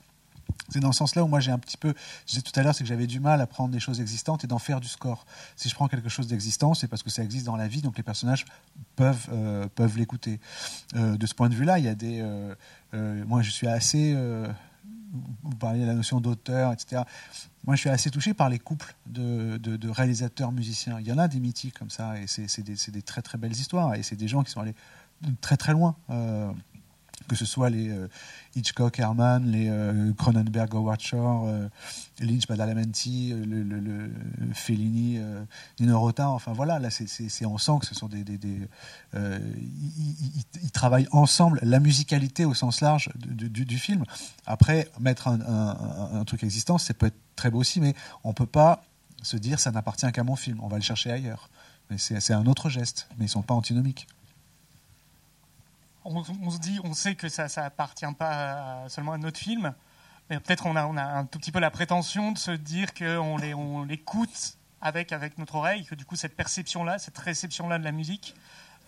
C'est 0.69 0.79
dans 0.79 0.91
ce 0.91 0.99
sens-là 0.99 1.23
où 1.23 1.27
moi 1.27 1.39
j'ai 1.39 1.51
un 1.51 1.59
petit 1.59 1.77
peu, 1.77 1.93
je 2.25 2.31
disais 2.31 2.41
tout 2.41 2.57
à 2.59 2.63
l'heure, 2.63 2.75
c'est 2.75 2.83
que 2.83 2.89
j'avais 2.89 3.07
du 3.07 3.19
mal 3.19 3.41
à 3.41 3.47
prendre 3.47 3.69
des 3.69 3.79
choses 3.79 4.01
existantes 4.01 4.43
et 4.43 4.47
d'en 4.47 4.59
faire 4.59 4.79
du 4.79 4.87
score. 4.87 5.25
Si 5.55 5.69
je 5.69 5.75
prends 5.75 5.87
quelque 5.87 6.09
chose 6.09 6.27
d'existant, 6.27 6.73
c'est 6.73 6.87
parce 6.87 7.03
que 7.03 7.09
ça 7.09 7.23
existe 7.23 7.45
dans 7.45 7.55
la 7.55 7.67
vie, 7.67 7.81
donc 7.81 7.97
les 7.97 8.03
personnages 8.03 8.45
peuvent, 8.95 9.27
euh, 9.31 9.67
peuvent 9.75 9.97
l'écouter. 9.97 10.39
de 10.93 11.25
ce 11.25 11.33
point 11.33 11.49
de 11.49 11.55
vue-là, 11.55 11.79
il 11.79 11.85
y 11.85 11.87
a 11.87 11.95
des. 11.95 12.23
moi 12.93 13.41
je 13.41 13.49
suis 13.49 13.67
assez 13.67 14.15
vous 15.43 15.55
parliez 15.55 15.81
de 15.81 15.87
la 15.87 15.93
notion 15.93 16.19
d'auteur, 16.19 16.71
etc. 16.71 17.03
Moi, 17.65 17.75
je 17.75 17.81
suis 17.81 17.89
assez 17.89 18.09
touché 18.09 18.33
par 18.33 18.49
les 18.49 18.59
couples 18.59 18.95
de, 19.05 19.89
réalisateurs 19.89 20.51
musiciens. 20.51 20.99
Il 20.99 21.07
y 21.07 21.11
en 21.11 21.17
a 21.17 21.27
des 21.27 21.39
mythiques 21.39 21.77
comme 21.77 21.89
ça, 21.89 22.19
et 22.19 22.27
c'est 22.27 22.61
des, 22.61 23.01
très 23.01 23.21
très 23.21 23.37
belles 23.37 23.51
histoires, 23.53 23.95
et 23.95 24.03
c'est 24.03 24.15
des 24.15 24.27
gens 24.27 24.43
qui 24.43 24.51
sont 24.51 24.61
allés 24.61 24.75
très 25.41 25.57
très 25.57 25.73
loin. 25.73 25.95
Euh, 26.09 26.51
que 27.30 27.35
ce 27.35 27.45
soit 27.45 27.69
les 27.69 27.89
euh, 27.89 28.07
Hitchcock, 28.56 28.99
Herman, 28.99 29.49
les 29.49 29.69
euh, 29.69 30.11
Cronenberg, 30.14 30.76
Howard 30.76 30.99
Shore, 30.99 31.45
euh, 31.47 31.69
Lynch, 32.19 32.47
Badalamenti, 32.47 33.34
le, 33.34 34.11
Fellini, 34.53 35.19
Nino 35.80 35.99
Rota, 35.99 36.27
enfin 36.30 36.51
voilà, 36.51 36.80
là 36.80 36.89
c'est, 36.89 37.45
on 37.45 37.57
sent 37.57 37.72
que 37.80 37.85
ce 37.85 37.95
sont 37.95 38.07
des... 38.07 38.26
ils, 39.14 40.72
travaillent 40.73 41.07
ensemble 41.11 41.60
la 41.64 41.80
musicalité 41.80 42.43
au 42.43 42.53
sens 42.53 42.81
large 42.81 43.10
du, 43.15 43.77
film. 43.77 44.03
Après, 44.45 44.89
mettre 44.99 45.27
un, 45.30 46.23
truc 46.26 46.43
existant, 46.43 46.77
ça 46.77 46.93
peut 46.93 47.06
être 47.06 47.19
très 47.35 47.49
beau 47.51 47.60
aussi, 47.60 47.80
mais 47.80 47.93
on 48.23 48.30
ne 48.30 48.34
peut 48.34 48.45
pas 48.45 48.84
se 49.22 49.38
dire 49.38 49.60
ça 49.60 49.72
n'appartient 49.72 50.11
qu'à 50.11 50.23
mon 50.23 50.35
film, 50.35 50.60
on 50.61 50.68
va 50.68 50.77
le 50.77 50.84
chercher 50.84 51.11
ailleurs. 51.11 51.49
Mais 51.89 51.97
c'est, 51.97 52.34
un 52.34 52.45
autre 52.45 52.69
geste, 52.69 53.07
mais 53.11 53.26
ils 53.26 53.30
ne 53.30 53.31
sont 53.31 53.41
pas 53.41 53.53
antinomiques 53.53 54.07
on, 56.05 56.23
se 56.23 56.59
dit, 56.59 56.80
on 56.84 56.93
sait 56.93 57.15
que 57.15 57.30
ça 57.30 57.45
ne 57.45 57.61
appartient 57.61 58.05
pas 58.17 58.88
seulement 58.89 59.13
à 59.13 59.17
notre 59.17 59.39
film, 59.39 59.73
mais 60.30 60.39
peut-être 60.39 60.65
on 60.65 60.76
a, 60.76 60.85
on 60.85 60.97
a 60.97 61.03
un 61.03 61.26
tout 61.26 61.39
petit 61.39 61.51
peu 61.51 61.59
la 61.59 61.71
prétention 61.71 62.31
de 62.31 62.38
se 62.38 62.51
dire 62.51 62.93
qu'on 62.93 63.38
on 63.39 63.84
l'écoute 63.84 64.57
avec, 64.81 65.11
avec 65.11 65.38
notre 65.38 65.55
oreille, 65.55 65.85
que 65.85 65.95
du 65.95 66.05
coup 66.05 66.15
cette 66.15 66.35
perception-là, 66.35 66.99
cette 66.99 67.17
réception-là 67.17 67.80
de 67.80 67.84
la 67.84 67.91
musique 67.91 68.35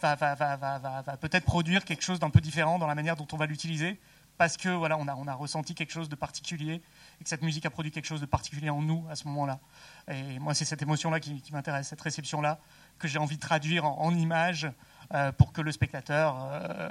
va, 0.01 0.15
va, 0.15 0.35
va, 0.35 0.55
va 0.57 1.17
peut-être 1.17 1.45
produire 1.45 1.85
quelque 1.85 2.03
chose 2.03 2.19
d'un 2.19 2.29
peu 2.29 2.41
différent 2.41 2.79
dans 2.79 2.88
la 2.88 2.95
manière 2.95 3.15
dont 3.15 3.27
on 3.31 3.38
va 3.38 3.45
l'utiliser, 3.45 3.99
parce 4.38 4.57
que 4.57 4.69
voilà, 4.69 4.97
on 4.97 5.07
a, 5.07 5.15
on 5.15 5.27
a 5.27 5.33
ressenti 5.35 5.75
quelque 5.75 5.91
chose 5.91 6.09
de 6.09 6.15
particulier 6.15 6.81
et 7.19 7.23
que 7.23 7.29
cette 7.29 7.43
musique 7.43 7.65
a 7.67 7.69
produit 7.69 7.91
quelque 7.91 8.07
chose 8.07 8.21
de 8.21 8.25
particulier 8.25 8.71
en 8.71 8.81
nous 8.81 9.05
à 9.09 9.15
ce 9.15 9.27
moment-là. 9.27 9.59
Et 10.07 10.39
moi, 10.39 10.55
c'est 10.55 10.65
cette 10.65 10.81
émotion-là 10.81 11.19
qui, 11.19 11.43
m'intéresse, 11.51 11.89
cette 11.89 12.01
réception-là 12.01 12.59
que 12.97 13.07
j'ai 13.07 13.19
envie 13.19 13.35
de 13.35 13.41
traduire 13.41 13.85
en, 13.85 13.99
en 13.99 14.15
images 14.15 14.67
pour 15.38 15.51
que 15.51 15.61
le 15.61 15.71
spectateur, 15.71 16.38
euh, 16.39 16.89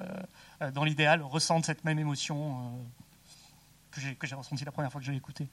euh, 0.62 0.70
dans 0.70 0.84
l'idéal, 0.84 1.22
ressente 1.22 1.64
cette 1.64 1.84
même 1.84 1.98
émotion 1.98 2.86
que 3.90 4.00
j'ai 4.26 4.34
ressentie 4.34 4.64
la 4.64 4.72
première 4.72 4.92
fois 4.92 5.00
que 5.00 5.06
je 5.06 5.10
l'ai 5.10 5.16
écouté. 5.16 5.48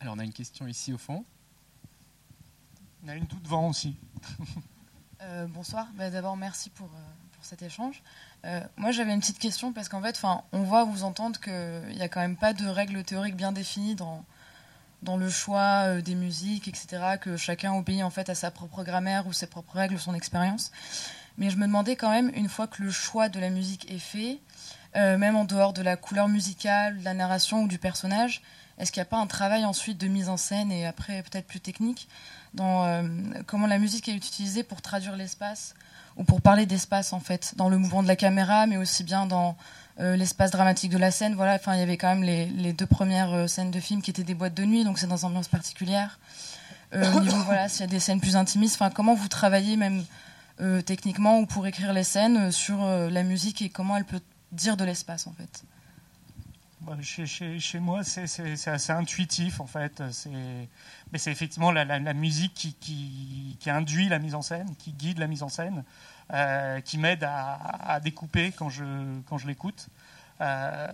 Alors 0.00 0.14
on 0.14 0.18
a 0.18 0.24
une 0.24 0.32
question 0.32 0.66
ici 0.66 0.92
au 0.92 0.98
fond. 0.98 1.24
On 3.04 3.08
a 3.08 3.14
une 3.14 3.26
tout 3.26 3.38
devant 3.40 3.68
aussi. 3.68 3.96
bonsoir. 5.48 5.86
Bah, 5.94 6.10
d'abord, 6.10 6.36
merci 6.36 6.70
pour, 6.70 6.88
pour, 6.88 7.44
cet 7.44 7.62
échange. 7.62 8.02
moi, 8.76 8.90
j'avais 8.90 9.12
une 9.14 9.20
petite 9.20 9.38
question 9.38 9.72
parce 9.72 9.88
qu'en 9.88 10.02
fait, 10.02 10.20
on 10.52 10.62
voit, 10.62 10.84
vous 10.84 11.04
entendre 11.04 11.38
qu'il 11.38 11.94
n'y 11.94 12.02
a 12.02 12.08
quand 12.08 12.20
même 12.20 12.36
pas 12.36 12.52
de 12.52 12.66
règles 12.66 13.04
théoriques 13.04 13.36
bien 13.36 13.52
définies 13.52 13.94
dans, 13.94 14.24
dans 15.02 15.16
le 15.16 15.30
choix 15.30 15.84
euh, 15.86 16.00
des 16.00 16.14
musiques, 16.14 16.68
etc., 16.68 17.16
que 17.20 17.36
chacun 17.36 17.74
obéit 17.74 18.02
en 18.02 18.10
fait 18.10 18.28
à 18.28 18.34
sa 18.34 18.50
propre 18.50 18.84
grammaire 18.84 19.26
ou 19.26 19.32
ses 19.32 19.46
propres 19.46 19.74
règles, 19.74 19.98
son 19.98 20.14
expérience. 20.14 20.70
Mais 21.38 21.50
je 21.50 21.56
me 21.56 21.66
demandais 21.66 21.96
quand 21.96 22.10
même, 22.10 22.30
une 22.34 22.48
fois 22.48 22.66
que 22.66 22.82
le 22.82 22.90
choix 22.90 23.28
de 23.28 23.40
la 23.40 23.50
musique 23.50 23.90
est 23.90 23.98
fait, 23.98 24.40
euh, 24.96 25.16
même 25.16 25.36
en 25.36 25.44
dehors 25.44 25.72
de 25.72 25.82
la 25.82 25.96
couleur 25.96 26.28
musicale, 26.28 26.98
de 26.98 27.04
la 27.04 27.14
narration 27.14 27.62
ou 27.62 27.68
du 27.68 27.78
personnage, 27.78 28.42
est-ce 28.78 28.92
qu'il 28.92 29.00
n'y 29.00 29.06
a 29.06 29.10
pas 29.10 29.18
un 29.18 29.26
travail 29.26 29.64
ensuite 29.64 29.98
de 29.98 30.08
mise 30.08 30.28
en 30.28 30.36
scène 30.36 30.72
et 30.72 30.86
après 30.86 31.22
peut-être 31.22 31.46
plus 31.46 31.60
technique 31.60 32.08
dans 32.54 32.84
euh, 32.84 33.02
comment 33.46 33.66
la 33.66 33.78
musique 33.78 34.08
est 34.08 34.14
utilisée 34.14 34.62
pour 34.62 34.82
traduire 34.82 35.16
l'espace 35.16 35.74
ou 36.20 36.24
pour 36.24 36.42
parler 36.42 36.66
d'espace 36.66 37.14
en 37.14 37.18
fait, 37.18 37.54
dans 37.56 37.70
le 37.70 37.78
mouvement 37.78 38.02
de 38.02 38.08
la 38.08 38.14
caméra, 38.14 38.66
mais 38.66 38.76
aussi 38.76 39.04
bien 39.04 39.24
dans 39.24 39.56
euh, 39.98 40.16
l'espace 40.16 40.50
dramatique 40.50 40.92
de 40.92 40.98
la 40.98 41.10
scène. 41.10 41.34
Voilà, 41.34 41.54
enfin, 41.54 41.74
il 41.74 41.80
y 41.80 41.82
avait 41.82 41.96
quand 41.96 42.14
même 42.14 42.22
les, 42.22 42.72
deux 42.74 42.86
premières 42.86 43.32
euh, 43.32 43.46
scènes 43.46 43.70
de 43.70 43.80
film 43.80 44.02
qui 44.02 44.10
étaient 44.10 44.22
des 44.22 44.34
boîtes 44.34 44.54
de 44.54 44.64
nuit, 44.64 44.84
donc 44.84 44.98
c'est 44.98 45.06
dans 45.06 45.24
une 45.24 45.30
ambiance 45.30 45.48
particulière. 45.48 46.18
Euh, 46.92 47.10
au 47.14 47.20
niveau, 47.20 47.38
voilà, 47.44 47.70
s'il 47.70 47.80
y 47.80 47.84
a 47.84 47.86
des 47.86 48.00
scènes 48.00 48.20
plus 48.20 48.36
intimistes, 48.36 48.74
enfin, 48.74 48.90
comment 48.90 49.14
vous 49.14 49.28
travaillez 49.28 49.76
même 49.76 50.04
techniquement 50.84 51.38
ou 51.38 51.46
pour 51.46 51.66
écrire 51.66 51.94
les 51.94 52.04
scènes 52.04 52.52
sur 52.52 52.84
la 52.84 53.22
musique 53.22 53.62
et 53.62 53.70
comment 53.70 53.96
elle 53.96 54.04
peut 54.04 54.20
dire 54.52 54.76
de 54.76 54.84
l'espace 54.84 55.26
en 55.26 55.32
fait? 55.32 55.64
Bah, 56.82 56.96
chez, 57.00 57.26
chez, 57.26 57.78
moi, 57.78 58.04
c'est 58.04 58.24
assez 58.68 58.92
intuitif 58.92 59.60
en 59.60 59.66
fait. 59.66 60.02
Mais 61.12 61.18
c'est 61.18 61.32
effectivement 61.32 61.72
la, 61.72 62.14
musique 62.14 62.76
qui, 62.78 63.56
qui, 63.58 63.70
induit 63.70 64.10
la 64.10 64.18
mise 64.18 64.34
en 64.34 64.42
scène, 64.42 64.74
qui 64.78 64.92
guide 64.92 65.18
la 65.18 65.26
mise 65.26 65.42
en 65.42 65.48
scène. 65.48 65.82
Euh, 66.32 66.80
qui 66.80 66.96
m'aide 66.96 67.24
à, 67.24 67.98
découper 68.00 68.52
quand 68.52 68.68
je, 68.68 68.84
quand 69.28 69.36
je 69.36 69.48
l'écoute. 69.48 69.88
Euh, 70.40 70.86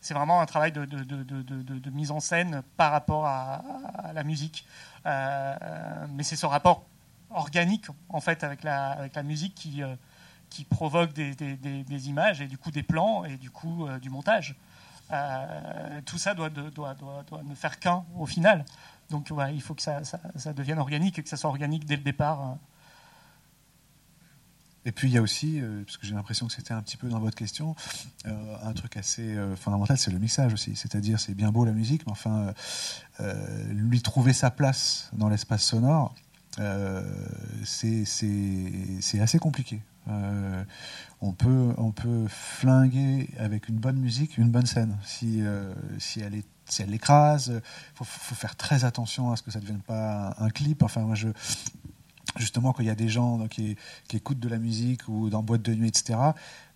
c'est 0.00 0.12
vraiment 0.12 0.42
un 0.42 0.46
travail 0.46 0.70
de, 0.70 1.90
mise 1.90 2.10
en 2.10 2.20
scène 2.20 2.62
par 2.76 2.92
rapport 2.92 3.26
à, 3.26 3.62
la 4.12 4.22
musique. 4.22 4.66
Euh, 5.06 6.06
mais 6.10 6.24
c'est 6.24 6.36
ce 6.36 6.44
rapport 6.44 6.84
organique 7.30 7.86
en 8.10 8.20
fait 8.20 8.44
avec 8.44 8.62
la, 8.64 9.08
musique 9.24 9.54
qui, 9.54 9.80
qui 10.50 10.64
provoque 10.64 11.14
des, 11.14 12.08
images 12.08 12.42
et 12.42 12.48
du 12.48 12.58
coup 12.58 12.70
des 12.70 12.82
plans 12.82 13.24
et 13.24 13.38
du 13.38 13.50
coup 13.50 13.88
du 14.02 14.10
montage. 14.10 14.56
tout 16.04 16.18
ça 16.18 16.34
doit 16.34 16.50
ne 16.50 17.54
faire 17.54 17.80
qu'un 17.80 18.04
au 18.14 18.26
final. 18.26 18.66
Donc 19.12 19.30
il 19.52 19.62
faut 19.62 19.74
que 19.74 19.82
ça, 19.82 20.02
devienne 20.54 20.78
organique 20.78 21.18
et 21.18 21.22
que 21.22 21.28
ça 21.28 21.36
soit 21.36 21.50
organique 21.50 21.84
dès 21.84 21.96
le 21.96 22.02
départ. 22.02 22.40
Hein. 22.40 22.58
Et 24.84 24.90
puis 24.90 25.08
il 25.08 25.14
y 25.14 25.18
a 25.18 25.22
aussi, 25.22 25.60
euh, 25.60 25.84
parce 25.84 25.96
que 25.96 26.06
j'ai 26.06 26.14
l'impression 26.14 26.46
que 26.48 26.52
c'était 26.52 26.72
un 26.72 26.82
petit 26.82 26.96
peu 26.96 27.08
dans 27.08 27.20
votre 27.20 27.36
question, 27.36 27.76
euh, 28.26 28.56
un 28.64 28.72
truc 28.72 28.96
assez 28.96 29.36
euh, 29.36 29.54
fondamental, 29.54 29.96
c'est 29.96 30.10
le 30.10 30.18
mixage 30.18 30.52
aussi. 30.52 30.74
C'est-à-dire, 30.74 31.20
c'est 31.20 31.34
bien 31.34 31.52
beau 31.52 31.64
la 31.64 31.72
musique, 31.72 32.04
mais 32.06 32.12
enfin, 32.12 32.52
lui 33.68 34.02
trouver 34.02 34.32
sa 34.32 34.50
place 34.50 35.10
dans 35.12 35.28
l'espace 35.28 35.62
sonore, 35.62 36.14
c'est 37.64 38.00
assez 39.20 39.38
compliqué. 39.38 39.80
on, 41.20 41.32
peut, 41.32 41.74
on 41.76 41.92
peut 41.92 42.26
flinguer 42.28 43.30
avec 43.38 43.68
une 43.68 43.76
bonne 43.76 43.98
musique 43.98 44.36
une 44.38 44.50
bonne 44.50 44.66
scène. 44.66 44.98
Si, 45.04 45.42
si 45.98 46.20
elle 46.20 46.34
est 46.34 46.46
si 46.66 46.82
elle 46.82 46.90
l'écrase. 46.90 47.52
Il 47.54 48.06
faut, 48.06 48.34
faire 48.34 48.56
très 48.56 48.84
attention 48.84 49.32
à 49.32 49.36
ce 49.36 49.42
que 49.42 49.50
ça 49.50 49.58
ne 49.58 49.64
devienne 49.64 49.82
pas 49.82 50.34
un, 50.38 50.50
clip. 50.50 50.82
Enfin, 50.82 51.02
moi, 51.02 51.14
je, 51.14 51.28
justement, 52.36 52.72
quand 52.72 52.82
il 52.82 52.86
y 52.86 52.90
a 52.90 52.94
des 52.94 53.08
gens 53.08 53.46
qui, 53.48 53.76
écoutent 54.12 54.40
de 54.40 54.48
la 54.48 54.58
musique 54.58 55.08
ou 55.08 55.30
dans 55.30 55.42
boîte 55.42 55.62
de 55.62 55.74
nuit, 55.74 55.88
etc., 55.88 56.18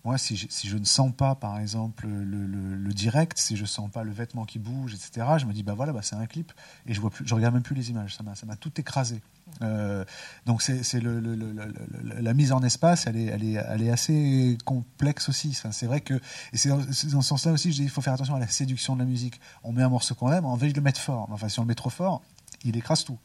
moi, 0.07 0.17
si 0.17 0.37
je, 0.37 0.77
ne 0.77 0.85
sens 0.85 1.11
pas, 1.11 1.35
par 1.35 1.59
exemple, 1.59 2.07
le, 2.07 2.93
direct, 2.93 3.37
si 3.37 3.57
je 3.57 3.63
ne 3.63 3.67
sens 3.67 3.91
pas 3.91 4.03
le 4.03 4.11
vêtement 4.13 4.45
qui 4.45 4.57
bouge, 4.57 4.93
etc., 4.93 5.27
je 5.37 5.45
me 5.45 5.51
dis, 5.51 5.63
bah 5.63 5.73
voilà, 5.73 5.91
bah, 5.91 5.99
c'est 6.01 6.15
un 6.15 6.25
clip, 6.27 6.53
et 6.85 6.93
je 6.93 7.01
vois 7.01 7.09
plus, 7.09 7.27
je 7.27 7.35
regarde 7.35 7.53
même 7.53 7.61
plus 7.61 7.75
les 7.75 7.89
images, 7.89 8.15
ça 8.15 8.23
m'a 8.23 8.55
tout 8.55 8.71
écrasé. 8.79 9.21
Euh, 9.61 10.05
donc 10.45 10.61
c'est 10.61 11.01
la 11.01 12.33
mise 12.33 12.53
en 12.53 12.63
espace, 12.63 13.05
elle 13.05 13.17
est, 13.17 13.89
assez 13.89 14.57
complexe 14.63 15.27
aussi. 15.27 15.59
C'est 15.71 15.87
vrai 15.87 15.99
que, 15.99 16.13
et 16.53 16.57
c'est 16.57 16.69
dans, 16.69 16.81
ce 16.89 17.21
sens-là 17.21 17.51
aussi, 17.51 17.73
je 17.73 17.79
dis, 17.79 17.83
il 17.83 17.89
faut 17.89 18.01
faire 18.01 18.13
attention 18.13 18.35
à 18.35 18.39
la 18.39 18.47
séduction 18.47 18.95
de 18.95 18.99
la 18.99 19.05
musique. 19.05 19.41
On 19.65 19.73
met 19.73 19.83
un 19.83 19.89
morceau 19.89 20.15
qu'on 20.15 20.31
aime, 20.31 20.45
on 20.45 20.55
veut 20.55 20.71
le 20.71 20.81
mettre 20.81 21.01
fort. 21.01 21.27
Enfin, 21.33 21.49
si 21.49 21.59
on 21.59 21.63
le 21.63 21.67
met 21.67 21.75
trop 21.75 21.89
fort, 21.89 22.21
il 22.63 22.77
écrase 22.77 23.03
tout. 23.03 23.19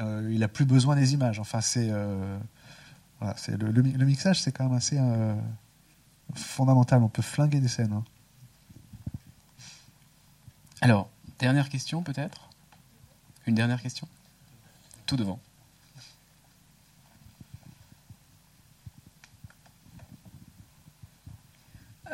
Euh, 0.00 0.26
il 0.32 0.42
a 0.42 0.48
plus 0.48 0.64
besoin 0.64 0.96
des 0.96 1.12
images. 1.12 1.38
Enfin, 1.38 1.60
c'est, 1.60 1.90
euh, 1.90 2.38
le, 3.20 4.04
mixage, 4.06 4.40
c'est 4.40 4.52
quand 4.52 4.64
même 4.64 4.76
assez 4.78 4.98
fondamental. 6.34 7.02
On 7.02 7.08
peut 7.08 7.22
flinguer 7.22 7.60
des 7.60 7.68
scènes. 7.68 7.92
Hein. 7.92 8.04
Alors, 10.80 11.08
dernière 11.38 11.68
question 11.68 12.02
peut-être? 12.02 12.50
Une 13.46 13.54
dernière 13.54 13.82
question? 13.82 14.08
Tout 15.06 15.16
devant. 15.16 15.38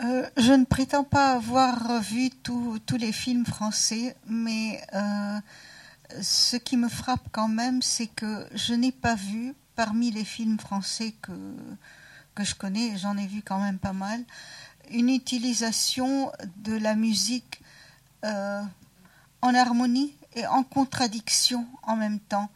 Euh, 0.02 0.28
je 0.36 0.52
ne 0.52 0.64
prétends 0.64 1.04
pas 1.04 1.32
avoir 1.32 2.00
vu 2.00 2.30
tous 2.30 2.80
les 2.98 3.12
films 3.12 3.44
français, 3.44 4.16
mais 4.26 4.80
euh, 4.94 5.38
ce 6.22 6.56
qui 6.56 6.76
me 6.76 6.88
frappe 6.88 7.28
quand 7.32 7.48
même, 7.48 7.82
c'est 7.82 8.06
que 8.06 8.48
je 8.54 8.72
n'ai 8.74 8.92
pas 8.92 9.14
vu 9.14 9.54
parmi 9.76 10.10
les 10.10 10.24
films 10.24 10.58
français 10.58 11.14
que, 11.20 11.32
je 12.44 12.54
connais, 12.54 12.96
j'en 12.96 13.16
ai 13.16 13.26
vu 13.26 13.42
quand 13.42 13.60
même 13.60 13.78
pas 13.78 13.92
mal, 13.92 14.22
une 14.90 15.08
utilisation 15.08 16.32
de 16.56 16.76
la 16.76 16.94
musique 16.94 17.60
euh, 18.24 18.62
en 19.42 19.54
harmonie 19.54 20.14
et 20.34 20.46
en 20.46 20.62
contradiction 20.62 21.66
en 21.82 21.96
même 21.96 22.20
temps. 22.20 22.50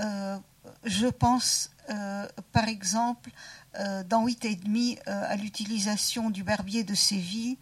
Euh, 0.00 0.38
je 0.84 1.08
pense, 1.08 1.70
euh, 1.90 2.28
par 2.52 2.68
exemple, 2.68 3.30
dans 4.08 4.24
8 4.26 4.44
et 4.46 4.56
demi, 4.56 4.98
à 5.06 5.36
l'utilisation 5.36 6.30
du 6.30 6.42
barbier 6.42 6.82
de 6.82 6.94
Séville 6.94 7.56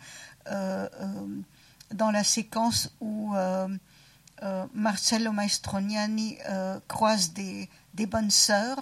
dans 0.47 2.11
la 2.11 2.25
séquence 2.25 2.91
où 3.03 3.35
Marcello 4.73 5.33
Maestroniani 5.33 6.39
croise 6.89 7.35
des 7.35 8.07
bonnes 8.07 8.31
sœurs 8.31 8.81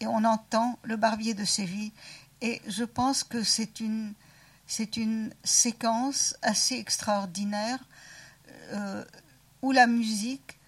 et 0.00 0.06
on 0.06 0.24
entend 0.24 0.78
le 0.82 0.96
barbier 0.96 1.34
de 1.34 1.44
Séville. 1.44 1.92
Et 2.40 2.60
je 2.66 2.84
pense 2.84 3.22
que 3.22 3.42
c'est 3.44 3.80
une, 3.80 4.14
c'est 4.66 4.96
une 4.96 5.32
séquence 5.44 6.34
assez 6.42 6.76
extraordinaire 6.76 7.78
euh, 8.72 9.04
où 9.62 9.72
la 9.72 9.86
musique 9.86 10.58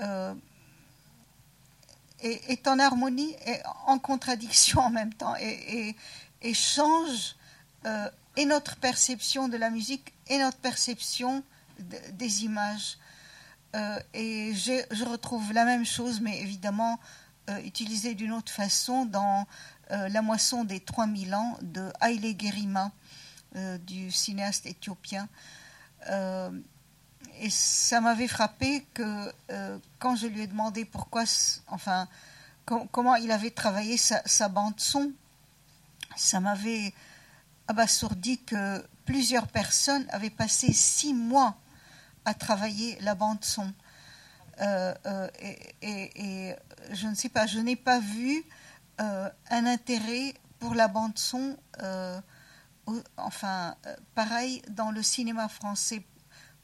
euh, 0.00 0.34
est, 2.20 2.66
en 2.68 2.78
harmonie 2.78 3.34
et 3.46 3.58
en 3.86 3.98
contradiction 3.98 4.80
en 4.80 4.90
même 4.90 5.12
temps 5.12 5.34
et, 5.36 5.96
et- 6.42 6.54
change 6.54 7.34
euh, 7.86 8.08
et 8.36 8.44
notre 8.44 8.76
perception 8.76 9.48
de 9.48 9.56
la 9.56 9.68
musique 9.70 10.12
et 10.28 10.38
notre 10.38 10.58
perception 10.58 11.42
de- 11.80 11.98
des 12.12 12.44
images. 12.44 12.98
Et 14.14 14.54
je 14.54 15.04
retrouve 15.04 15.52
la 15.52 15.66
même 15.66 15.84
chose, 15.84 16.22
mais 16.22 16.40
évidemment 16.40 16.98
euh, 17.48 17.58
utilisée 17.64 18.14
d'une 18.14 18.32
autre 18.32 18.52
façon 18.52 19.04
dans 19.04 19.46
euh, 19.90 20.08
La 20.08 20.22
moisson 20.22 20.64
des 20.64 20.80
3000 20.80 21.34
ans 21.34 21.56
de 21.62 21.92
Haile 22.00 22.34
Gerima, 22.38 22.90
euh, 23.56 23.78
du 23.78 24.10
cinéaste 24.10 24.66
éthiopien. 24.66 25.28
Et 27.40 27.50
ça 27.50 28.00
m'avait 28.00 28.28
frappé 28.28 28.86
que 28.94 29.32
quand 29.98 30.14
je 30.16 30.26
lui 30.26 30.42
ai 30.42 30.46
demandé 30.46 30.84
pourquoi, 30.84 31.24
enfin, 31.66 32.08
com- 32.64 32.86
comment 32.92 33.16
il 33.16 33.30
avait 33.32 33.50
travaillé 33.50 33.96
sa, 33.96 34.22
sa 34.24 34.48
bande 34.48 34.78
son, 34.78 35.12
ça 36.16 36.38
m'avait 36.40 36.94
abasourdi 37.68 38.38
que 38.38 38.86
plusieurs 39.04 39.48
personnes 39.48 40.06
avaient 40.10 40.30
passé 40.30 40.72
six 40.72 41.12
mois 41.12 41.56
à 42.24 42.34
travailler 42.34 42.96
la 43.00 43.14
bande 43.16 43.44
son. 43.44 43.72
Et 45.82 46.54
je 46.92 47.06
ne 47.06 47.14
sais 47.14 47.28
pas, 47.28 47.46
je 47.46 47.58
n'ai 47.58 47.76
pas 47.76 48.00
vu 48.00 48.44
euh, 49.00 49.28
un 49.50 49.66
intérêt 49.66 50.34
pour 50.58 50.74
la 50.74 50.88
bande 50.88 51.18
son, 51.18 51.56
euh, 51.82 52.20
enfin, 53.16 53.74
euh, 53.86 53.94
pareil 54.14 54.62
dans 54.70 54.90
le 54.90 55.02
cinéma 55.02 55.48
français. 55.48 56.04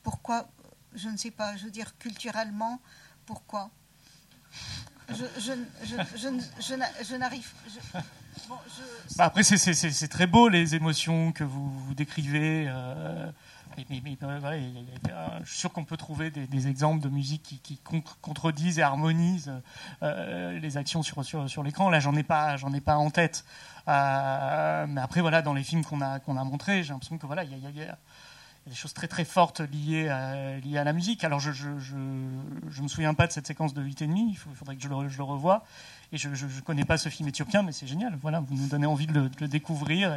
Pourquoi 0.02 0.48
Je 0.94 1.08
ne 1.08 1.16
sais 1.16 1.30
pas, 1.30 1.56
je 1.56 1.64
veux 1.64 1.70
dire 1.70 1.96
culturellement, 1.98 2.80
pourquoi? 3.26 3.70
Je, 5.08 5.24
je, 5.38 5.52
je, 5.84 5.96
je, 6.16 6.28
je 6.60 6.74
n'a- 6.74 7.02
je 7.02 7.16
n'arrive. 7.16 7.50
bon, 8.48 8.56
après, 9.18 9.42
c'est- 9.42 10.08
très 10.08 10.26
beau 10.26 10.48
les 10.48 10.74
émotions 10.74 11.32
que 11.32 11.44
vous, 11.44 11.68
décrivez. 11.94 12.68
Euh, 13.78 15.38
je 15.44 15.50
suis 15.50 15.58
sûr 15.58 15.72
qu'on 15.72 15.84
peut 15.84 15.96
trouver 15.96 16.30
des, 16.30 16.68
exemples 16.68 17.02
de 17.02 17.08
musique 17.08 17.42
qui, 17.42 17.58
qui 17.58 17.78
contre- 17.78 18.18
contredisent 18.20 18.78
et 18.78 18.82
harmonisent 18.82 19.52
euh, 20.02 20.58
les 20.58 20.76
actions 20.76 21.02
sur, 21.02 21.22
l'écran. 21.62 21.90
Là, 21.90 22.00
j'en 22.00 22.14
ai 22.14 22.22
pas, 22.22 22.56
j'en 22.56 22.72
ai 22.72 22.80
pas 22.80 22.96
en 22.96 23.10
tête. 23.10 23.44
Euh, 23.88 24.86
mais 24.88 25.00
après, 25.00 25.20
voilà, 25.20 25.42
dans 25.42 25.54
les 25.54 25.62
films 25.62 25.84
qu'on 25.84 26.00
a 26.00 26.44
montrés, 26.44 26.82
j'ai 26.82 26.92
l'impression 26.92 27.18
que 27.18 27.26
voilà, 27.26 27.44
il 27.44 27.58
y 27.58 27.82
a, 27.82 27.98
des 28.66 28.74
choses 28.74 28.94
très 28.94 29.08
très 29.08 29.24
fortes 29.24 29.60
liées 29.60 30.08
à, 30.08 30.84
la 30.84 30.92
musique. 30.92 31.24
Alors 31.24 31.40
je 31.40 31.50
je, 31.50 31.78
je, 31.78 31.96
je 32.68 32.82
me 32.82 32.88
souviens 32.88 33.14
pas 33.14 33.26
de 33.26 33.32
cette 33.32 33.46
séquence 33.46 33.74
de 33.74 33.82
8 33.82 34.02
et 34.02 34.06
demi, 34.06 34.30
il 34.30 34.36
faudrait 34.36 34.76
que 34.76 34.82
je 34.82 34.88
le 34.88 35.24
revoie. 35.24 35.64
Et 36.14 36.18
je 36.18 36.28
ne 36.28 36.60
connais 36.60 36.84
pas 36.84 36.98
ce 36.98 37.08
film 37.08 37.26
éthiopien, 37.30 37.62
mais 37.62 37.72
c'est 37.72 37.86
génial. 37.86 38.18
Voilà, 38.20 38.40
vous 38.40 38.54
nous 38.54 38.66
donnez 38.66 38.84
envie 38.84 39.06
de 39.06 39.30
le, 39.40 39.48
découvrir. 39.48 40.14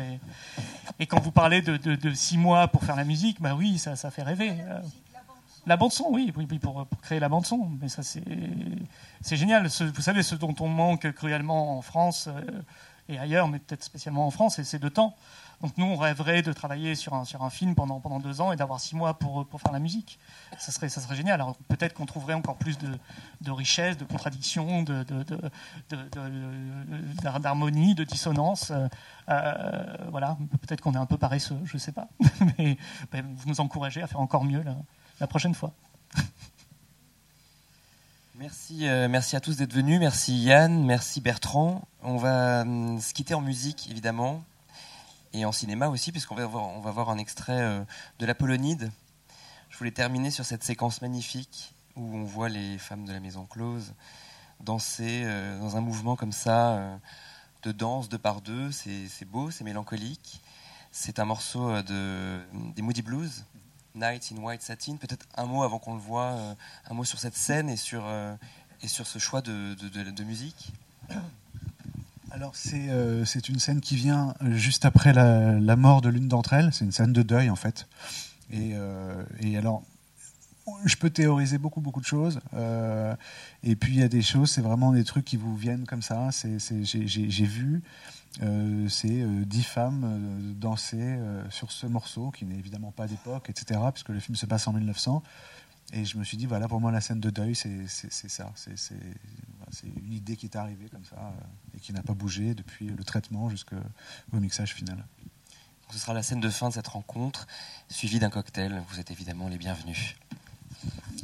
Et, 0.99 1.07
quand 1.07 1.21
vous 1.21 1.31
parlez 1.31 1.61
de, 1.61 2.13
six 2.13 2.37
mois 2.37 2.67
pour 2.67 2.83
faire 2.83 2.97
la 2.97 3.05
musique, 3.05 3.41
bah 3.41 3.55
oui, 3.55 3.77
ça, 3.77 3.95
fait 4.11 4.23
rêver. 4.23 4.51
Euh, 4.59 4.81
La 5.65 5.77
bande 5.77 5.93
son, 5.93 6.09
oui, 6.11 6.33
pour, 6.61 6.85
créer 7.01 7.21
la 7.21 7.29
bande 7.29 7.45
son. 7.45 7.69
Mais 7.81 7.87
ça, 7.87 8.03
c'est 8.03 9.37
génial. 9.37 9.67
Vous 9.67 10.01
savez, 10.01 10.21
ce 10.21 10.35
dont 10.35 10.55
on 10.59 10.67
manque 10.67 11.09
cruellement 11.13 11.77
en 11.77 11.81
France 11.81 12.27
euh, 12.27 12.41
et 13.07 13.17
ailleurs, 13.17 13.47
mais 13.47 13.59
peut-être 13.59 13.83
spécialement 13.83 14.27
en 14.27 14.31
France, 14.31 14.61
c'est 14.61 14.79
de 14.79 14.89
temps. 14.89 15.15
Donc 15.65 15.79
nous, 15.79 15.85
on 15.87 15.97
rêverait 15.97 16.43
de 16.43 16.53
travailler 16.53 16.93
sur 16.93 17.15
un, 17.15 17.25
sur 17.25 17.41
un 17.43 17.49
film 17.49 17.73
pendant, 17.73 17.99
pendant 17.99 18.19
deux 18.19 18.39
ans 18.39 18.51
et 18.51 18.55
d'avoir 18.55 18.79
six 18.79 18.95
mois 18.95 19.15
pour, 19.15 19.47
pour 19.47 19.59
faire 19.59 19.71
la 19.71 19.79
musique. 19.79 20.19
Ça 20.59 20.71
serait, 20.71 20.89
ça 20.89 21.01
serait 21.01 21.15
génial. 21.15 21.41
Alors 21.41 21.55
peut-être 21.69 21.95
qu'on 21.95 22.05
trouverait 22.05 22.35
encore 22.35 22.55
plus 22.55 22.77
de, 22.77 22.87
de 23.41 23.49
de 23.49 24.03
contradictions, 24.03 24.83
de, 24.83 25.01
de, 25.01 25.23
de- 25.23 25.41
de- 25.89 26.09
de- 26.13 27.13
d'har- 27.23 27.39
d'harmonie, 27.39 27.95
de 27.95 28.03
dissonance. 28.03 28.69
Euh, 28.69 28.87
euh, 29.29 29.97
voilà, 30.11 30.37
peut-être 30.61 30.81
qu'on 30.81 30.93
est 30.93 30.97
un 30.99 31.07
peu 31.07 31.17
paresseux, 31.17 31.57
je 31.63 31.77
ne 31.77 31.79
sais 31.79 31.91
pas. 31.91 32.09
Mais 32.59 32.77
vous 33.11 33.47
nous 33.49 33.59
encouragez 33.59 34.03
à 34.03 34.07
faire 34.07 34.19
encore 34.19 34.43
mieux 34.43 34.63
la, 35.19 35.25
prochaine 35.25 35.55
fois. 35.55 35.73
Merci, 38.35 38.87
euh, 38.87 39.07
merci 39.07 39.35
à 39.35 39.39
tous 39.39 39.57
d'être 39.57 39.73
venus. 39.73 39.99
Merci 39.99 40.37
Yann, 40.37 40.83
merci 40.85 41.21
Bertrand. 41.21 41.81
On 42.03 42.17
va 42.17 42.63
se 42.65 43.13
quitter 43.13 43.33
en 43.33 43.41
musique, 43.41 43.87
évidemment, 43.89 44.43
et 45.35 45.45
en 45.45 45.51
cinéma 45.51 45.89
aussi, 45.89 46.11
puisqu'on 46.11 46.35
va 46.35 46.45
voir, 46.45 47.09
un 47.09 47.17
extrait 47.17 47.59
euh, 47.59 47.83
de 48.19 48.25
La 48.25 48.33
Polonide. 48.33 48.91
Je 49.69 49.77
voulais 49.77 49.91
terminer 49.91 50.31
sur 50.31 50.45
cette 50.45 50.63
séquence 50.63 51.01
magnifique 51.01 51.73
où 51.97 52.15
on 52.15 52.23
voit 52.23 52.47
les 52.47 52.77
femmes 52.77 53.05
de 53.05 53.11
la 53.11 53.19
maison 53.19 53.45
close 53.45 53.93
danser 54.61 55.23
euh, 55.25 55.59
dans 55.59 55.75
un 55.75 55.81
mouvement 55.81 56.15
comme 56.15 56.31
ça, 56.31 56.77
euh, 56.77 56.97
de 57.63 57.73
danse 57.73 58.07
deux 58.07 58.17
par 58.17 58.39
deux. 58.39 58.71
C'est 58.71 59.25
beau, 59.25 59.51
c'est 59.51 59.65
mélancolique. 59.65 60.41
C'est 60.91 61.19
un 61.19 61.25
morceau 61.25 61.81
de, 61.81 62.39
des 62.73 62.81
Moody 62.81 63.01
Blues, 63.01 63.43
Night 63.93 64.31
in 64.31 64.41
White 64.41 64.61
Satin. 64.61 64.95
Peut-être 64.95 65.25
un 65.35 65.45
mot 65.45 65.63
avant 65.63 65.79
qu'on 65.79 65.95
le 65.95 65.99
voit, 65.99 66.37
un 66.89 66.93
mot 66.93 67.03
sur 67.03 67.19
cette 67.19 67.35
scène 67.35 67.69
et 67.69 67.75
sur, 67.75 68.05
et 68.81 68.87
sur 68.87 69.05
ce 69.05 69.19
choix 69.19 69.41
de 69.41 70.23
musique. 70.23 70.71
Alors 72.35 72.53
c'est 72.53 72.89
euh, 72.89 73.23
une 73.47 73.59
scène 73.59 73.79
qui 73.79 73.95
vient 73.95 74.33
juste 74.41 74.83
après 74.83 75.13
la, 75.13 75.75
mort 75.77 76.01
de 76.01 76.09
l'une 76.09 76.27
d'entre 76.27 76.51
elles. 76.51 76.73
C'est 76.73 76.83
une 76.83 76.91
scène 76.91 77.13
de 77.13 77.21
deuil 77.21 77.49
en 77.49 77.55
fait. 77.55 77.87
Et, 78.51 78.71
euh, 78.73 79.23
alors 79.57 79.83
je 80.83 80.97
peux 80.97 81.09
théoriser 81.09 81.57
beaucoup 81.57 81.79
beaucoup 81.79 82.01
de 82.01 82.05
choses. 82.05 82.41
Euh, 82.53 83.15
et 83.63 83.77
puis 83.77 83.93
il 83.93 83.99
y 84.01 84.03
a 84.03 84.09
des 84.09 84.21
choses, 84.21 84.51
c'est 84.51 84.59
vraiment 84.59 84.91
des 84.91 85.05
trucs 85.05 85.23
qui 85.23 85.37
vous 85.37 85.55
viennent 85.55 85.85
comme 85.85 86.01
ça. 86.01 86.29
J'ai- 86.33 87.45
vu 87.45 87.81
euh, 88.43 88.89
ces 88.89 89.21
euh, 89.21 89.45
dix 89.45 89.63
femmes 89.63 90.03
euh, 90.03 90.53
danser 90.59 90.97
euh, 90.99 91.49
sur 91.49 91.71
ce 91.71 91.87
morceau 91.87 92.31
qui 92.31 92.43
n'est 92.43 92.57
évidemment 92.57 92.91
pas 92.91 93.07
d'époque, 93.07 93.49
etc. 93.49 93.79
Puisque 93.93 94.09
le 94.09 94.19
film 94.19 94.35
se 94.35 94.45
passe 94.45 94.67
en 94.67 94.73
1900. 94.73 95.23
Et 95.93 96.03
je 96.03 96.17
me 96.17 96.23
suis 96.23 96.35
dit, 96.35 96.47
voilà, 96.47 96.67
pour 96.67 96.81
moi, 96.81 96.91
la 96.91 96.99
scène 96.99 97.19
de 97.19 97.29
deuil, 97.29 97.55
c'est 97.55 97.87
ça. 97.87 98.51
C'est 98.55 98.75
c'est- 99.71 99.87
une 99.87 100.13
idée 100.13 100.35
qui 100.35 100.45
est 100.45 100.55
arrivée 100.55 100.89
comme 100.89 101.05
ça 101.05 101.15
euh, 101.17 101.77
et 101.77 101.79
qui 101.79 101.93
n'a 101.93 102.03
pas 102.03 102.13
bougé 102.13 102.53
depuis 102.55 102.87
le 102.87 103.03
traitement 103.03 103.49
jusqu'au 103.49 103.75
mixage 104.33 104.73
final. 104.73 104.97
Donc, 104.97 105.93
ce 105.93 105.99
sera 105.99 106.13
la 106.13 106.23
scène 106.23 106.39
de 106.39 106.49
fin 106.49 106.69
de 106.69 106.73
cette 106.73 106.87
rencontre, 106.87 107.47
suivie 107.89 108.19
d'un 108.19 108.29
cocktail. 108.29 108.81
Vous 108.89 108.99
êtes 108.99 109.11
évidemment 109.11 109.47
les 109.47 109.57
bienvenus. 109.57 110.15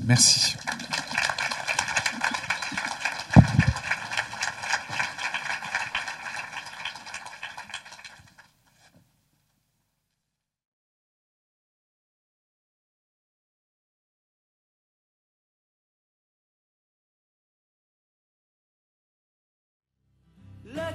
Merci. 0.02 0.56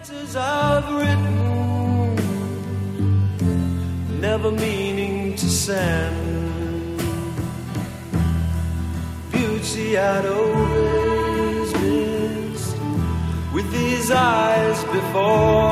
Letters 0.09 0.37
I've 0.37 0.89
written, 0.93 2.15
never 4.21 4.53
meaning 4.53 5.35
to 5.35 5.49
send. 5.49 6.99
Beauty 9.33 9.99
I'd 9.99 10.27
always 10.27 11.73
missed 11.75 12.77
with 13.53 13.69
these 13.73 14.13
eyes 14.13 14.85
before 14.85 15.66